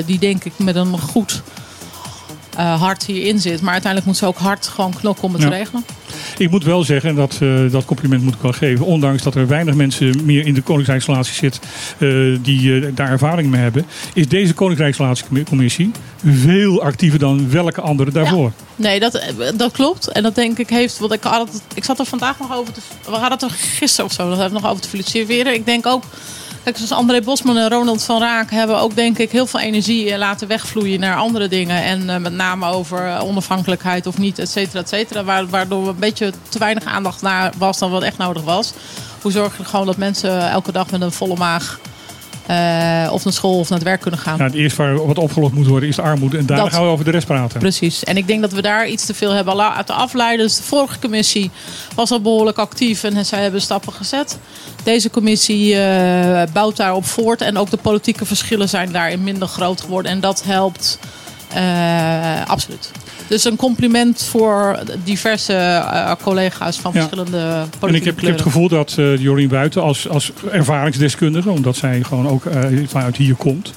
die 0.07 0.19
denk 0.19 0.45
ik 0.45 0.53
met 0.57 0.77
een 0.77 0.99
goed 0.99 1.43
eh, 2.57 2.81
hart 2.81 3.05
hierin 3.07 3.39
zit. 3.41 3.61
Maar 3.61 3.73
uiteindelijk 3.73 4.11
moet 4.11 4.21
ze 4.21 4.27
ook 4.27 4.39
hard 4.39 4.67
gewoon 4.67 4.95
knokken 4.95 5.25
om 5.25 5.33
het 5.33 5.43
Ja. 5.43 5.49
te 5.49 5.55
regelen. 5.55 5.85
Ik 6.39 6.51
moet 6.51 6.65
wel 6.65 6.85
zeggen, 6.85 7.11
en 7.11 7.17
dat, 7.17 7.39
eh, 7.41 7.71
dat 7.71 7.85
compliment 7.85 8.23
moet 8.23 8.35
ik 8.35 8.41
wel 8.41 8.53
geven. 8.53 8.85
Ondanks 8.85 9.23
dat 9.23 9.35
er 9.35 9.47
weinig 9.47 9.75
mensen 9.75 10.25
meer 10.25 10.47
in 10.47 10.55
de 10.55 10.61
Koninkrijksrelatie 10.63 11.35
zitten 11.35 11.61
eh, 11.99 12.09
die 12.43 12.93
daar 12.95 13.11
ervaring 13.11 13.51
mee 13.51 13.61
hebben. 13.61 13.87
Is 14.15 14.29
deze 14.29 14.55
Koninkrijksrelatiecommissie 14.55 15.91
veel 16.27 16.83
actiever 16.83 17.19
dan 17.19 17.51
welke 17.51 17.81
andere 17.81 18.11
daarvoor. 18.11 18.53
Nee, 18.77 19.01
dat, 19.01 19.23
dat 19.57 19.73
klopt. 19.73 20.09
En 20.09 20.23
dat 20.23 20.35
denk 20.35 20.59
ik 20.59 20.69
heeft. 20.69 20.99
Want 20.99 21.13
ik, 21.13 21.23
had 21.23 21.53
het, 21.53 21.63
ik 21.75 21.85
zat 21.85 21.99
er 21.99 22.05
vandaag 22.07 22.39
nog 22.39 22.55
over 22.57 22.73
te. 22.73 22.81
We 23.05 23.11
hadden 23.11 23.31
het 23.31 23.43
er 23.43 23.51
gisteren 23.51 24.05
of 24.07 24.13
zo. 24.13 24.29
Dat 24.29 24.39
hebben 24.39 24.55
we 24.57 24.61
nog 24.63 24.71
over 24.71 24.83
te 24.83 24.89
filosoferen. 24.89 25.55
Ik 25.55 25.67
denk 25.67 25.87
ook. 25.87 26.03
Kijk, 26.67 26.79
zoals 26.79 26.93
André 26.93 27.21
Bosman 27.21 27.57
en 27.57 27.69
Ronald 27.69 28.03
van 28.03 28.21
Raak 28.21 28.51
hebben 28.51 28.79
ook 28.79 28.95
denk 28.95 29.19
ik 29.19 29.31
heel 29.31 29.47
veel 29.47 29.61
energie 29.61 30.11
eh, 30.13 30.19
laten 30.19 30.49
wegvloeien 30.49 31.01
naar 31.01 31.17
andere 31.17 31.49
dingen. 31.49 31.83
En 31.83 32.11
eh, 32.11 32.17
met 32.17 32.33
name 32.33 32.67
over 32.67 33.07
eh, 33.07 33.25
onafhankelijkheid 33.25 34.07
of 34.07 34.19
niet, 34.19 34.39
et 34.39 34.51
cetera, 34.51 34.81
et 34.81 34.89
cetera. 34.89 35.25
Waar- 35.25 35.47
Waardoor 35.47 35.89
een 35.89 35.99
beetje 35.99 36.33
te 36.49 36.59
weinig 36.59 36.85
aandacht 36.85 37.23
naar 37.23 37.53
was 37.59 37.79
dan 37.79 37.91
wat 37.91 38.03
echt 38.03 38.19
nodig 38.19 38.43
was. 38.43 38.73
Hoe 39.23 39.31
zorg 39.33 39.57
je 39.59 39.65
gewoon 39.65 39.87
dat 39.87 39.97
mensen 39.97 40.51
elke 40.51 40.73
dag 40.73 40.91
met 40.91 41.01
een 41.01 41.13
volle 41.13 41.37
maag 41.37 41.81
eh, 42.47 43.09
of 43.13 43.25
naar 43.25 43.33
school 43.33 43.59
of 43.59 43.69
naar 43.69 43.79
het 43.79 43.87
werk 43.89 44.01
kunnen 44.01 44.21
gaan? 44.21 44.37
Ja, 44.39 44.45
het 44.45 44.55
eerste 44.55 44.83
waar 44.83 45.07
wat 45.07 45.19
opgelost 45.19 45.53
moet 45.53 45.67
worden 45.67 45.89
is 45.89 45.97
de 45.97 46.03
armoede. 46.03 46.39
En 46.39 46.47
Dat- 46.47 46.73
gaan 46.73 46.83
we 46.83 46.89
over 46.89 47.05
de 47.05 47.11
rest 47.11 47.27
praten. 47.27 47.59
Precies. 47.61 48.05
En 48.05 48.17
ik 48.17 48.27
denk 48.27 48.41
dat 48.41 48.53
we 48.53 48.63
daar 48.63 48.89
iets 48.89 49.07
te 49.07 49.15
veel 49.15 49.31
hebben 49.33 49.55
laten 49.55 49.95
afleiden. 49.95 50.47
Dus 50.47 50.57
de 50.57 50.63
vorige 50.63 50.99
commissie 50.99 51.51
was 51.95 52.11
al 52.11 52.21
behoorlijk 52.21 52.59
actief 52.59 53.05
en 53.05 53.27
zij 53.27 53.43
hebben 53.43 53.61
stappen 53.61 53.93
gezet. 53.93 54.39
Deze 54.83 55.11
commissie 55.11 55.77
eh, 55.81 56.43
bouwt 56.53 56.77
daarop 56.77 57.05
voort. 57.05 57.41
En 57.41 57.59
ook 57.59 57.71
de 57.71 57.77
politieke 57.77 58.25
verschillen 58.25 58.69
zijn 58.69 58.93
daarin 58.93 59.23
minder 59.23 59.49
groot 59.49 59.81
geworden. 59.81 60.11
En 60.13 60.21
dat 60.21 60.43
helpt 60.45 60.99
eh, 61.55 62.47
absoluut. 62.47 62.91
Dus 63.29 63.45
een 63.45 63.57
compliment 63.57 64.23
voor 64.23 64.79
diverse 65.05 65.53
eh, 65.53 66.13
collega's 66.23 66.77
van 66.79 66.91
Ja. 66.95 67.01
verschillende 67.01 67.39
En 67.39 67.69
politieke 67.79 67.97
ik 67.97 68.05
heb, 68.05 68.19
ik 68.19 68.25
heb 68.27 68.33
het 68.33 68.43
gevoel 68.43 68.69
dat 68.69 68.95
eh 68.99 69.17
Jorien 69.17 69.49
Buiten 69.49 69.83
als, 69.83 70.09
als 70.09 70.33
ervaringsdeskundige, 70.51 71.51
omdat 71.51 71.77
zij 71.77 72.03
gewoon 72.03 72.29
ook 72.29 72.45
eh, 72.45 72.65
vanuit 72.87 73.17
hier 73.17 73.35
komt, 73.35 73.73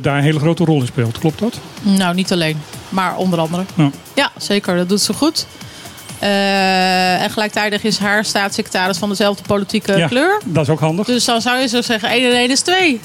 daar 0.00 0.16
een 0.16 0.22
hele 0.22 0.38
grote 0.38 0.64
rol 0.64 0.80
in 0.80 0.86
speelt. 0.86 1.18
Klopt 1.18 1.38
dat? 1.38 1.60
Nou, 1.82 2.14
niet 2.14 2.32
alleen, 2.32 2.56
maar 2.88 3.16
onder 3.16 3.38
andere. 3.38 3.62
Ja. 3.74 3.90
Ja, 4.14 4.30
zeker. 4.38 4.76
Dat 4.76 4.88
doet 4.88 5.00
ze 5.00 5.12
goed. 5.12 5.46
En 6.18 7.30
gelijktijdig 7.30 7.84
is 7.84 7.98
haar 7.98 8.24
staatssecretaris 8.24 8.98
van 8.98 9.08
dezelfde 9.08 9.42
politieke 9.46 9.96
Ja, 9.96 10.06
kleur. 10.06 10.40
Dat 10.44 10.62
is 10.62 10.68
ook 10.68 10.80
handig. 10.80 11.06
Dus 11.06 11.24
dan 11.24 11.40
zou 11.40 11.58
je 11.58 11.68
zo 11.68 11.82
zeggen, 11.82 12.08
1 12.08 12.30
en 12.30 12.36
1 12.36 12.50
is 12.50 12.60
2. 12.60 13.00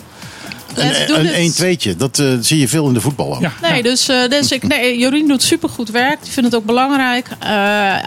Do 1.07 1.15
Een, 1.15 1.39
een 1.41 1.77
1-2'tje, 1.77 1.95
dat 1.97 2.19
eh, 2.19 2.27
zie 2.41 2.59
je 2.59 2.67
veel 2.67 2.87
in 2.87 2.93
de 2.93 3.01
voetbal 3.01 3.33
ook. 3.35 3.41
Nee, 3.61 3.83
dus, 3.83 4.07
eh, 4.09 4.29
dus 4.29 4.51
ik, 4.51 4.63
nee, 4.67 4.97
Jorien 4.97 5.27
doet 5.27 5.43
supergoed 5.43 5.89
werk. 5.89 6.17
Die 6.23 6.31
vindt 6.31 6.49
het 6.51 6.59
ook 6.61 6.65
belangrijk. 6.65 7.27
Eh, 7.39 7.49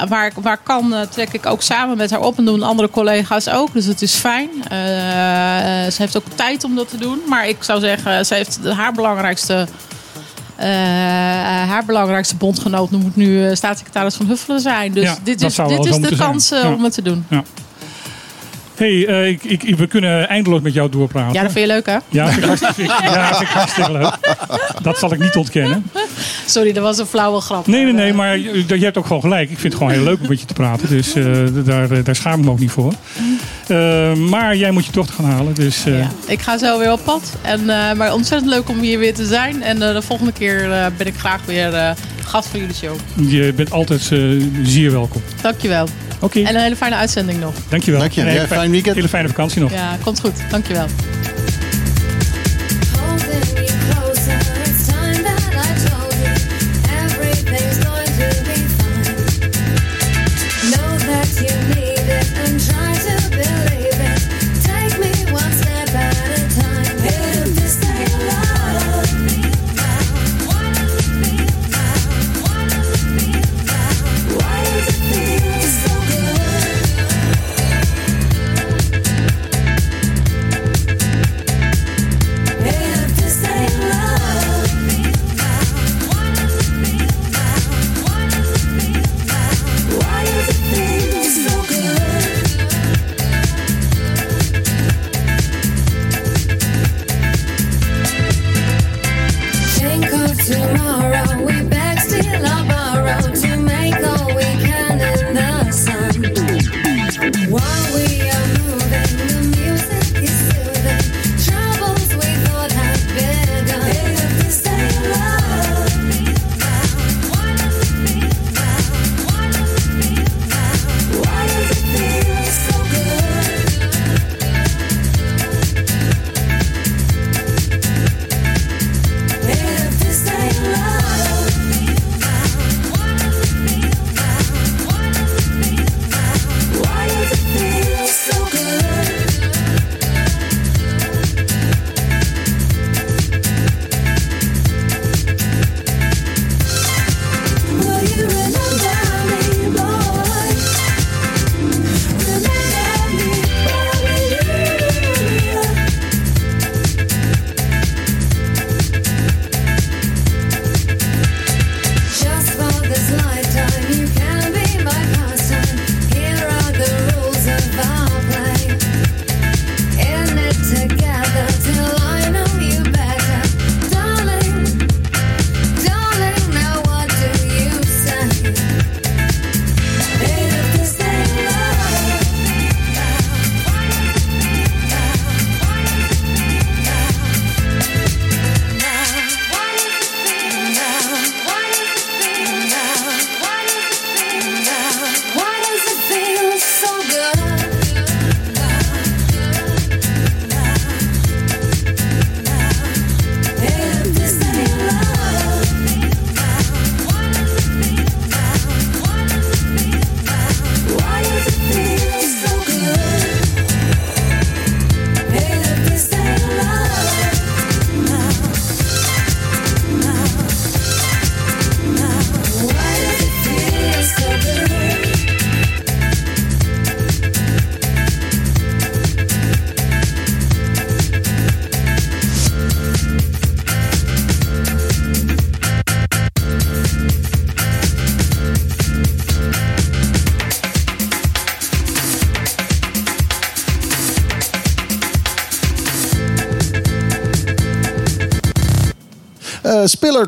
waar, 0.08 0.32
waar 0.40 0.58
kan, 0.62 0.94
eh, 0.94 1.00
trek 1.00 1.32
ik 1.32 1.46
ook 1.46 1.62
samen 1.62 1.96
met 1.96 2.10
haar 2.10 2.20
op 2.20 2.38
en 2.38 2.44
doen 2.44 2.62
andere 2.62 2.90
collega's 2.90 3.48
ook. 3.48 3.72
Dus 3.72 3.84
het 3.86 4.02
is 4.02 4.14
fijn. 4.14 4.48
Eh, 4.68 4.76
ze 5.90 5.94
heeft 5.96 6.16
ook 6.16 6.24
tijd 6.34 6.64
om 6.64 6.74
dat 6.74 6.88
te 6.90 6.96
doen. 6.98 7.18
Maar 7.28 7.48
ik 7.48 7.56
zou 7.60 7.80
zeggen, 7.80 8.26
ze 8.26 8.34
heeft 8.34 8.58
haar 8.76 8.92
belangrijkste... 8.92 9.66
eh, 10.56 10.66
haar 11.68 11.82
belangrijkste 11.86 12.36
bondgenoot 12.36 12.90
moet 12.90 13.16
nu 13.16 13.46
eh, 13.48 13.54
staatssecretaris 13.54 14.14
van 14.14 14.26
Huffelen 14.26 14.60
zijn. 14.60 14.92
Dus 14.92 15.04
Ja, 15.04 15.16
dit 15.22 15.42
is, 15.42 15.54
dit 15.54 15.86
is 15.86 15.96
de 15.98 16.16
kans 16.16 16.50
eh, 16.50 16.62
Ja. 16.62 16.72
om 16.72 16.84
het 16.84 16.94
te 16.94 17.02
doen. 17.02 17.26
Ja. 17.30 17.42
Hey, 18.76 19.06
eh, 19.06 19.28
ik, 19.28 19.42
ik, 19.42 19.76
we 19.76 19.86
kunnen 19.86 20.28
eindeloos 20.28 20.60
met 20.60 20.72
jou 20.72 20.90
doorpraten. 20.90 21.34
Ja, 21.34 21.42
dat 21.42 21.52
vind 21.52 21.66
je 21.66 21.72
leuk, 21.72 21.86
hè? 21.86 21.96
Ja, 22.08 22.26
vind 22.28 22.38
ik 22.38 22.44
hartstikke, 22.44 22.82
ja, 22.82 23.34
vind 23.34 23.48
ik 23.48 23.54
hartstikke 23.54 23.92
leuk. 23.92 24.18
Dat 24.82 24.98
zal 24.98 25.12
ik 25.12 25.18
niet 25.18 25.36
ontkennen. 25.36 25.86
Sorry, 26.46 26.72
dat 26.72 26.82
was 26.82 26.98
een 26.98 27.06
flauwe 27.06 27.40
grap. 27.40 27.66
Nee, 27.66 27.84
nee, 27.84 27.92
nee, 27.92 28.12
maar 28.12 28.38
je, 28.38 28.64
je 28.66 28.84
hebt 28.84 28.98
ook 28.98 29.06
gewoon 29.06 29.22
gelijk. 29.22 29.50
Ik 29.50 29.58
vind 29.58 29.72
het 29.72 29.82
gewoon 29.82 29.92
heel 29.92 30.02
leuk 30.02 30.20
om 30.20 30.28
met 30.28 30.40
je 30.40 30.46
te 30.46 30.54
praten. 30.54 30.88
Dus 30.88 31.14
eh, 31.14 31.24
daar, 31.64 31.90
eh, 31.90 32.04
daar 32.04 32.16
schaam 32.16 32.38
ik 32.38 32.44
me 32.44 32.50
ook 32.50 32.58
niet 32.58 32.70
voor. 32.70 32.92
Maar 34.28 34.56
jij 34.56 34.70
moet 34.70 34.86
je 34.86 34.92
dochter 34.92 35.14
gaan 35.14 35.24
halen. 35.24 35.54
Dus 35.54 35.84
eh, 35.84 36.08
Ik 36.26 36.40
ga 36.40 36.58
zo 36.58 36.78
weer 36.78 36.92
op 36.92 37.00
pad. 37.04 37.32
En, 37.42 37.64
maar 37.96 38.12
ontzettend 38.12 38.50
leuk 38.50 38.68
om 38.68 38.78
hier 38.78 38.98
weer 38.98 39.14
te 39.14 39.26
zijn. 39.26 39.62
En 39.62 39.78
de 39.78 40.02
volgende 40.02 40.32
keer 40.32 40.68
ben 40.96 41.06
ik 41.06 41.14
graag 41.16 41.40
weer 41.44 41.94
gast 42.24 42.48
van 42.48 42.60
jullie 42.60 42.74
show. 42.74 42.96
je 43.28 43.52
bent 43.56 43.70
altijd 43.70 44.10
zeer 44.62 44.90
welkom. 44.92 45.22
Dankjewel. 45.42 45.88
Oké. 46.24 46.40
En 46.40 46.54
een 46.54 46.60
hele 46.60 46.76
fijne 46.76 46.94
uitzending 46.96 47.40
nog. 47.40 47.54
Dankjewel. 47.68 48.00
Dank 48.00 48.12
je. 48.12 48.20
En 48.20 48.26
een 48.26 48.32
Ja, 48.32 48.40
hele 48.40 48.54
fijn 48.54 48.70
weekend. 48.70 48.96
Hele 48.96 49.08
fijne 49.08 49.28
vakantie 49.28 49.60
nog. 49.60 49.72
Ja, 49.72 49.96
komt 50.04 50.20
goed. 50.20 50.32
Dankjewel. 50.50 50.86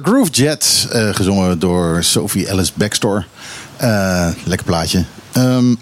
Groove 0.02 0.30
Jet, 0.30 0.88
eh, 0.92 1.08
gezongen 1.14 1.58
door 1.58 2.04
Sophie 2.04 2.46
Ellis 2.46 2.72
Baxter. 2.74 3.26
Eh, 3.76 4.28
lekker 4.44 4.66
plaatje. 4.66 5.04
Ehm, 5.32 5.74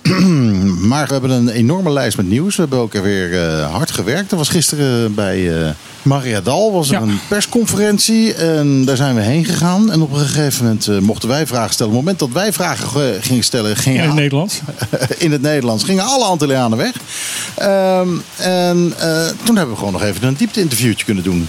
maar 0.88 1.06
we 1.06 1.12
hebben 1.12 1.30
een 1.30 1.48
enorme 1.48 1.90
lijst 1.90 2.16
met 2.16 2.28
nieuws. 2.28 2.54
We 2.56 2.60
hebben 2.60 2.78
ook 2.78 2.92
weer 2.92 3.44
eh, 3.48 3.70
hard 3.72 3.90
gewerkt. 3.90 4.30
Er 4.30 4.36
was 4.36 4.48
gisteren 4.48 5.14
bij 5.14 5.50
Maria 6.02 6.40
Dal 6.40 6.72
was 6.72 6.90
er 6.90 7.02
een 7.02 7.18
persconferentie. 7.28 8.34
En 8.34 8.84
daar 8.84 8.96
zijn 8.96 9.14
we 9.14 9.20
heen 9.20 9.44
gegaan. 9.44 9.90
En 9.92 10.00
op 10.02 10.12
een 10.12 10.18
gegeven 10.18 10.64
moment 10.64 11.00
mochten 11.00 11.28
wij 11.28 11.46
vragen 11.46 11.72
stellen. 11.74 11.92
Op 11.92 11.98
het 11.98 12.04
moment 12.06 12.18
dat 12.34 12.42
wij 12.42 12.52
vragen 12.52 12.88
ge- 12.88 13.18
gingen 13.20 13.44
stellen... 13.44 13.76
Gingen 13.76 14.02
In 14.02 14.08
het 14.08 14.14
Nederlands. 14.20 14.60
in 15.18 15.32
het 15.32 15.42
Nederlands 15.42 15.84
gingen 15.84 16.04
alle 16.04 16.24
Antillianen 16.24 16.78
weg. 16.78 16.92
Ehm, 17.54 18.08
en 18.36 18.94
toen 19.44 19.56
hebben 19.56 19.74
we 19.74 19.78
gewoon 19.78 19.92
nog 19.92 20.02
even 20.02 20.26
een 20.26 20.34
diepte-interviewtje 20.36 21.04
kunnen 21.04 21.24
doen. 21.24 21.48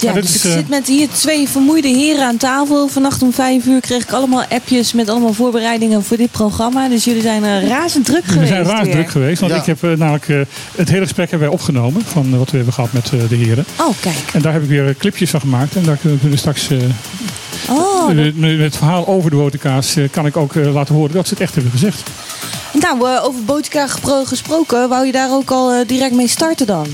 Ja, 0.00 0.12
dus 0.12 0.24
is, 0.24 0.36
ik 0.36 0.44
eh, 0.44 0.52
zit 0.56 0.68
met 0.68 0.86
hier 0.86 1.08
twee 1.08 1.48
vermoeide 1.48 1.88
heren 1.88 2.24
aan 2.26 2.36
tafel. 2.36 2.88
Vannacht 2.88 3.22
om 3.22 3.32
vijf 3.32 3.66
uur 3.66 3.80
kreeg 3.80 4.02
ik 4.02 4.12
allemaal 4.12 4.44
appjes 4.48 4.92
met 4.92 5.08
allemaal 5.08 5.32
voorbereidingen 5.32 6.04
voor 6.04 6.16
dit 6.16 6.30
programma. 6.30 6.88
Dus 6.88 7.04
jullie 7.04 7.22
zijn 7.22 7.42
uh, 7.44 7.68
razend 7.68 8.04
druk 8.04 8.24
We 8.26 8.32
geweest. 8.32 8.48
zijn 8.52 8.64
raar 8.64 8.84
weer. 8.84 8.92
druk 8.92 9.10
geweest, 9.10 9.40
want 9.40 9.52
Ja. 9.52 9.58
ik 9.58 9.66
heb 9.66 9.82
eh, 9.84 9.90
namelijk 9.92 10.28
eh, 10.28 10.40
het 10.76 10.88
hele 10.88 11.02
gesprek 11.02 11.30
hebben 11.30 11.48
wij 11.48 11.58
opgenomen 11.58 12.02
van 12.06 12.32
eh, 12.32 12.38
wat 12.38 12.50
we 12.50 12.56
hebben 12.56 12.74
gehad 12.74 12.92
met 12.92 13.04
eh, 13.12 13.28
de 13.28 13.36
heren. 13.36 13.64
Oh, 13.80 13.94
kijk. 14.00 14.16
En 14.32 14.42
daar 14.42 14.52
heb 14.52 14.62
ik 14.62 14.68
weer 14.68 14.88
eh, 14.88 14.94
clipjes 14.98 15.30
van 15.30 15.40
gemaakt 15.40 15.76
en 15.76 15.82
daar 15.82 15.96
kunnen 15.96 16.20
we 16.30 16.36
straks 16.36 16.68
eh, 16.70 16.78
Oh, 17.70 18.10
eh, 18.10 18.34
met 18.34 18.58
het 18.58 18.76
verhaal 18.76 19.06
over 19.06 19.30
de 19.30 19.36
boterkaas 19.36 19.96
eh, 19.96 20.04
kan 20.10 20.26
ik 20.26 20.36
ook 20.36 20.54
eh, 20.54 20.72
laten 20.74 20.94
horen 20.94 21.14
dat 21.14 21.26
ze 21.28 21.32
het 21.34 21.42
echt 21.42 21.54
hebben 21.54 21.72
gezegd. 21.72 22.02
nou, 22.80 23.08
eh, 23.10 23.24
over 23.24 23.44
Botica 23.44 23.86
gepro- 23.86 24.24
gesproken, 24.24 24.88
wou 24.88 25.06
je 25.06 25.12
daar 25.12 25.30
ook 25.32 25.50
al 25.50 25.72
eh, 25.72 25.86
direct 25.86 26.14
mee 26.14 26.28
starten 26.28 26.66
dan? 26.66 26.86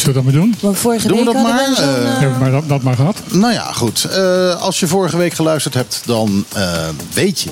Zullen 0.00 0.14
we 0.14 0.22
dat 0.22 0.32
maar 0.32 0.42
doen? 0.42 0.54
Want 0.60 0.78
vorige 0.78 1.08
Doen 1.08 1.16
we 1.18 1.24
week 1.24 1.32
dat 1.34 1.42
hadden 1.42 1.60
maar? 1.60 1.68
we 1.68 1.74
zo'n... 1.74 1.84
Eh, 2.04 2.12
eh, 2.12 2.18
Hebben 2.18 2.32
we 2.38 2.42
maar 2.44 2.50
dat, 2.50 2.68
dat 2.68 2.82
maar 2.82 2.94
gehad. 2.96 3.16
Nou 3.30 3.52
ja, 3.52 3.72
goed. 3.72 4.04
Eh, 4.04 4.60
als 4.60 4.80
je 4.80 4.86
vorige 4.86 5.16
week 5.16 5.34
geluisterd 5.34 5.74
hebt, 5.74 6.02
dan 6.04 6.44
eh, 6.52 6.88
weet 7.12 7.40
je 7.40 7.50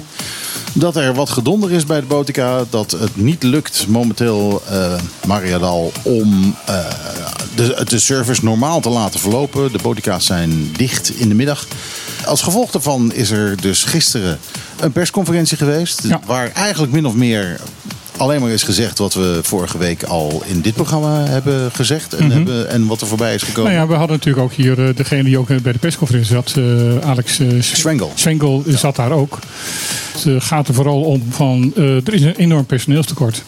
dat 0.73 0.97
er 0.97 1.15
wat 1.15 1.31
gedonder 1.31 1.73
is 1.73 1.87
bij 1.87 2.01
de 2.01 2.07
Botica. 2.07 2.65
Dat 2.71 2.91
het 2.91 3.17
niet 3.17 3.43
lukt 3.43 3.87
momenteel, 3.89 4.63
eh 4.69 4.93
Mariadal, 5.27 5.93
om 6.03 6.57
eh, 6.65 6.79
de, 7.55 7.85
de 7.89 7.99
service 7.99 8.45
normaal 8.45 8.81
te 8.81 8.89
laten 8.89 9.21
verlopen. 9.21 9.73
De 9.73 9.79
Botica's 9.83 10.27
zijn 10.27 10.73
dicht 10.77 11.11
in 11.11 11.29
de 11.29 11.35
middag. 11.35 11.67
Als 12.27 12.43
gevolg 12.43 12.71
daarvan 12.71 13.13
is 13.13 13.31
er 13.31 13.61
dus 13.61 13.85
gisteren 13.85 14.39
een 14.81 14.93
persconferentie 14.93 15.57
geweest. 15.57 16.03
Waar 16.27 16.51
eigenlijk 16.53 16.93
min 16.93 17.07
of 17.07 17.15
meer 17.15 17.61
alleen 18.19 18.41
maar 18.41 18.51
is 18.51 18.63
gezegd 18.63 18.99
wat 18.99 19.15
we 19.15 19.39
vorige 19.43 19.79
week 19.79 20.03
al 20.03 20.43
in 20.47 20.61
dit 20.61 20.75
programma 20.75 21.25
hebben 21.25 21.71
gezegd. 21.73 22.15
En, 22.15 22.25
Mhm. 22.27 22.35
hebben, 22.37 22.71
en 22.71 22.87
wat 22.87 23.01
er 23.01 23.07
voorbij 23.07 23.35
is 23.35 23.43
gekomen. 23.43 23.73
Nou 23.73 23.83
ja, 23.85 23.89
we 23.93 23.99
hadden 23.99 24.17
natuurlijk 24.17 24.45
ook 24.45 24.53
hier 24.53 24.89
eh, 24.89 24.95
degene 24.97 25.23
die 25.23 25.39
ook 25.39 25.51
eh, 25.51 25.57
bij 25.59 25.73
de 25.73 25.79
persconferentie 25.79 26.35
zat, 26.35 26.55
eh, 26.57 27.09
Alex 27.09 27.39
uh, 27.39 27.63
Zwengel. 27.63 28.13
Zwengel 28.15 28.63
zat 28.67 28.97
daar 28.97 29.13
ook. 29.13 29.39
Het 30.13 30.27
eh, 30.27 30.35
gaat 30.39 30.69
er 30.69 30.75
vooral 30.75 31.01
om 31.03 31.23
van, 31.31 31.73
eh, 31.77 31.85
er 32.07 32.15
is 32.15 32.23
een 32.23 32.37
enorm 32.37 32.65
personeelstekort. 32.67 33.43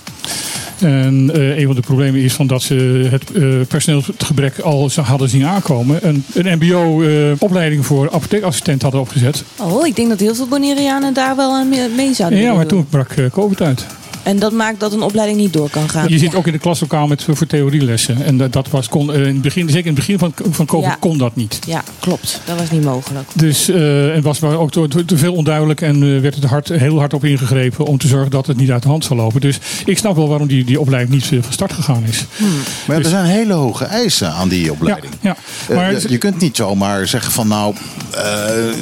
En 0.78 1.30
eh, 1.34 1.58
een 1.58 1.66
van 1.66 1.74
de 1.74 1.80
problemen 1.80 2.20
is 2.20 2.32
van 2.32 2.46
dat 2.46 2.62
ze 2.62 3.06
het 3.10 3.32
eh, 3.32 3.42
personeelsgebrek 3.68 4.58
al 4.58 4.90
hadden 5.02 5.28
zien 5.28 5.46
aankomen. 5.46 6.08
Een, 6.08 6.24
een 6.34 6.58
mbo-opleiding 6.58 7.86
voor 7.86 8.10
apotheekassistent 8.12 8.82
hadden 8.82 9.00
opgezet. 9.00 9.44
Oh, 9.56 9.86
ik 9.86 9.96
denk 9.96 10.08
dat 10.08 10.20
heel 10.20 10.34
veel 10.34 10.46
Bonaireanen 10.48 11.14
daar 11.14 11.36
wel 11.36 11.52
aan 11.52 11.68
mee, 11.96 12.14
zouden 12.14 12.38
Ja, 12.38 12.48
maar 12.54 12.58
doen. 12.68 12.78
toen 12.78 12.86
brak 12.90 13.10
eh, 13.12 13.24
COVID 13.32 13.60
uit. 13.62 13.86
En 14.22 14.38
dat 14.38 14.52
maakt 14.52 14.80
dat 14.80 14.92
een 14.92 15.02
opleiding 15.02 15.38
niet 15.38 15.52
door 15.52 15.70
kan 15.70 15.88
gaan. 15.88 16.08
Je 16.08 16.18
zit 16.18 16.34
ook 16.34 16.46
in 16.46 16.52
de 16.52 16.58
klaslokaal 16.58 17.06
met, 17.06 17.22
voor 17.24 17.46
theorielessen. 17.46 18.22
En 18.22 18.36
dat, 18.36 18.52
dat 18.52 18.68
was, 18.70 18.88
kon, 18.88 19.12
eh, 19.12 19.20
in 19.20 19.26
het 19.26 19.42
begin, 19.42 19.66
zeker 19.68 19.80
in 19.86 19.86
het 19.86 20.06
begin 20.06 20.18
van, 20.18 20.32
van 20.50 20.66
COVID 20.66 20.88
Ja. 20.90 20.96
kon 21.00 21.18
dat 21.18 21.36
niet. 21.36 21.58
Ja, 21.66 21.82
klopt. 22.00 22.40
Dat 22.44 22.58
was 22.58 22.70
niet 22.70 22.84
mogelijk. 22.84 23.28
Dus 23.34 23.68
eh, 23.68 24.14
het 24.14 24.24
was 24.24 24.38
maar 24.40 24.58
ook 24.58 24.70
te, 24.70 24.88
te- 25.06 25.16
veel 25.18 25.34
onduidelijk 25.34 25.80
en 25.80 25.94
eh, 26.14 26.20
werd 26.20 26.34
het 26.34 26.44
hard, 26.44 26.68
heel 26.68 26.98
hard 26.98 27.14
op 27.14 27.24
ingegrepen 27.24 27.84
om 27.84 27.98
te 27.98 28.08
zorgen 28.08 28.30
dat 28.30 28.46
het 28.46 28.56
niet 28.56 28.70
uit 28.70 28.82
de 28.82 28.88
hand 28.88 29.04
zou 29.04 29.18
lopen. 29.18 29.40
Dus 29.40 29.58
ik 29.84 29.98
snap 29.98 30.16
wel 30.16 30.28
waarom 30.28 30.46
die, 30.48 30.64
die 30.64 30.80
opleiding 30.80 31.14
niet 31.14 31.26
van 31.44 31.52
start 31.52 31.72
gegaan 31.72 32.04
is. 32.08 32.24
Maar 32.86 32.96
er 32.96 33.04
zijn 33.04 33.24
hele 33.24 33.52
hoge 33.52 33.84
eisen 33.84 34.30
aan 34.32 34.48
die 34.48 34.72
opleiding. 34.72 35.12
Ja, 35.20 35.36
Eh, 35.68 35.76
maar 35.76 35.92
je- 35.92 36.06
je 36.08 36.18
kunt 36.18 36.40
niet 36.40 36.56
zomaar 36.56 37.06
zeggen 37.08 37.32
van 37.32 37.48
nou, 37.48 37.74
eh, 38.14 38.20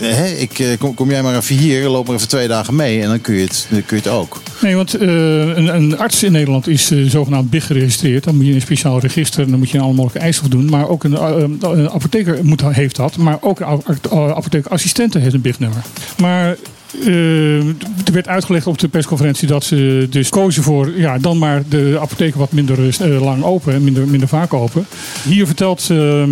hè, 0.00 0.26
ik, 0.26 0.76
kom, 0.78 0.94
kom 0.94 1.10
jij 1.10 1.22
maar 1.22 1.36
even 1.36 1.56
hier, 1.56 1.88
loop 1.88 2.06
maar 2.06 2.16
even 2.16 2.28
twee 2.28 2.48
dagen 2.48 2.76
mee 2.76 3.02
en 3.02 3.08
dan 3.08 3.20
kun 3.20 3.34
je 3.34 3.42
het, 3.44 3.66
dan 3.70 3.84
kun 3.86 3.96
je 3.96 4.02
het 4.02 4.12
ook. 4.12 4.40
Nee, 4.60 4.76
want 4.76 4.94
eh, 4.94 5.08
een, 5.28 5.74
een 5.74 5.98
arts 5.98 6.22
in 6.22 6.32
Nederland 6.32 6.68
is 6.68 6.90
eh, 6.90 7.04
zogenaamd 7.04 7.50
BIG 7.50 7.66
geregistreerd. 7.66 8.24
Dan 8.24 8.36
moet 8.36 8.46
je 8.46 8.54
een 8.54 8.60
speciaal 8.60 9.00
register 9.00 9.50
dan 9.50 9.58
moet 9.58 9.70
je 9.70 9.78
alle 9.80 9.92
mogelijke 9.92 10.18
eisen 10.18 10.42
voldoen. 10.42 10.70
Maar 10.70 10.88
ook 10.88 11.04
een, 11.04 11.16
eh, 11.16 11.32
een 11.60 11.90
apotheker 11.90 12.38
moet, 12.44 12.62
heeft 12.62 12.96
dat. 12.96 13.16
Maar 13.16 13.38
ook 13.40 13.60
een 13.60 13.66
ap- 13.66 14.06
eh, 14.10 14.30
apotheekassistenten 14.30 15.20
heeft 15.20 15.34
een 15.34 15.40
BIG-nummer. 15.40 15.82
Maar 16.20 16.56
eh, 17.04 17.58
er 17.66 18.12
werd 18.12 18.28
uitgelegd 18.28 18.66
op 18.66 18.78
de 18.78 18.88
persconferentie 18.88 19.48
dat 19.48 19.64
ze 19.64 20.06
dus 20.10 20.28
kozen 20.28 20.62
voor 20.62 20.90
ja, 20.98 21.18
dan 21.18 21.38
maar 21.38 21.62
de 21.68 21.98
apotheken 22.00 22.38
wat 22.38 22.52
minder 22.52 22.78
eh, 23.00 23.20
lang 23.22 23.42
open 23.44 23.74
en 23.74 23.84
minder, 23.84 24.06
minder 24.08 24.28
vaak 24.28 24.54
open. 24.54 24.86
Hier 25.28 25.46
vertelt 25.46 25.90
eh, 25.90 26.22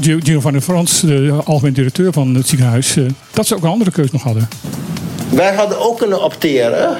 Gio- 0.00 0.18
Giovanni 0.22 0.60
Frans, 0.60 1.00
de 1.00 1.40
algemeen 1.44 1.72
directeur 1.72 2.12
van 2.12 2.34
het 2.34 2.48
ziekenhuis, 2.48 2.96
eh, 2.96 3.04
dat 3.32 3.46
ze 3.46 3.54
ook 3.56 3.62
een 3.62 3.68
andere 3.70 3.90
keus 3.90 4.10
nog 4.10 4.22
hadden. 4.22 4.48
Wij 5.30 5.54
hadden 5.54 5.80
ook 5.80 5.98
kunnen 5.98 6.22
opteren 6.24 6.96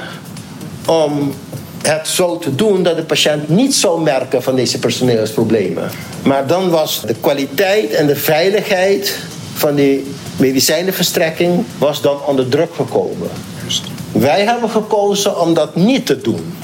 om 0.86 1.34
het 1.82 2.08
zo 2.08 2.38
te 2.38 2.54
doen 2.54 2.82
dat 2.82 2.96
de 2.96 3.04
patiënt 3.04 3.48
niet 3.48 3.74
zou 3.74 4.02
merken 4.02 4.42
van 4.42 4.56
deze 4.56 4.78
personeelsproblemen. 4.78 5.90
Maar 6.22 6.46
dan 6.46 6.70
was 6.70 7.02
de 7.06 7.14
kwaliteit 7.20 7.92
en 7.92 8.06
de 8.06 8.16
veiligheid 8.16 9.18
van 9.54 9.74
die 9.74 10.06
medicijnenverstrekking 10.36 11.64
was 11.78 12.02
dan 12.02 12.16
onder 12.26 12.48
druk 12.48 12.74
gekomen. 12.74 13.28
Wij 14.12 14.44
hebben 14.44 14.70
gekozen 14.70 15.40
om 15.40 15.54
dat 15.54 15.76
niet 15.76 16.06
te 16.06 16.20
doen. 16.20 16.54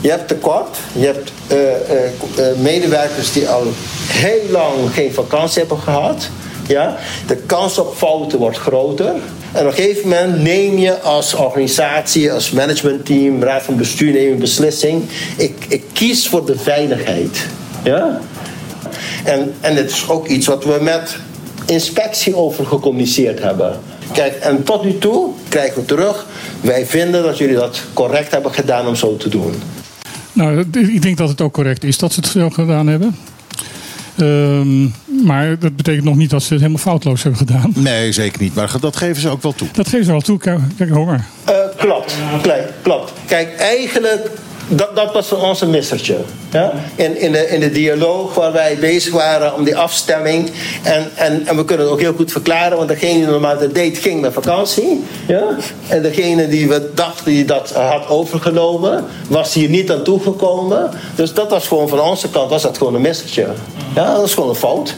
Je 0.00 0.10
hebt 0.10 0.28
tekort, 0.28 0.78
je 0.92 1.06
hebt 1.06 1.32
eh, 1.46 1.74
eh, 1.74 2.04
eh, 2.36 2.56
medewerkers 2.58 3.32
die 3.32 3.48
al 3.48 3.62
heel 4.06 4.50
lang 4.50 4.72
geen 4.92 5.12
vakantie 5.12 5.58
hebben 5.58 5.78
gehad. 5.78 6.28
Ja? 6.70 6.96
De 7.26 7.36
kans 7.36 7.78
op 7.78 7.94
fouten 7.94 8.38
wordt 8.38 8.58
groter. 8.58 9.12
En 9.52 9.60
op 9.60 9.66
een 9.66 9.72
gegeven 9.72 10.08
moment 10.08 10.42
neem 10.42 10.78
je 10.78 11.00
als 11.00 11.34
organisatie, 11.34 12.32
als 12.32 12.50
managementteam, 12.50 13.42
raad 13.42 13.62
van 13.62 13.76
bestuur, 13.76 14.12
neem 14.12 14.32
een 14.32 14.38
beslissing. 14.38 15.02
Ik, 15.36 15.54
ik 15.68 15.82
kies 15.92 16.28
voor 16.28 16.46
de 16.46 16.58
veiligheid. 16.58 17.46
Ja? 17.82 18.20
En, 19.24 19.54
en 19.60 19.76
het 19.76 19.90
is 19.90 20.08
ook 20.08 20.26
iets 20.26 20.46
wat 20.46 20.64
we 20.64 20.78
met 20.80 21.16
inspectie 21.66 22.36
over 22.36 22.66
gecommuniceerd 22.66 23.42
hebben. 23.42 23.78
Kijk, 24.12 24.34
en 24.34 24.62
tot 24.62 24.84
nu 24.84 24.98
toe 24.98 25.30
krijgen 25.48 25.80
we 25.80 25.84
terug. 25.84 26.26
Wij 26.60 26.86
vinden 26.86 27.22
dat 27.22 27.38
jullie 27.38 27.54
dat 27.54 27.82
correct 27.92 28.30
hebben 28.30 28.52
gedaan 28.52 28.86
om 28.86 28.96
zo 28.96 29.16
te 29.16 29.28
doen. 29.28 29.54
Nou, 30.32 30.64
ik 30.72 31.02
denk 31.02 31.16
dat 31.16 31.28
het 31.28 31.40
ook 31.40 31.52
correct 31.52 31.84
is 31.84 31.98
dat 31.98 32.12
ze 32.12 32.20
het 32.20 32.28
zo 32.28 32.50
gedaan 32.50 32.86
hebben. 32.86 33.16
Ehm, 34.20 34.88
maar 35.26 35.58
dat 35.58 35.76
betekent 35.76 36.04
nog 36.04 36.16
niet 36.16 36.30
dat 36.30 36.42
ze 36.42 36.52
het 36.52 36.62
helemaal 36.62 36.82
foutloos 36.82 37.22
hebben 37.22 37.40
gedaan. 37.40 37.72
Nee, 37.74 38.12
zeker 38.12 38.40
niet. 38.40 38.54
Maar 38.54 38.72
dat 38.80 38.96
geven 38.96 39.22
ze 39.22 39.28
ook 39.28 39.42
wel 39.42 39.52
toe. 39.52 39.68
Dat 39.72 39.88
geven 39.88 40.04
ze 40.04 40.10
wel 40.10 40.20
toe. 40.20 40.38
Kijk, 40.38 40.60
kijk 40.76 40.90
honger. 40.90 41.24
Eh, 41.44 41.54
klopt, 41.76 42.16
klopt. 42.82 43.12
Kijk, 43.26 43.54
eigenlijk, 43.56 44.30
dat, 44.70 44.96
dat 44.96 45.12
was 45.12 45.28
voor 45.28 45.42
ons 45.42 45.60
een 45.60 45.70
missertje. 45.70 46.16
Ja? 46.50 46.72
In, 46.94 47.20
in, 47.20 47.32
de, 47.32 47.48
in 47.48 47.60
de 47.60 47.70
dialoog 47.70 48.34
waar 48.34 48.52
wij 48.52 48.76
bezig 48.80 49.12
waren 49.12 49.54
om 49.54 49.64
die 49.64 49.76
afstemming. 49.76 50.50
En, 50.82 51.10
en, 51.14 51.46
en 51.46 51.56
we 51.56 51.64
kunnen 51.64 51.86
het 51.86 51.94
ook 51.94 52.00
heel 52.00 52.14
goed 52.14 52.32
verklaren, 52.32 52.76
want 52.76 52.88
degene 52.88 53.18
die 53.18 53.26
normaal 53.26 53.58
dat 53.58 53.74
deed, 53.74 53.98
ging 53.98 54.20
met 54.20 54.32
vakantie. 54.32 55.04
Ja? 55.26 55.56
En 55.88 56.02
degene 56.02 56.48
die 56.48 56.68
we 56.68 56.90
dachten 56.94 57.24
die 57.24 57.44
dat 57.44 57.72
had 57.72 58.08
overgenomen, 58.08 59.04
was 59.28 59.54
hier 59.54 59.68
niet 59.68 59.90
aan 59.90 60.02
toegekomen. 60.02 60.90
Dus 61.14 61.34
dat 61.34 61.50
was 61.50 61.68
gewoon 61.68 61.88
van 61.88 62.00
onze 62.00 62.30
kant 62.30 62.50
was 62.50 62.62
dat 62.62 62.78
gewoon 62.78 62.94
een 62.94 63.00
missertje. 63.00 63.46
Ja, 63.94 64.14
dat 64.14 64.26
is 64.26 64.34
gewoon 64.34 64.48
een 64.48 64.54
fout. 64.54 64.94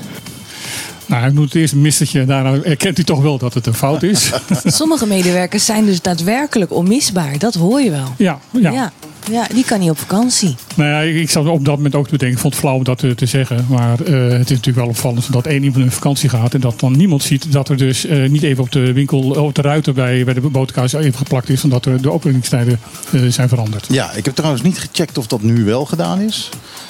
Nou, 1.06 1.26
ik 1.26 1.32
moet 1.32 1.44
het 1.44 1.54
eerst 1.54 1.72
een 1.72 1.80
mistertje. 1.80 2.24
Daarna 2.24 2.58
erkent 2.62 2.96
hij 2.96 3.06
toch 3.06 3.22
wel 3.22 3.38
dat 3.38 3.54
het 3.54 3.66
een 3.66 3.74
fout 3.74 4.02
is. 4.02 4.30
Sommige 4.64 5.06
medewerkers 5.06 5.64
zijn 5.64 5.84
dus 5.84 6.00
daadwerkelijk 6.00 6.72
onmisbaar. 6.72 7.38
Dat 7.38 7.54
hoor 7.54 7.80
je 7.80 7.90
wel. 7.90 8.14
ja, 8.16 8.38
ja. 8.50 8.70
Ja, 8.70 8.92
ja 9.30 9.46
die 9.54 9.64
kan 9.64 9.80
niet 9.80 9.90
op 9.90 9.98
vakantie. 9.98 10.54
Nou 10.74 10.90
ja, 10.90 11.00
ik 11.00 11.16
ik 11.16 11.30
zat 11.30 11.46
op 11.46 11.64
dat 11.64 11.76
moment 11.76 11.94
ook 11.94 12.04
te 12.04 12.10
bedenken. 12.10 12.36
Ik 12.36 12.42
vond 12.42 12.54
het 12.54 12.62
flauw 12.62 12.76
om 12.76 12.84
dat 12.84 12.98
te, 12.98 13.14
te 13.14 13.26
zeggen. 13.26 13.66
Maar 13.68 14.00
eh, 14.00 14.28
het 14.28 14.50
is 14.50 14.56
natuurlijk 14.56 14.76
wel 14.76 14.86
opvallend 14.86 15.32
dat 15.32 15.46
één 15.46 15.62
iemand 15.62 15.84
op 15.84 15.92
vakantie 15.92 16.28
gaat. 16.28 16.54
En 16.54 16.60
dat 16.60 16.80
dan 16.80 16.96
niemand 16.96 17.22
ziet 17.22 17.52
dat 17.52 17.68
er 17.68 17.76
dus 17.76 18.06
eh, 18.06 18.28
niet 18.28 18.42
even 18.42 18.62
op 18.62 18.72
de 18.72 18.92
winkel, 18.92 19.20
op 19.20 19.54
de 19.54 19.62
ruiten 19.62 19.94
bij, 19.94 20.24
bij 20.24 20.34
de 20.34 20.40
boterkaas 20.40 20.92
even 20.92 21.14
geplakt 21.18 21.48
is. 21.48 21.64
Omdat 21.64 21.86
er 21.86 22.02
de 22.02 22.10
openingstijden 22.10 22.80
eh, 23.12 23.20
zijn 23.28 23.48
veranderd. 23.48 23.86
Ja, 23.90 24.12
ik 24.12 24.24
heb 24.24 24.34
trouwens 24.34 24.62
niet 24.62 24.78
gecheckt 24.78 25.18
of 25.18 25.26
dat 25.26 25.42
nu 25.42 25.64
wel 25.64 25.84
gedaan 25.84 26.20
is. 26.20 26.48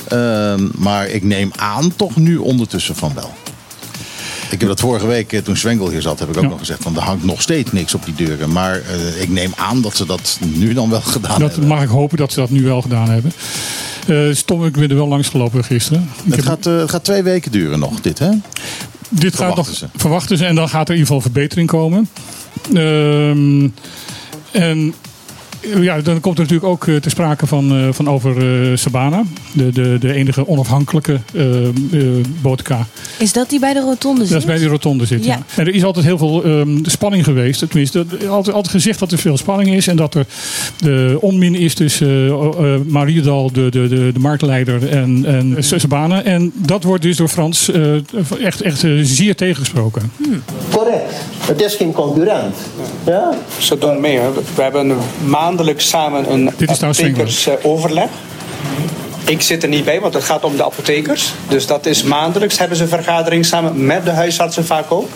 Ehm, 0.08 0.68
maar 0.74 1.08
ik 1.08 1.22
neem 1.22 1.50
aan 1.56 1.96
toch 1.96 2.16
nu 2.16 2.36
ondertussen 2.36 2.96
van 2.96 3.12
wel. 3.14 3.30
Ik 4.52 4.58
heb 4.60 4.68
dat 4.68 4.80
vorige 4.80 5.06
week, 5.06 5.32
eh, 5.32 5.40
toen 5.40 5.56
Zwengel 5.56 5.90
hier 5.90 6.02
zat, 6.02 6.18
heb 6.18 6.28
ik 6.28 6.36
ook 6.36 6.48
nog 6.50 6.58
gezegd 6.58 6.82
van 6.82 6.96
er 6.96 7.02
hangt 7.02 7.24
nog 7.24 7.42
steeds 7.42 7.72
niks 7.72 7.94
op 7.94 8.04
die 8.04 8.14
deuren. 8.14 8.52
Maar 8.52 8.80
eh, 8.80 9.22
ik 9.22 9.28
neem 9.28 9.52
aan 9.56 9.82
dat 9.82 9.96
ze 9.96 10.06
dat 10.06 10.38
nu 10.54 10.72
dan 10.74 10.90
wel 10.90 11.00
gedaan 11.16 11.40
Dat 11.40 11.50
hebben. 11.50 11.68
mag 11.68 11.82
ik 11.82 11.88
hopen 11.88 12.16
dat 12.16 12.32
ze 12.32 12.40
dat 12.40 12.50
nu 12.50 12.62
wel 12.64 12.82
gedaan 12.82 13.10
hebben. 13.10 13.32
Eh 14.06 14.34
Stom, 14.34 14.64
ik 14.66 14.72
ben 14.72 14.88
er 14.90 14.96
wel 14.96 15.08
langs 15.08 15.28
gelopen 15.28 15.64
gisteren. 15.64 16.10
Ik 16.24 16.34
Het 16.34 16.44
gaat, 16.44 16.64
het 16.64 16.90
gaat 16.90 17.04
twee 17.04 17.22
weken 17.22 17.50
duren 17.52 17.78
nog, 17.78 18.00
dit 18.00 18.18
hè? 18.18 18.30
Dit 19.08 19.34
gaat 19.36 19.56
nog 19.56 19.66
Verwachten 19.66 19.74
ze. 19.76 19.86
verwachten 19.98 20.38
ze 20.38 20.44
en 20.46 20.54
dan 20.54 20.68
gaat 20.68 20.88
er 20.88 20.94
in 20.94 21.00
ieder 21.00 21.14
geval 21.14 21.20
verbetering 21.32 21.68
komen. 21.68 22.08
Ehm, 22.74 23.68
en 24.50 24.94
ja, 25.80 26.00
dan 26.00 26.20
komt 26.20 26.38
er 26.38 26.42
natuurlijk 26.42 26.70
ook 26.70 26.86
eh, 26.86 26.96
te 26.96 27.10
sprake 27.10 27.46
van, 27.46 27.72
eh, 27.72 27.88
van 27.92 28.08
over 28.08 28.36
eh, 28.70 28.76
Sabana, 28.76 29.22
de, 29.52 29.72
de, 29.72 29.96
de 30.00 30.12
enige 30.12 30.48
onafhankelijke 30.48 31.20
eh 31.34 31.62
eh, 31.92 32.24
bootka. 32.40 32.86
Is 33.18 33.32
dat 33.32 33.50
die 33.50 33.60
bij 33.60 33.72
de 33.72 33.80
rotonde 33.80 34.20
zit? 34.20 34.30
Dat 34.30 34.40
is 34.40 34.46
bij 34.46 34.58
die 34.58 34.68
rotonde 34.68 35.06
zit. 35.06 35.24
Ja. 35.24 35.32
Ja. 35.32 35.42
En 35.62 35.66
er 35.66 35.74
is 35.74 35.84
altijd 35.84 36.04
heel 36.04 36.18
veel 36.18 36.44
ehm, 36.44 36.78
spanning 36.82 37.24
geweest. 37.24 37.58
Tenminste, 37.58 38.06
altijd, 38.28 38.56
altijd 38.56 38.68
gezegd 38.74 38.98
dat 38.98 39.12
er 39.12 39.18
veel 39.18 39.36
spanning 39.36 39.74
is. 39.74 39.86
En 39.86 39.96
dat 39.96 40.14
er 40.14 40.26
de 40.76 41.18
onmin 41.20 41.54
is 41.54 41.74
tussen 41.74 42.26
uh, 42.26 42.76
Mariedal, 42.86 43.52
de, 43.52 43.68
de, 43.70 43.88
de, 43.88 44.10
de 44.12 44.18
marktleider, 44.18 44.88
en, 44.88 45.24
en 45.24 45.56
Sabana. 45.64 46.22
En 46.22 46.52
dat 46.54 46.82
wordt 46.82 47.02
dus 47.02 47.16
door 47.16 47.28
Frans 47.28 47.70
eh, 47.70 47.94
echt, 48.44 48.60
echt 48.60 48.84
eh, 48.84 48.90
zeer 49.02 49.34
tegengesproken. 49.34 50.12
Correct. 50.70 51.14
Het 51.38 51.62
is 51.62 51.74
geen 51.74 51.92
concurrent. 51.92 52.56
Ja? 53.06 53.34
Ze 53.58 53.78
doen 53.78 54.00
mee. 54.00 54.18
hè. 54.18 54.32
We 54.54 54.62
hebben 54.62 54.96
maandelijks 55.52 55.88
samen 55.88 56.32
een 56.32 56.44
Dit 56.56 56.70
is 56.70 56.76
trouwens 56.76 57.02
apothekersoverleg. 57.02 58.08
Ik 59.24 59.42
zit 59.42 59.62
er 59.62 59.68
niet 59.68 59.84
bij, 59.84 60.00
want 60.00 60.14
het 60.14 60.24
gaat 60.24 60.44
om 60.44 60.56
de 60.56 60.64
apothekers. 60.64 61.32
Dus 61.48 61.66
dat 61.66 61.86
is 61.86 62.02
maandelijks 62.02 62.58
hebben 62.58 62.76
ze 62.76 62.82
een 62.82 62.88
vergadering 62.88 63.44
samen 63.46 63.86
met 63.86 64.04
de 64.04 64.10
huisartsen 64.10 64.64
vaak 64.66 64.92
ook. 64.92 65.08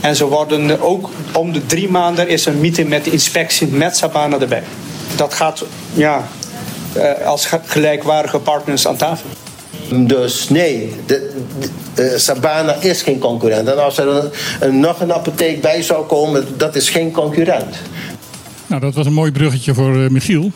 En 0.00 0.16
ze 0.16 0.26
worden 0.26 0.80
ook 0.80 1.10
om 1.32 1.52
de 1.52 1.66
drie 1.66 1.88
maanden 1.90 2.28
is 2.28 2.46
een 2.46 2.60
meeting 2.60 2.88
met 2.88 3.04
de 3.04 3.10
inspectie 3.10 3.66
met 3.66 3.96
Sabana 3.96 4.38
erbij. 4.38 4.62
Dat 5.16 5.34
gaat 5.34 5.64
ja, 5.94 6.28
eh, 6.92 7.26
als 7.26 7.46
ge- 7.46 7.60
gelijkwaardige 7.66 8.38
partners 8.38 8.86
aan 8.86 8.96
tafel. 8.96 9.26
Dus 9.94 10.48
nee, 10.48 10.94
de, 11.06 11.32
de- 11.94 12.02
eh, 12.12 12.18
Sabana 12.18 12.74
is 12.80 13.02
geen 13.02 13.18
concurrent. 13.18 13.68
En 13.68 13.82
als 13.84 13.98
er 13.98 14.08
een, 14.08 14.30
een- 14.60 14.80
nog 14.80 15.00
een 15.00 15.12
apotheek 15.12 15.60
bij 15.60 15.82
zou 15.82 16.06
komen, 16.06 16.46
dat 16.56 16.74
is 16.74 16.90
geen 16.90 17.10
concurrent. 17.12 17.76
Nou, 18.72 18.84
dat 18.84 18.94
was 18.94 19.06
een 19.06 19.12
mooi 19.12 19.32
bruggetje 19.32 19.74
voor 19.74 20.02
eh, 20.04 20.10
Michiel. 20.10 20.52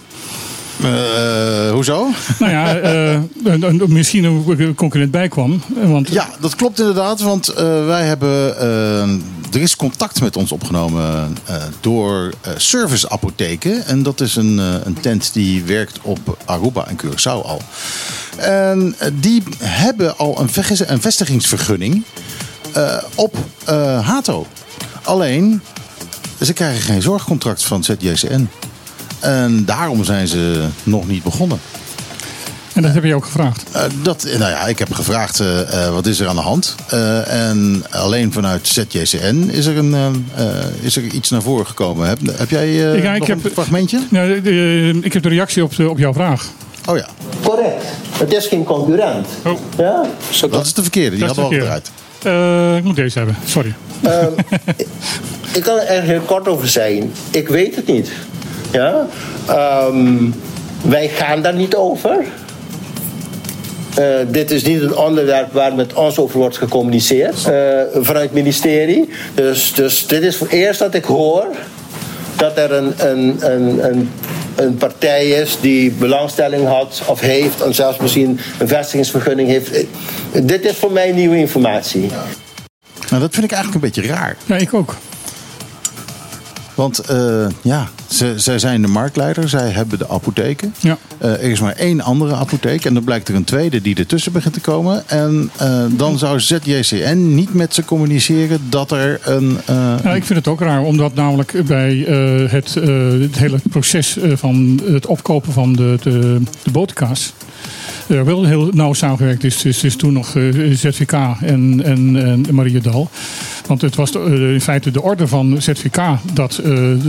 Eh, 0.82 1.70
hoezo? 1.70 2.06
Nou 2.38 2.52
ja, 2.52 2.76
eh, 2.78 3.12
een- 3.44 3.62
een- 3.62 3.82
misschien 3.88 4.24
een 4.24 4.74
concurrent 4.74 5.10
bijkwam. 5.10 5.62
Want 5.82 6.09
Ja, 6.09 6.28
dat 6.40 6.55
klopt 6.56 6.78
inderdaad, 6.78 7.20
want 7.20 7.48
eh, 7.48 7.86
wij 7.86 8.06
hebben. 8.06 8.59
eh, 8.59 9.55
er 9.55 9.60
is 9.62 9.76
contact 9.76 10.20
met 10.20 10.36
ons 10.36 10.52
opgenomen 10.52 11.36
eh, 11.44 11.56
door 11.80 12.32
eh, 12.40 12.52
Service 12.56 13.09
Apotheken. 13.10 13.86
En 13.86 14.02
dat 14.02 14.20
is 14.20 14.36
een, 14.36 14.59
eh, 14.59 14.74
een 14.84 15.01
tent 15.01 15.32
die 15.32 15.62
werkt 15.62 15.98
op 16.02 16.36
Aruba 16.44 16.86
en 16.86 16.97
Curaçao 17.05 17.43
al. 17.44 17.60
En 18.36 18.94
eh, 18.98 19.09
die 19.14 19.43
hebben 19.62 20.18
al 20.18 20.40
een, 20.40 20.48
een 20.86 21.01
vestigingsvergunning 21.01 22.02
eh, 22.72 22.97
op 23.14 23.36
eh, 23.64 24.06
Hato. 24.09 24.47
Alleen, 25.02 25.60
ze 26.42 26.52
krijgen 26.52 26.82
geen 26.82 27.02
zorgcontract 27.02 27.64
van 27.64 27.84
ZJCN. 27.84 28.48
En 29.20 29.64
daarom 29.64 30.04
zijn 30.04 30.28
ze 30.28 30.66
nog 30.82 31.08
niet 31.08 31.22
begonnen. 31.22 31.60
En 32.72 32.82
dat 32.82 32.94
heb 32.94 33.04
je 33.04 33.14
ook 33.14 33.24
gevraagd? 33.24 33.62
Eh, 33.72 33.82
dat, 34.02 34.22
nou 34.24 34.50
ja, 34.50 34.66
ik 34.66 34.78
heb 34.78 34.92
gevraagd 34.92 35.40
eh, 35.40 35.84
eh, 35.86 35.92
wat 35.92 36.06
is 36.06 36.20
er 36.20 36.28
aan 36.28 36.34
de 36.36 36.40
hand. 36.42 36.74
Eh, 36.88 37.48
en 37.48 37.84
alleen 37.90 38.32
vanuit 38.32 38.68
ZJCN 38.68 39.48
is 39.52 39.66
er, 39.66 39.76
een, 39.76 39.94
eh, 39.94 40.06
eh, 40.06 40.54
is 40.80 40.96
er 40.96 41.02
iets 41.02 41.30
naar 41.30 41.42
voren 41.42 41.66
gekomen. 41.66 42.08
Heb, 42.08 42.18
heb 42.36 42.50
jij 42.50 42.66
eh, 42.92 43.02
Ja, 43.02 43.12
ik 43.12 43.18
nog 43.18 43.28
heb- 43.28 43.44
een 43.44 43.50
fragmentje? 43.50 44.00
Nou, 44.10 44.34
de- 44.34 44.42
de- 44.42 44.98
ik 45.02 45.12
heb 45.12 45.22
de 45.22 45.28
reactie 45.28 45.62
op, 45.64 45.76
de, 45.76 45.88
op 45.90 45.98
jouw 45.98 46.12
vraag. 46.12 46.46
Oh 46.86 46.96
ja. 46.96 47.08
Correct. 47.44 47.84
Het 48.18 48.32
is 48.32 48.46
geen 48.46 48.64
concurrent. 48.64 49.26
Ja? 49.76 50.04
Dat 50.50 50.64
is 50.66 50.72
de 50.74 50.82
verkeerde, 50.82 51.16
die 51.16 51.26
Dat 51.26 51.36
hadden 51.36 51.48
we 51.54 51.60
al 51.60 51.66
eruit. 51.66 51.90
Eh, 52.27 52.77
ik 52.77 52.85
moet 52.85 52.97
deze 52.97 53.19
hebben, 53.19 53.36
sorry. 53.44 53.74
Ehm, 54.03 54.32
ik 55.59 55.62
kan 55.62 55.78
er 55.78 56.03
heel 56.03 56.20
kort 56.20 56.48
over 56.48 56.69
zijn. 56.69 57.12
Ik 57.31 57.48
weet 57.48 57.77
het 57.77 57.86
niet. 57.86 58.11
Ja? 58.73 59.07
Ehm, 59.48 60.31
wij 60.82 61.09
gaan 61.09 61.43
daar 61.43 61.55
niet 61.55 61.74
over. 61.74 62.24
Eh, 63.94 64.05
dit 64.28 64.51
is 64.51 64.65
niet 64.65 64.81
een 64.81 64.97
onderwerp 64.97 65.53
waar 65.53 65.74
met 65.74 65.93
ons 65.93 66.19
over 66.19 66.39
wordt 66.39 66.59
gecommuniceerd 66.59 67.48
eh, 67.48 67.81
vanuit 67.93 68.24
het 68.24 68.32
ministerie. 68.32 69.09
Dus, 69.35 69.73
dus 69.74 70.07
dit 70.07 70.23
is 70.23 70.36
voor 70.36 70.48
eerst 70.48 70.78
dat 70.78 70.94
ik 70.94 71.05
hoor 71.05 71.47
dat 72.36 72.59
er 72.59 72.73
een, 72.73 72.94
een, 72.97 73.36
een, 73.40 73.85
een, 73.85 74.11
een 74.56 74.76
partij 74.76 75.28
is 75.28 75.58
die 75.60 75.90
belangstelling 75.90 76.66
had 76.66 77.02
of 77.06 77.20
heeft, 77.20 77.62
en 77.62 77.74
zelfs 77.74 77.98
misschien 77.98 78.40
een 78.58 78.68
vestigingsvergunning 78.68 79.48
heeft. 79.48 79.84
Dit 80.42 80.64
is 80.64 80.76
voor 80.76 80.92
mij 80.92 81.12
nieuwe 81.12 81.36
informatie. 81.36 82.10
Nou, 83.08 83.22
dat 83.22 83.32
vind 83.32 83.44
ik 83.44 83.52
eigenlijk 83.52 83.84
een 83.84 83.90
beetje 83.90 84.12
raar. 84.12 84.36
Ja, 84.46 84.56
ik 84.56 84.74
ook. 84.74 84.94
Want 86.74 86.98
eh, 86.98 87.46
ja, 87.62 87.88
ze, 88.08 88.32
zij 88.36 88.58
zijn 88.58 88.82
de 88.82 88.88
marktleider, 88.88 89.48
zij 89.48 89.70
hebben 89.70 89.98
de 89.98 90.08
apotheken. 90.08 90.74
Ja. 90.78 90.98
Eh, 91.18 91.30
er 91.32 91.40
is 91.50 91.60
maar 91.60 91.72
één 91.72 92.00
andere 92.00 92.34
apotheek 92.34 92.84
en 92.84 92.94
dan 92.94 93.04
blijkt 93.04 93.28
er 93.28 93.34
een 93.34 93.44
tweede 93.44 93.80
die 93.80 93.96
ertussen 93.96 94.32
begint 94.32 94.54
te 94.54 94.60
komen. 94.60 95.08
En 95.08 95.50
eh, 95.56 95.84
dan 95.90 96.18
zou 96.18 96.40
ZJCN 96.40 97.34
niet 97.34 97.54
met 97.54 97.74
ze 97.74 97.84
communiceren 97.84 98.60
dat 98.68 98.90
er 98.90 99.20
een... 99.24 99.58
Nou, 99.66 100.16
ik 100.16 100.24
vind 100.24 100.38
het 100.38 100.48
ook 100.48 100.60
raar, 100.60 100.82
omdat 100.82 101.14
namelijk 101.14 101.66
bij 101.66 101.94
het, 102.50 102.74
het 103.20 103.38
hele 103.38 103.58
proces 103.70 104.16
van 104.34 104.80
het 104.84 105.06
opkopen 105.06 105.52
van 105.52 105.72
de, 105.72 105.96
de, 106.02 106.40
de 106.62 106.70
boterkaas. 106.70 107.32
Er 108.06 108.24
wel 108.24 108.44
heel 108.44 108.68
nauw 108.72 108.92
samengewerkt 108.92 109.44
is, 109.44 109.64
is, 109.64 109.84
is 109.84 109.96
toen 109.96 110.12
nog 110.12 110.28
ZVK 110.72 111.12
en, 111.12 111.80
en, 111.84 112.16
en 112.16 112.54
Mariedal. 112.54 113.10
Want 113.66 113.80
het 113.80 113.94
was 113.94 114.10
in 114.12 114.60
feite 114.60 114.90
de 114.90 115.02
orde 115.02 115.26
van 115.26 115.62
ZVK 115.62 116.00
dat, 116.32 116.62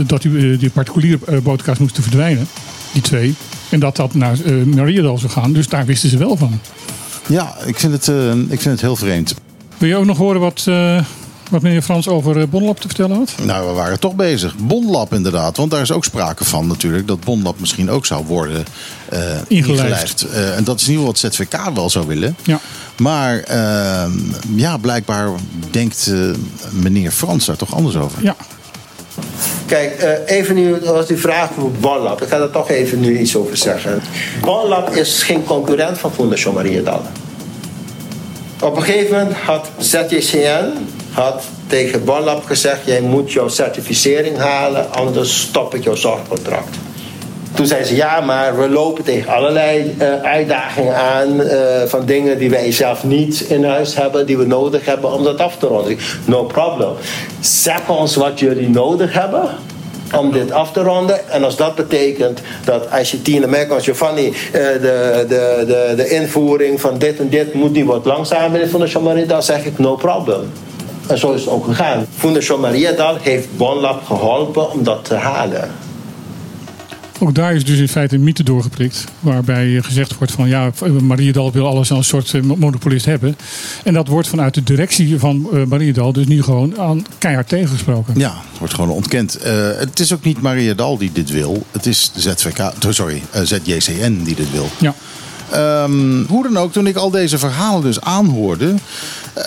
dat 0.06 0.22
die, 0.22 0.56
die 0.56 0.70
particuliere 0.92 1.36
eh, 1.36 1.42
boterkaas 1.42 1.78
moesten 1.78 2.02
verdwijnen. 2.02 2.48
Die 2.92 3.02
twee. 3.02 3.34
En 3.70 3.80
dat 3.80 3.96
dat 3.96 4.14
naar 4.14 4.36
eh 4.44 4.62
Mariedal 4.62 5.18
zou 5.18 5.32
gaan. 5.32 5.52
Dus 5.52 5.68
daar 5.68 5.86
wisten 5.86 6.10
ze 6.10 6.18
wel 6.18 6.36
van. 6.36 6.60
Ja, 7.26 7.56
ik 7.64 7.78
vind 7.78 7.92
het, 7.92 8.08
eh, 8.08 8.30
ik 8.32 8.60
vind 8.60 8.64
het 8.64 8.80
heel 8.80 8.96
vreemd. 8.96 9.34
Wil 9.78 9.88
je 9.88 9.96
ook 9.96 10.04
nog 10.04 10.16
horen 10.16 10.40
wat, 10.40 10.64
wat 11.50 11.62
meneer 11.62 11.82
Frans 11.82 12.08
over 12.08 12.48
Bonlab 12.48 12.80
te 12.80 12.86
vertellen 12.86 13.16
had? 13.16 13.34
Nou, 13.44 13.66
we 13.66 13.72
waren 13.72 14.00
toch 14.00 14.14
bezig. 14.14 14.56
Bonlab 14.56 15.14
inderdaad. 15.14 15.56
Want 15.56 15.70
daar 15.70 15.80
is 15.80 15.92
ook 15.92 16.04
sprake 16.04 16.44
van 16.44 16.66
natuurlijk. 16.66 17.06
Dat 17.06 17.20
Bonlab 17.20 17.60
misschien 17.60 17.90
ook 17.90 18.06
zou 18.06 18.24
worden 18.24 18.64
Ingelijfd. 19.48 20.22
Eh, 20.22 20.56
en 20.56 20.64
dat 20.64 20.80
is 20.80 20.86
in 20.86 20.92
ieder 20.92 21.06
geval 21.06 21.30
wat 21.30 21.34
ZVK 21.34 21.74
wel 21.74 21.90
zou 21.90 22.06
willen. 22.06 22.36
Ja. 22.42 22.60
Maar 22.96 23.38
eh, 23.38 24.10
ja, 24.54 24.76
blijkbaar 24.76 25.30
denkt 25.70 26.12
meneer 26.70 27.10
Frans 27.10 27.46
daar 27.46 27.56
toch 27.56 27.74
anders 27.74 27.96
over. 27.96 28.22
Ja. 28.22 28.36
Kijk, 29.66 29.94
eh, 29.94 30.36
even 30.36 30.54
nu 30.54 30.76
was 30.84 31.06
die 31.06 31.16
vraag 31.16 31.50
voor 31.58 31.70
Bonlab. 31.70 32.22
Ik 32.22 32.28
ga 32.28 32.38
er 32.38 32.50
toch 32.50 32.70
even 32.70 33.00
nu 33.00 33.18
iets 33.18 33.36
over 33.36 33.56
zeggen. 33.56 34.02
Bonlab 34.40 34.90
is 34.90 35.22
geen 35.22 35.44
concurrent 35.44 35.98
van 35.98 36.12
Fondation 36.12 36.54
Mariedal. 36.54 37.02
Op 38.62 38.76
een 38.76 38.82
gegeven 38.82 39.16
moment 39.16 39.36
had 39.36 39.68
ZJCN 39.78 40.72
had 41.10 41.42
tegen 41.66 42.04
Bonlab 42.04 42.44
gezegd... 42.44 42.80
jij 42.84 43.00
moet 43.00 43.32
jouw 43.32 43.48
certificering 43.48 44.38
halen, 44.38 44.92
anders 44.92 45.40
stop 45.40 45.74
ik 45.74 45.84
jouw 45.84 45.94
zorgcontract. 45.94 46.76
Toen 47.58 47.66
zei 47.66 47.84
ze 47.84 47.96
ja, 47.96 48.20
maar 48.20 48.58
we 48.58 48.68
lopen 48.68 49.04
tegen 49.04 49.32
allerlei 49.32 49.94
eh, 49.98 50.22
uitdagingen 50.22 50.96
aan 50.96 51.40
eh, 51.40 51.82
van 51.86 52.06
dingen 52.06 52.38
die 52.38 52.50
wij 52.50 52.72
zelf 52.72 53.04
niet 53.04 53.40
in 53.40 53.64
huis 53.64 53.94
hebben, 53.96 54.26
die 54.26 54.38
we 54.38 54.46
nodig 54.46 54.84
hebben 54.84 55.12
om 55.12 55.24
dat 55.24 55.38
af 55.38 55.56
te 55.56 55.66
ronden. 55.66 55.98
No 56.24 56.44
problem. 56.44 56.90
Zeg 57.40 57.88
ons 57.88 58.16
wat 58.16 58.38
jullie 58.38 58.68
nodig 58.68 59.12
hebben 59.12 59.48
om 60.16 60.32
dit 60.32 60.52
af 60.52 60.72
te 60.72 60.82
ronden. 60.82 61.28
En 61.28 61.44
als 61.44 61.56
dat 61.56 61.74
betekent 61.74 62.40
dat 62.64 62.90
als 62.90 63.10
je 63.10 63.22
Tina 63.22 63.46
merkt 63.46 63.70
als 63.70 63.84
Giovanni 63.84 64.26
eh, 64.26 64.52
de, 64.52 65.24
de, 65.28 65.64
de, 65.66 65.92
de 65.96 66.08
invoering 66.08 66.80
van 66.80 66.98
dit 66.98 67.18
en 67.18 67.28
dit 67.28 67.54
moet 67.54 67.74
die 67.74 67.84
wat 67.84 68.04
langzamer 68.04 68.60
in 68.60 68.68
Fondation 68.68 69.02
Mariedal, 69.02 69.42
zeg 69.42 69.64
ik 69.64 69.78
no 69.78 69.94
problem. 69.94 70.52
En 71.08 71.18
zo 71.18 71.32
is 71.32 71.40
het 71.40 71.50
ook 71.50 71.64
gegaan. 71.64 72.06
Fondation 72.16 72.60
Mariedal 72.60 73.16
heeft 73.20 73.56
Bonlab 73.56 74.04
geholpen 74.04 74.70
om 74.72 74.84
dat 74.84 75.04
te 75.04 75.14
halen. 75.14 75.86
Ook 77.18 77.34
daar 77.34 77.54
is 77.54 77.64
dus 77.64 77.78
in 77.78 77.88
feite 77.88 78.14
een 78.14 78.22
mythe 78.22 78.42
doorgeprikt. 78.42 79.04
Waarbij 79.20 79.76
eh, 79.76 79.82
gezegd 79.82 80.18
wordt 80.18 80.32
van 80.32 80.48
ja, 80.48 80.70
Mariedal 81.02 81.52
wil 81.52 81.66
alles 81.66 81.90
als 81.90 81.98
een 81.98 82.04
soort 82.04 82.34
eh, 82.34 82.42
monopolist 82.42 83.04
hebben. 83.04 83.36
En 83.84 83.94
dat 83.94 84.08
wordt 84.08 84.28
vanuit 84.28 84.54
de 84.54 84.62
directie 84.62 85.18
van 85.18 85.48
eh, 85.52 85.64
Mariedal 85.64 86.12
dus 86.12 86.26
nu 86.26 86.42
gewoon 86.42 86.78
aan 86.78 87.04
keihard 87.18 87.48
tegengesproken. 87.48 88.18
Ja, 88.18 88.34
het 88.50 88.58
wordt 88.58 88.74
gewoon 88.74 88.90
ontkend. 88.90 89.36
Eh, 89.36 89.54
het 89.76 90.00
is 90.00 90.12
ook 90.12 90.24
niet 90.24 90.40
Maria 90.40 90.74
Dal 90.74 90.98
die 90.98 91.12
dit 91.12 91.30
wil. 91.30 91.66
Het 91.70 91.86
is 91.86 92.10
de 92.14 92.20
ZVK, 92.20 92.72
sorry, 92.88 93.22
eh, 93.30 93.42
ZJCN 93.42 94.20
die 94.24 94.34
dit 94.34 94.50
wil. 94.50 94.68
Ja. 94.78 94.94
Ehm, 95.50 96.24
hoe 96.24 96.42
dan 96.42 96.56
ook, 96.58 96.72
toen 96.72 96.86
ik 96.86 96.96
al 96.96 97.10
deze 97.10 97.38
verhalen 97.38 97.82
dus 97.82 98.00
aanhoorde, 98.00 98.74
eh, 99.32 99.44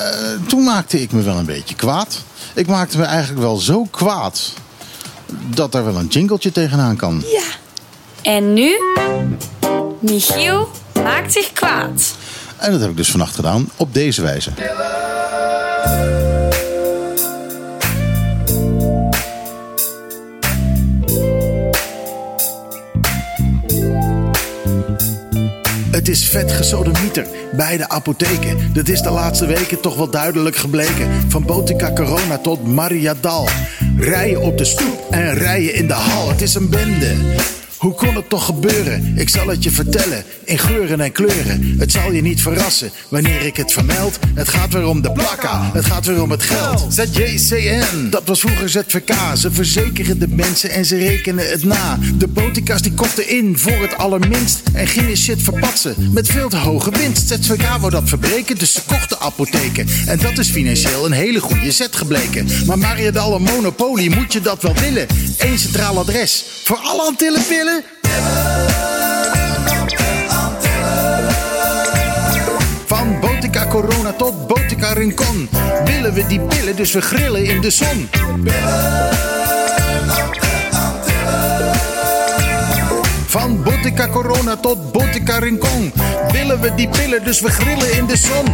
toen 0.47 0.63
maakte 0.63 1.01
ik 1.01 1.11
me 1.11 1.21
wel 1.21 1.35
een 1.35 1.45
beetje 1.45 1.75
kwaad. 1.75 2.23
Ik 2.53 2.67
maakte 2.67 2.97
me 2.97 3.03
eigenlijk 3.03 3.41
wel 3.41 3.57
zo 3.57 3.83
kwaad 3.83 4.53
dat 5.47 5.75
er 5.75 5.85
wel 5.85 5.95
een 5.95 6.07
jingletje 6.07 6.51
tegenaan 6.51 6.95
kan. 6.95 7.23
Ja. 7.31 7.43
En 8.21 8.53
nu? 8.53 8.75
Michiel 9.99 10.69
maakt 10.93 11.33
zich 11.33 11.53
kwaad. 11.53 12.15
En 12.57 12.71
dat 12.71 12.81
heb 12.81 12.89
ik 12.89 12.97
dus 12.97 13.11
vannacht 13.11 13.35
gedaan 13.35 13.69
op 13.77 13.93
deze 13.93 14.21
wijze. 14.21 14.51
Het 25.91 26.09
is 26.09 26.29
vet 26.29 26.51
gesodemieter 26.51 27.27
bij 27.51 27.77
de 27.77 27.89
apotheken. 27.89 28.73
Dat 28.73 28.87
is 28.87 29.01
de 29.01 29.09
laatste 29.09 29.45
weken 29.45 29.81
toch 29.81 29.95
wel 29.95 30.09
duidelijk 30.09 30.55
gebleken. 30.55 31.29
Van 31.29 31.45
Botica 31.45 31.93
Corona 31.93 32.37
tot 32.37 32.67
Mariadal. 32.67 33.47
Rijden 33.97 34.41
op 34.41 34.57
de 34.57 34.65
stoep 34.65 35.07
en 35.09 35.33
rijden 35.33 35.73
in 35.73 35.87
de 35.87 35.93
hal. 35.93 36.29
Het 36.29 36.41
is 36.41 36.55
een 36.55 36.69
bende. 36.69 37.15
Hoe 37.81 37.93
kon 37.93 38.15
het 38.15 38.29
toch 38.29 38.45
gebeuren? 38.45 39.13
Ik 39.17 39.29
zal 39.29 39.47
het 39.47 39.63
je 39.63 39.71
vertellen, 39.71 40.23
in 40.45 40.57
geuren 40.57 41.01
en 41.01 41.11
kleuren. 41.11 41.75
Het 41.77 41.91
zal 41.91 42.11
je 42.11 42.21
niet 42.21 42.41
verrassen 42.41 42.91
wanneer 43.09 43.41
ik 43.41 43.57
het 43.57 43.71
vermeld. 43.71 44.19
Het 44.33 44.49
gaat 44.49 44.73
weer 44.73 44.85
om 44.85 45.01
de 45.01 45.11
plakka, 45.11 45.69
het 45.73 45.85
gaat 45.85 46.05
weer 46.05 46.21
om 46.21 46.31
het 46.31 46.43
geld. 46.43 46.93
ZJCN, 46.93 48.09
dat 48.09 48.21
was 48.25 48.39
vroeger 48.39 48.69
ZVK. 48.69 49.13
Ze 49.37 49.51
verzekeren 49.51 50.19
de 50.19 50.27
mensen 50.27 50.69
en 50.69 50.85
ze 50.85 50.97
rekenen 50.97 51.49
het 51.49 51.63
na. 51.63 51.99
De 52.17 52.27
botica's 52.27 52.81
die 52.81 52.93
kochten 52.93 53.29
in 53.29 53.57
voor 53.57 53.81
het 53.81 53.97
allerminst. 53.97 54.61
En 54.73 54.87
gingen 54.87 55.17
shit 55.17 55.41
verpatsen 55.41 55.95
met 56.13 56.27
veel 56.27 56.49
te 56.49 56.57
hoge 56.57 56.91
winst. 56.91 57.27
ZVK 57.27 57.77
wou 57.79 57.91
dat 57.91 58.09
verbreken, 58.09 58.57
dus 58.57 58.73
ze 58.73 58.81
kochten 58.87 59.19
apotheken. 59.19 59.87
En 60.07 60.17
dat 60.17 60.37
is 60.37 60.49
financieel 60.49 61.05
een 61.05 61.11
hele 61.11 61.39
goede 61.39 61.71
zet 61.71 61.95
gebleken. 61.95 62.47
Maar 62.65 62.77
Mariadal 62.77 63.35
en 63.35 63.41
Monopoly, 63.41 64.07
moet 64.07 64.33
je 64.33 64.41
dat 64.41 64.61
wel 64.61 64.75
willen? 64.75 65.07
Eén 65.37 65.59
centraal 65.59 65.97
adres 65.97 66.45
voor 66.63 66.77
alle 66.77 67.01
Antillenpillen? 67.01 67.70
Corona 73.71 74.11
tot 74.11 74.47
Botica 74.47 74.93
Rincon 74.93 75.49
willen 75.85 76.13
we 76.13 76.27
die 76.27 76.39
pillen, 76.39 76.75
dus 76.75 76.91
we 76.91 77.01
grillen 77.01 77.45
in 77.45 77.61
de 77.61 77.69
zon. 77.69 78.09
Van 83.27 83.63
Botica 83.63 84.07
Corona 84.07 84.55
tot 84.55 84.91
Botica 84.91 85.37
Rincon 85.37 85.91
willen 86.31 86.59
we 86.61 86.75
die 86.75 86.89
pillen, 86.89 87.23
dus 87.23 87.41
we 87.41 87.49
grillen 87.49 87.97
in 87.97 88.05
de 88.05 88.17
zon. 88.17 88.45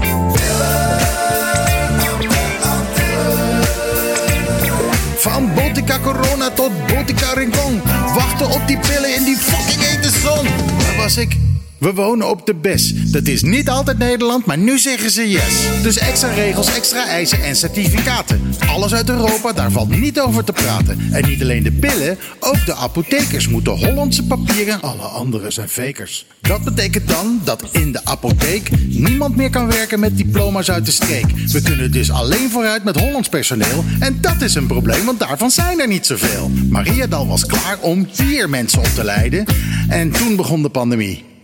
Van 5.18 5.54
Botica 5.54 6.00
Corona 6.00 6.50
tot 6.50 6.72
Botica 6.88 7.34
Rincon. 7.34 7.82
Wachten 8.16 8.50
op 8.50 8.68
die 8.68 8.78
pillen 8.78 9.16
in 9.16 9.24
die 9.24 9.38
fucking 9.38 9.84
hete 9.84 10.10
zon. 10.20 10.46
Waar 10.78 10.96
was 10.98 11.18
ik? 11.18 11.47
We 11.80 11.94
wonen 11.94 12.30
op 12.30 12.46
de 12.46 12.54
BES. 12.54 13.12
Dat 13.12 13.28
is 13.28 13.42
niet 13.42 13.70
altijd 13.70 13.98
Nederland, 13.98 14.46
maar 14.46 14.58
nu 14.58 14.80
zeggen 14.80 15.12
ze 15.12 15.30
yes. 15.30 15.82
Dus 15.84 15.98
extra 15.98 16.34
regels, 16.34 16.76
extra 16.76 17.08
eisen 17.08 17.44
en 17.44 17.56
certificaten. 17.56 18.42
Alles 18.68 18.94
uit 18.94 19.10
Europa, 19.10 19.54
daar 19.54 19.72
valt 19.72 19.90
niet 19.90 20.20
over 20.20 20.44
te 20.44 20.52
praten. 20.52 21.00
En 21.12 21.30
niet 21.30 21.42
alleen 21.42 21.64
de 21.64 21.72
pillen, 21.72 22.18
ook 22.40 22.66
de 22.66 22.76
apothekers 22.76 23.48
moeten 23.48 23.74
Hollandse 23.74 24.24
papieren. 24.24 24.82
Alle 24.82 25.02
anderen 25.02 25.54
zijn 25.54 25.70
fakers. 25.70 26.26
Dat 26.42 26.64
betekent 26.64 27.08
dan 27.08 27.42
dat 27.44 27.64
in 27.72 27.92
de 27.92 28.06
apotheek 28.06 28.70
niemand 28.88 29.36
meer 29.36 29.50
kan 29.50 29.68
werken 29.68 30.00
met 30.00 30.18
diploma's 30.18 30.72
uit 30.72 30.86
de 30.86 30.92
streek. 30.92 31.26
We 31.52 31.62
kunnen 31.62 31.92
dus 31.92 32.12
alleen 32.12 32.50
vooruit 32.50 32.84
met 32.84 33.00
Hollands 33.00 33.30
personeel. 33.30 33.84
En 34.00 34.18
dat 34.22 34.42
is 34.42 34.56
een 34.56 34.68
probleem, 34.68 35.06
want 35.06 35.20
daarvan 35.20 35.52
zijn 35.52 35.80
er 35.80 35.88
niet 35.88 36.06
zoveel. 36.06 36.52
Mariadal 36.70 37.28
was 37.28 37.46
klaar 37.46 37.78
om 37.82 38.08
hier 38.16 38.50
mensen 38.50 38.80
op 38.80 38.86
te 38.86 39.04
leiden. 39.04 39.46
En 39.88 40.12
toen 40.12 40.36
begon 40.36 40.62
de 40.62 40.70
pandemie. 40.70 41.36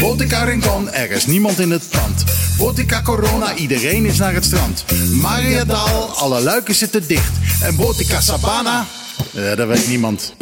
Botica 0.00 0.44
Rincon, 0.44 0.92
er 0.92 1.10
is 1.10 1.26
niemand 1.26 1.58
in 1.58 1.70
het 1.70 1.88
pand. 1.90 2.24
Botica 2.58 3.02
Corona, 3.02 3.54
iedereen 3.54 4.04
is 4.04 4.18
naar 4.18 4.34
het 4.34 4.44
strand. 4.44 4.84
Mariadal, 5.10 6.10
alle 6.16 6.40
luiken 6.40 6.74
zitten 6.74 7.06
dicht. 7.06 7.32
En 7.62 7.76
Botica 7.76 8.20
Sabana, 8.20 8.86
eh, 9.34 9.56
dat 9.56 9.68
weet 9.68 9.88
niemand. 9.88 10.34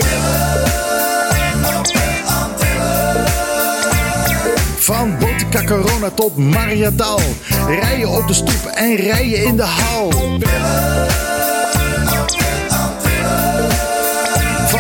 Van 4.79 5.19
Botica 5.19 5.65
Corona 5.65 6.11
tot 6.11 6.37
Mariadal. 6.37 7.21
Rijden 7.67 8.09
op 8.09 8.27
de 8.29 8.35
stoep 8.35 8.67
en 8.75 8.97
rijden 8.97 9.45
in 9.45 9.57
de 9.57 9.63
hal. 9.63 10.13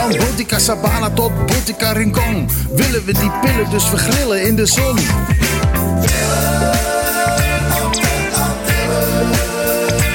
Van 0.04 0.18
Botica 0.18 0.58
Sabana 0.58 1.10
tot 1.10 1.32
Botica 1.46 1.92
Rincon 1.92 2.48
willen 2.74 3.04
we 3.04 3.12
die 3.12 3.30
pillen, 3.40 3.70
dus 3.70 3.90
we 3.90 3.96
grillen 3.96 4.46
in 4.46 4.56
de 4.56 4.66
zon. 4.66 4.98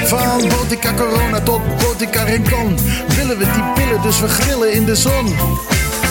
Van 0.04 0.48
Botica 0.48 0.94
Corona 0.94 1.40
tot 1.40 1.60
Botica 1.78 2.22
Rincon 2.22 2.78
willen 3.16 3.38
we 3.38 3.44
die 3.44 3.64
pillen, 3.74 4.02
dus 4.02 4.20
we 4.20 4.28
grillen 4.28 4.72
in 4.72 4.84
de 4.84 4.96
zon. 4.96 5.34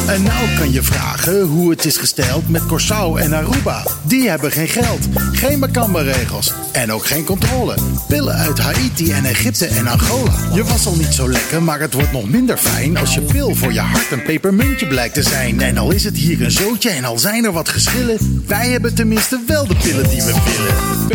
En 0.08 0.24
nou 0.24 0.56
kan 0.58 0.72
je 0.72 0.84
vragen 0.84 1.42
hoe 1.42 1.70
het 1.70 1.86
is 1.86 1.98
gesteld 1.98 2.50
met 2.50 2.62
Curaçao 2.62 3.16
en 3.16 3.34
Aruba. 3.34 3.84
Die 4.04 4.30
hebben 4.30 4.52
geen 4.52 4.68
geld, 4.68 5.08
geen 5.32 5.60
Macamba-regels 5.60 6.54
en 6.72 6.92
ook 6.92 7.06
geen 7.06 7.24
controle. 7.24 7.76
Pillen 8.08 8.36
uit 8.36 8.60
Haiti 8.60 9.12
en 9.12 9.26
Egypte 9.26 9.66
en 9.66 9.88
Angola. 9.88 10.34
Je 10.54 10.64
was 10.64 10.86
al 10.86 10.96
niet 10.96 11.14
zo 11.14 11.30
lekker, 11.30 11.64
maar 11.64 11.80
het 11.80 11.94
wordt 11.94 12.12
nog 12.12 12.30
minder 12.30 12.58
fijn... 12.58 12.98
als 12.98 13.14
je 13.14 13.22
pil 13.22 13.56
voor 13.56 13.74
je 13.74 13.80
hart 13.80 14.12
een 14.12 14.24
pepermuntje 14.24 14.88
blijkt 14.88 15.14
te 15.14 15.24
zijn. 15.24 15.62
En 15.62 15.78
al 15.78 15.92
is 15.92 16.04
het 16.04 16.16
hier 16.16 16.42
een 16.42 16.52
zootje 16.52 16.90
en 16.90 17.06
al 17.06 17.20
zijn 17.20 17.46
er 17.46 17.52
wat 17.52 17.70
geschillen... 17.70 18.44
wij 18.48 18.70
hebben 18.70 18.96
tenminste 18.96 19.40
wel 19.48 19.68
de 19.68 19.76
pillen 19.76 20.10
die 20.10 20.24
we 20.24 20.34
willen. 20.46 21.08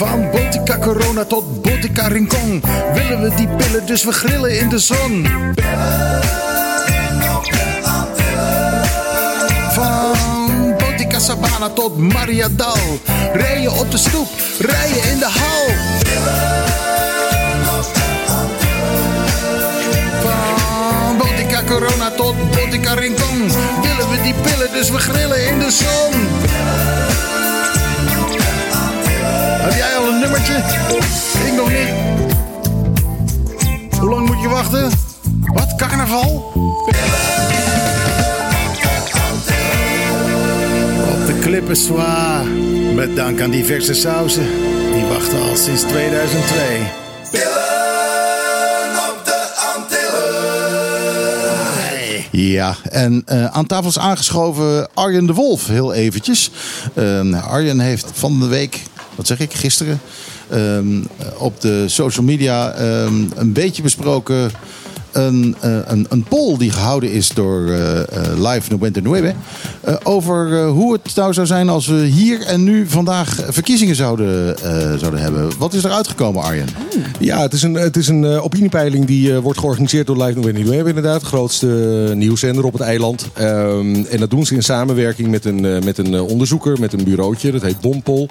Van 0.00 0.29
Corona 0.80 1.24
tot 1.24 1.62
Botica 1.62 2.08
Rincon 2.08 2.62
willen 2.94 3.22
we 3.22 3.34
die 3.34 3.48
pillen, 3.48 3.86
dus 3.86 4.04
we 4.04 4.12
grillen 4.12 4.58
in 4.58 4.68
de 4.68 4.78
zon. 4.78 5.26
Van 9.72 10.74
Botica 10.78 11.18
Sabana 11.18 11.68
tot 11.68 11.96
Mariadal, 11.96 13.00
rijden 13.32 13.72
op 13.72 13.90
de 13.90 13.98
stoep, 13.98 14.28
rijden 14.58 15.10
in 15.10 15.18
de 15.18 15.28
hal. 15.28 15.66
Van 20.22 21.16
Botica 21.16 21.62
Corona 21.66 22.10
tot 22.10 22.34
Botica 22.50 22.94
Rincon 22.94 23.52
willen 23.82 24.10
we 24.10 24.22
die 24.22 24.34
pillen, 24.34 24.72
dus 24.72 24.90
we 24.90 24.98
grillen 24.98 25.46
in 25.46 25.58
de 25.58 25.70
zon. 25.70 26.28
Heb 29.60 29.72
jij 29.72 29.96
al 29.96 30.08
een 30.08 30.20
nummertje? 30.20 30.54
Ik 31.46 31.52
nog 31.56 31.68
niet. 31.68 31.88
Hoe 33.98 34.10
lang 34.10 34.26
moet 34.26 34.40
je 34.40 34.48
wachten? 34.48 34.90
Wat, 35.54 35.74
carnaval? 35.76 36.52
Op 41.10 41.26
de 41.26 41.38
klippen 41.40 41.76
zwaar. 41.76 42.44
Met 42.94 43.16
dank 43.16 43.40
aan 43.40 43.50
diverse 43.50 43.94
sausen. 43.94 44.48
Die 44.92 45.04
wachten 45.04 45.42
al 45.42 45.56
sinds 45.56 45.82
2002. 45.82 46.98
Ja, 52.30 52.76
en 52.90 53.22
eh, 53.26 53.44
aan 53.44 53.66
tafel 53.66 53.88
is 53.88 53.98
aangeschoven 53.98 54.88
Arjen 54.94 55.26
de 55.26 55.34
Wolf, 55.34 55.66
heel 55.66 55.92
eventjes. 55.92 56.50
Eh, 56.94 57.50
Arjen 57.50 57.80
heeft 57.80 58.10
van 58.12 58.40
de 58.40 58.46
week, 58.46 58.82
wat 59.14 59.26
zeg 59.26 59.40
ik, 59.40 59.52
gisteren... 59.52 60.00
ehm, 60.50 61.00
op 61.38 61.60
de 61.60 61.84
social 61.88 62.24
media 62.24 62.72
ehm, 62.72 63.14
een 63.34 63.52
beetje 63.52 63.82
besproken... 63.82 64.50
Een, 65.12 65.56
eh, 65.60 65.78
een, 65.84 66.06
een 66.08 66.22
poll 66.22 66.56
die 66.58 66.70
gehouden 66.70 67.12
is 67.12 67.28
door 67.28 67.68
eh, 67.68 68.00
eh, 68.00 68.06
Live 68.36 68.76
Nuente 68.76 69.00
Nueve... 69.00 69.34
eh, 69.80 69.94
over 70.02 70.66
hoe 70.66 70.92
het 70.92 71.14
nou 71.14 71.32
zou 71.32 71.46
zijn 71.46 71.68
als 71.68 71.86
we 71.86 72.04
hier 72.04 72.40
en 72.42 72.64
nu 72.64 72.86
vandaag 72.88 73.38
verkiezingen 73.48 73.94
zouden, 73.94 74.56
zouden 74.98 75.20
hebben. 75.20 75.50
Wat 75.58 75.74
is 75.74 75.84
er 75.84 75.90
uitgekomen, 75.90 76.42
Arjen? 76.42 76.66
Ja, 77.18 77.40
het 77.40 77.52
is 77.52 77.62
een, 77.62 77.74
het 77.74 77.96
is 77.96 78.08
een 78.08 78.24
opiniepeiling 78.24 79.06
die 79.06 79.34
wordt 79.34 79.58
georganiseerd 79.58 80.06
door 80.06 80.22
Live. 80.22 80.40
We 80.40 80.74
hebben 80.74 80.86
inderdaad 80.86 81.20
de 81.20 81.26
grootste 81.26 81.66
nieuwszender 82.14 82.64
op 82.64 82.72
het 82.72 82.82
eiland. 82.82 83.28
Ehm, 83.32 83.94
en 84.10 84.18
dat 84.18 84.30
doen 84.30 84.46
ze 84.46 84.54
in 84.54 84.62
samenwerking 84.62 85.28
met 85.30 85.44
een, 85.44 85.60
met 85.60 85.98
een 85.98 86.20
onderzoeker, 86.20 86.80
met 86.80 86.92
een 86.92 87.04
bureautje. 87.04 87.50
Dat 87.50 87.62
heet 87.62 87.80
Bompol. 87.80 88.28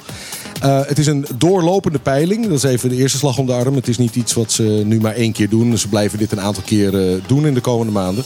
Eh, 0.60 0.80
het 0.86 1.00
is 1.00 1.08
een 1.08 1.26
doorlopende 1.38 2.00
peiling. 2.00 2.48
Dat 2.48 2.58
is 2.58 2.64
even 2.64 2.90
de 2.90 2.96
eerste 2.96 3.18
slag 3.18 3.38
om 3.38 3.46
de 3.46 3.54
arm. 3.54 3.76
Het 3.76 3.88
is 3.88 3.98
niet 3.98 4.16
iets 4.16 4.34
wat 4.34 4.52
ze 4.52 4.64
nu 4.64 5.00
maar 5.00 5.16
één 5.16 5.32
keer 5.32 5.50
doen. 5.50 5.78
Ze 5.78 5.88
blijven 5.88 6.18
dit 6.18 6.32
een 6.32 6.42
aantal 6.42 6.64
keer 6.66 7.12
eh, 7.12 7.22
doen 7.26 7.46
in 7.46 7.54
de 7.54 7.62
komende 7.62 7.92
maanden. 7.92 8.24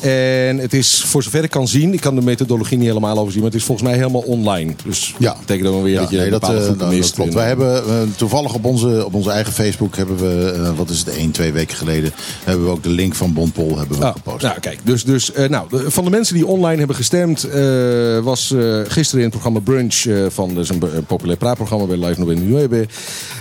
En 0.00 0.58
het 0.58 0.74
is, 0.74 1.02
voor 1.06 1.22
zover 1.22 1.44
ik 1.44 1.50
kan 1.50 1.68
zien, 1.68 1.92
ik 1.92 2.00
kan 2.00 2.14
de 2.14 2.22
methodologie 2.22 2.78
niet 2.78 2.86
helemaal 2.86 3.18
overzien, 3.18 3.40
maar 3.42 3.50
het 3.50 3.60
is 3.60 3.66
volgens 3.66 3.88
mij 3.88 3.96
helemaal 3.98 4.20
online. 4.20 4.72
Dus 4.84 5.14
Ja. 5.18 5.28
dat 5.30 5.40
betekent 5.40 5.66
dan 5.68 5.82
weer 5.82 5.92
Ja, 5.92 6.00
dat 6.00 6.10
je 6.10 6.16
nee, 6.16 6.30
dat, 6.30 6.40
bepaalde 6.40 6.58
eh, 6.60 6.64
groepen 6.66 6.86
nou, 6.86 6.96
mist. 6.98 7.08
dat 7.08 7.16
klopt. 7.16 7.30
En- 7.30 7.36
Wij 7.36 7.46
hebben 7.46 7.76
eh, 7.86 7.94
toevallig 8.16 8.54
op 8.54 8.64
onze, 8.64 9.04
op 9.06 9.14
onze 9.14 9.30
eigen 9.30 9.52
Facebook 9.52 9.96
hebben 9.96 10.16
we, 10.16 10.52
eh, 10.64 10.76
wat 10.76 10.90
is 10.90 10.98
het, 10.98 11.08
één, 11.16 11.30
twee 11.30 11.52
weken 11.52 11.76
geleden, 11.76 12.12
hebben 12.44 12.64
we 12.64 12.70
ook 12.70 12.82
de 12.82 12.88
link 12.90 13.14
van 13.14 13.32
Bonpol 13.32 13.78
hebben 13.78 13.98
we 13.98 14.04
Ah, 14.04 14.12
gepost. 14.12 14.42
Nou, 14.42 14.60
kijk, 14.60 14.78
dus, 14.84 15.04
dus 15.04 15.32
eh, 15.32 15.48
nou, 15.48 15.68
de- 15.70 15.90
van 15.90 16.04
de 16.04 16.10
mensen 16.10 16.34
die 16.34 16.46
online 16.46 16.78
hebben 16.78 16.96
gestemd, 16.96 17.44
eh, 17.44 18.18
was 18.18 18.52
eh, 18.52 18.78
gisteren 18.86 19.24
in 19.24 19.30
het 19.30 19.30
programma 19.40 19.58
Brunch 19.60 19.94
eh, 20.06 20.26
van 20.28 20.54
dus 20.54 20.68
een, 20.68 20.82
een 20.94 21.04
populair 21.04 21.38
praatprogramma 21.38 21.84
bij 21.86 21.96
Live 22.08 22.20
Nobel 22.20 22.34
Nueve, 22.36 22.86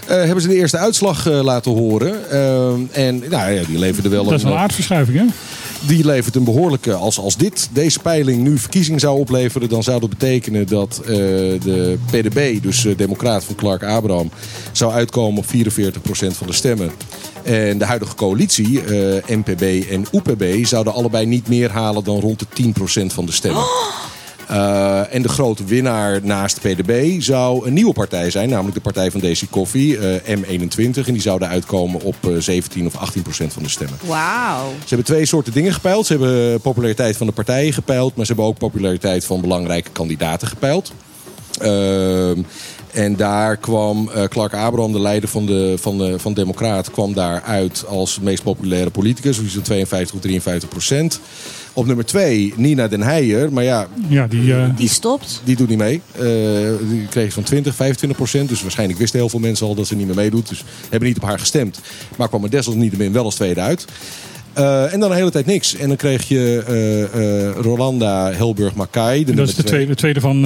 eh 0.08 0.16
hebben 0.16 0.42
ze 0.42 0.48
de 0.48 0.56
eerste 0.56 0.78
uitslag 0.78 1.28
eh, 1.28 1.44
laten 1.44 1.72
horen. 1.72 2.30
Eh, 2.32 2.68
en 2.92 3.24
nou, 3.30 3.52
ja, 3.52 3.64
die 3.68 3.80
leverde 3.80 4.10
wel 4.10 4.24
Dat 4.24 4.34
is 4.34 4.44
een, 4.44 4.54
aardverschuiving, 4.54 5.18
hè? 5.18 5.26
Die 5.88 6.06
levert 6.06 6.36
een 6.36 6.44
behoorlijke. 6.44 6.94
Als, 6.94 7.20
als 7.20 7.38
dit, 7.38 7.70
deze 7.72 8.00
peiling 8.00 8.44
nu 8.44 8.58
verkiezing 8.58 9.00
zou 9.00 9.20
opleveren, 9.20 9.70
dan 9.70 9.84
zou 9.84 10.00
dat 10.00 10.10
betekenen 10.10 10.68
dat 10.68 11.00
eh, 11.04 11.08
de 11.08 11.98
PDB, 12.06 12.62
dus 12.62 12.86
eh, 12.86 12.98
Democraat 12.98 13.44
van 13.44 13.56
Clark 13.56 13.84
Abraham, 13.84 14.32
zou 14.72 14.92
uitkomen 14.92 15.38
op 15.40 15.46
44% 15.46 15.48
van 16.32 16.48
de 16.48 16.54
stemmen. 16.54 16.92
En 17.44 17.78
de 17.78 17.86
huidige 17.86 18.16
coalitie, 18.16 18.82
eh, 18.82 19.38
NPB 19.38 19.90
en 19.90 20.06
UPB, 20.12 20.66
zouden 20.66 20.94
allebei 20.94 21.26
niet 21.26 21.48
meer 21.48 21.72
halen 21.72 22.04
dan 22.04 22.20
rond 22.20 22.40
de 22.40 22.46
10% 22.54 23.14
van 23.14 23.26
de 23.26 23.32
stemmen. 23.32 23.64
Eh, 24.50 25.14
en 25.14 25.22
de 25.22 25.30
grote 25.30 25.64
winnaar 25.64 26.20
naast 26.24 26.60
PDB 26.60 27.22
zou 27.22 27.68
een 27.68 27.74
nieuwe 27.74 27.94
partij 27.94 28.30
zijn, 28.32 28.50
namelijk 28.50 28.76
de 28.76 28.82
partij 28.82 29.12
van 29.12 29.20
Daisy 29.20 29.48
Koffie, 29.50 29.98
eh, 29.98 30.38
M21. 30.38 31.08
En 31.08 31.14
die 31.14 31.22
zouden 31.22 31.48
uitkomen 31.48 32.02
op 32.02 32.16
eh, 32.22 32.32
17 32.38 32.86
of 32.86 32.96
18 32.96 33.22
procent 33.22 33.54
van 33.54 33.64
de 33.64 33.70
stemmen. 33.70 33.98
Wauw. 34.06 34.70
Ze 34.70 34.88
hebben 34.88 35.06
twee 35.06 35.26
soorten 35.26 35.54
dingen 35.54 35.74
gepeild. 35.74 36.06
Ze 36.06 36.18
hebben 36.18 36.62
populariteit 36.62 37.18
van 37.18 37.28
de 37.28 37.34
partijen 37.34 37.74
gepeild, 37.74 38.16
maar 38.16 38.26
ze 38.26 38.32
hebben 38.34 38.52
ook 38.52 38.58
populariteit 38.58 39.26
van 39.26 39.42
belangrijke 39.42 39.90
kandidaten 39.92 40.48
gepeild. 40.48 40.92
Ehm, 41.60 42.42
en 42.92 43.16
daar 43.16 43.58
kwam 43.58 44.10
eh, 44.10 44.24
Clark 44.24 44.54
Abraham, 44.54 44.92
de 44.92 45.00
leider 45.00 45.30
van 45.30 45.46
de, 45.46 45.76
van 45.80 45.98
de 45.98 46.20
van 46.20 46.34
Democraat, 46.34 46.92
kwam 46.92 47.14
daar 47.14 47.42
uit 47.42 47.86
als 47.88 48.20
meest 48.20 48.44
populaire 48.44 48.90
politicus. 48.90 49.40
Dus 49.40 49.54
zo'n 49.54 49.62
52 49.62 50.16
of 50.16 50.22
53 50.22 50.70
procent. 50.70 51.20
Op 51.74 51.86
nummer 51.86 52.06
twee 52.06 52.54
Nina 52.56 52.88
Den 52.88 53.02
Heijer. 53.02 53.54
Maar 53.54 53.64
ja, 53.64 53.88
Ja, 54.08 54.28
die... 54.28 54.54
eh, 54.54 54.70
Die 54.76 54.90
stopt. 54.90 55.42
die 55.44 55.56
doet 55.56 55.70
niet 55.70 55.78
mee. 55.78 56.02
Eh, 56.12 56.22
die 56.90 57.06
kreeg 57.10 57.34
zo'n 57.34 57.44
20, 57.44 57.76
25 57.76 58.18
procent. 58.18 58.50
Dus 58.50 58.62
waarschijnlijk 58.62 59.00
wisten 59.00 59.20
heel 59.20 59.30
veel 59.30 59.40
mensen 59.40 59.68
al 59.68 59.76
dat 59.76 59.88
ze 59.88 59.96
niet 59.96 60.06
meer 60.06 60.16
meedoet. 60.16 60.50
Dus 60.50 60.64
hebben 60.90 61.08
niet 61.10 61.18
op 61.18 61.24
haar 61.24 61.40
gestemd. 61.40 61.80
Maar 62.18 62.28
kwam 62.28 62.44
er 62.44 62.50
desalniettemin 62.50 63.12
wel 63.12 63.24
als 63.24 63.36
tweede 63.36 63.62
uit. 63.62 63.86
Eh, 64.54 64.94
en 64.94 65.00
dan 65.00 65.12
een 65.12 65.18
hele 65.18 65.32
tijd 65.32 65.46
niks. 65.46 65.76
En 65.76 65.88
dan 65.88 65.98
kreeg 65.98 66.28
je 66.28 66.64
eh, 66.68 67.04
eh, 67.48 67.56
Rolanda 67.62 68.32
Helburg-Mackay. 68.32 69.24
dat 69.24 69.48
is 69.48 69.56
de 69.56 69.64
tweede, 69.64 69.88
de 69.88 69.96
tweede 69.96 70.20
van, 70.20 70.42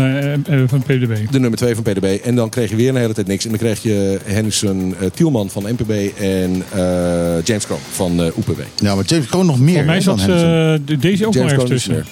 van 0.67 0.81
PDB. 0.83 1.31
De 1.31 1.39
nummer 1.39 1.59
2 1.59 1.75
van 1.75 1.83
PDB. 1.83 2.19
En 2.23 2.35
dan 2.35 2.49
kreeg 2.49 2.69
je 2.69 2.75
weer 2.75 2.89
een 2.89 2.95
hele 2.95 3.13
tijd 3.13 3.27
niks. 3.27 3.43
En 3.43 3.49
dan 3.49 3.59
kreeg 3.59 3.83
je 3.83 4.19
Henderson 4.23 4.95
eh, 4.99 5.07
Tielman 5.13 5.49
van 5.49 5.63
NPB 5.63 5.91
en 6.19 6.63
eh, 6.73 7.43
James 7.43 7.65
Kroon 7.65 7.79
van 7.91 8.19
eh 8.21 8.25
UPB. 8.25 8.59
Ja, 8.79 8.95
maar 8.95 9.05
James 9.05 9.25
Kroon 9.27 9.45
nog 9.45 9.59
meer. 9.59 9.75
Voor 9.75 9.85
mij 9.85 10.01
zat 10.01 10.19
eh, 10.19 10.25
deze 10.99 11.25
ook 11.27 11.33
nog 11.33 11.35
James 11.35 11.51
ergens 11.51 11.53
Kroon 11.53 11.63
is 11.63 11.83
tussen. 11.83 12.05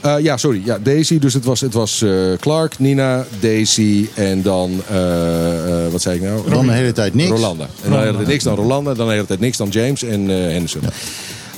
Eh, 0.00 0.14
ja, 0.20 0.36
sorry. 0.36 0.60
Ja, 0.64 0.78
Daisy. 0.82 1.18
Dus 1.18 1.34
het 1.34 1.44
was, 1.44 1.60
het 1.60 1.72
was 1.74 2.02
eh, 2.02 2.10
Clark, 2.40 2.78
Nina, 2.78 3.24
Daisy 3.40 4.06
en 4.14 4.42
dan... 4.42 4.82
eh, 4.90 5.84
eh, 5.86 5.92
wat 5.92 6.02
zei 6.02 6.16
ik 6.16 6.22
nou? 6.22 6.50
Dan 6.50 6.66
de 6.66 6.72
hele 6.72 6.92
tijd 6.92 7.14
niks. 7.14 7.30
Rolanda. 7.30 7.64
En 7.84 7.90
dan 7.90 7.98
de 7.98 8.04
hele 8.04 8.16
tijd 8.16 8.28
niks, 8.28 8.44
dan 8.44 8.54
Rolanda. 8.54 8.94
Dan 8.94 9.06
de 9.06 9.12
hele 9.12 9.26
tijd 9.26 9.40
niks, 9.40 9.56
dan 9.56 9.68
James 9.68 10.02
en 10.02 10.30
eh 10.30 10.36
Henderson. 10.36 10.82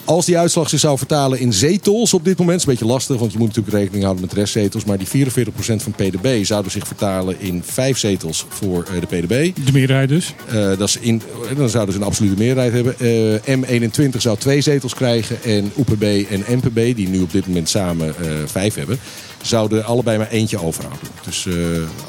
Als 0.06 0.26
die 0.26 0.38
uitslag 0.38 0.68
zich 0.68 0.80
zou 0.80 0.98
vertalen 0.98 1.38
in 1.38 1.52
zetels 1.52 2.14
op 2.14 2.24
dit 2.24 2.38
moment, 2.38 2.58
is 2.60 2.66
een 2.66 2.72
beetje 2.72 2.86
lastig, 2.86 3.18
want 3.18 3.32
je 3.32 3.38
moet 3.38 3.46
natuurlijk 3.46 3.76
rekening 3.76 4.02
houden 4.02 4.24
met 4.24 4.32
restzetels. 4.32 4.84
Maar 4.84 4.98
die 4.98 5.26
44% 5.26 5.48
van 5.58 5.92
PDB 5.92 6.44
zouden 6.44 6.72
zich 6.72 6.86
vertalen 6.86 7.40
in 7.40 7.62
vijf 7.64 7.98
zetels 7.98 8.46
voor 8.48 8.84
eh, 8.84 9.00
de 9.00 9.06
PDB. 9.06 9.64
De 9.66 9.72
meerderheid 9.72 10.08
dus. 10.08 10.34
Eh, 10.48 10.54
dat 10.54 10.88
is 10.88 10.98
in, 10.98 11.22
dan 11.56 11.68
zouden 11.68 11.94
ze 11.94 12.00
een 12.00 12.06
absolute 12.06 12.38
meerderheid 12.38 12.72
hebben. 12.72 12.98
Eh, 12.98 13.56
M21 13.56 14.16
zou 14.16 14.38
twee 14.38 14.60
zetels 14.60 14.94
krijgen. 14.94 15.42
En 15.42 15.72
UPB 15.76 16.02
en 16.30 16.44
NPB, 16.48 16.96
die 16.96 17.08
nu 17.08 17.20
op 17.20 17.32
dit 17.32 17.46
moment 17.46 17.68
samen 17.68 18.08
eh, 18.08 18.26
vijf 18.46 18.74
hebben, 18.74 18.98
zouden 19.42 19.84
allebei 19.84 20.18
maar 20.18 20.30
eentje 20.30 20.62
overhouden. 20.62 21.08
Dus 21.24 21.46
eh, 21.46 21.54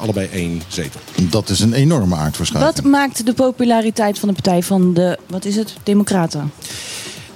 allebei 0.00 0.28
één 0.32 0.62
zetel. 0.68 1.00
Dat 1.30 1.48
is 1.48 1.60
een 1.60 1.72
enorme 1.72 2.16
aardverschuiving. 2.16 2.74
Wat 2.74 2.84
maakt 2.84 3.26
de 3.26 3.32
populariteit 3.32 4.18
van 4.18 4.28
de 4.28 4.34
partij 4.34 4.62
van 4.62 4.94
de, 4.94 5.18
wat 5.26 5.44
is 5.44 5.56
het, 5.56 5.74
Democraten? 5.82 6.52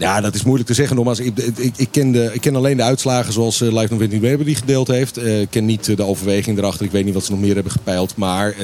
Ja, 0.03 0.21
dat 0.21 0.35
is 0.35 0.43
moeilijk 0.43 0.69
te 0.69 0.75
zeggen. 0.75 0.97
Nogmaals, 0.97 1.19
ik, 1.19 1.39
ik, 1.39 1.73
ik, 1.77 1.89
ken, 1.91 2.13
de, 2.13 2.31
ik 2.33 2.41
ken 2.41 2.57
alleen 2.57 2.77
de 2.77 2.83
uitslagen 2.83 3.33
zoals 3.33 3.61
uh, 3.61 3.73
Live 3.73 3.95
Nog 3.95 4.09
niet 4.09 4.21
Weber 4.21 4.45
die 4.45 4.55
gedeeld 4.55 4.89
heeft. 4.89 5.17
Eh, 5.17 5.41
ik 5.41 5.51
ken 5.51 5.65
niet 5.65 5.89
eh, 5.89 5.97
de 5.97 6.03
overweging 6.03 6.59
erachter. 6.59 6.85
Ik 6.85 6.91
weet 6.91 7.05
niet 7.05 7.15
wat 7.15 7.25
ze 7.25 7.31
nog 7.31 7.41
meer 7.41 7.55
hebben 7.55 7.73
gepeild. 7.73 8.17
Maar 8.17 8.55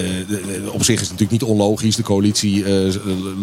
op 0.72 0.84
zich 0.84 0.94
is 0.94 1.08
het 1.08 1.10
natuurlijk 1.10 1.30
niet 1.30 1.42
onlogisch. 1.42 1.96
De 1.96 2.02
coalitie 2.02 2.64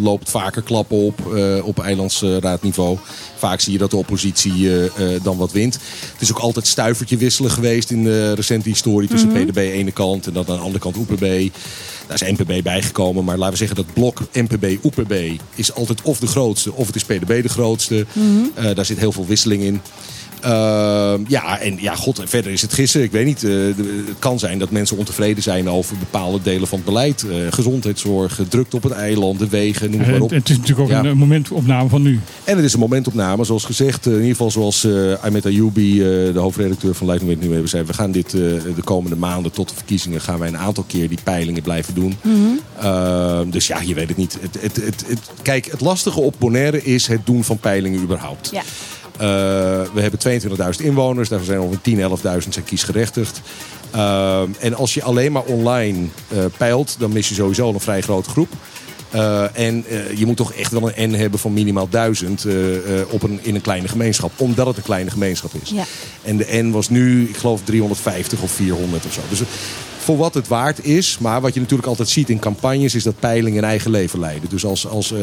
loopt 0.02 0.30
vaker 0.30 0.62
klappen 0.62 0.98
op 0.98 1.20
op 1.64 1.80
eilandsraadniveau. 1.80 2.98
Vaak 3.38 3.60
zie 3.60 3.74
je 3.74 3.78
dat 3.78 3.92
de 3.92 3.98
oppositie 3.98 4.70
dan 5.24 5.38
wat 5.38 5.52
wint. 5.52 5.74
Het 6.12 6.22
is 6.22 6.32
ook 6.32 6.40
altijd 6.40 6.68
stuivertje 6.68 7.18
wisselen 7.18 7.52
geweest 7.52 7.92
in 7.92 8.04
de 8.04 8.34
recente 8.34 8.70
historie. 8.70 9.10
Tussen 9.10 9.30
Mhm. 9.30 9.44
PDB 9.46 9.58
aan 9.58 9.64
de 9.64 9.72
ene 9.72 9.92
kant 9.92 10.28
en 10.28 10.34
dan 10.34 10.46
aan 10.48 10.56
de 10.56 10.62
andere 10.62 10.80
kant 10.80 10.96
UPB. 10.98 11.56
Daar 12.08 12.22
is 12.22 12.38
NPB 12.38 12.64
bijgekomen. 12.64 13.24
Maar 13.24 13.38
laten 13.38 13.52
we 13.52 13.58
zeggen 13.58 13.76
dat 13.76 13.94
blok 13.94 14.22
NPB-UPB 14.32 15.42
is 15.56 15.74
altijd 15.74 16.02
of 16.02 16.20
de 16.20 16.28
grootste 16.28 16.74
of 16.74 16.88
het 16.88 16.96
is 16.96 17.04
PDB 17.04 17.42
de 17.42 17.50
grootste. 17.50 18.06
Mhm. 18.14 18.26
Eh, 18.54 18.76
daar 18.76 18.86
zit 18.86 19.00
heel 19.00 19.12
veel 19.12 19.26
wisseling 19.26 19.64
in. 19.64 19.82
Ehm, 20.46 21.22
ja, 21.28 21.60
en 21.60 21.78
ja, 21.82 21.96
god, 21.96 22.20
en 22.20 22.28
verder 22.28 22.52
is 22.52 22.62
het 22.62 22.74
gissen. 22.74 23.04
Ik 23.04 23.12
weet 23.12 23.26
niet. 23.26 23.44
eh, 23.44 23.52
het 24.08 24.20
kan 24.20 24.40
zijn 24.40 24.60
dat 24.60 24.70
mensen 24.72 24.98
ontevreden 24.98 25.44
zijn 25.44 25.70
over 25.70 25.98
bepaalde 25.98 26.40
delen 26.42 26.68
van 26.68 26.78
het 26.78 26.88
beleid. 26.88 27.26
Eh, 27.30 27.36
gezondheidszorg, 27.50 28.40
drukte 28.50 28.76
op 28.76 28.84
het 28.84 28.92
eiland, 28.92 29.40
de 29.40 29.48
wegen, 29.48 29.90
noem 29.92 30.00
het 30.00 30.06
maar 30.10 30.16
Het, 30.16 30.24
op. 30.24 30.30
het 30.30 30.50
is 30.50 30.58
natuurlijk 30.58 30.90
ook 30.90 31.04
Ja. 31.04 31.04
een, 31.10 31.18
momentopname 31.18 31.90
van 31.90 32.02
nu. 32.02 32.20
En 32.44 32.56
het 32.56 32.66
is 32.66 32.74
een 32.74 32.80
momentopname, 32.80 33.44
zoals 33.44 33.64
gezegd. 33.66 34.06
eh, 34.06 34.12
in 34.12 34.18
ieder 34.20 34.32
geval 34.32 34.52
zoals 34.52 34.84
eh 34.84 35.14
Ahmed 35.24 35.46
Ayoubi, 35.46 36.02
eh, 36.02 36.08
de 36.34 36.40
hoofdredacteur 36.40 36.96
van 36.96 37.08
Leiding 37.08 37.32
Weet 37.32 37.42
Nu 37.42 37.52
hebben 37.52 37.70
zei. 37.70 37.84
We 37.84 37.94
gaan 37.94 38.12
dit 38.12 38.34
eh, 38.34 38.40
de 38.76 38.82
komende 38.84 39.16
maanden 39.16 39.52
tot 39.52 39.70
de 39.70 39.76
verkiezingen 39.76 40.22
gaan 40.22 40.40
wij 40.40 40.48
een 40.48 40.58
aantal 40.58 40.84
keer 40.88 41.10
die 41.10 41.20
peilingen 41.24 41.62
blijven 41.62 41.94
doen. 41.94 42.16
Ehm, 42.82 43.50
dus 43.50 43.68
ja, 43.68 43.80
je 43.82 43.94
weet 43.94 44.08
het 44.08 44.18
niet. 44.18 44.38
Het, 44.42 44.58
het, 44.62 44.76
het, 44.76 45.04
het- 45.08 45.30
kijk, 45.42 45.66
het 45.72 45.82
lastige 45.82 46.20
op 46.20 46.36
Bonaire 46.38 46.84
is 46.84 47.08
het 47.08 47.26
doen 47.26 47.44
van 47.44 47.58
peilingen 47.58 48.02
überhaupt. 48.02 48.50
Ja. 48.52 48.62
Eh, 49.18 49.28
we 49.94 50.02
hebben 50.02 50.20
22.000 50.20 50.86
inwoners. 50.86 51.30
Daar 51.30 51.44
zijn 51.44 51.60
ongeveer 51.60 51.82
10.000, 51.82 52.22
11.000 52.44 52.54
zijn 52.54 52.66
kiesgerechtigd. 52.66 53.42
Ehm, 53.92 54.50
en 54.60 54.76
als 54.76 54.94
je 54.94 55.04
alleen 55.04 55.32
maar 55.32 55.44
online 55.44 56.08
eh, 56.28 56.46
peilt, 56.58 56.96
dan 57.00 57.14
mis 57.14 57.30
je 57.30 57.36
sowieso 57.36 57.70
een 57.70 57.80
vrij 57.80 58.02
grote 58.02 58.30
groep. 58.30 58.50
Eh, 59.16 59.58
en 59.58 59.86
je 60.16 60.26
moet 60.26 60.38
toch 60.38 60.54
echt 60.54 60.72
wel 60.72 60.92
een 60.96 61.10
N 61.10 61.14
hebben 61.14 61.40
van 61.40 61.54
minimaal 61.54 61.90
1000 61.90 62.46
eh, 62.46 62.76
eh, 62.76 63.08
op 63.10 63.24
een, 63.24 63.40
in 63.42 63.56
een 63.56 63.62
kleine 63.62 63.88
gemeenschap. 63.88 64.32
Omdat 64.36 64.68
het 64.68 64.78
een 64.78 64.84
kleine 64.84 65.10
gemeenschap 65.10 65.52
is. 65.62 65.70
Ja. 65.70 65.84
En 66.24 66.38
de 66.38 66.48
N 66.52 66.72
was 66.72 66.90
nu, 66.90 67.30
ik 67.30 67.38
geloof, 67.38 67.62
350 67.64 68.42
of 68.42 68.52
400 68.52 69.06
of 69.06 69.14
zo. 69.14 69.22
Dus 69.30 69.42
voor 70.06 70.18
wat 70.18 70.34
het 70.34 70.48
waard 70.48 70.86
is. 70.86 71.18
Maar 71.20 71.42
wat 71.42 71.54
je 71.54 71.60
natuurlijk 71.60 71.88
altijd 71.88 72.10
ziet 72.10 72.30
in 72.30 72.40
campagnes... 72.40 72.96
is 72.96 73.04
dat 73.04 73.20
peilingen 73.20 73.58
een 73.58 73.70
eigen 73.70 73.92
leven 73.92 74.20
leiden. 74.20 74.50
Dus 74.50 74.66
als, 74.66 74.88
als 74.88 75.12
eh, 75.12 75.20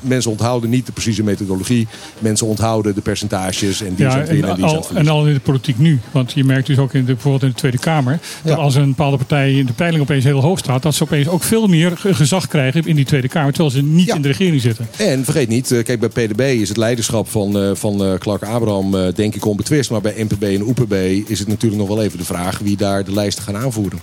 mensen 0.00 0.30
onthouden 0.30 0.70
niet 0.70 0.86
de 0.86 0.92
precieze 0.92 1.22
methodologie. 1.22 1.86
Mensen 2.18 2.46
onthouden 2.46 2.94
de 2.94 3.00
percentages. 3.00 3.82
En 3.82 3.94
die 3.94 4.04
Ja, 4.04 4.10
zijn 4.10 4.26
en, 4.28 4.44
en 4.48 4.54
die 4.54 4.64
al, 4.64 4.86
en 4.94 5.08
al 5.08 5.26
in 5.26 5.34
de 5.34 5.40
politiek 5.40 5.78
nu. 5.78 6.00
Want 6.10 6.32
je 6.32 6.44
merkt 6.44 6.66
dus 6.66 6.78
ook 6.78 6.94
in 6.94 7.04
de, 7.04 7.12
bijvoorbeeld 7.12 7.42
in 7.42 7.48
de 7.48 7.54
Tweede 7.54 7.78
Kamer. 7.78 8.18
Dat 8.42 8.52
Ja. 8.56 8.58
als 8.62 8.74
een 8.74 8.88
bepaalde 8.88 9.16
partij 9.16 9.52
in 9.54 9.66
de 9.66 9.72
peiling 9.72 10.02
opeens 10.02 10.24
heel 10.24 10.40
hoog 10.40 10.58
staat. 10.58 10.82
Dat 10.82 10.94
ze 10.94 11.02
opeens 11.02 11.28
ook 11.28 11.42
veel 11.42 11.66
meer 11.66 11.96
ge- 11.96 12.14
gezag 12.14 12.46
krijgen 12.48 12.86
in 12.86 12.96
die 12.96 13.04
Tweede 13.04 13.28
Kamer. 13.28 13.52
Terwijl 13.52 13.74
ze 13.74 13.82
niet 13.82 14.08
in 14.08 14.22
de 14.22 14.28
regering 14.28 14.60
zitten. 14.60 14.88
En 14.98 15.24
vergeet 15.24 15.48
niet, 15.48 15.70
eh, 15.70 15.84
kijk 15.84 16.00
bij 16.00 16.08
PDB 16.26 16.40
is 16.40 16.68
het 16.68 16.76
leiderschap 16.76 17.28
van, 17.28 17.58
eh, 17.58 17.70
van 17.74 18.16
Clark 18.18 18.42
Abraham 18.42 19.12
denk 19.14 19.34
ik 19.34 19.44
onbetwist. 19.46 19.90
Maar 19.90 20.00
bij 20.00 20.14
NPB 20.16 20.42
en 20.42 20.68
UPB 20.68 20.92
is 21.30 21.38
het 21.38 21.48
natuurlijk 21.48 21.80
nog 21.80 21.88
wel 21.88 22.02
even 22.02 22.18
de 22.18 22.24
vraag 22.24 22.58
wie 22.58 22.76
daar 22.76 23.04
de 23.04 23.12
lijsten 23.12 23.44
gaan 23.44 23.56
aanvoeren. 23.56 24.00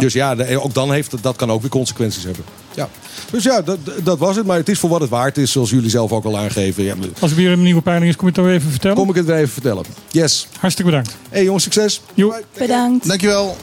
Dus 0.00 0.12
ja, 0.12 0.36
ook 0.54 0.74
dan 0.74 0.92
heeft 0.92 1.22
dat 1.22 1.36
kan 1.36 1.50
ook 1.50 1.60
weer 1.60 1.70
consequenties 1.70 2.24
hebben. 2.24 2.44
Ja. 2.74 2.88
Dus 3.30 3.44
ja, 3.44 3.62
dat, 3.62 3.78
dat 4.02 4.18
was 4.18 4.36
het. 4.36 4.46
Maar 4.46 4.56
het 4.56 4.68
is 4.68 4.78
voor 4.78 4.90
wat 4.90 5.00
het 5.00 5.10
waard 5.10 5.38
is, 5.38 5.52
zoals 5.52 5.70
jullie 5.70 5.90
zelf 5.90 6.12
ook 6.12 6.24
al 6.24 6.38
aangeven. 6.38 6.84
Ja, 6.84 6.94
Als 7.20 7.30
er 7.30 7.36
weer 7.36 7.50
een 7.50 7.62
nieuwe 7.62 7.82
peiling 7.82 8.10
is, 8.10 8.16
kom 8.16 8.28
je 8.28 8.32
het 8.32 8.42
dan 8.42 8.44
weer 8.44 8.54
even 8.60 8.70
vertellen? 8.70 8.96
kom 8.96 9.08
ik 9.08 9.14
het 9.14 9.26
weer 9.26 9.36
even 9.36 9.52
vertellen. 9.52 9.84
Yes. 10.10 10.46
Hartstikke 10.58 10.90
bedankt. 10.90 11.16
Hey 11.30 11.44
jongens, 11.44 11.64
succes. 11.64 12.00
Bedankt. 12.58 13.08
Dankjewel. 13.08 13.56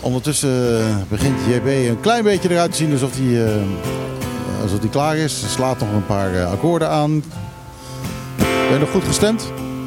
Ondertussen 0.00 0.78
eh, 0.88 0.96
begint 1.08 1.36
JB 1.48 1.66
een 1.66 2.00
klein 2.00 2.24
beetje 2.24 2.50
eruit 2.50 2.70
te 2.70 2.76
zien 2.76 2.92
alsof 2.92 3.10
hij, 3.16 3.44
eh, 3.46 3.52
alsof 4.62 4.78
hij 4.80 4.88
klaar 4.88 5.16
is. 5.16 5.40
Hij 5.40 5.50
slaat 5.50 5.78
nog 5.80 5.92
een 5.92 6.06
paar 6.06 6.34
eh, 6.34 6.50
akkoorden 6.50 6.88
aan. 6.88 7.22
Ben 8.36 8.72
je 8.72 8.78
nog 8.78 8.90
goed 8.90 9.04
gestemd? 9.04 9.42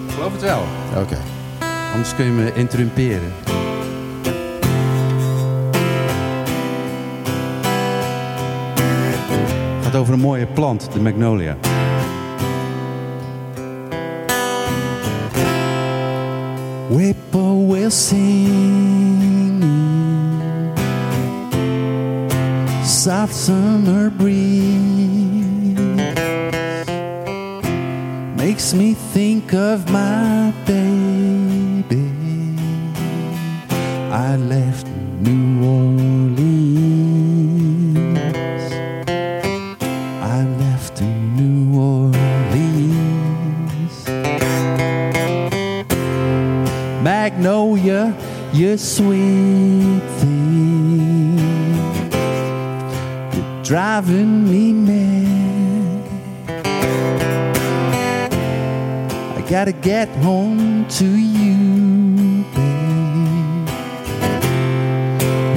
Ik 0.08 0.14
geloof 0.14 0.32
het 0.32 0.42
wel. 0.42 0.64
Oké. 0.98 1.18
Anders 1.94 2.16
kun 2.16 2.26
je 2.26 2.32
me 2.32 2.52
interrumperen. 2.56 3.34
Gaat 9.90 10.02
over 10.02 10.14
een 10.14 10.20
mooie 10.20 10.46
plant, 10.46 10.90
de 10.94 11.00
magnolia. 11.00 11.58
whippoorwill 16.90 17.90
singing, 17.90 19.64
soft 22.84 23.36
summer 23.36 24.12
breeze 24.12 25.76
makes 28.36 28.74
me 28.74 28.96
think 29.14 29.54
of 29.54 29.92
my 29.92 30.54
baby. 30.66 32.12
I 34.12 34.36
left 34.38 34.88
New 35.20 35.64
Orleans. 35.64 36.79
Magnolia, 48.52 48.72
you 48.72 48.78
sweet 48.78 50.02
thing. 50.20 51.38
You're 53.34 53.64
driving 53.64 54.50
me 54.50 54.74
mad. 54.74 56.04
I 59.38 59.42
gotta 59.50 59.72
get 59.72 60.10
home 60.24 60.86
to 60.90 61.06
you, 61.06 62.44
babe. 62.56 63.70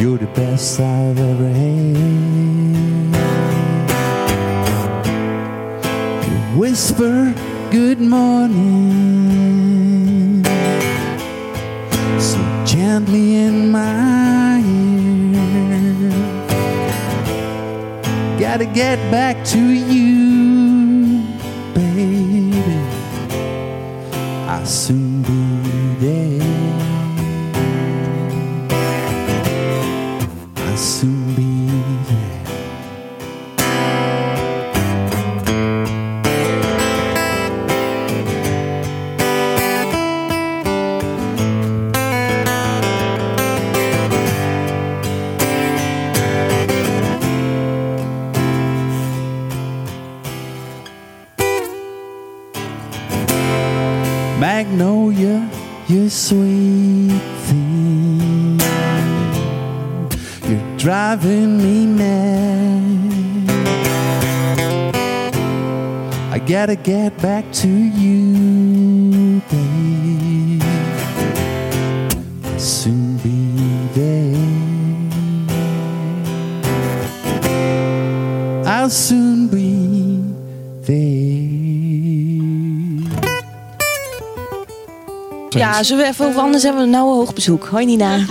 You're 0.00 0.18
the 0.18 0.30
best 0.34 0.80
I've 0.80 1.18
ever 1.18 1.48
had. 1.48 1.92
You 6.26 6.58
whisper 6.58 7.34
good 7.70 8.00
morning 8.00 9.41
gently 12.92 13.36
in 13.36 13.70
my 13.70 14.60
ear. 14.60 15.40
Gotta 18.38 18.66
get 18.66 18.98
back 19.10 19.42
to 19.46 19.58
you, 19.58 21.24
baby. 21.72 22.52
I'll 24.46 24.66
soon 24.66 25.11
sweet 56.08 57.20
thing. 57.46 58.60
You're 60.48 60.76
driving 60.78 61.58
me 61.58 61.86
mad. 61.86 62.82
I 66.32 66.38
gotta 66.38 66.76
get 66.76 67.16
back 67.22 67.44
to 67.62 67.68
you, 67.68 69.40
babe. 69.50 70.62
I'll 72.44 72.58
soon 72.58 73.16
be 73.18 73.38
there. 73.94 74.32
I'll 78.66 78.90
soon 78.90 79.31
Ja, 85.62 85.82
zullen 85.82 86.04
we 86.04 86.10
even 86.10 86.26
over 86.26 86.40
anders 86.40 86.62
hebben 86.62 86.80
we 86.80 86.86
een 86.86 86.92
nauwe 86.92 87.14
hoogbezoek. 87.14 87.66
Hoi 87.70 87.84
Nina. 87.86 88.16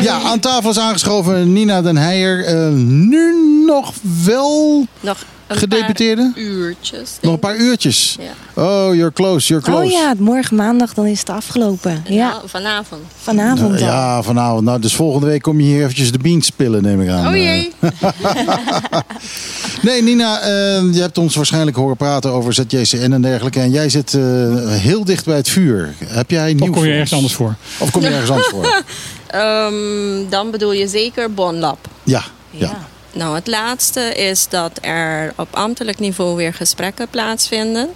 Ja, 0.00 0.20
aan 0.22 0.40
tafel 0.40 0.70
is 0.70 0.78
aangeschoven 0.78 1.52
Nina 1.52 1.82
den 1.82 1.96
Heijer. 1.96 2.44
Eh, 2.44 2.68
nu 2.72 3.34
nog 3.66 3.92
wel 4.24 4.86
Nog 5.00 5.24
een 5.46 5.56
gedeputeerde? 5.56 6.30
paar 6.34 6.42
uurtjes. 6.42 7.10
Nog 7.20 7.32
een 7.32 7.38
paar 7.38 7.56
uurtjes. 7.56 8.18
Ja. 8.20 8.62
Oh, 8.62 8.94
you're 8.94 9.12
close, 9.12 9.48
you're 9.48 9.64
close. 9.64 9.84
Oh 9.84 9.90
ja, 9.90 10.14
morgen 10.18 10.56
maandag 10.56 10.94
dan 10.94 11.06
is 11.06 11.18
het 11.20 11.30
afgelopen. 11.30 12.02
Ja, 12.08 12.28
Nou, 12.28 12.42
vanavond. 12.48 13.02
vanavond 13.22 13.60
Nou, 13.70 13.72
al. 13.82 13.88
ja, 13.88 14.22
vanavond. 14.22 14.64
Nou, 14.64 14.80
dus 14.80 14.94
volgende 14.94 15.26
week 15.26 15.42
kom 15.42 15.60
je 15.60 15.66
hier 15.66 15.82
eventjes 15.82 16.12
de 16.12 16.18
beans 16.18 16.46
spillen, 16.46 16.82
neem 16.82 17.00
ik 17.00 17.08
aan. 17.08 17.26
Oh 17.28 17.36
jee. 17.36 17.72
Nee, 19.82 20.02
Nina, 20.02 20.40
eh, 20.40 20.48
je 20.92 21.00
hebt 21.00 21.18
ons 21.18 21.34
waarschijnlijk 21.34 21.76
horen 21.76 21.96
praten 21.96 22.30
over 22.30 22.52
ZJCN 22.52 23.12
en 23.12 23.22
dergelijke. 23.22 23.60
En 23.60 23.70
jij 23.70 23.88
zit 23.88 24.14
eh, 24.14 24.22
heel 24.68 25.04
dicht 25.04 25.24
bij 25.24 25.36
het 25.36 25.48
vuur. 25.48 25.94
Heb 26.04 26.30
jij 26.30 26.52
nieuws 26.52 26.68
Of 26.68 26.74
kom 26.74 26.84
je 26.84 26.92
ergens 26.92 27.12
anders 27.12 27.34
voor? 27.34 27.54
Of 27.78 27.90
kom 27.90 28.02
je 28.02 28.08
ergens 28.18 28.30
anders 28.30 28.48
voor? 28.48 28.82
Ehm, 29.26 30.28
dan 30.28 30.50
bedoel 30.50 30.72
je 30.72 30.88
zeker 30.88 31.32
Bonlab. 31.32 31.78
Ja, 32.02 32.22
ja. 32.50 32.86
Nou, 33.12 33.34
het 33.34 33.46
laatste 33.46 34.00
is 34.00 34.48
dat 34.48 34.78
er 34.80 35.32
op 35.36 35.48
ambtelijk 35.50 35.98
niveau 35.98 36.36
weer 36.36 36.54
gesprekken 36.54 37.08
plaatsvinden. 37.08 37.88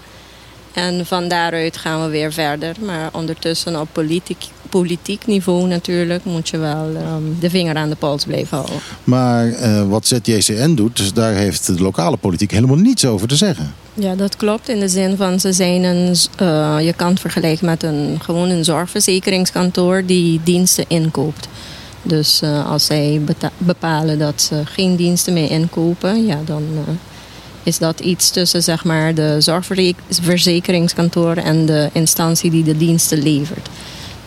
En 0.72 1.06
van 1.06 1.28
daaruit 1.28 1.76
gaan 1.76 2.04
we 2.04 2.09
weer 2.10 2.32
verder. 2.32 2.74
Maar 2.80 3.09
ondertussen 3.12 3.80
op 3.80 3.88
politiek, 3.92 4.44
politiek 4.73 5.27
niveau 5.27 5.66
natuurlijk 5.66 6.24
moet 6.24 6.49
je 6.49 6.59
wel 6.59 6.89
ehm, 6.97 7.23
de 7.40 7.51
vinger 7.51 7.77
aan 7.77 7.89
de 7.89 7.97
pols 7.97 8.24
blijven 8.24 8.57
houden. 8.57 8.77
Maar 9.05 9.53
eh, 9.53 9.89
wat 9.89 10.07
ZJCN 10.07 10.74
doet, 10.74 10.97
dus 10.97 11.12
daar 11.12 11.32
heeft 11.35 11.66
de 11.66 11.82
lokale 11.82 12.16
politiek 12.16 12.51
helemaal 12.51 12.77
niets 12.77 13.05
over 13.05 13.28
te 13.28 13.36
zeggen. 13.36 13.74
Ja, 13.94 14.15
dat 14.15 14.36
klopt. 14.36 14.69
In 14.69 14.81
de 14.81 14.89
zin 14.89 15.16
van 15.16 15.40
ze 15.40 15.53
zijn 15.53 15.82
een, 15.82 16.16
eh, 16.36 16.77
je 16.81 16.93
kan 16.93 17.09
het 17.11 17.20
vergelijken 17.20 17.66
met 17.66 17.82
een, 17.82 18.19
gewoon 18.23 18.49
een 18.49 18.65
zorgverzekeringskantoor 18.65 20.03
die 20.07 20.40
diensten 20.44 20.85
inkoopt. 20.89 21.49
Dus 22.03 22.43
eh, 22.43 22.70
als 22.70 22.86
zij 22.86 23.20
bepalen 23.59 24.19
dat 24.19 24.43
ze 24.43 24.62
geen 24.65 24.97
diensten 24.97 25.32
meer 25.32 25.51
inkopen, 25.51 26.27
ja, 26.27 26.39
dan 26.44 26.62
is 27.62 27.78
dat 27.78 28.01
iets 28.01 28.31
tussen 28.31 28.62
zeg 28.62 28.85
maar, 28.85 29.15
de 29.15 29.36
zorgverzekeringskantoor 29.39 31.36
en 31.36 31.66
de 31.66 31.90
instantie 31.93 32.51
die 32.51 32.65
de 32.65 32.77
diensten 32.77 33.23
levert. 33.23 33.69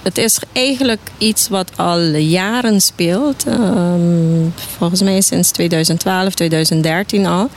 Het 0.05 0.17
is 0.17 0.39
eigenlijk 0.51 0.99
iets 1.17 1.47
wat 1.47 1.71
al 1.75 1.99
jaren 2.07 2.81
speelt. 2.81 3.43
Ehm, 3.47 4.49
volgens 4.77 5.01
mij 5.01 5.21
sinds 5.21 5.51
2012, 5.51 6.33
2013 6.33 7.25
al. 7.25 7.49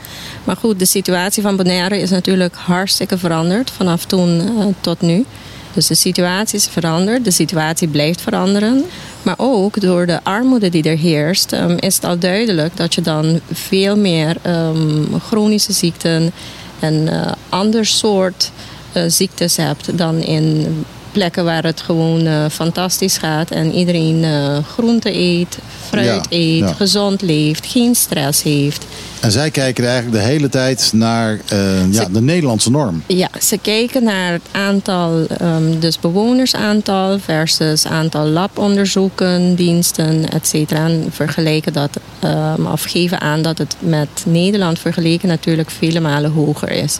Maar 0.43 0.55
goed, 0.55 0.79
de 0.79 0.85
situatie 0.85 1.43
van 1.43 1.55
Bonaire 1.55 1.99
is 1.99 2.09
natuurlijk 2.09 2.55
hartstikke 2.55 3.17
veranderd 3.17 3.71
vanaf 3.71 4.05
toen 4.05 4.39
eh, 4.39 4.65
tot 4.79 5.01
nu. 5.01 5.25
Dus 5.73 5.87
de 5.87 5.95
situatie 5.95 6.57
is 6.57 6.67
veranderd, 6.67 7.23
de 7.23 7.31
situatie 7.31 7.87
blijft 7.87 8.21
veranderen. 8.21 8.83
Maar 9.21 9.35
ook 9.37 9.81
door 9.81 10.05
de 10.05 10.23
armoede 10.23 10.69
die 10.69 10.83
er 10.83 10.97
heerst, 10.97 11.51
ehm, 11.51 11.77
is 11.79 11.95
het 11.95 12.03
al 12.03 12.19
duidelijk 12.19 12.77
dat 12.77 12.95
je 12.95 13.01
dan 13.01 13.39
veel 13.51 13.97
meer 13.97 14.37
ehm, 14.41 15.03
chronische 15.27 15.73
ziekten 15.73 16.31
en 16.79 17.07
eh, 17.07 17.31
ander 17.49 17.85
soort 17.85 18.51
eh, 18.91 19.03
ziektes 19.07 19.57
hebt 19.57 19.97
dan 19.97 20.21
in 20.21 20.65
plekken 21.11 21.45
waar 21.45 21.63
het 21.63 21.81
gewoon 21.81 22.25
eh, 22.25 22.45
fantastisch 22.51 23.17
gaat 23.17 23.51
en 23.51 23.71
iedereen 23.71 24.23
eh 24.23 24.57
groente 24.71 25.13
eet, 25.13 25.57
fruit 25.87 26.05
Ja, 26.05 26.21
eet, 26.29 26.59
ja. 26.59 26.73
gezond 26.73 27.21
leeft, 27.21 27.65
geen 27.65 27.95
stress 27.95 28.43
heeft. 28.43 28.85
En 29.19 29.31
zij 29.31 29.51
kijken 29.51 29.85
eigenlijk 29.85 30.23
de 30.23 30.29
hele 30.29 30.49
tijd 30.49 30.91
naar 30.93 31.39
eh, 31.47 31.91
ja, 31.91 32.05
de 32.05 32.21
Nederlandse 32.21 32.69
norm. 32.71 33.03
Ja, 33.05 33.29
ze 33.41 33.57
kijken 33.57 34.03
naar 34.03 34.31
het 34.31 34.41
aantal, 34.51 35.25
ehm, 35.27 35.79
dus 35.79 35.99
bewonersaantal 35.99 37.19
versus 37.19 37.85
aantal 37.85 38.25
labonderzoeken, 38.25 39.55
diensten, 39.55 40.29
et 40.29 40.47
cetera. 40.47 40.85
En 40.85 41.05
vergelijken 41.09 41.73
dat, 41.73 41.99
ehm, 42.19 42.65
of 42.65 42.83
geven 42.83 43.21
aan 43.21 43.41
dat 43.41 43.57
het 43.57 43.75
met 43.79 44.23
Nederland 44.25 44.79
vergeleken 44.79 45.27
natuurlijk 45.27 45.69
vele 45.69 45.99
malen 45.99 46.31
hoger 46.31 46.71
is. 46.71 46.97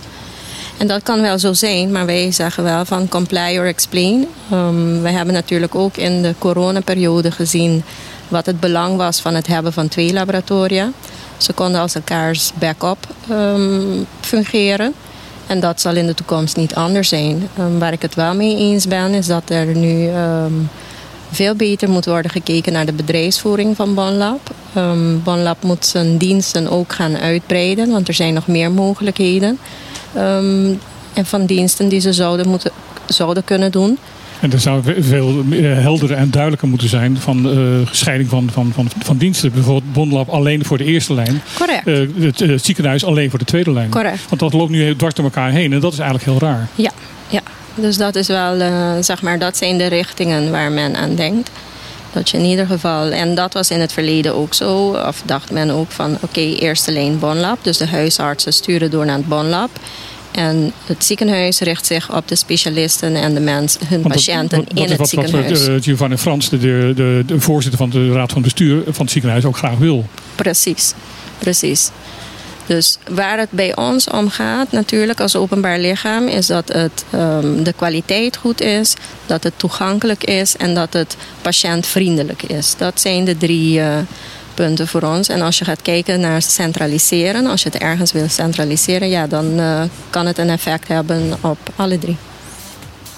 En 0.80 0.88
dat 0.88 1.04
kan 1.04 1.22
wel 1.22 1.40
zo 1.40 1.54
zijn, 1.54 1.92
maar 1.92 2.06
wij 2.06 2.32
zeggen 2.32 2.64
wel 2.64 2.86
van 2.86 3.08
comply 3.08 3.58
or 3.58 3.66
explain. 3.66 4.28
Ehm 4.52 5.02
wij 5.02 5.12
hebben 5.12 5.34
natuurlijk 5.34 5.76
ook 5.76 5.98
in 5.98 6.22
de 6.22 6.36
coronaperiode 6.38 7.32
gezien 7.32 7.84
wat 8.28 8.46
het 8.46 8.60
belang 8.60 8.98
was 8.98 9.22
van 9.22 9.36
het 9.36 9.48
hebben 9.48 9.74
van 9.74 9.88
twee 9.88 10.14
laboratoria. 10.14 10.92
Ze 11.38 11.54
konden 11.54 11.82
als 11.82 11.96
elkaars 11.96 12.52
backup 12.60 13.08
ehm, 13.30 14.04
fungeren. 14.22 14.94
En 15.48 15.60
dat 15.60 15.82
zal 15.82 15.96
in 15.96 16.06
de 16.06 16.14
toekomst 16.14 16.56
niet 16.56 16.76
anders 16.76 17.10
zijn. 17.10 17.50
Ehm, 17.58 17.78
waar 17.78 17.94
ik 17.94 18.02
het 18.02 18.16
wel 18.16 18.36
mee 18.36 18.58
eens 18.58 18.88
ben, 18.88 19.14
is 19.14 19.28
dat 19.28 19.50
er 19.50 19.66
nu 19.66 20.10
veel 21.32 21.56
beter 21.56 21.90
moet 21.90 22.06
worden 22.06 22.32
gekeken 22.32 22.74
naar 22.74 22.86
de 22.86 22.94
bedrijfsvoering 22.94 23.76
van 23.76 23.94
Bonlab. 23.94 24.52
Bonlab 25.24 25.64
moet 25.64 25.86
zijn 25.86 26.18
diensten 26.18 26.70
ook 26.70 26.94
gaan 26.94 27.18
uitbreiden, 27.18 27.90
want 27.92 28.08
er 28.08 28.14
zijn 28.14 28.34
nog 28.34 28.48
meer 28.48 28.72
mogelijkheden. 28.72 29.60
Ehm, 30.16 30.72
en 31.14 31.26
van 31.26 31.46
diensten 31.46 31.90
die 31.90 32.00
ze 32.00 32.14
zouden, 32.14 32.48
moeten, 32.50 32.72
zouden 33.08 33.44
kunnen 33.44 33.72
doen. 33.72 33.98
En 34.40 34.52
er 34.52 34.60
zou 34.60 34.84
ve- 34.84 35.04
veel 35.04 35.44
meer 35.46 35.76
helderder 35.82 36.18
en 36.18 36.32
duidelijker 36.32 36.68
moeten 36.68 36.90
zijn 36.90 37.18
van 37.18 37.50
eh, 37.50 37.58
scheiding 37.92 38.30
van, 38.30 38.50
van, 38.54 38.72
van, 38.74 38.88
van 39.04 39.18
diensten. 39.18 39.52
Bijvoorbeeld 39.52 39.94
Bonlab 39.94 40.30
alleen 40.30 40.66
voor 40.66 40.78
de 40.78 40.84
eerste 40.84 41.14
lijn. 41.14 41.42
Correct. 41.58 41.88
Eh, 41.88 41.96
het, 42.20 42.42
eh, 42.42 42.50
het 42.50 42.66
ziekenhuis 42.66 43.04
alleen 43.06 43.30
voor 43.30 43.40
de 43.40 43.46
tweede 43.46 43.72
lijn. 43.72 43.90
Correct. 43.90 44.26
Want 44.30 44.42
dat 44.42 44.54
loopt 44.54 44.72
nu 44.72 44.82
heel 44.84 44.96
dwars 44.96 45.14
door 45.14 45.26
elkaar 45.26 45.52
heen 45.52 45.74
en 45.74 45.80
dat 45.80 45.94
is 45.94 46.00
eigenlijk 46.00 46.30
heel 46.40 46.50
raar. 46.50 46.68
Ja, 46.76 46.92
ja. 47.28 47.42
Dus 47.76 47.98
dat 47.98 48.16
is 48.16 48.28
wel, 48.28 48.60
eh, 48.60 48.92
zeg 49.00 49.22
maar, 49.22 49.40
dat 49.40 49.58
zijn 49.58 49.78
de 49.78 49.88
richtingen 49.88 50.52
waar 50.52 50.72
men 50.72 50.96
aan 50.96 51.16
denkt. 51.16 51.50
Dat 52.14 52.30
je 52.30 52.38
in 52.38 52.44
ieder 52.46 52.66
geval, 52.66 53.10
en 53.12 53.36
dat 53.36 53.54
was 53.54 53.70
in 53.72 53.80
het 53.80 53.94
verleden 53.94 54.36
ook 54.36 54.54
zo, 54.54 54.92
of 55.08 55.22
dacht 55.26 55.52
men 55.52 55.70
ook 55.70 55.92
van 55.92 56.18
oké, 56.22 56.40
eerste 56.40 56.92
lijn 56.92 57.20
Bonlab. 57.20 57.58
Dus 57.62 57.78
de 57.78 57.88
huisartsen 57.88 58.54
sturen 58.54 58.92
door 58.92 59.06
naar 59.06 59.18
het 59.18 59.28
Bonlab. 59.28 59.70
En 60.32 60.72
het 60.86 61.06
ziekenhuis 61.06 61.60
richt 61.60 61.86
zich 61.86 62.16
op 62.16 62.28
de 62.28 62.36
specialisten 62.36 63.16
en 63.16 63.34
de 63.34 63.40
mensen, 63.40 63.82
hun 63.88 64.02
dat- 64.02 64.12
patiënten 64.12 64.58
dat- 64.58 64.68
dat 64.70 64.78
in 64.78 64.84
is 64.84 64.90
het 64.90 65.00
wat, 65.00 65.12
wat 65.12 65.26
ziekenhuis. 65.30 65.68
eh, 65.68 65.76
Giovanni 65.82 66.18
Frans, 66.18 66.50
de, 66.50 66.58
de, 66.60 67.24
de 67.26 67.40
voorzitter 67.40 67.80
van 67.80 67.90
de 67.90 68.12
raad 68.12 68.32
van 68.32 68.42
bestuur 68.42 68.82
van 68.88 69.02
het 69.04 69.12
ziekenhuis, 69.12 69.46
ook 69.46 69.58
graag 69.58 69.78
wil. 69.78 70.06
Precies, 70.36 70.94
precies. 71.40 71.90
Dus 72.70 72.98
waar 73.08 73.38
het 73.38 73.52
bij 73.52 73.76
ons 73.76 74.08
om 74.10 74.30
gaat, 74.30 74.72
natuurlijk 74.72 75.20
als 75.20 75.36
openbaar 75.36 75.80
lichaam, 75.80 76.28
is 76.28 76.48
dat 76.48 76.68
het, 76.74 77.06
ehm, 77.10 77.64
de 77.64 77.74
kwaliteit 77.74 78.38
goed 78.38 78.62
is, 78.62 78.94
dat 79.26 79.44
het 79.44 79.54
toegankelijk 79.56 80.24
is 80.24 80.58
en 80.58 80.74
dat 80.74 80.94
het 80.94 81.16
patiëntvriendelijk 81.42 82.44
is. 82.44 82.76
Dat 82.78 83.02
zijn 83.02 83.26
de 83.26 83.38
drie 83.38 83.80
eh, 83.80 83.98
punten 84.54 84.88
voor 84.88 85.02
ons. 85.02 85.28
En 85.28 85.42
als 85.42 85.58
je 85.58 85.66
gaat 85.66 85.82
kijken 85.82 86.20
naar 86.20 86.42
centraliseren, 86.42 87.46
als 87.46 87.64
je 87.64 87.70
het 87.70 87.82
ergens 87.82 88.12
wil 88.12 88.30
centraliseren, 88.30 89.10
ja, 89.10 89.28
dan 89.28 89.60
eh, 89.60 89.82
kan 90.10 90.26
het 90.26 90.38
een 90.38 90.50
effect 90.50 90.88
hebben 90.88 91.34
op 91.42 91.58
alle 91.76 92.00
drie. 92.00 92.18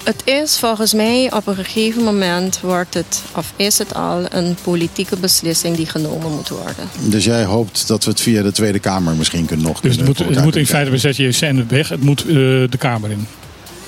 Het 0.02 0.22
is 0.24 0.58
volgens 0.58 0.94
mij 0.94 1.32
op 1.32 1.46
een 1.46 1.54
gegeven 1.54 2.02
moment 2.02 2.60
wordt 2.60 2.94
het, 2.94 3.22
of 3.36 3.52
is 3.56 3.78
het 3.78 3.94
al, 3.94 4.24
een 4.30 4.56
politieke 4.62 5.16
beslissing 5.16 5.76
die 5.76 5.86
genomen 5.86 6.30
moet 6.30 6.48
worden. 6.48 6.88
Dus 7.00 7.24
jij 7.24 7.44
hoopt 7.44 7.88
dat 7.88 8.04
we 8.04 8.10
het 8.10 8.20
via 8.20 8.42
de 8.42 8.52
Tweede 8.52 8.78
Kamer 8.78 9.14
misschien 9.14 9.46
kunnen 9.46 9.66
nog 9.66 9.80
Dus 9.80 9.96
het 9.96 10.04
kunnen 10.04 10.26
moet, 10.26 10.34
het 10.34 10.44
moet 10.44 10.56
in 10.56 10.66
feite, 10.66 10.90
we 10.90 10.98
zetten 10.98 11.24
je 11.24 11.64
weg, 11.68 11.88
het 11.88 12.02
moet 12.02 12.20
eh, 12.20 12.34
de 12.34 12.76
Kamer 12.78 13.10
in. 13.10 13.26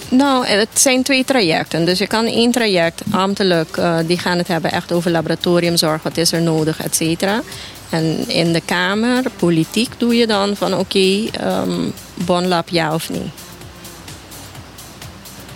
Nou, 0.09 0.47
het 0.47 0.69
zijn 0.75 1.03
twee 1.03 1.25
trajecten. 1.25 1.85
Dus 1.85 1.99
je 1.99 2.07
kan 2.07 2.25
één 2.25 2.53
traject, 2.53 3.03
ambtelijk, 3.11 3.77
eh, 3.77 3.99
die 4.07 4.19
gaan 4.19 4.39
het 4.39 4.49
hebben 4.49 4.73
echt 4.73 4.93
over 4.93 5.11
laboratoriumzorg, 5.11 6.03
wat 6.03 6.17
is 6.17 6.33
er 6.33 6.43
nodig, 6.43 6.83
et 6.83 6.97
cetera. 6.97 7.43
En 7.91 8.29
in 8.29 8.53
de 8.53 8.63
Kamer, 8.65 9.23
politiek, 9.37 9.91
doe 9.99 10.17
je 10.17 10.27
dan 10.27 10.57
van 10.57 10.75
oké, 10.75 11.25
ehm, 11.31 11.89
bonlab 12.15 12.69
ja 12.69 12.95
of 12.95 13.11
nee. 13.11 13.31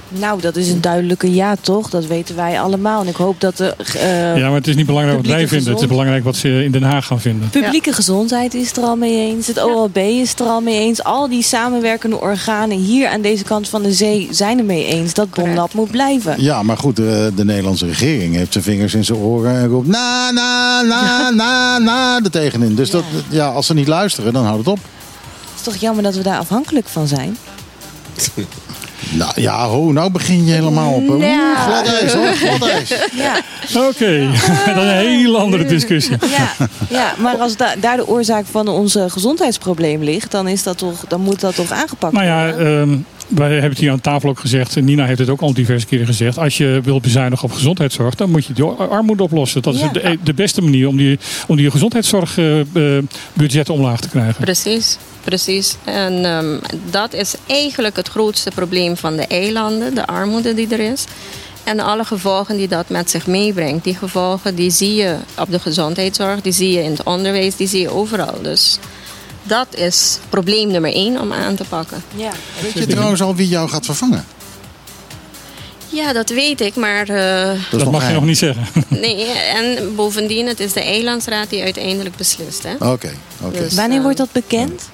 Nou, 0.09 0.41
dat 0.41 0.57
is 0.57 0.69
een 0.69 0.81
duidelijke 0.81 1.35
ja, 1.35 1.57
toch? 1.61 1.91
Dat 1.91 2.07
weten 2.07 2.37
wij 2.37 2.61
allemaal. 2.61 3.01
En 3.01 3.09
ik 3.09 3.17
hoop 3.17 3.41
dat 3.41 3.57
de 3.57 3.75
eh, 3.95 4.37
ja, 4.37 4.47
maar 4.47 4.59
het 4.59 4.67
is 4.67 4.77
niet 4.77 4.87
belangrijk 4.87 5.17
wat 5.17 5.27
wij 5.27 5.49
vinden. 5.49 5.73
Het 5.73 5.83
is 5.83 5.89
belangrijk 5.89 6.25
wat 6.25 6.37
ze 6.37 6.65
in 6.65 6.71
Den 6.71 6.83
Haag 6.83 7.07
gaan 7.07 7.21
vinden. 7.21 7.49
publieke 7.49 7.93
gezondheid 7.93 8.55
is 8.55 8.69
het 8.69 8.77
er 8.77 8.83
al 8.83 8.97
mee 8.97 9.31
eens. 9.31 9.47
Het 9.47 9.63
OLB 9.63 9.97
is 9.97 10.31
het 10.31 10.41
er 10.41 10.47
al 10.47 10.61
mee 10.61 10.79
eens. 10.79 11.05
Al 11.05 11.29
die 11.29 11.43
samenwerkende 11.43 12.21
organen 12.21 12.79
hier 12.79 13.09
aan 13.09 13.21
deze 13.21 13.45
kant 13.45 13.69
van 13.69 13.83
de 13.83 13.93
zee 13.93 14.29
zijn 14.31 14.59
er 14.59 14.65
mee 14.65 14.87
eens 14.87 15.15
dat 15.15 15.31
Bonlab 15.31 15.73
moet 15.73 15.91
blijven. 15.91 16.43
Ja, 16.43 16.63
maar 16.63 16.77
goed, 16.77 16.97
de, 16.97 17.33
de 17.37 17.45
Nederlandse 17.45 17.87
regering 17.87 18.35
heeft 18.35 18.53
zijn 18.53 18.65
vingers 18.65 18.95
in 18.95 19.05
zijn 19.05 19.19
oren 19.19 19.57
en 19.57 19.67
roept 19.69 19.87
na, 19.87 20.31
na, 20.31 20.83
na, 20.83 21.31
na, 21.31 21.79
na 21.79 22.21
er 22.25 22.31
tegenin. 22.31 22.75
Dus 22.75 22.91
dat, 22.91 23.05
ja, 23.29 23.49
als 23.49 23.67
ze 23.67 23.75
niet 23.75 23.89
luisteren, 23.89 24.33
dan 24.33 24.45
houdt 24.45 24.59
het 24.59 24.69
op. 24.69 24.79
Het 24.79 25.57
is 25.57 25.63
toch 25.63 25.77
jammer 25.77 26.03
dat 26.03 26.15
we 26.15 26.23
daar 26.23 26.39
afhankelijk 26.39 26.89
van 26.89 27.07
zijn? 27.07 27.37
Nou 29.11 29.33
ja, 29.41 29.67
ho, 29.67 29.93
nou 29.93 30.11
begin 30.11 30.45
je 30.47 30.53
helemaal 30.53 30.93
op. 30.93 31.09
Oeh, 31.09 31.27
Ja. 31.29 31.55
glad 31.57 31.87
ijs 32.01 32.13
hoor, 32.13 32.27
glad 32.35 32.69
ijs. 32.69 32.89
Ja. 33.15 33.35
Oké, 33.89 34.29
dat 34.67 34.77
is 34.77 34.83
een 34.83 34.89
hele 34.97 35.39
andere 35.39 35.65
discussie. 35.65 36.17
Ja, 36.21 36.67
ja, 36.89 37.15
maar 37.19 37.37
als 37.37 37.57
da- 37.57 37.75
daar 37.81 37.97
de 37.97 38.09
oorzaak 38.09 38.45
van 38.51 38.69
ons 38.69 38.97
gezondheidsprobleem 39.09 40.03
ligt, 40.03 40.31
dan, 40.31 40.49
is 40.49 40.63
dat 40.63 40.79
toch, 40.79 41.05
dan 41.09 41.21
moet 41.21 41.41
dat 41.41 41.55
toch 41.55 41.71
aangepakt 41.73 42.13
Nou 42.13 42.27
worden? 42.27 42.65
ja, 42.67 42.81
ehm, 42.81 42.97
wij 43.29 43.53
hebben 43.53 43.71
het 43.71 43.79
hier 43.79 43.91
aan 43.91 44.01
tafel 44.01 44.29
ook 44.29 44.39
gezegd. 44.39 44.77
en 44.77 44.85
Nina 44.85 45.07
heeft 45.07 45.19
het 45.19 45.29
ook 45.29 45.41
al 45.41 45.55
diverse 45.55 45.87
keren 45.87 46.07
gezegd. 46.07 46.39
Als 46.39 46.57
je 46.57 46.81
wilt 46.85 47.03
bezuinigen 47.03 47.45
op 47.45 47.53
gezondheidszorg, 47.55 48.15
dan 48.15 48.31
moet 48.31 48.45
je 48.47 48.53
de 48.53 48.65
armoede 48.65 49.23
oplossen. 49.23 49.63
Dat 49.63 49.75
is 49.75 49.81
Ja. 49.81 49.89
de, 49.89 50.19
de 50.25 50.35
beste 50.35 50.63
manier 50.63 50.89
om 50.89 50.97
die, 50.97 51.19
om 51.47 51.57
die 51.57 51.71
gezondheidszorgbudgetten 51.71 53.75
omlaag 53.75 54.01
te 54.01 54.09
krijgen. 54.09 54.45
Precies, 54.45 54.99
precies. 55.25 55.77
En 55.85 56.25
ehm, 56.25 56.59
dat 56.91 57.13
is 57.13 57.35
eigenlijk 57.47 57.97
het 57.97 58.09
grootste 58.09 58.51
probleem 58.55 58.97
van 58.97 59.17
de 59.17 59.27
eilanden, 59.27 59.95
de 59.95 60.07
armoede 60.07 60.55
die 60.55 60.69
er 60.69 60.93
is. 60.93 61.05
En 61.65 61.81
alle 61.81 62.05
gevolgen 62.05 62.57
die 62.57 62.69
dat 62.69 62.89
met 62.89 63.11
zich 63.11 63.27
meebrengt. 63.27 63.85
Die 63.85 63.95
gevolgen 63.97 64.55
die 64.55 64.71
zie 64.71 64.95
je 64.95 65.17
op 65.39 65.51
de 65.51 65.59
gezondheidszorg, 65.59 66.41
die 66.41 66.53
zie 66.53 66.73
je 66.73 66.83
in 66.83 66.91
het 66.91 67.03
onderwijs, 67.03 67.57
die 67.57 67.67
zie 67.67 67.81
je 67.81 67.91
overal. 67.91 68.43
Dus 68.43 68.79
dat 69.49 69.66
is 69.75 70.19
probleem 70.29 70.69
nummer 70.70 70.93
één 70.93 71.20
om 71.20 71.33
aan 71.33 71.55
te 71.55 71.65
pakken. 71.69 72.03
Ja. 72.15 72.31
Weet 72.62 72.73
je 72.73 72.87
trouwens 72.87 73.20
al 73.23 73.35
wie 73.35 73.49
jou 73.49 73.69
gaat 73.69 73.85
vervangen? 73.85 74.25
Ja, 75.89 76.12
dat 76.12 76.29
weet 76.29 76.61
ik, 76.61 76.75
maar... 76.77 77.09
eh, 77.09 77.61
Dat, 77.70 77.91
mag 77.91 78.07
je 78.09 78.12
nog 78.15 78.25
niet 78.25 78.39
zeggen. 78.39 78.66
nee, 78.89 79.27
en 79.31 79.95
bovendien, 79.95 80.47
het 80.47 80.61
is 80.61 80.73
de 80.73 80.83
eilandsraad 80.83 81.51
die 81.51 81.62
uiteindelijk 81.62 82.16
beslist. 82.16 82.62
Hè? 82.62 82.73
Oké, 82.75 83.12
oké. 83.43 83.59
Dus, 83.59 83.75
Wanneer 83.75 84.03
wordt 84.03 84.19
dat 84.19 84.33
bekend? 84.33 84.89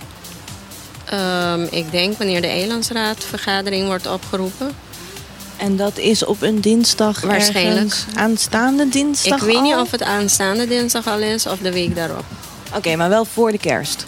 Ehm, 1.04 1.62
ik 1.70 1.90
denk 1.90 2.18
wanneer 2.18 2.40
de 2.40 2.46
eilandsraadvergadering 2.46 3.86
wordt 3.86 4.06
opgeroepen. 4.06 4.70
En 5.56 5.76
dat 5.76 5.98
is 5.98 6.24
op 6.24 6.42
een 6.42 6.60
dinsdag 6.60 7.20
Waarschijnlijk. 7.20 7.94
aanstaande 8.14 8.88
dinsdag 8.88 9.38
Ik 9.38 9.44
weet 9.44 9.62
niet 9.62 9.74
of 9.74 9.90
het 9.90 10.02
aanstaande 10.02 10.68
dinsdag 10.68 11.06
al 11.06 11.18
is 11.18 11.46
of 11.46 11.58
de 11.58 11.72
week 11.72 11.94
daarop. 11.94 12.24
Oké, 12.76 12.96
maar 12.96 13.08
wel 13.08 13.24
voor 13.24 13.50
de 13.52 13.58
kerst. 13.58 14.04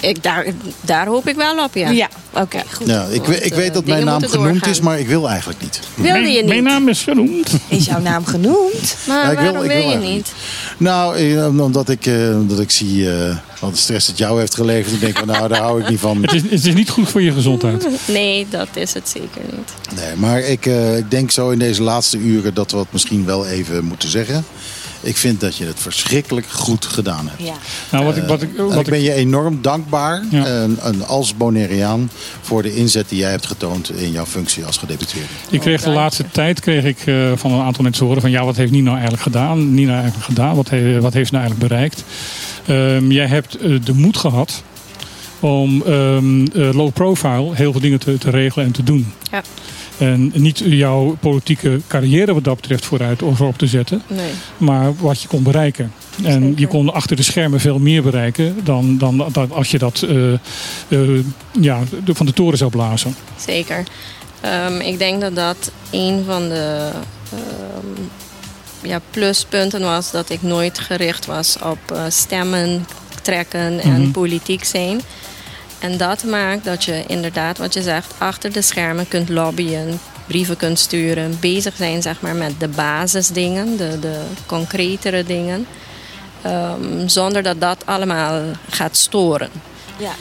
Ik, 0.00 0.22
daar, 0.22 0.46
daar 0.80 1.06
hoop 1.06 1.28
ik 1.28 1.36
wel 1.36 1.64
op, 1.64 1.74
ja. 1.74 1.88
Ja, 1.90 2.08
oké, 2.34 2.60
goed. 2.72 2.86
Ja, 2.86 3.04
ik, 3.10 3.24
weet- 3.24 3.44
ik 3.44 3.50
eh, 3.52 3.56
weet 3.56 3.74
dat 3.74 3.84
mijn 3.84 3.98
dingen 3.98 4.20
naam 4.20 4.30
genoemd 4.30 4.48
doorgaan. 4.52 4.70
is, 4.70 4.80
maar 4.80 4.98
ik 4.98 5.06
wil 5.08 5.28
eigenlijk 5.28 5.60
niet. 5.62 5.80
Wilde 5.94 6.18
je 6.28 6.38
niet? 6.38 6.46
Mijn 6.46 6.62
naam 6.62 6.88
is 6.88 7.02
genoemd. 7.02 7.50
Is 7.68 7.84
jouw 7.84 8.00
naam 8.00 8.24
genoemd? 8.24 8.96
Maar 9.06 9.24
Ja, 9.24 9.30
ik 9.30 9.38
wil- 9.38 9.46
waarom 9.52 9.62
ik 9.70 9.70
wil, 9.70 9.80
wil 9.82 9.90
je 9.90 10.12
niet? 10.12 10.32
Nou, 10.76 11.16
eh, 11.16 11.60
omdat 11.60 11.88
ik, 11.88 12.06
eh, 12.06 12.14
omdat 12.38 12.60
ik 12.60 12.70
zie 12.70 13.10
eh, 13.16 13.36
wat 13.60 13.70
de 13.72 13.78
stress 13.78 14.06
het 14.06 14.18
jou 14.18 14.38
heeft 14.38 14.54
geleverd. 14.54 14.94
Ik 14.94 15.00
denk 15.00 15.18
van, 15.18 15.26
nou, 15.26 15.48
daar 15.48 15.60
hou 15.60 15.80
ik 15.82 15.88
niet 15.88 16.00
van. 16.00 16.22
Het 16.22 16.32
is, 16.34 16.42
het 16.42 16.66
is 16.66 16.74
niet 16.74 16.90
goed 16.90 17.08
voor 17.08 17.22
je 17.22 17.32
gezondheid. 17.32 17.86
Nee, 18.06 18.46
dat 18.50 18.68
is 18.74 18.94
het 18.94 19.08
zeker 19.08 19.40
niet. 19.56 19.98
Nee, 20.00 20.14
maar 20.16 20.40
ik, 20.40 20.66
eh, 20.66 20.96
ik 20.96 21.10
denk 21.10 21.30
zo 21.30 21.50
in 21.50 21.58
deze 21.58 21.82
laatste 21.82 22.18
uren 22.18 22.54
dat 22.54 22.70
we 22.70 22.78
het 22.78 22.92
misschien 22.92 23.24
wel 23.24 23.46
even 23.46 23.84
moeten 23.84 24.08
zeggen. 24.08 24.44
Ik 25.02 25.16
vind 25.16 25.40
dat 25.40 25.56
je 25.56 25.64
het 25.64 25.80
verschrikkelijk 25.80 26.46
goed 26.46 26.84
gedaan 26.86 27.28
hebt. 27.28 27.42
Ja. 27.42 27.54
Nou, 27.90 28.04
wat 28.04 28.16
ik, 28.16 28.22
wat 28.24 28.42
ik, 28.42 28.58
En 28.58 28.64
wat 28.66 28.78
ik 28.80 28.84
ben 28.86 28.98
ik, 28.98 29.04
je 29.04 29.12
enorm 29.12 29.58
dankbaar 29.62 30.24
Ja. 30.30 30.44
en, 30.46 30.78
en 30.82 31.06
als 31.06 31.36
Bonaireaan 31.36 32.10
voor 32.40 32.62
de 32.62 32.74
inzet 32.76 33.08
die 33.08 33.18
jij 33.18 33.30
hebt 33.30 33.46
getoond 33.46 33.92
in 33.92 34.10
jouw 34.12 34.26
functie 34.26 34.64
als 34.64 34.76
gedeputeerde. 34.76 35.28
ik 35.50 35.60
kreeg 35.60 35.82
de 35.82 35.90
laatste 35.90 36.24
tijd 36.32 36.60
kreeg 36.60 36.84
ik, 36.84 36.98
eh, 37.06 37.32
van 37.34 37.52
een 37.52 37.62
aantal 37.64 37.82
mensen 37.82 38.06
horen 38.06 38.20
van 38.20 38.30
ja, 38.30 38.44
wat 38.44 38.56
heeft 38.56 38.72
Nina 38.72 38.92
eigenlijk 38.92 39.22
gedaan? 39.22 39.74
Nina 39.74 39.92
eigenlijk 39.94 40.24
gedaan? 40.24 40.54
Wat, 40.56 40.68
he- 40.70 41.00
wat 41.00 41.12
heeft 41.12 41.28
ze 41.28 41.34
nou 41.34 41.46
eigenlijk 41.46 41.72
bereikt? 41.72 42.04
Ehm, 42.66 43.10
jij 43.10 43.26
hebt 43.26 43.56
eh, 43.58 43.74
de 43.84 43.94
moed 43.94 44.16
gehad 44.16 44.62
om 45.40 45.82
ehm, 45.86 46.44
eh, 46.46 46.74
low 46.74 46.92
profile 46.92 47.54
heel 47.54 47.72
veel 47.72 47.80
dingen 47.80 47.98
te, 47.98 48.18
te 48.18 48.30
regelen 48.30 48.66
en 48.66 48.72
te 48.72 48.82
doen. 48.82 49.12
Ja. 49.30 49.42
En 50.00 50.32
niet 50.34 50.58
jouw 50.64 51.16
politieke 51.20 51.80
carrière 51.86 52.34
wat 52.34 52.44
dat 52.44 52.56
betreft 52.56 52.84
vooruit 52.84 53.22
of 53.22 53.40
op 53.40 53.58
te 53.58 53.66
zetten. 53.66 54.02
Nee. 54.06 54.30
maar 54.56 54.96
wat 54.96 55.22
je 55.22 55.28
kon 55.28 55.42
bereiken. 55.42 55.92
En 56.22 56.52
je 56.56 56.66
kon 56.66 56.92
achter 56.92 57.16
de 57.16 57.22
schermen 57.22 57.60
veel 57.60 57.78
meer 57.78 58.02
bereiken 58.02 58.56
dan, 58.64 58.98
dan, 58.98 59.28
dan 59.32 59.52
als 59.52 59.70
je 59.70 59.78
dat 59.78 60.02
eh, 60.02 60.32
eh, 60.88 61.24
ja, 61.60 61.80
van 62.06 62.26
de 62.26 62.32
toren 62.32 62.58
zou 62.58 62.70
blazen. 62.70 63.14
Zeker. 63.46 63.84
Ehm, 64.40 64.80
ik 64.80 64.98
denk 64.98 65.20
dat 65.20 65.34
dat 65.34 65.70
een 65.90 66.22
van 66.26 66.48
de 66.48 66.90
ehm, 67.32 68.02
ja, 68.82 69.00
pluspunten 69.10 69.80
was 69.80 70.10
dat 70.10 70.30
ik 70.30 70.42
nooit 70.42 70.78
gericht 70.78 71.26
was 71.26 71.56
op 71.62 71.78
eh, 71.92 72.02
stemmen 72.08 72.86
trekken 73.22 73.80
en 73.80 74.00
Mhm. 74.02 74.10
politiek 74.10 74.64
zijn. 74.64 75.00
En 75.80 75.96
dat 75.96 76.24
maakt 76.24 76.64
dat 76.64 76.84
je 76.84 77.04
inderdaad, 77.06 77.58
wat 77.58 77.74
je 77.74 77.82
zegt, 77.82 78.12
achter 78.18 78.52
de 78.52 78.62
schermen 78.62 79.08
kunt 79.08 79.28
lobbyen, 79.28 80.00
brieven 80.26 80.56
kunt 80.56 80.78
sturen, 80.78 81.36
bezig 81.40 81.74
zijn 81.76 82.02
zeg 82.02 82.20
maar, 82.20 82.34
met 82.34 82.60
de 82.60 82.68
basisdingen, 82.68 83.76
de, 83.76 83.98
de 84.00 84.20
concretere 84.46 85.24
dingen. 85.24 85.66
Ehm, 86.42 87.08
zonder 87.08 87.42
dat 87.42 87.60
dat 87.60 87.82
allemaal 87.86 88.42
gaat 88.70 88.96
storen. 88.96 89.50
Ja. 89.98 90.12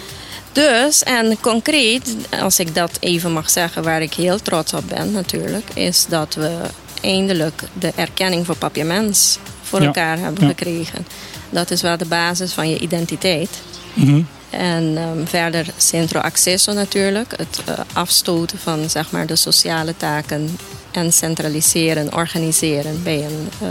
Dus, 0.52 1.04
en 1.04 1.40
concreet, 1.40 2.16
als 2.42 2.60
ik 2.60 2.76
dat 2.76 2.92
even 3.00 3.32
mag 3.32 3.50
zeggen, 3.50 3.84
waar 3.84 4.02
ik 4.02 4.14
heel 4.14 4.42
trots 4.42 4.74
op 4.74 4.84
ben 4.88 5.12
natuurlijk, 5.12 5.70
is 5.74 6.06
dat 6.10 6.34
we 6.36 6.58
eindelijk 7.02 7.62
de 7.74 7.92
erkenning 7.96 8.46
voor 8.46 8.56
papiaments 8.58 9.38
voor 9.64 9.80
Ja. 9.80 9.86
elkaar 9.86 10.18
hebben 10.20 10.44
Ja. 10.44 10.48
gekregen. 10.50 11.08
Dat 11.50 11.72
is 11.72 11.82
wel 11.82 11.98
de 11.98 12.06
basis 12.06 12.52
van 12.54 12.70
je 12.70 12.80
identiteit. 12.80 13.50
Mhm. 13.94 14.22
En 14.50 14.98
ehm, 14.98 15.26
verder 15.26 15.66
Centro 15.78 16.20
Accesso 16.20 16.74
natuurlijk, 16.74 17.34
het 17.38 17.62
eh, 17.66 17.74
afstoten 17.94 18.60
van 18.60 18.90
zeg 18.90 19.12
maar, 19.12 19.26
de 19.26 19.36
sociale 19.36 19.94
taken 19.98 20.58
en 20.92 21.14
centraliseren, 21.14 22.14
organiseren 22.14 23.04
bij 23.04 23.26
een 23.26 23.50
eh, 23.62 23.68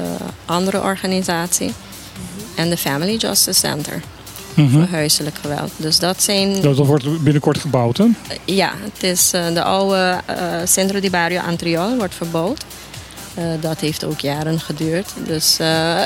andere 0.47 0.83
organisatie. 0.83 1.73
En 2.55 2.71
de 2.71 2.77
Family 2.77 3.17
Justice 3.17 3.59
Center 3.61 4.01
Mhm. 4.55 4.71
voor 4.71 4.87
huiselijk 4.91 5.37
geweld. 5.41 5.71
Dus 5.77 5.99
dat 5.99 6.23
zijn 6.23 6.61
Dat, 6.61 6.77
wordt 6.77 7.23
binnenkort 7.23 7.59
gebouwd, 7.59 7.97
hè? 7.97 8.05
ja, 8.45 8.73
het 8.93 9.03
is 9.03 9.33
eh, 9.33 9.47
de 9.55 9.63
oude 9.63 10.21
eh, 10.27 10.37
Centro 10.65 11.01
di 11.01 11.11
Barrio 11.11 11.41
Antriol 11.41 11.97
wordt 11.97 12.15
verbouwd. 12.15 12.65
Eh, 13.35 13.45
dat 13.61 13.81
heeft 13.81 14.05
ook 14.05 14.21
jaren 14.21 14.61
geduurd. 14.61 15.11
Dus 15.27 15.59
eh, 15.59 16.01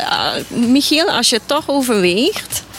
Michiel, 0.49 1.11
als 1.11 1.29
je 1.29 1.37
het 1.37 1.49
toch 1.49 1.65
overweegt, 1.67 2.63
eh, 2.71 2.72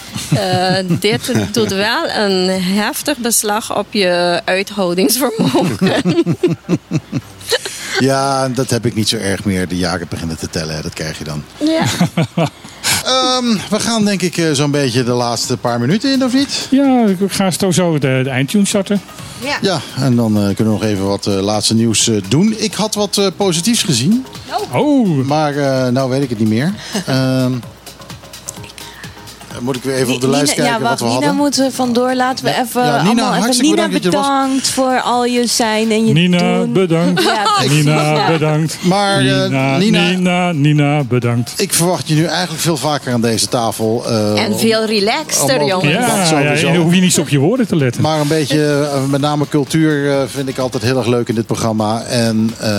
dit 0.99 1.31
doet 1.52 1.72
wel 1.72 2.10
een 2.10 2.61
heftig 2.61 3.18
beslag 3.18 3.77
op 3.77 3.88
je 3.90 4.41
uithoudingsvermogen. 4.45 5.94
Ja, 7.99 8.49
dat 8.49 8.69
heb 8.69 8.85
ik 8.85 8.95
niet 8.95 9.10
zo 9.10 9.18
erg 9.18 9.44
meer. 9.45 9.68
De 9.68 9.77
jaren 9.77 10.07
beginnen 10.10 10.38
te 10.38 10.49
tellen, 10.49 10.76
hè. 10.76 10.81
dat 10.81 10.94
krijg 10.94 11.18
je 11.18 11.23
dan. 11.23 11.44
ja. 11.57 11.84
Ehm, 13.06 13.57
we 13.69 13.80
gaan 13.80 14.06
denk 14.06 14.22
ik 14.22 14.38
eh, 14.38 14.52
zo'n 14.52 14.72
beetje 14.72 15.03
de 15.03 15.11
laatste 15.11 15.57
paar 15.57 15.80
minuten 15.80 16.11
in, 16.14 16.23
of 16.23 16.34
niet? 16.34 16.68
Ja, 16.69 17.06
ik 17.06 17.18
ga 17.31 17.72
zo 17.72 17.91
de, 17.99 18.22
de 18.23 18.30
eindtune 18.30 18.65
starten. 18.65 19.02
Ja. 19.40 19.57
Ja, 19.61 19.80
en 19.95 20.15
dan 20.15 20.38
eh, 20.38 20.56
kunnen 20.56 20.73
we 20.73 20.80
nog 20.80 20.84
even 20.84 21.06
wat 21.07 21.27
eh, 21.27 21.34
laatste 21.34 21.73
nieuws 21.76 22.07
eh, 22.07 22.15
doen. 22.27 22.56
Ik 22.57 22.73
had 22.73 22.95
wat 22.95 23.18
eh, 23.18 23.27
positiefs 23.38 23.84
gezien. 23.84 24.26
Oh. 24.72 25.26
Maar 25.26 25.56
eh, 25.57 25.91
nou 25.91 26.10
weet 26.10 26.23
ik 26.23 26.30
het 26.30 26.40
niet 26.40 26.49
meer. 26.49 26.73
Moet 29.62 29.76
ik 29.76 29.84
weer 29.84 29.96
even 29.96 30.14
op 30.14 30.22
de 30.22 30.30
lijst 30.30 30.58
Nina, 30.58 30.64
kijken 30.70 30.84
ja, 30.84 30.90
wat 30.90 31.00
we 31.00 31.06
wacht, 31.06 31.18
Nina 31.20 31.26
hadden? 31.28 31.36
moeten 31.36 31.66
we 31.66 31.72
vandoor. 31.72 32.16
Laten 32.16 32.46
we 32.46 32.52
even 32.52 32.84
Ja, 32.86 32.92
Nina, 32.98 33.04
allemaal 33.08 33.30
even 33.32 33.42
hartstikke 33.44 33.76
Nina 33.76 33.88
bedankt 34.00 34.68
voor 34.70 35.02
al 35.02 35.26
je 35.26 35.48
zijn 35.48 35.92
en 35.92 36.06
je 36.08 36.14
Nina, 36.14 36.58
doen. 36.60 36.74
bedankt. 36.74 37.24
Ja, 37.24 37.46
Nina, 37.74 38.28
bedankt. 38.32 38.78
Maar, 38.82 39.18
eh, 39.18 39.24
Nina, 39.26 39.78
Nina- 39.78 40.10
Nina, 40.10 40.52
Nina, 40.52 41.04
bedankt. 41.04 41.54
Ik 41.58 41.74
verwacht 41.74 42.08
je 42.08 42.16
nu 42.16 42.26
eigenlijk 42.26 42.62
veel 42.62 42.78
vaker 42.78 43.14
aan 43.14 43.22
deze 43.22 43.48
tafel. 43.48 44.04
eh, 44.08 44.44
En 44.44 44.60
veel 44.60 44.86
relaxter. 44.86 45.60
Dat 45.60 45.82
Ja, 45.82 45.90
ja, 45.90 46.26
sowieso. 46.26 46.72
je 46.72 46.78
hoeft 46.78 46.96
je 46.96 47.02
niet 47.02 47.14
zo 47.14 47.22
op 47.22 47.30
je 47.30 47.40
woorden 47.40 47.68
te 47.68 47.76
letten. 47.76 48.02
Maar 48.02 48.20
een 48.20 48.28
beetje, 48.28 48.90
eh, 48.94 49.04
met 49.10 49.22
name 49.22 49.48
cultuur, 49.48 50.12
eh, 50.12 50.24
vind 50.28 50.50
ik 50.50 50.58
altijd 50.58 50.84
heel 50.84 50.98
erg 50.98 51.08
leuk 51.08 51.28
in 51.30 51.36
dit 51.36 51.46
programma. 51.46 52.02
En 52.02 52.52
eh, 52.60 52.70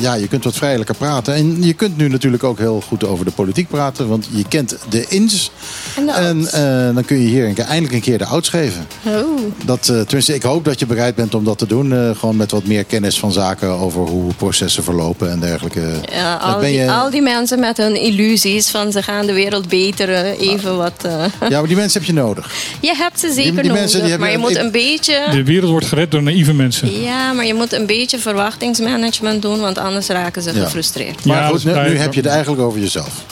ja, 0.00 0.14
je 0.14 0.28
kunt 0.28 0.44
wat 0.44 0.54
vrijelijker 0.54 0.94
praten. 0.94 1.34
En 1.34 1.62
je 1.64 1.72
kunt 1.72 1.96
nu 1.96 2.08
natuurlijk 2.08 2.44
ook 2.44 2.58
heel 2.58 2.80
goed 2.88 3.04
over 3.04 3.24
de 3.24 3.30
politiek 3.30 3.68
praten. 3.68 4.08
Want 4.08 4.28
je 4.30 4.44
kent 4.48 4.76
de 4.88 5.06
ins. 5.08 5.50
En 5.96 6.06
de 6.06 6.12
En 6.24 6.46
eh, 6.88 6.94
dan 6.94 7.04
kun 7.04 7.20
je 7.20 7.28
hier 7.28 7.46
een 7.46 7.54
keer- 7.54 7.64
eindelijk 7.64 7.94
een 7.94 8.00
keer 8.00 8.18
de 8.18 8.24
outs 8.24 8.48
geven. 8.48 8.86
Oh. 9.06 9.40
Dat, 9.64 9.88
eh, 9.88 10.00
tenminste, 10.00 10.34
ik 10.34 10.42
hoop 10.42 10.64
dat 10.64 10.78
je 10.78 10.86
bereid 10.86 11.14
bent 11.14 11.34
om 11.34 11.44
dat 11.44 11.58
te 11.58 11.66
doen. 11.66 11.92
eh, 11.92 12.10
gewoon 12.16 12.36
met 12.36 12.50
wat 12.50 12.64
meer 12.64 12.84
kennis 12.84 13.18
van 13.18 13.32
zaken 13.32 13.68
over 13.68 14.00
hoe 14.00 14.32
processen 14.34 14.84
verlopen 14.84 15.30
en 15.30 15.40
dergelijke. 15.40 15.82
Ja, 16.12 16.34
al, 16.36 16.58
ben 16.60 16.68
die, 16.70 16.78
je- 16.80 16.90
al 16.90 17.10
die 17.10 17.22
mensen 17.22 17.60
met 17.60 17.76
hun 17.76 17.96
illusies 18.00 18.68
van 18.70 18.92
ze 18.92 19.02
gaan 19.02 19.26
de 19.26 19.32
wereld 19.32 19.68
beteren, 19.68 20.38
even 20.38 20.76
wat... 20.76 20.92
eh, 21.02 21.24
Ja, 21.48 21.58
maar 21.58 21.66
die 21.66 21.76
mensen 21.76 22.00
heb 22.00 22.08
je 22.08 22.14
nodig. 22.16 22.50
Je 22.80 22.94
hebt 22.96 23.20
ze 23.20 23.32
zeker 23.32 23.52
die 23.52 23.54
nodig, 23.62 23.72
mensen 23.78 24.04
die 24.04 24.18
maar 24.18 24.30
je 24.30 24.38
moet 24.38 24.50
ik- 24.50 24.56
een 24.56 24.70
beetje... 24.70 25.26
De 25.30 25.44
wereld 25.44 25.70
wordt 25.70 25.86
gered 25.86 26.10
door 26.10 26.22
naïeve 26.22 26.52
mensen. 26.54 27.02
Ja, 27.02 27.32
maar 27.32 27.46
je 27.46 27.54
moet 27.54 27.72
een 27.72 27.86
beetje 27.86 28.18
verwachtingsmanagement 28.18 29.42
doen, 29.42 29.60
want 29.60 29.78
anders 29.78 30.06
raken 30.06 30.42
ze 30.42 30.54
Ja. 30.54 30.64
gefrustreerd. 30.64 31.24
Maar 31.24 31.36
Ja, 31.40 31.46
goed, 31.48 31.64
nu, 31.64 31.72
heb 31.72 32.14
je 32.14 32.20
het 32.20 32.28
eigenlijk 32.30 32.62
over 32.62 32.80
jezelf. 32.80 33.24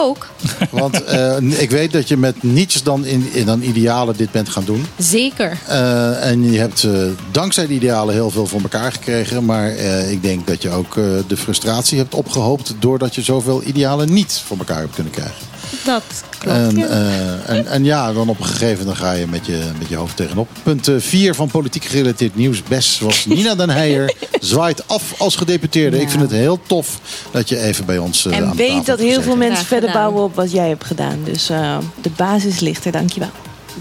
Ook, 0.00 0.26
Want 0.70 1.04
eh, 1.04 1.36
ik 1.60 1.70
weet 1.70 1.92
dat 1.92 2.08
je 2.08 2.16
met 2.16 2.42
niets 2.42 2.82
dan, 2.82 3.04
in, 3.04 3.28
in 3.32 3.46
dan 3.46 3.62
idealen 3.62 4.16
dit 4.16 4.30
bent 4.30 4.48
gaan 4.48 4.64
doen. 4.64 4.86
zeker. 4.98 5.58
Eh, 5.66 6.26
en 6.26 6.52
je 6.52 6.58
hebt 6.58 6.84
eh, 6.84 6.92
dankzij 7.30 7.66
die 7.66 7.76
idealen 7.76 8.14
heel 8.14 8.30
veel 8.30 8.46
voor 8.46 8.60
elkaar 8.60 8.92
gekregen. 8.92 9.44
Maar 9.44 9.70
ik 10.10 10.22
denk 10.22 10.46
dat 10.46 10.62
je 10.62 10.70
ook 10.70 10.94
de 11.26 11.36
frustratie 11.36 11.98
hebt 11.98 12.14
opgehoopt... 12.14 12.74
doordat 12.78 13.14
je 13.14 13.22
zoveel 13.22 13.62
idealen 13.64 14.12
niet 14.12 14.42
voor 14.46 14.58
elkaar 14.58 14.78
hebt 14.80 14.94
kunnen 14.94 15.12
krijgen. 15.12 15.46
Dat 15.84 16.02
klopt. 16.38 16.56
En, 16.56 16.76
ja. 16.76 16.86
eh, 16.86 17.56
en, 17.56 17.66
en 17.66 17.84
ja, 17.84 18.12
dan 18.12 18.28
op 18.28 18.38
een 18.38 18.44
gegeven 18.46 18.78
moment 18.78 18.96
ga 18.98 19.12
je 19.12 19.26
met 19.26 19.46
je, 19.46 19.70
met 19.78 19.88
je 19.88 19.96
hoofd 19.96 20.16
tegenop. 20.16 20.48
Punt 20.62 20.90
4 20.98 21.34
van 21.34 21.48
politiek 21.48 21.84
gerelateerd 21.84 22.36
nieuws. 22.36 22.62
Best 22.62 23.00
was 23.00 23.24
Nina 23.26 23.54
den 23.54 23.70
Heijer. 23.70 24.14
Zwaait 24.40 24.88
af 24.88 25.02
als 25.18 25.36
gedeputeerde. 25.36 26.00
Ik 26.00 26.08
vind 26.10 26.22
het 26.22 26.30
heel 26.30 26.60
tof 26.66 27.00
dat 27.30 27.48
je 27.48 27.58
even 27.60 27.84
bij 27.84 27.98
ons 27.98 28.26
eh, 28.26 28.36
aan 28.36 28.42
En 28.50 28.56
weet 28.56 28.86
dat 28.86 28.98
heel 28.98 29.22
veel 29.22 29.36
mensen 29.36 29.66
verder 29.66 29.92
bouwen 29.92 30.22
op 30.22 30.34
wat 30.34 30.52
jij 30.52 30.68
hebt 30.68 30.84
gedaan. 30.84 31.18
Dus 31.24 31.50
eh, 31.50 31.78
de 32.00 32.10
basis 32.16 32.60
ligt 32.60 32.84
er, 32.84 32.92
dankjewel. 32.92 33.30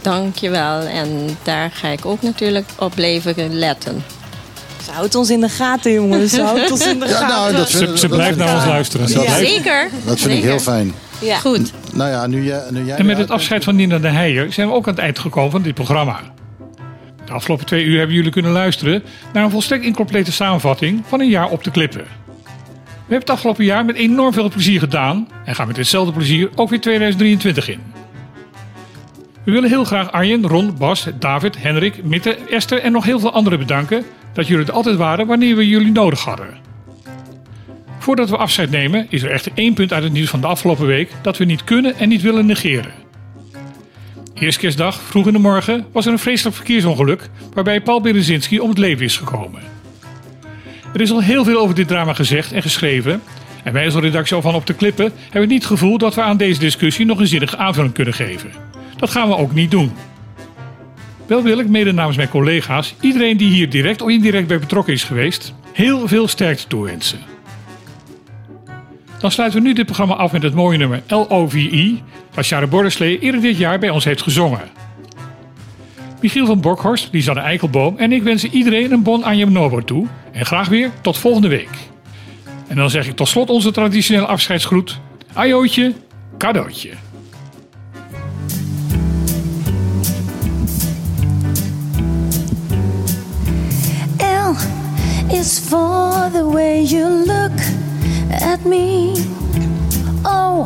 Dankjewel. 0.01 0.79
En 0.81 1.37
daar 1.43 1.71
ga 1.73 1.87
ik 1.87 2.05
ook 2.05 2.21
natuurlijk 2.21 2.65
op 2.77 2.91
blijven 2.95 3.53
letten. 3.53 4.03
Ze 4.85 4.91
houdt 4.91 5.15
ons 5.15 5.29
in 5.29 5.39
de 5.39 5.49
gaten, 5.49 5.91
jongens. 5.93 6.31
Ze 6.33 6.41
houdt 6.41 6.71
ons 6.71 6.85
in 6.87 6.99
de 6.99 7.05
Ja, 7.07 7.11
gaten. 7.11 7.27
nou, 7.27 7.55
dat 7.55 7.69
Ze, 7.99 8.07
blijft 8.09 8.37
naar 8.37 8.55
ons 8.55 8.65
luisteren. 8.65 9.13
Dat, 9.13 9.23
Ja, 9.23 9.31
lijkt- 9.31 9.49
zeker. 9.49 9.89
dat 10.05 10.19
vind 10.19 10.37
ik 10.37 10.43
heel 10.43 10.59
fijn. 10.59 10.93
Ja. 11.21 11.37
Goed. 11.37 11.73
Nou 11.93 12.09
ja, 12.09 12.27
nu 12.27 12.43
jij, 12.43 12.61
nu 12.69 12.85
jij 12.85 12.97
En 12.97 13.05
met 13.05 13.17
het 13.17 13.31
afscheid 13.31 13.63
van 13.63 13.75
Nina 13.75 13.99
de 13.99 14.07
Heijer 14.07 14.53
zijn 14.53 14.67
we 14.67 14.73
ook 14.73 14.87
aan 14.87 14.93
het 14.93 15.03
eind 15.03 15.19
gekomen 15.19 15.51
van 15.51 15.61
dit 15.61 15.73
programma. 15.73 16.19
De 17.25 17.31
afgelopen 17.31 17.65
twee 17.65 17.83
uur 17.83 17.97
hebben 17.97 18.15
jullie 18.15 18.31
kunnen 18.31 18.51
luisteren 18.51 19.03
naar 19.33 19.43
een 19.43 19.51
volstrekt 19.51 19.83
incomplete 19.83 20.31
samenvatting 20.31 21.03
van 21.07 21.19
een 21.19 21.29
jaar 21.29 21.49
op 21.49 21.63
de 21.63 21.71
klippen. 21.71 22.03
We 23.09 23.15
hebben 23.15 23.19
het 23.19 23.29
afgelopen 23.29 23.65
jaar 23.65 23.85
met 23.85 23.95
enorm 23.95 24.33
veel 24.33 24.49
plezier 24.49 24.79
gedaan 24.79 25.27
en 25.45 25.55
gaan 25.55 25.67
met 25.67 25.77
hetzelfde 25.77 26.13
plezier 26.13 26.49
ook 26.55 26.69
weer 26.69 26.81
2023 26.81 27.69
in. 27.69 27.79
We 29.43 29.51
willen 29.51 29.69
heel 29.69 29.83
graag 29.83 30.11
Arjen, 30.11 30.47
Ron, 30.47 30.77
Bas, 30.77 31.07
David, 31.19 31.61
Henrik, 31.61 32.03
Mitte, 32.03 32.37
Esther 32.49 32.81
en 32.81 32.91
nog 32.91 33.05
heel 33.05 33.19
veel 33.19 33.31
anderen 33.31 33.59
bedanken 33.59 34.05
dat 34.33 34.47
jullie 34.47 34.65
er 34.65 34.71
altijd 34.73 34.95
waren 34.95 35.27
wanneer 35.27 35.55
we 35.55 35.67
jullie 35.67 35.91
nodig 35.91 36.23
hadden. 36.23 36.68
Voordat 37.99 38.29
we 38.29 38.37
afscheid 38.37 38.69
nemen 38.69 39.07
is 39.09 39.23
er 39.23 39.31
echter 39.31 39.51
één 39.55 39.73
punt 39.73 39.93
uit 39.93 40.03
het 40.03 40.11
nieuws 40.13 40.29
van 40.29 40.41
de 40.41 40.47
afgelopen 40.47 40.85
week 40.85 41.11
dat 41.21 41.37
we 41.37 41.45
niet 41.45 41.63
kunnen 41.63 41.97
en 41.97 42.09
niet 42.09 42.21
willen 42.21 42.45
negeren. 42.45 42.91
Eerste 44.33 44.59
kerstdag, 44.59 45.01
vroeg 45.01 45.27
in 45.27 45.33
de 45.33 45.39
morgen, 45.39 45.85
was 45.91 46.05
er 46.05 46.11
een 46.11 46.19
vreselijk 46.19 46.55
verkeersongeluk 46.55 47.29
waarbij 47.53 47.81
Paul 47.81 48.01
Berezinski 48.01 48.59
om 48.59 48.69
het 48.69 48.77
leven 48.77 49.05
is 49.05 49.17
gekomen. 49.17 49.61
Er 50.93 51.01
is 51.01 51.11
al 51.11 51.21
heel 51.21 51.43
veel 51.43 51.59
over 51.59 51.75
dit 51.75 51.87
drama 51.87 52.13
gezegd 52.13 52.51
en 52.51 52.61
geschreven. 52.61 53.21
En 53.63 53.73
wij 53.73 53.85
als 53.85 53.95
redactie 53.95 54.41
van 54.41 54.55
Op 54.55 54.65
de 54.65 54.73
Klippen 54.73 55.11
hebben 55.29 55.49
niet 55.49 55.61
het 55.61 55.71
gevoel 55.71 55.97
dat 55.97 56.15
we 56.15 56.21
aan 56.21 56.37
deze 56.37 56.59
discussie 56.59 57.05
nog 57.05 57.19
een 57.19 57.27
zinnige 57.27 57.57
aanvulling 57.57 57.93
kunnen 57.93 58.13
geven. 58.13 58.51
Dat 58.97 59.09
gaan 59.09 59.27
we 59.27 59.37
ook 59.37 59.53
niet 59.53 59.71
doen. 59.71 59.91
Wel 61.27 61.43
wil 61.43 61.59
ik, 61.59 61.67
mede 61.67 61.91
namens 61.91 62.17
mijn 62.17 62.29
collega's, 62.29 62.95
iedereen 63.01 63.37
die 63.37 63.49
hier 63.49 63.69
direct 63.69 64.01
of 64.01 64.09
indirect 64.09 64.47
bij 64.47 64.59
betrokken 64.59 64.93
is 64.93 65.03
geweest, 65.03 65.53
heel 65.73 66.07
veel 66.07 66.27
sterkte 66.27 66.67
toewensen. 66.67 67.19
Dan 69.19 69.31
sluiten 69.31 69.61
we 69.61 69.67
nu 69.67 69.73
dit 69.73 69.85
programma 69.85 70.15
af 70.15 70.31
met 70.31 70.43
het 70.43 70.53
mooie 70.53 70.77
nummer 70.77 71.03
LOVI, 71.07 72.03
waar 72.33 72.43
Sjare 72.43 72.67
Borderslee 72.67 73.19
eerder 73.19 73.41
dit 73.41 73.57
jaar 73.57 73.79
bij 73.79 73.89
ons 73.89 74.03
heeft 74.03 74.21
gezongen. 74.21 74.61
Michiel 76.21 76.45
van 76.45 76.61
Borkhorst, 76.61 77.09
Lisanne 77.11 77.41
Eikelboom 77.41 77.97
en 77.97 78.11
ik 78.11 78.23
wensen 78.23 78.49
iedereen 78.49 78.91
een 78.91 79.03
bon 79.03 79.25
aan 79.25 79.37
je 79.37 79.45
Nobo 79.45 79.81
toe. 79.81 80.07
En 80.31 80.45
graag 80.45 80.67
weer 80.67 80.91
tot 81.01 81.17
volgende 81.17 81.47
week. 81.47 81.69
En 82.67 82.75
dan 82.75 82.89
zeg 82.89 83.07
ik 83.07 83.15
tot 83.15 83.27
slot 83.27 83.49
onze 83.49 83.71
traditionele 83.71 84.25
afscheidsgroet. 84.25 84.99
Ajootje, 85.33 85.93
cadeautje. 86.37 86.89
L 94.17 94.55
is 95.33 95.59
for 95.59 96.29
the 96.31 96.49
way 96.51 96.83
you 96.83 97.25
look 97.25 97.88
at 98.31 98.65
me. 98.65 99.15
O 100.25 100.65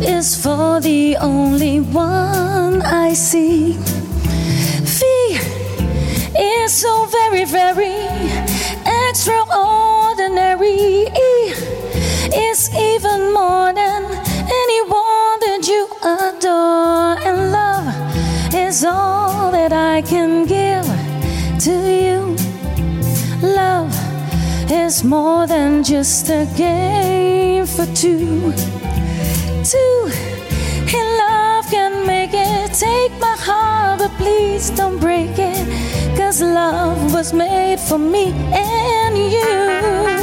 is 0.00 0.34
for 0.42 0.80
the 0.80 1.16
only 1.16 1.80
one 1.80 2.82
I 2.82 3.14
see. 3.14 3.76
V 4.82 5.04
is 6.38 6.72
so 6.72 7.06
very, 7.06 7.44
very 7.44 8.06
extraordinary. 9.08 11.06
E 11.06 11.52
is 12.34 12.70
even 12.74 13.32
more 13.32 13.72
than 13.72 14.04
anyone 14.62 15.38
that 15.46 15.62
you 15.68 15.88
adore. 16.02 17.16
And 17.28 17.52
love 17.52 17.86
is 18.54 18.84
all 18.84 19.50
that 19.52 19.72
I 19.72 20.02
can 20.02 20.46
give 20.46 20.86
to 21.64 21.72
you. 21.72 22.51
Is 24.72 25.04
more 25.04 25.46
than 25.46 25.84
just 25.84 26.30
a 26.30 26.46
game 26.56 27.66
for 27.66 27.84
two. 27.94 28.54
Two 29.62 30.10
in 30.98 31.06
love 31.18 31.66
can 31.70 32.06
make 32.06 32.30
it. 32.32 32.72
Take 32.72 33.12
my 33.20 33.36
heart, 33.38 33.98
but 33.98 34.10
please 34.12 34.70
don't 34.70 34.98
break 34.98 35.38
it. 35.38 36.16
Cause 36.16 36.40
love 36.40 37.12
was 37.12 37.34
made 37.34 37.80
for 37.80 37.98
me 37.98 38.32
and 38.54 39.18
you. 39.18 40.21